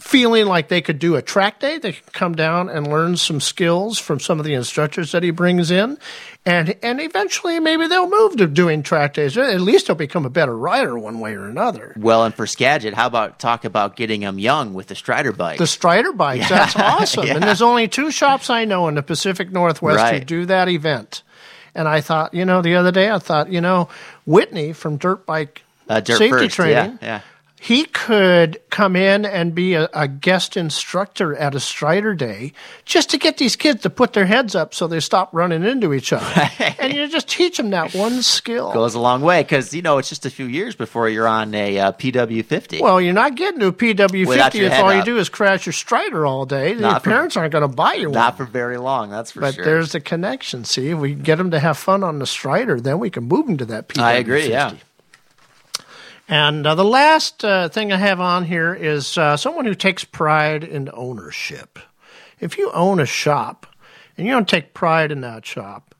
feeling 0.00 0.46
like 0.46 0.68
they 0.68 0.80
could 0.80 0.98
do 0.98 1.14
a 1.16 1.22
track 1.22 1.60
day. 1.60 1.78
They 1.78 1.92
could 1.92 2.12
come 2.12 2.34
down 2.34 2.68
and 2.68 2.88
learn 2.88 3.16
some 3.16 3.40
skills 3.40 3.98
from 3.98 4.18
some 4.18 4.38
of 4.40 4.44
the 4.46 4.54
instructors 4.54 5.12
that 5.12 5.22
he 5.22 5.30
brings 5.30 5.70
in. 5.70 5.98
And, 6.46 6.74
and 6.82 7.00
eventually 7.00 7.60
maybe 7.60 7.86
they'll 7.86 8.08
move 8.08 8.36
to 8.38 8.46
doing 8.46 8.82
track 8.82 9.14
days. 9.14 9.36
At 9.36 9.60
least 9.60 9.86
they'll 9.86 9.96
become 9.96 10.24
a 10.24 10.30
better 10.30 10.56
rider 10.56 10.98
one 10.98 11.20
way 11.20 11.34
or 11.34 11.46
another. 11.48 11.94
Well, 11.98 12.24
and 12.24 12.34
for 12.34 12.46
Skagit, 12.46 12.94
how 12.94 13.06
about 13.06 13.38
talk 13.38 13.64
about 13.66 13.94
getting 13.94 14.22
them 14.22 14.38
young 14.38 14.72
with 14.74 14.86
the 14.86 14.94
Strider 14.94 15.32
bike? 15.32 15.58
The 15.58 15.66
Strider 15.66 16.12
bike, 16.12 16.40
Yeah, 16.40 16.48
that's 16.48 16.76
awesome. 16.76 17.26
yeah. 17.26 17.34
And 17.34 17.42
there's 17.42 17.62
only 17.62 17.86
two 17.86 18.10
shops 18.10 18.48
I 18.48 18.64
know 18.64 18.88
in 18.88 18.94
the 18.94 19.02
Pacific 19.02 19.52
Northwest 19.52 19.98
who 19.98 20.04
Right. 20.04 20.26
do 20.26 20.46
that 20.46 20.68
event. 20.70 21.22
And 21.74 21.86
I 21.86 22.00
thought, 22.00 22.32
you 22.34 22.44
know, 22.46 22.62
the 22.62 22.74
other 22.76 22.90
day 22.90 23.10
I 23.10 23.18
thought, 23.18 23.52
you 23.52 23.60
know, 23.60 23.88
Whitney 24.26 24.72
from 24.72 24.96
Dirt 24.96 25.26
Bike 25.26 25.62
Uh, 25.88 26.02
Safety 26.04 26.30
First, 26.30 26.56
Training, 26.56 26.98
yeah. 27.02 27.20
He 27.62 27.84
could 27.84 28.58
come 28.70 28.96
in 28.96 29.26
and 29.26 29.54
be 29.54 29.74
a, 29.74 29.86
a 29.92 30.08
guest 30.08 30.56
instructor 30.56 31.36
at 31.36 31.54
a 31.54 31.60
Strider 31.60 32.14
Day 32.14 32.54
just 32.86 33.10
to 33.10 33.18
get 33.18 33.36
these 33.36 33.54
kids 33.54 33.82
to 33.82 33.90
put 33.90 34.14
their 34.14 34.24
heads 34.24 34.54
up 34.54 34.72
so 34.72 34.86
they 34.86 34.98
stop 34.98 35.28
running 35.34 35.62
into 35.62 35.92
each 35.92 36.10
other. 36.10 36.50
and 36.78 36.94
you 36.94 37.06
just 37.06 37.28
teach 37.28 37.58
them 37.58 37.68
that 37.70 37.94
one 37.94 38.22
skill. 38.22 38.72
Goes 38.72 38.94
a 38.94 38.98
long 38.98 39.20
way 39.20 39.42
because 39.42 39.74
you 39.74 39.82
know 39.82 39.98
it's 39.98 40.08
just 40.08 40.24
a 40.24 40.30
few 40.30 40.46
years 40.46 40.74
before 40.74 41.10
you're 41.10 41.28
on 41.28 41.54
a 41.54 41.78
uh, 41.78 41.92
PW50. 41.92 42.80
Well, 42.80 42.98
you're 42.98 43.12
not 43.12 43.34
getting 43.34 43.60
to 43.60 43.66
a 43.66 43.72
PW50 43.72 44.54
if 44.54 44.72
all 44.82 44.94
you 44.94 45.04
do 45.04 45.18
is 45.18 45.28
crash 45.28 45.66
your 45.66 45.74
Strider 45.74 46.24
all 46.24 46.46
day. 46.46 46.72
Your 46.72 46.94
for- 46.94 47.00
parents 47.10 47.36
aren't 47.36 47.52
going 47.52 47.68
to 47.68 47.68
buy 47.68 47.92
you 47.92 48.06
one. 48.08 48.14
Not 48.14 48.38
for 48.38 48.46
very 48.46 48.78
long, 48.78 49.10
that's 49.10 49.32
for 49.32 49.40
but 49.40 49.54
sure. 49.54 49.64
But 49.64 49.70
there's 49.70 49.92
the 49.92 50.00
connection. 50.00 50.64
See, 50.64 50.88
if 50.88 50.98
we 50.98 51.14
get 51.14 51.36
them 51.36 51.50
to 51.50 51.60
have 51.60 51.76
fun 51.76 52.02
on 52.02 52.20
the 52.20 52.26
Strider, 52.26 52.80
then 52.80 52.98
we 53.00 53.10
can 53.10 53.24
move 53.24 53.46
them 53.46 53.58
to 53.58 53.66
that 53.66 53.88
PW50. 53.88 54.02
I 54.02 54.12
agree. 54.14 54.48
Yeah. 54.48 54.76
And 56.30 56.64
uh, 56.64 56.76
the 56.76 56.84
last 56.84 57.44
uh, 57.44 57.68
thing 57.70 57.92
I 57.92 57.96
have 57.96 58.20
on 58.20 58.44
here 58.44 58.72
is 58.72 59.18
uh, 59.18 59.36
someone 59.36 59.64
who 59.64 59.74
takes 59.74 60.04
pride 60.04 60.62
in 60.62 60.88
ownership. 60.94 61.80
If 62.38 62.56
you 62.56 62.70
own 62.70 63.00
a 63.00 63.04
shop 63.04 63.66
and 64.16 64.24
you 64.24 64.32
don't 64.32 64.48
take 64.48 64.72
pride 64.72 65.10
in 65.10 65.22
that 65.22 65.44
shop, 65.44 65.92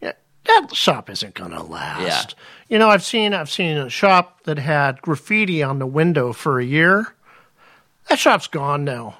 yeah, 0.00 0.12
that 0.46 0.74
shop 0.74 1.10
isn't 1.10 1.34
going 1.34 1.50
to 1.50 1.62
last. 1.62 2.34
You 2.70 2.78
know, 2.78 2.88
I've 2.88 3.04
seen 3.04 3.34
I've 3.34 3.50
seen 3.50 3.76
a 3.76 3.90
shop 3.90 4.44
that 4.44 4.58
had 4.58 5.02
graffiti 5.02 5.62
on 5.62 5.78
the 5.78 5.86
window 5.86 6.32
for 6.32 6.58
a 6.58 6.64
year. 6.64 7.14
That 8.08 8.18
shop's 8.18 8.48
gone 8.48 8.84
now. 8.84 9.18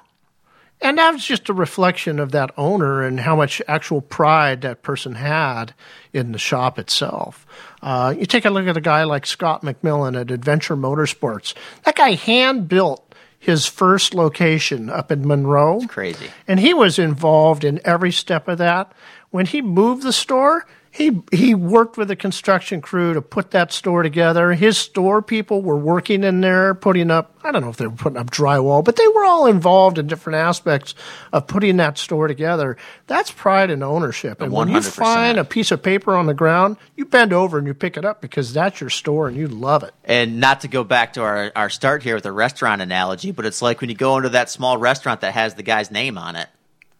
And 0.81 0.97
that 0.97 1.13
was 1.13 1.23
just 1.23 1.47
a 1.47 1.53
reflection 1.53 2.19
of 2.19 2.31
that 2.31 2.51
owner 2.57 3.03
and 3.03 3.19
how 3.19 3.35
much 3.35 3.61
actual 3.67 4.01
pride 4.01 4.61
that 4.61 4.81
person 4.81 5.13
had 5.13 5.75
in 6.11 6.31
the 6.31 6.39
shop 6.39 6.77
itself. 6.79 7.45
Uh, 7.83 8.15
you 8.17 8.25
take 8.25 8.45
a 8.45 8.49
look 8.49 8.65
at 8.65 8.77
a 8.77 8.81
guy 8.81 9.03
like 9.03 9.25
Scott 9.25 9.61
McMillan 9.61 10.19
at 10.19 10.31
Adventure 10.31 10.77
Motorsports. 10.77 11.53
That 11.83 11.97
guy 11.97 12.13
hand 12.13 12.69
built 12.69 13.13
his 13.37 13.67
first 13.67 14.13
location 14.13 14.89
up 14.89 15.11
in 15.11 15.27
Monroe. 15.27 15.81
Crazy. 15.87 16.31
And 16.47 16.61
he 16.61 16.73
was 16.73 16.97
involved 16.97 17.65
in 17.65 17.81
every 17.83 18.13
step 18.13 18.47
of 18.47 18.57
that. 18.59 18.93
When 19.31 19.45
he 19.45 19.61
moved 19.61 20.03
the 20.03 20.13
store, 20.13 20.65
he 20.93 21.23
he 21.31 21.55
worked 21.55 21.97
with 21.97 22.07
the 22.09 22.15
construction 22.15 22.79
crew 22.79 23.15
to 23.15 23.21
put 23.21 23.49
that 23.49 23.71
store 23.73 24.03
together. 24.03 24.53
His 24.53 24.77
store 24.77 25.23
people 25.23 25.63
were 25.63 25.75
working 25.75 26.23
in 26.23 26.41
there, 26.41 26.75
putting 26.75 27.09
up 27.09 27.35
I 27.43 27.51
don't 27.51 27.63
know 27.63 27.69
if 27.69 27.77
they 27.77 27.87
were 27.87 27.95
putting 27.95 28.19
up 28.19 28.29
drywall, 28.29 28.83
but 28.83 28.95
they 28.95 29.07
were 29.07 29.25
all 29.25 29.47
involved 29.47 29.97
in 29.97 30.05
different 30.05 30.37
aspects 30.37 30.93
of 31.33 31.47
putting 31.47 31.77
that 31.77 31.97
store 31.97 32.27
together. 32.27 32.77
That's 33.07 33.31
pride 33.31 33.71
and 33.71 33.83
ownership. 33.83 34.39
And 34.39 34.51
when 34.51 34.67
you 34.67 34.81
find 34.83 35.39
a 35.39 35.43
piece 35.43 35.71
of 35.71 35.81
paper 35.81 36.15
on 36.15 36.27
the 36.27 36.35
ground, 36.35 36.77
you 36.95 37.05
bend 37.05 37.33
over 37.33 37.57
and 37.57 37.65
you 37.65 37.73
pick 37.73 37.97
it 37.97 38.05
up 38.05 38.21
because 38.21 38.53
that's 38.53 38.79
your 38.79 38.91
store 38.91 39.27
and 39.27 39.35
you 39.35 39.47
love 39.47 39.81
it. 39.81 39.95
And 40.05 40.39
not 40.39 40.61
to 40.61 40.67
go 40.67 40.83
back 40.83 41.13
to 41.13 41.23
our, 41.23 41.51
our 41.55 41.71
start 41.71 42.03
here 42.03 42.13
with 42.13 42.27
a 42.27 42.31
restaurant 42.31 42.83
analogy, 42.83 43.31
but 43.31 43.47
it's 43.47 43.63
like 43.63 43.81
when 43.81 43.89
you 43.89 43.95
go 43.95 44.15
into 44.17 44.29
that 44.29 44.51
small 44.51 44.77
restaurant 44.77 45.21
that 45.21 45.33
has 45.33 45.55
the 45.55 45.63
guy's 45.63 45.89
name 45.89 46.19
on 46.19 46.35
it. 46.35 46.49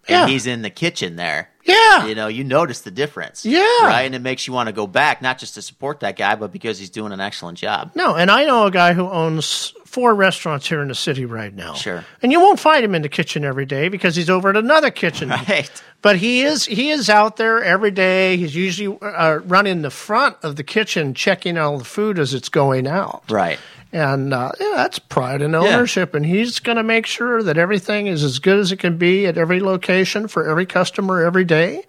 And 0.08 0.10
Yeah. 0.16 0.28
he's 0.28 0.48
in 0.48 0.64
the 0.64 0.72
kitchen 0.72 1.16
there. 1.16 1.52
Yeah. 1.64 2.06
You 2.06 2.16
know, 2.16 2.28
you 2.28 2.44
notice 2.44 2.82
the 2.82 2.92
difference. 2.92 3.46
Yeah. 3.46 3.60
Right? 3.86 4.04
And 4.04 4.16
it 4.16 4.22
makes 4.22 4.48
you 4.48 4.54
want 4.54 4.68
to 4.68 4.74
go 4.74 4.88
back, 4.88 5.22
not 5.22 5.38
just 5.38 5.56
to 5.56 5.62
support 5.62 6.02
that 6.02 6.18
guy, 6.18 6.36
but 6.36 6.52
because 6.52 6.78
he's 6.80 6.90
doing 6.90 7.12
an 7.14 7.20
excellent 7.20 7.58
job. 7.58 7.92
No, 7.96 8.16
and 8.16 8.30
I 8.30 8.46
know 8.46 8.66
a 8.66 8.72
guy 8.72 8.94
who 8.94 9.10
owns 9.10 9.74
four 9.86 10.16
restaurants 10.16 10.68
here 10.68 10.82
in 10.82 10.88
the 10.88 10.96
city 10.96 11.24
right 11.26 11.54
now. 11.54 11.74
Sure. 11.76 12.04
And 12.22 12.32
you 12.32 12.40
won't 12.40 12.60
find 12.60 12.84
him 12.84 12.96
in 12.96 13.04
the 13.04 13.10
kitchen 13.10 13.46
every 13.46 13.66
day 13.66 13.90
because 13.90 14.16
he's 14.16 14.30
over 14.30 14.50
at 14.50 14.58
another 14.58 14.92
kitchen. 14.92 15.30
Right. 15.48 15.70
But 16.02 16.18
he 16.18 16.42
is 16.44 16.66
he 16.66 16.90
is 16.90 17.10
out 17.10 17.38
there 17.38 17.64
every 17.64 17.92
day. 17.92 18.36
He's 18.38 18.54
usually 18.56 18.98
uh, 19.02 19.40
running 19.46 19.84
the 19.84 19.90
front 19.90 20.36
of 20.44 20.58
the 20.58 20.64
kitchen, 20.64 21.14
checking 21.14 21.58
all 21.58 21.78
the 21.78 21.86
food 21.86 22.20
as 22.20 22.34
it's 22.34 22.50
going 22.50 22.88
out. 22.88 23.24
Right. 23.30 23.58
And 23.94 24.34
uh, 24.34 24.52
yeah, 24.60 24.74
that's 24.76 24.98
pride 24.98 25.44
and 25.44 25.56
ownership. 25.56 26.16
And 26.16 26.26
he's 26.26 26.60
going 26.60 26.78
to 26.78 26.84
make 26.84 27.06
sure 27.06 27.44
that 27.44 27.60
everything 27.60 28.08
is 28.08 28.24
as 28.24 28.40
good 28.40 28.58
as 28.58 28.72
it 28.72 28.78
can 28.78 28.98
be 28.98 29.28
at 29.28 29.38
every 29.38 29.60
location 29.60 30.28
for 30.28 30.50
every 30.50 30.66
customer 30.66 31.24
every 31.24 31.46
day. 31.46 31.86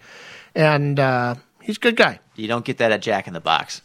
And 0.55 1.01
uh, 1.01 1.37
he's 1.63 1.79
a 1.79 1.81
good 1.81 1.97
guy. 1.97 2.21
You 2.37 2.47
don't 2.47 2.65
get 2.65 2.79
that 2.79 2.93
at 2.93 3.01
Jack 3.01 3.27
in 3.27 3.33
the 3.33 3.41
Box. 3.41 3.81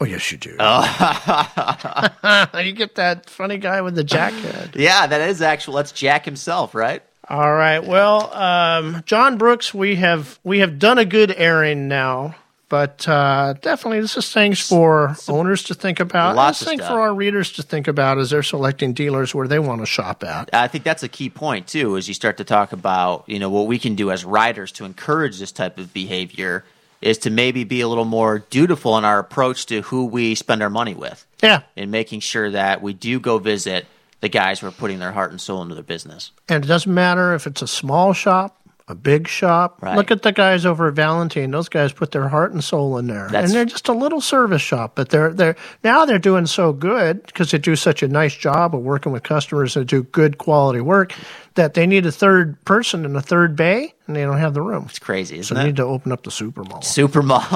Oh 0.00 0.06
yes, 0.06 0.32
you 0.32 0.38
do. 0.38 0.56
Oh. 0.58 2.46
you 2.64 2.72
get 2.72 2.94
that 2.94 3.28
funny 3.28 3.58
guy 3.58 3.82
with 3.82 3.94
the 3.94 4.04
jacket. 4.04 4.70
yeah, 4.74 5.06
that 5.06 5.28
is 5.28 5.42
actual. 5.42 5.74
That's 5.74 5.92
Jack 5.92 6.24
himself, 6.24 6.74
right? 6.74 7.02
All 7.28 7.52
right. 7.52 7.80
Well, 7.80 8.32
um, 8.34 9.02
John 9.04 9.36
Brooks, 9.36 9.74
we 9.74 9.96
have 9.96 10.40
we 10.42 10.60
have 10.60 10.78
done 10.78 10.96
a 10.96 11.04
good 11.04 11.34
airing 11.36 11.86
now, 11.86 12.34
but 12.70 13.06
uh, 13.06 13.52
definitely 13.60 14.00
this 14.00 14.16
is 14.16 14.32
things 14.32 14.60
for 14.66 15.14
owners 15.28 15.64
to 15.64 15.74
think 15.74 16.00
about. 16.00 16.36
Lots 16.36 16.64
things 16.64 16.80
stuff. 16.80 16.92
for 16.92 17.00
our 17.00 17.12
readers 17.12 17.52
to 17.52 17.62
think 17.62 17.88
about 17.88 18.16
as 18.16 18.30
they're 18.30 18.42
selecting 18.42 18.94
dealers 18.94 19.34
where 19.34 19.48
they 19.48 19.58
want 19.58 19.82
to 19.82 19.86
shop 19.86 20.24
at. 20.24 20.48
I 20.54 20.68
think 20.68 20.84
that's 20.84 21.02
a 21.02 21.08
key 21.08 21.28
point 21.28 21.66
too, 21.66 21.98
as 21.98 22.08
you 22.08 22.14
start 22.14 22.38
to 22.38 22.44
talk 22.44 22.72
about, 22.72 23.24
you 23.26 23.38
know, 23.38 23.50
what 23.50 23.66
we 23.66 23.78
can 23.78 23.96
do 23.96 24.10
as 24.10 24.24
riders 24.24 24.72
to 24.72 24.84
encourage 24.84 25.38
this 25.38 25.52
type 25.52 25.76
of 25.76 25.92
behavior 25.92 26.64
is 27.02 27.18
to 27.18 27.30
maybe 27.30 27.64
be 27.64 27.80
a 27.80 27.88
little 27.88 28.04
more 28.04 28.38
dutiful 28.38 28.96
in 28.96 29.04
our 29.04 29.18
approach 29.18 29.66
to 29.66 29.82
who 29.82 30.06
we 30.06 30.34
spend 30.36 30.62
our 30.62 30.70
money 30.70 30.94
with. 30.94 31.26
Yeah. 31.42 31.62
And 31.76 31.90
making 31.90 32.20
sure 32.20 32.50
that 32.50 32.82
we 32.82 32.92
do 32.92 33.18
go 33.18 33.38
visit 33.38 33.86
the 34.20 34.28
guys 34.28 34.60
who 34.60 34.68
are 34.68 34.72
putting 34.72 34.98
their 34.98 35.12
heart 35.12 35.30
and 35.30 35.40
soul 35.40 35.62
into 35.62 35.74
their 35.74 35.82
business. 35.82 36.30
And 36.48 36.64
it 36.64 36.68
doesn't 36.68 36.92
matter 36.92 37.34
if 37.34 37.46
it's 37.46 37.62
a 37.62 37.66
small 37.66 38.12
shop, 38.12 38.59
a 38.90 38.94
big 38.94 39.28
shop. 39.28 39.78
Right. 39.82 39.96
Look 39.96 40.10
at 40.10 40.22
the 40.22 40.32
guys 40.32 40.66
over 40.66 40.88
at 40.88 40.94
Valentine. 40.94 41.50
Those 41.50 41.68
guys 41.68 41.92
put 41.92 42.10
their 42.10 42.28
heart 42.28 42.52
and 42.52 42.62
soul 42.62 42.98
in 42.98 43.06
there, 43.06 43.28
That's- 43.28 43.44
and 43.50 43.54
they're 43.54 43.64
just 43.64 43.88
a 43.88 43.92
little 43.92 44.20
service 44.20 44.60
shop. 44.62 44.92
But 44.96 45.08
they're 45.10 45.32
they're 45.32 45.56
now 45.84 46.04
they're 46.04 46.18
doing 46.18 46.46
so 46.46 46.72
good 46.72 47.24
because 47.26 47.50
they 47.52 47.58
do 47.58 47.76
such 47.76 48.02
a 48.02 48.08
nice 48.08 48.34
job 48.34 48.74
of 48.74 48.82
working 48.82 49.12
with 49.12 49.22
customers 49.22 49.76
and 49.76 49.86
do 49.86 50.02
good 50.02 50.38
quality 50.38 50.80
work 50.80 51.14
that 51.54 51.74
they 51.74 51.86
need 51.86 52.04
a 52.06 52.12
third 52.12 52.62
person 52.64 53.04
in 53.04 53.14
a 53.16 53.22
third 53.22 53.56
bay, 53.56 53.92
and 54.06 54.14
they 54.16 54.22
don't 54.22 54.38
have 54.38 54.54
the 54.54 54.62
room. 54.62 54.86
It's 54.88 54.98
crazy, 54.98 55.36
So 55.36 55.40
isn't 55.40 55.54
they 55.56 55.62
it? 55.62 55.66
need 55.66 55.76
to 55.76 55.84
open 55.84 56.12
up 56.12 56.22
the 56.24 56.30
super 56.30 56.62
mall. 56.64 56.82
Super 56.82 57.22
Mall. 57.22 57.40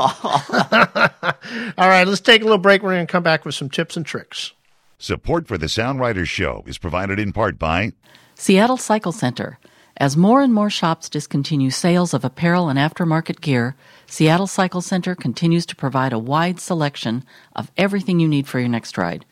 All 1.79 1.89
right, 1.89 2.07
let's 2.07 2.21
take 2.21 2.41
a 2.41 2.45
little 2.45 2.59
break. 2.59 2.83
We're 2.83 2.95
going 2.95 3.07
to 3.07 3.11
come 3.11 3.23
back 3.23 3.45
with 3.45 3.55
some 3.55 3.69
tips 3.71 3.97
and 3.97 4.05
tricks. 4.07 4.53
Support 4.99 5.47
for 5.49 5.59
the 5.59 5.69
Sound 5.69 6.01
Riders 6.01 6.29
Show 6.29 6.63
is 6.67 6.79
provided 6.79 7.19
in 7.19 7.33
part 7.33 7.59
by 7.59 7.93
Seattle 8.35 8.77
Cycle 8.77 9.13
Center. 9.13 9.59
As 9.97 10.17
more 10.17 10.41
and 10.41 10.53
more 10.53 10.71
shops 10.71 11.09
discontinue 11.09 11.71
sales 11.71 12.15
of 12.15 12.25
apparel 12.25 12.69
and 12.69 12.79
aftermarket 12.79 13.41
gear, 13.41 13.77
Seattle 14.07 14.49
Cycle 14.49 14.81
Center 14.81 15.15
continues 15.15 15.65
to 15.67 15.77
provide 15.77 16.13
a 16.13 16.19
wide 16.19 16.59
selection 16.59 17.25
of 17.55 17.71
everything 17.77 18.19
you 18.19 18.27
need 18.27 18.49
for 18.49 18.59
your 18.59 18.69
next 18.69 18.99
ride. 18.99 19.25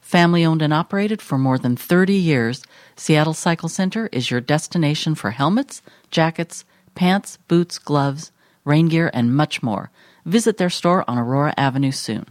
Family 0.00 0.44
owned 0.44 0.60
and 0.60 0.74
operated 0.74 1.22
for 1.22 1.38
more 1.38 1.58
than 1.58 1.76
30 1.76 2.14
years, 2.14 2.64
Seattle 2.96 3.34
Cycle 3.34 3.68
Center 3.68 4.08
is 4.10 4.30
your 4.30 4.40
destination 4.40 5.14
for 5.14 5.30
helmets, 5.30 5.82
jackets, 6.10 6.64
pants, 6.96 7.38
boots, 7.46 7.78
gloves, 7.78 8.32
rain 8.64 8.88
gear, 8.88 9.10
and 9.14 9.36
much 9.36 9.62
more. 9.62 9.90
Visit 10.24 10.56
their 10.56 10.70
store 10.70 11.04
on 11.06 11.16
Aurora 11.16 11.54
Avenue 11.56 11.92
soon. 11.92 12.26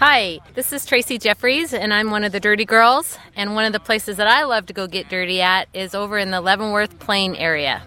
Hi, 0.00 0.40
this 0.54 0.72
is 0.72 0.86
Tracy 0.86 1.18
Jeffries, 1.18 1.74
and 1.74 1.92
I'm 1.92 2.10
one 2.10 2.24
of 2.24 2.32
the 2.32 2.40
Dirty 2.40 2.64
Girls. 2.64 3.18
And 3.36 3.54
one 3.54 3.66
of 3.66 3.74
the 3.74 3.78
places 3.78 4.16
that 4.16 4.26
I 4.26 4.44
love 4.44 4.64
to 4.64 4.72
go 4.72 4.86
get 4.86 5.10
dirty 5.10 5.42
at 5.42 5.68
is 5.74 5.94
over 5.94 6.16
in 6.16 6.30
the 6.30 6.40
Leavenworth 6.40 6.98
Plain 6.98 7.34
area. 7.34 7.82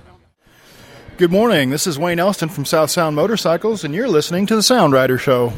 Good 1.17 1.31
morning. 1.31 1.71
This 1.71 1.87
is 1.87 1.97
Wayne 1.97 2.19
Elston 2.19 2.49
from 2.49 2.65
South 2.65 2.91
Sound 2.91 3.15
Motorcycles, 3.15 3.83
and 3.83 3.95
you're 3.95 4.07
listening 4.07 4.45
to 4.45 4.55
the 4.55 4.61
Sound 4.61 4.93
Rider 4.93 5.17
Show. 5.17 5.53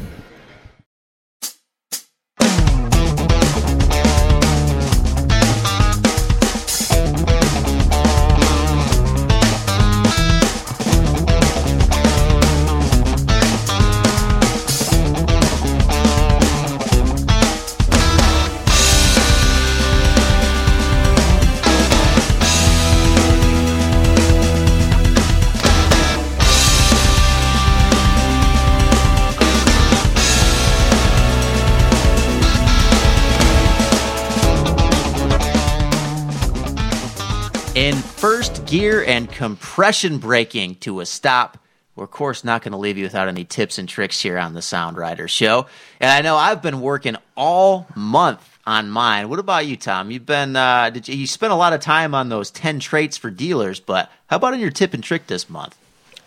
Gear 38.66 39.04
and 39.04 39.30
compression 39.30 40.18
braking 40.18 40.76
to 40.76 41.00
a 41.00 41.06
stop. 41.06 41.58
We're, 41.94 42.04
of 42.04 42.10
course, 42.10 42.44
not 42.44 42.62
going 42.62 42.72
to 42.72 42.78
leave 42.78 42.98
you 42.98 43.04
without 43.04 43.28
any 43.28 43.44
tips 43.44 43.78
and 43.78 43.88
tricks 43.88 44.20
here 44.20 44.38
on 44.38 44.54
the 44.54 44.62
Sound 44.62 44.96
Rider 44.98 45.28
Show. 45.28 45.66
And 46.00 46.10
I 46.10 46.20
know 46.20 46.36
I've 46.36 46.60
been 46.60 46.80
working 46.80 47.16
all 47.36 47.86
month 47.94 48.58
on 48.66 48.90
mine. 48.90 49.28
What 49.28 49.38
about 49.38 49.66
you, 49.66 49.76
Tom? 49.76 50.10
You've 50.10 50.26
been 50.26 50.56
uh, 50.56 50.90
did 50.90 51.08
you, 51.08 51.16
you 51.16 51.26
spent 51.26 51.52
a 51.52 51.56
lot 51.56 51.72
of 51.72 51.80
time 51.80 52.14
on 52.14 52.28
those 52.28 52.50
ten 52.50 52.80
traits 52.80 53.16
for 53.16 53.30
dealers, 53.30 53.80
but 53.80 54.10
how 54.26 54.36
about 54.36 54.52
on 54.52 54.60
your 54.60 54.70
tip 54.70 54.92
and 54.92 55.02
trick 55.02 55.26
this 55.26 55.48
month? 55.48 55.76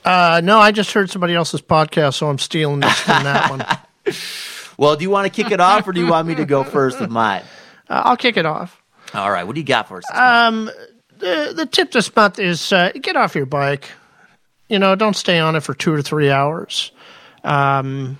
Uh, 0.05 0.41
no, 0.43 0.59
I 0.59 0.71
just 0.71 0.93
heard 0.93 1.09
somebody 1.09 1.35
else's 1.35 1.61
podcast, 1.61 2.15
so 2.15 2.29
I'm 2.29 2.39
stealing 2.39 2.79
this 2.79 2.99
from 2.99 3.23
that 3.23 3.49
one. 3.49 3.65
Well, 4.79 4.95
do 4.95 5.03
you 5.03 5.09
want 5.09 5.31
to 5.31 5.43
kick 5.43 5.51
it 5.51 5.59
off, 5.59 5.85
or 5.89 5.91
do 5.91 5.99
you 5.99 6.07
want 6.07 6.25
me 6.25 6.35
to 6.35 6.45
go 6.45 6.63
first 6.63 7.01
with 7.01 7.09
mine? 7.09 7.43
Uh, 7.89 8.01
I'll 8.05 8.15
kick 8.15 8.37
it 8.37 8.45
off. 8.45 8.81
All 9.13 9.29
right, 9.29 9.45
what 9.45 9.55
do 9.55 9.59
you 9.59 9.67
got 9.67 9.89
for 9.89 9.97
us? 9.97 10.05
Um, 10.13 10.71
the 11.19 11.53
the 11.55 11.65
tip 11.65 11.91
this 11.91 12.13
month 12.15 12.39
is 12.39 12.71
uh, 12.73 12.91
get 13.01 13.15
off 13.15 13.35
your 13.35 13.45
bike. 13.45 13.91
You 14.67 14.79
know, 14.79 14.95
don't 14.95 15.15
stay 15.15 15.39
on 15.39 15.55
it 15.55 15.61
for 15.61 15.73
two 15.73 15.93
or 15.93 16.01
three 16.01 16.29
hours. 16.29 16.91
Um, 17.43 18.19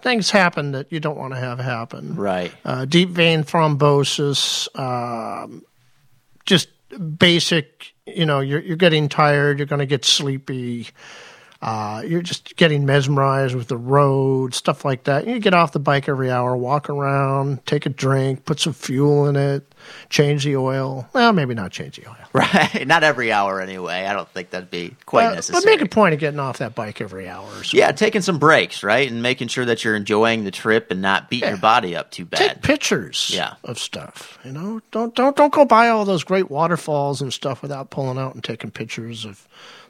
things 0.00 0.30
happen 0.30 0.72
that 0.72 0.92
you 0.92 1.00
don't 1.00 1.16
want 1.16 1.34
to 1.34 1.40
have 1.40 1.58
happen. 1.58 2.16
Right. 2.16 2.52
Uh, 2.64 2.84
deep 2.84 3.10
vein 3.10 3.44
thrombosis. 3.44 4.68
Um, 4.78 5.62
just 6.46 6.68
basic. 7.18 7.92
You 8.06 8.26
know, 8.26 8.40
you're 8.40 8.60
you're 8.60 8.76
getting 8.76 9.08
tired. 9.08 9.58
You're 9.58 9.66
going 9.66 9.80
to 9.80 9.86
get 9.86 10.04
sleepy. 10.04 10.88
Uh, 11.66 12.02
you're 12.06 12.20
just 12.20 12.56
getting 12.56 12.84
mesmerized 12.84 13.54
with 13.54 13.68
the 13.68 13.76
road, 13.76 14.52
stuff 14.54 14.84
like 14.84 15.04
that. 15.04 15.26
You 15.26 15.38
get 15.38 15.54
off 15.54 15.72
the 15.72 15.78
bike 15.80 16.10
every 16.10 16.30
hour, 16.30 16.54
walk 16.54 16.90
around, 16.90 17.64
take 17.64 17.86
a 17.86 17.88
drink, 17.88 18.44
put 18.44 18.60
some 18.60 18.74
fuel 18.74 19.26
in 19.28 19.34
it, 19.36 19.72
change 20.10 20.44
the 20.44 20.56
oil. 20.56 21.08
Well, 21.14 21.32
maybe 21.32 21.54
not 21.54 21.70
change 21.72 21.96
the 21.96 22.06
oil. 22.06 22.16
Right, 22.34 22.84
not 22.84 23.04
every 23.04 23.30
hour 23.30 23.60
anyway. 23.60 24.06
I 24.06 24.12
don't 24.12 24.28
think 24.28 24.50
that'd 24.50 24.68
be 24.68 24.96
quite 25.06 25.26
Uh, 25.28 25.34
necessary. 25.36 25.62
But 25.62 25.70
make 25.70 25.80
a 25.82 25.88
point 25.88 26.14
of 26.14 26.20
getting 26.20 26.40
off 26.40 26.58
that 26.58 26.74
bike 26.74 27.00
every 27.00 27.28
hour. 27.28 27.46
Or 27.48 27.62
so. 27.62 27.76
Yeah, 27.78 27.92
taking 27.92 28.22
some 28.22 28.40
breaks, 28.40 28.82
right, 28.82 29.08
and 29.08 29.22
making 29.22 29.46
sure 29.48 29.64
that 29.64 29.84
you're 29.84 29.94
enjoying 29.94 30.42
the 30.42 30.50
trip 30.50 30.90
and 30.90 31.00
not 31.00 31.30
beating 31.30 31.48
your 31.50 31.58
body 31.58 31.94
up 31.94 32.10
too 32.10 32.24
bad. 32.24 32.38
Take 32.38 32.62
pictures 32.62 33.30
Yeah. 33.32 33.54
of 33.62 33.78
stuff. 33.78 34.36
You 34.44 34.50
know, 34.50 34.80
don't 34.90 35.14
don't 35.14 35.36
don't 35.36 35.52
go 35.52 35.64
by 35.64 35.88
all 35.88 36.04
those 36.04 36.24
great 36.24 36.50
waterfalls 36.50 37.22
and 37.22 37.32
stuff 37.32 37.62
without 37.62 37.90
pulling 37.90 38.18
out 38.18 38.34
and 38.34 38.42
taking 38.42 38.72
pictures 38.72 39.24
of 39.24 39.46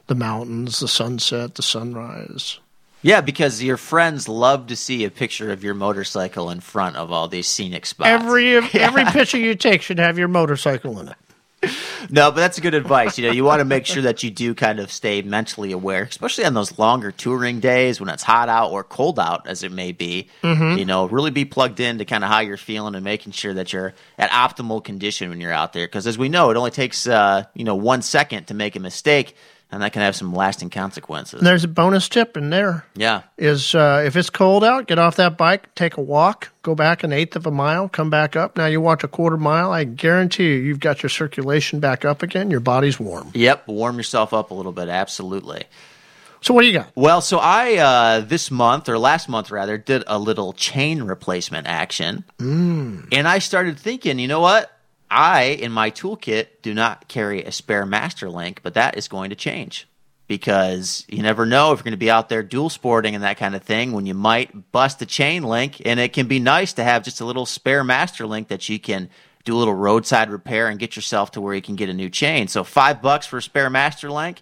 the 0.07 0.15
mountains, 0.15 0.79
the 0.79 0.87
sunset, 0.87 1.55
the 1.55 1.61
sunrise. 1.63 2.59
Yeah, 3.01 3.21
because 3.21 3.61
your 3.61 3.77
friends 3.77 4.27
love 4.27 4.67
to 4.67 4.75
see 4.75 5.03
a 5.05 5.11
picture 5.11 5.51
of 5.51 5.63
your 5.63 5.75
motorcycle 5.75 6.49
in 6.49 6.59
front 6.59 6.95
of 6.95 7.11
all 7.11 7.27
these 7.27 7.47
scenic 7.47 7.85
spots. 7.85 8.09
Every 8.09 8.55
every 8.73 9.05
picture 9.05 9.37
you 9.37 9.53
take 9.55 9.81
should 9.83 9.99
have 9.99 10.17
your 10.17 10.27
motorcycle 10.27 10.99
in 10.99 11.09
it. 11.09 11.15
No, 12.11 12.29
but 12.29 12.35
that's 12.37 12.59
good 12.59 12.75
advice. 12.75 13.17
You 13.17 13.25
know, 13.25 13.33
you 13.33 13.43
want 13.43 13.59
to 13.59 13.65
make 13.65 13.87
sure 13.87 14.03
that 14.03 14.21
you 14.21 14.29
do 14.29 14.53
kind 14.53 14.79
of 14.79 14.91
stay 14.91 15.23
mentally 15.23 15.71
aware, 15.71 16.03
especially 16.03 16.45
on 16.45 16.53
those 16.53 16.77
longer 16.77 17.11
touring 17.11 17.59
days 17.59 17.99
when 17.99 18.07
it's 18.09 18.21
hot 18.21 18.49
out 18.49 18.71
or 18.71 18.83
cold 18.83 19.19
out, 19.19 19.47
as 19.47 19.63
it 19.63 19.71
may 19.71 19.91
be. 19.91 20.27
Mhm. 20.43 20.77
You 20.77 20.85
know, 20.85 21.05
really 21.07 21.31
be 21.31 21.43
plugged 21.45 21.79
in 21.79 21.97
to 21.97 22.05
kind 22.05 22.23
of 22.23 22.29
how 22.29 22.39
you're 22.41 22.57
feeling 22.57 22.93
and 22.93 23.03
making 23.03 23.31
sure 23.31 23.53
that 23.55 23.73
you're 23.73 23.95
at 24.19 24.29
optimal 24.29 24.83
condition 24.83 25.29
when 25.29 25.41
you're 25.41 25.51
out 25.51 25.73
there. 25.73 25.87
Because 25.87 26.05
as 26.05 26.17
we 26.19 26.29
know, 26.29 26.51
it 26.51 26.57
only 26.57 26.69
takes 26.71 27.07
uh, 27.07 27.45
you 27.55 27.63
know 27.63 27.75
one 27.75 28.03
second 28.03 28.45
to 28.47 28.53
make 28.53 28.75
a 28.75 28.79
mistake, 28.79 29.35
and 29.71 29.81
that 29.81 29.91
can 29.93 30.01
have 30.01 30.15
some 30.15 30.33
lasting 30.33 30.69
consequences. 30.69 31.39
And 31.39 31.47
there's 31.47 31.63
a 31.63 31.67
bonus 31.67 32.07
tip 32.07 32.37
in 32.37 32.49
there. 32.49 32.85
Yeah. 32.95 33.23
is 33.37 33.75
uh, 33.75 34.03
if 34.05 34.15
it's 34.15 34.29
cold 34.29 34.63
out, 34.63 34.87
get 34.87 34.99
off 34.99 35.15
that 35.17 35.37
bike, 35.37 35.73
take 35.75 35.97
a 35.97 36.01
walk, 36.01 36.51
go 36.61 36.75
back 36.75 37.03
an 37.03 37.11
eighth 37.11 37.35
of 37.35 37.45
a 37.45 37.51
mile, 37.51 37.89
come 37.89 38.09
back 38.09 38.35
up. 38.35 38.55
Now 38.57 38.67
you 38.67 38.79
walk 38.79 39.03
a 39.03 39.07
quarter 39.07 39.37
mile, 39.37 39.71
I 39.71 39.83
guarantee 39.83 40.45
you, 40.53 40.59
you've 40.59 40.79
got 40.79 41.03
your 41.03 41.09
circulation 41.09 41.79
back 41.79 42.05
up 42.05 42.23
again. 42.23 42.51
Your 42.51 42.59
body's 42.61 42.99
warm. 42.99 43.31
Yep, 43.33 43.67
warm 43.67 43.97
yourself 43.97 44.33
up 44.33 44.51
a 44.51 44.53
little 44.53 44.71
bit. 44.71 44.87
Absolutely. 44.87 45.63
So 46.41 46.53
what 46.53 46.61
do 46.61 46.67
you 46.67 46.73
got? 46.73 46.91
Well, 46.93 47.21
so 47.21 47.39
I 47.39 47.77
uh, 47.77 48.19
this 48.19 48.51
month 48.51 48.87
or 48.87 48.99
last 48.99 49.27
month 49.27 49.49
rather 49.49 49.79
did 49.79 50.03
a 50.05 50.19
little 50.19 50.53
chain 50.53 51.01
replacement 51.01 51.65
action, 51.65 52.23
Mm. 52.37 53.07
and 53.11 53.27
I 53.27 53.39
started 53.39 53.79
thinking, 53.79 54.19
you 54.19 54.27
know 54.27 54.41
what? 54.41 54.71
I 55.15 55.43
in 55.43 55.71
my 55.71 55.91
toolkit 55.91 56.47
do 56.61 56.73
not 56.73 57.07
carry 57.07 57.43
a 57.43 57.51
spare 57.51 57.85
master 57.85 58.29
link, 58.29 58.59
but 58.63 58.73
that 58.73 58.97
is 58.97 59.07
going 59.07 59.29
to 59.29 59.35
change 59.35 59.87
because 60.27 61.05
you 61.07 61.21
never 61.21 61.45
know 61.45 61.71
if 61.71 61.77
you're 61.79 61.83
going 61.83 61.91
to 61.91 61.97
be 61.97 62.09
out 62.11 62.29
there 62.29 62.43
dual 62.43 62.69
sporting 62.69 63.15
and 63.15 63.23
that 63.23 63.37
kind 63.37 63.55
of 63.55 63.63
thing 63.63 63.91
when 63.93 64.05
you 64.05 64.13
might 64.13 64.71
bust 64.71 65.01
a 65.01 65.05
chain 65.05 65.43
link, 65.43 65.81
and 65.85 65.99
it 65.99 66.13
can 66.13 66.27
be 66.27 66.39
nice 66.39 66.73
to 66.73 66.83
have 66.83 67.03
just 67.03 67.21
a 67.21 67.25
little 67.25 67.45
spare 67.45 67.83
master 67.83 68.27
link 68.27 68.47
that 68.49 68.67
you 68.67 68.79
can 68.79 69.09
do 69.45 69.55
a 69.55 69.59
little 69.59 69.75
roadside 69.75 70.29
repair 70.31 70.67
and 70.67 70.79
get 70.79 70.95
yourself 70.95 71.31
to 71.31 71.39
where 71.39 71.53
you 71.53 71.61
can 71.61 71.75
get 71.75 71.87
a 71.89 71.93
new 71.93 72.09
chain. 72.09 72.47
So 72.47 72.63
five 72.63 73.01
bucks 73.01 73.27
for 73.27 73.37
a 73.37 73.41
spare 73.41 73.69
master 73.69 74.11
link. 74.11 74.41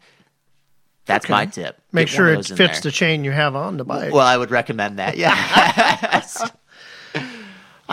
That's 1.05 1.25
Okay. 1.25 1.33
my 1.33 1.45
tip. 1.47 1.81
Make 1.91 2.07
Get 2.07 2.15
sure 2.15 2.29
it 2.33 2.45
fits 2.47 2.79
the 2.79 2.89
chain 2.89 3.25
you 3.25 3.31
have 3.31 3.55
on 3.57 3.75
the 3.75 3.83
bike. 3.83 4.13
Well, 4.13 4.25
I 4.25 4.37
would 4.37 4.49
recommend 4.51 4.99
that. 4.99 5.17
Yeah. 5.17 5.35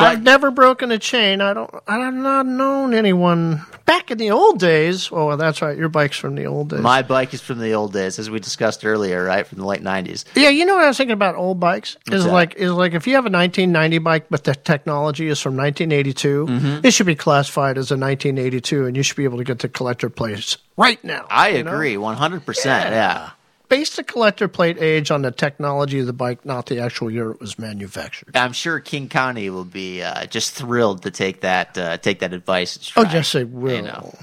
I've 0.01 0.22
never 0.22 0.51
broken 0.51 0.90
a 0.90 0.98
chain. 0.98 1.40
I 1.40 1.53
don't. 1.55 1.70
I've 1.86 2.14
not 2.14 2.46
known 2.46 2.94
anyone 2.94 3.62
back 3.86 4.11
in 4.11 4.18
the 4.18 4.30
old 4.30 4.59
days. 4.59 5.09
Oh, 5.12 5.36
that's 5.36 5.61
right. 5.62 5.76
Your 5.76 5.88
bike's 5.88 6.16
from 6.16 6.34
the 6.36 6.44
old 6.46 6.70
days. 6.70 6.80
My 6.80 7.03
bike 7.03 7.34
is 7.34 7.40
from 7.40 7.59
the 7.59 7.72
old 7.72 7.92
days, 7.92 8.18
as 8.18 8.30
we 8.30 8.40
discussed 8.40 8.84
earlier, 8.84 9.24
right? 9.24 9.46
From 9.46 9.59
the 9.59 9.66
late 9.66 9.82
90s. 9.82 10.24
Yeah, 10.34 10.48
you 10.51 10.64
know 10.64 10.74
what 10.76 10.84
I 10.84 10.88
was 10.88 10.96
thinking 10.96 11.12
about 11.12 11.34
old 11.36 11.61
bikes 11.61 11.96
is 12.11 12.24
like 12.26 12.55
is 12.57 12.70
like 12.72 12.94
if 12.94 13.07
you 13.07 13.14
have 13.14 13.26
a 13.26 13.30
1990 13.30 13.98
bike, 13.98 14.26
but 14.30 14.44
the 14.44 14.55
technology 14.55 15.28
is 15.28 15.40
from 15.40 15.57
1982, 15.57 16.46
Mhm. 16.46 16.84
it 16.84 16.90
should 16.92 17.07
be 17.07 17.14
classified 17.14 17.78
as 17.78 17.90
a 17.90 17.96
1982, 17.96 18.86
and 18.86 18.96
you 18.96 19.03
should 19.03 19.16
be 19.16 19.24
able 19.24 19.38
to 19.38 19.44
get 19.44 19.59
the 19.61 19.68
collector 19.68 20.09
plates 20.09 20.59
right 20.76 21.03
now. 21.05 21.26
I 21.30 21.48
agree, 21.51 21.96
100%. 21.96 22.90
Yeah. 22.90 23.30
Base 23.70 23.96
the 23.96 24.04
collector 24.04 24.48
plate 24.48 24.76
age 24.82 25.10
on 25.10 25.22
the 25.22 25.30
technology 25.30 26.00
of 26.00 26.06
the 26.06 26.12
bike, 26.12 26.44
not 26.44 26.66
the 26.66 26.80
actual 26.80 27.10
year 27.10 27.30
it 27.30 27.40
was 27.40 27.58
manufactured. 27.58 28.36
I'm 28.36 28.52
sure 28.52 28.80
King 28.80 29.08
County 29.08 29.48
will 29.48 29.64
be 29.64 30.02
uh, 30.02 30.26
just 30.26 30.52
thrilled 30.54 31.04
to 31.04 31.10
take 31.10 31.40
that 31.42 31.78
uh, 31.78 31.96
take 31.96 32.18
that 32.18 32.32
advice. 32.34 32.76
and 32.76 32.92
Oh, 32.96 33.04
try. 33.04 33.12
yes, 33.14 33.32
they 33.32 33.44
will. 33.44 33.76
You 33.76 33.82
know. 33.82 34.14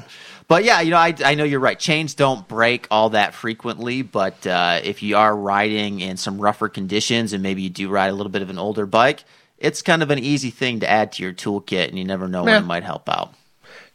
But 0.50 0.64
yeah, 0.64 0.82
you 0.82 0.92
know, 0.92 0.98
I, 0.98 1.14
I 1.26 1.36
know 1.36 1.44
you're 1.44 1.60
right. 1.60 1.80
Chains 1.80 2.14
don't 2.14 2.48
break 2.48 2.88
all 2.92 3.10
that 3.12 3.34
frequently, 3.34 4.02
but 4.02 4.46
uh, 4.46 4.80
if 4.84 5.02
you 5.02 5.18
are 5.18 5.36
riding 5.36 6.00
in 6.02 6.18
some 6.18 6.40
rougher 6.40 6.70
conditions 6.70 7.34
and 7.34 7.42
maybe 7.42 7.62
you 7.64 7.70
do 7.70 7.90
ride 7.90 8.08
a 8.10 8.14
little 8.14 8.32
bit 8.32 8.42
of 8.42 8.50
an 8.50 8.58
older 8.60 8.86
bike, 8.86 9.24
it's 9.58 9.82
kind 9.82 10.04
of 10.04 10.12
an 10.12 10.20
easy 10.20 10.50
thing 10.50 10.80
to 10.82 10.90
add 10.90 11.14
to 11.14 11.24
your 11.24 11.34
toolkit, 11.34 11.88
and 11.90 11.98
you 11.98 12.06
never 12.06 12.28
know 12.28 12.46
Yeah. 12.46 12.56
when 12.56 12.64
it 12.64 12.66
might 12.68 12.84
help 12.84 13.10
out. 13.10 13.34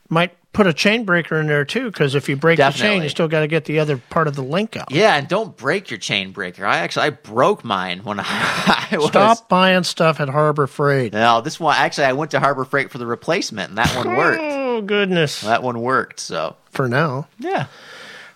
Might 0.09 0.35
put 0.53 0.67
a 0.67 0.73
chain 0.73 1.05
breaker 1.05 1.41
in 1.41 1.47
there 1.47 1.65
too, 1.65 1.91
because 1.91 2.15
if 2.15 2.29
you 2.29 2.37
break 2.37 2.59
the 2.59 2.71
chain, 2.71 3.03
you 3.03 3.09
still 3.09 3.29
got 3.29 3.41
to 3.41 3.47
get 3.47 3.65
the 3.65 3.79
other 3.79 3.97
part 3.97 4.29
of 4.29 4.37
the 4.37 4.43
link 4.43 4.77
out. 4.77 4.91
Yeah, 4.91 5.17
and 5.17 5.29
don't 5.29 5.57
break 5.57 5.91
your 5.91 5.99
chain 5.99 6.33
breaker. 6.33 6.67
I 6.67 6.79
actually 6.79 7.07
I 7.07 7.11
broke 7.11 7.65
mine 7.65 8.01
when 8.05 8.21
I, 8.21 8.25
I 8.93 8.97
was 8.97 9.09
Stop 9.09 9.49
buying 9.49 9.85
stuff 9.85 10.21
at 10.21 10.29
Harbor 10.29 10.67
Freight. 10.67 11.13
No, 11.13 11.41
this 11.41 11.59
one 11.59 11.77
actually 11.77 12.05
I 12.05 12.13
went 12.13 12.31
to 12.33 12.41
Harbor 12.41 12.65
Freight 12.65 12.91
for 12.91 12.99
the 12.99 13.07
replacement, 13.07 13.71
and 13.71 13.79
that 13.79 13.95
one 13.97 14.17
worked. 14.17 14.43
Oh 14.43 14.83
goodness, 14.83 15.41
that 15.43 15.63
one 15.63 15.81
worked. 15.81 16.21
So 16.21 16.57
for 16.71 16.89
now, 16.89 17.29
yeah. 17.39 17.67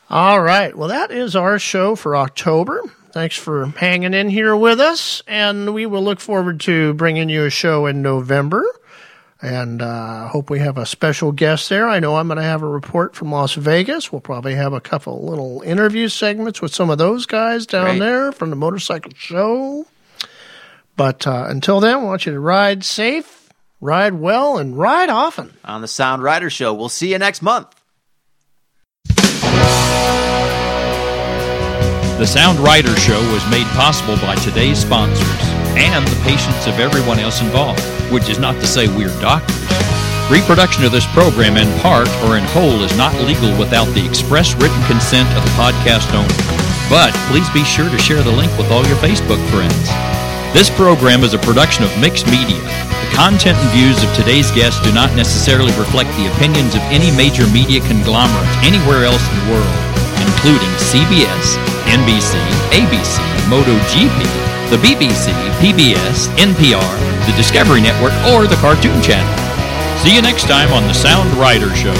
All 0.08 0.40
right. 0.40 0.76
Well, 0.76 0.88
that 0.88 1.10
is 1.10 1.34
our 1.34 1.58
show 1.58 1.96
for 1.96 2.14
October. 2.16 2.82
Thanks 3.10 3.36
for 3.36 3.66
hanging 3.66 4.14
in 4.14 4.28
here 4.28 4.54
with 4.54 4.78
us, 4.78 5.22
and 5.26 5.74
we 5.74 5.86
will 5.86 6.04
look 6.04 6.20
forward 6.20 6.60
to 6.60 6.92
bringing 6.94 7.28
you 7.28 7.44
a 7.46 7.50
show 7.50 7.86
in 7.86 8.02
November. 8.02 8.64
And 9.42 9.82
uh, 9.82 10.28
hope 10.28 10.48
we 10.48 10.60
have 10.60 10.78
a 10.78 10.86
special 10.86 11.30
guest 11.30 11.68
there. 11.68 11.88
I 11.88 12.00
know 12.00 12.16
I'm 12.16 12.28
going 12.28 12.38
to 12.38 12.42
have 12.42 12.62
a 12.62 12.68
report 12.68 13.14
from 13.14 13.30
Las 13.30 13.54
Vegas. 13.54 14.10
We'll 14.10 14.22
probably 14.22 14.54
have 14.54 14.72
a 14.72 14.80
couple 14.80 15.26
little 15.26 15.60
interview 15.62 16.08
segments 16.08 16.62
with 16.62 16.74
some 16.74 16.88
of 16.88 16.96
those 16.96 17.26
guys 17.26 17.66
down 17.66 17.84
Great. 17.84 17.98
there 17.98 18.32
from 18.32 18.50
the 18.50 18.56
motorcycle 18.56 19.12
show. 19.14 19.86
But 20.96 21.26
uh, 21.26 21.46
until 21.48 21.80
then, 21.80 21.94
I 21.94 22.02
want 22.02 22.24
you 22.24 22.32
to 22.32 22.40
ride 22.40 22.82
safe, 22.82 23.50
ride 23.80 24.14
well, 24.14 24.56
and 24.56 24.76
ride 24.76 25.10
often. 25.10 25.52
On 25.66 25.82
the 25.82 25.88
Sound 25.88 26.22
Rider 26.22 26.48
Show, 26.48 26.72
we'll 26.72 26.88
see 26.88 27.12
you 27.12 27.18
next 27.18 27.42
month. 27.42 27.68
The 32.18 32.26
Sound 32.26 32.58
Rider 32.60 32.96
Show 32.96 33.20
was 33.34 33.46
made 33.50 33.66
possible 33.66 34.16
by 34.16 34.36
today's 34.36 34.78
sponsors 34.78 35.55
and 35.76 36.08
the 36.08 36.20
patience 36.24 36.66
of 36.66 36.80
everyone 36.80 37.18
else 37.20 37.40
involved, 37.40 37.84
which 38.10 38.28
is 38.28 38.38
not 38.38 38.56
to 38.56 38.66
say 38.66 38.88
we're 38.88 39.12
doctors. 39.20 39.54
Reproduction 40.32 40.82
of 40.82 40.90
this 40.90 41.06
program 41.14 41.56
in 41.56 41.70
part 41.78 42.08
or 42.26 42.36
in 42.36 42.44
whole 42.50 42.82
is 42.82 42.96
not 42.96 43.14
legal 43.22 43.52
without 43.60 43.86
the 43.94 44.04
express 44.04 44.56
written 44.56 44.82
consent 44.90 45.28
of 45.36 45.44
the 45.44 45.54
podcast 45.54 46.10
owner. 46.16 46.34
But 46.90 47.14
please 47.30 47.46
be 47.54 47.62
sure 47.62 47.86
to 47.86 47.98
share 47.98 48.22
the 48.24 48.32
link 48.32 48.50
with 48.58 48.72
all 48.72 48.82
your 48.88 48.98
Facebook 48.98 49.38
friends. 49.54 49.86
This 50.50 50.72
program 50.72 51.22
is 51.22 51.34
a 51.34 51.38
production 51.44 51.84
of 51.84 51.92
Mixed 52.00 52.26
Media. 52.26 52.58
The 52.58 53.10
content 53.14 53.54
and 53.60 53.70
views 53.70 54.02
of 54.02 54.10
today's 54.16 54.50
guests 54.50 54.82
do 54.82 54.90
not 54.90 55.14
necessarily 55.14 55.70
reflect 55.78 56.10
the 56.16 56.26
opinions 56.34 56.74
of 56.74 56.82
any 56.90 57.14
major 57.14 57.46
media 57.52 57.84
conglomerate 57.84 58.50
anywhere 58.64 59.04
else 59.04 59.22
in 59.30 59.36
the 59.44 59.48
world, 59.52 59.76
including 60.26 60.72
CBS, 60.80 61.60
NBC, 61.86 62.34
ABC, 62.74 63.20
MotoGP, 63.46 64.55
the 64.70 64.76
BBC, 64.78 65.30
PBS, 65.62 66.26
NPR, 66.36 66.94
the 67.26 67.32
Discovery 67.36 67.80
Network, 67.80 68.12
or 68.34 68.46
the 68.46 68.56
Cartoon 68.56 69.00
Channel. 69.00 69.30
See 70.02 70.14
you 70.14 70.22
next 70.22 70.44
time 70.44 70.72
on 70.72 70.82
the 70.88 70.94
Sound 70.94 71.30
Rider 71.34 71.74
Show. 71.74 71.94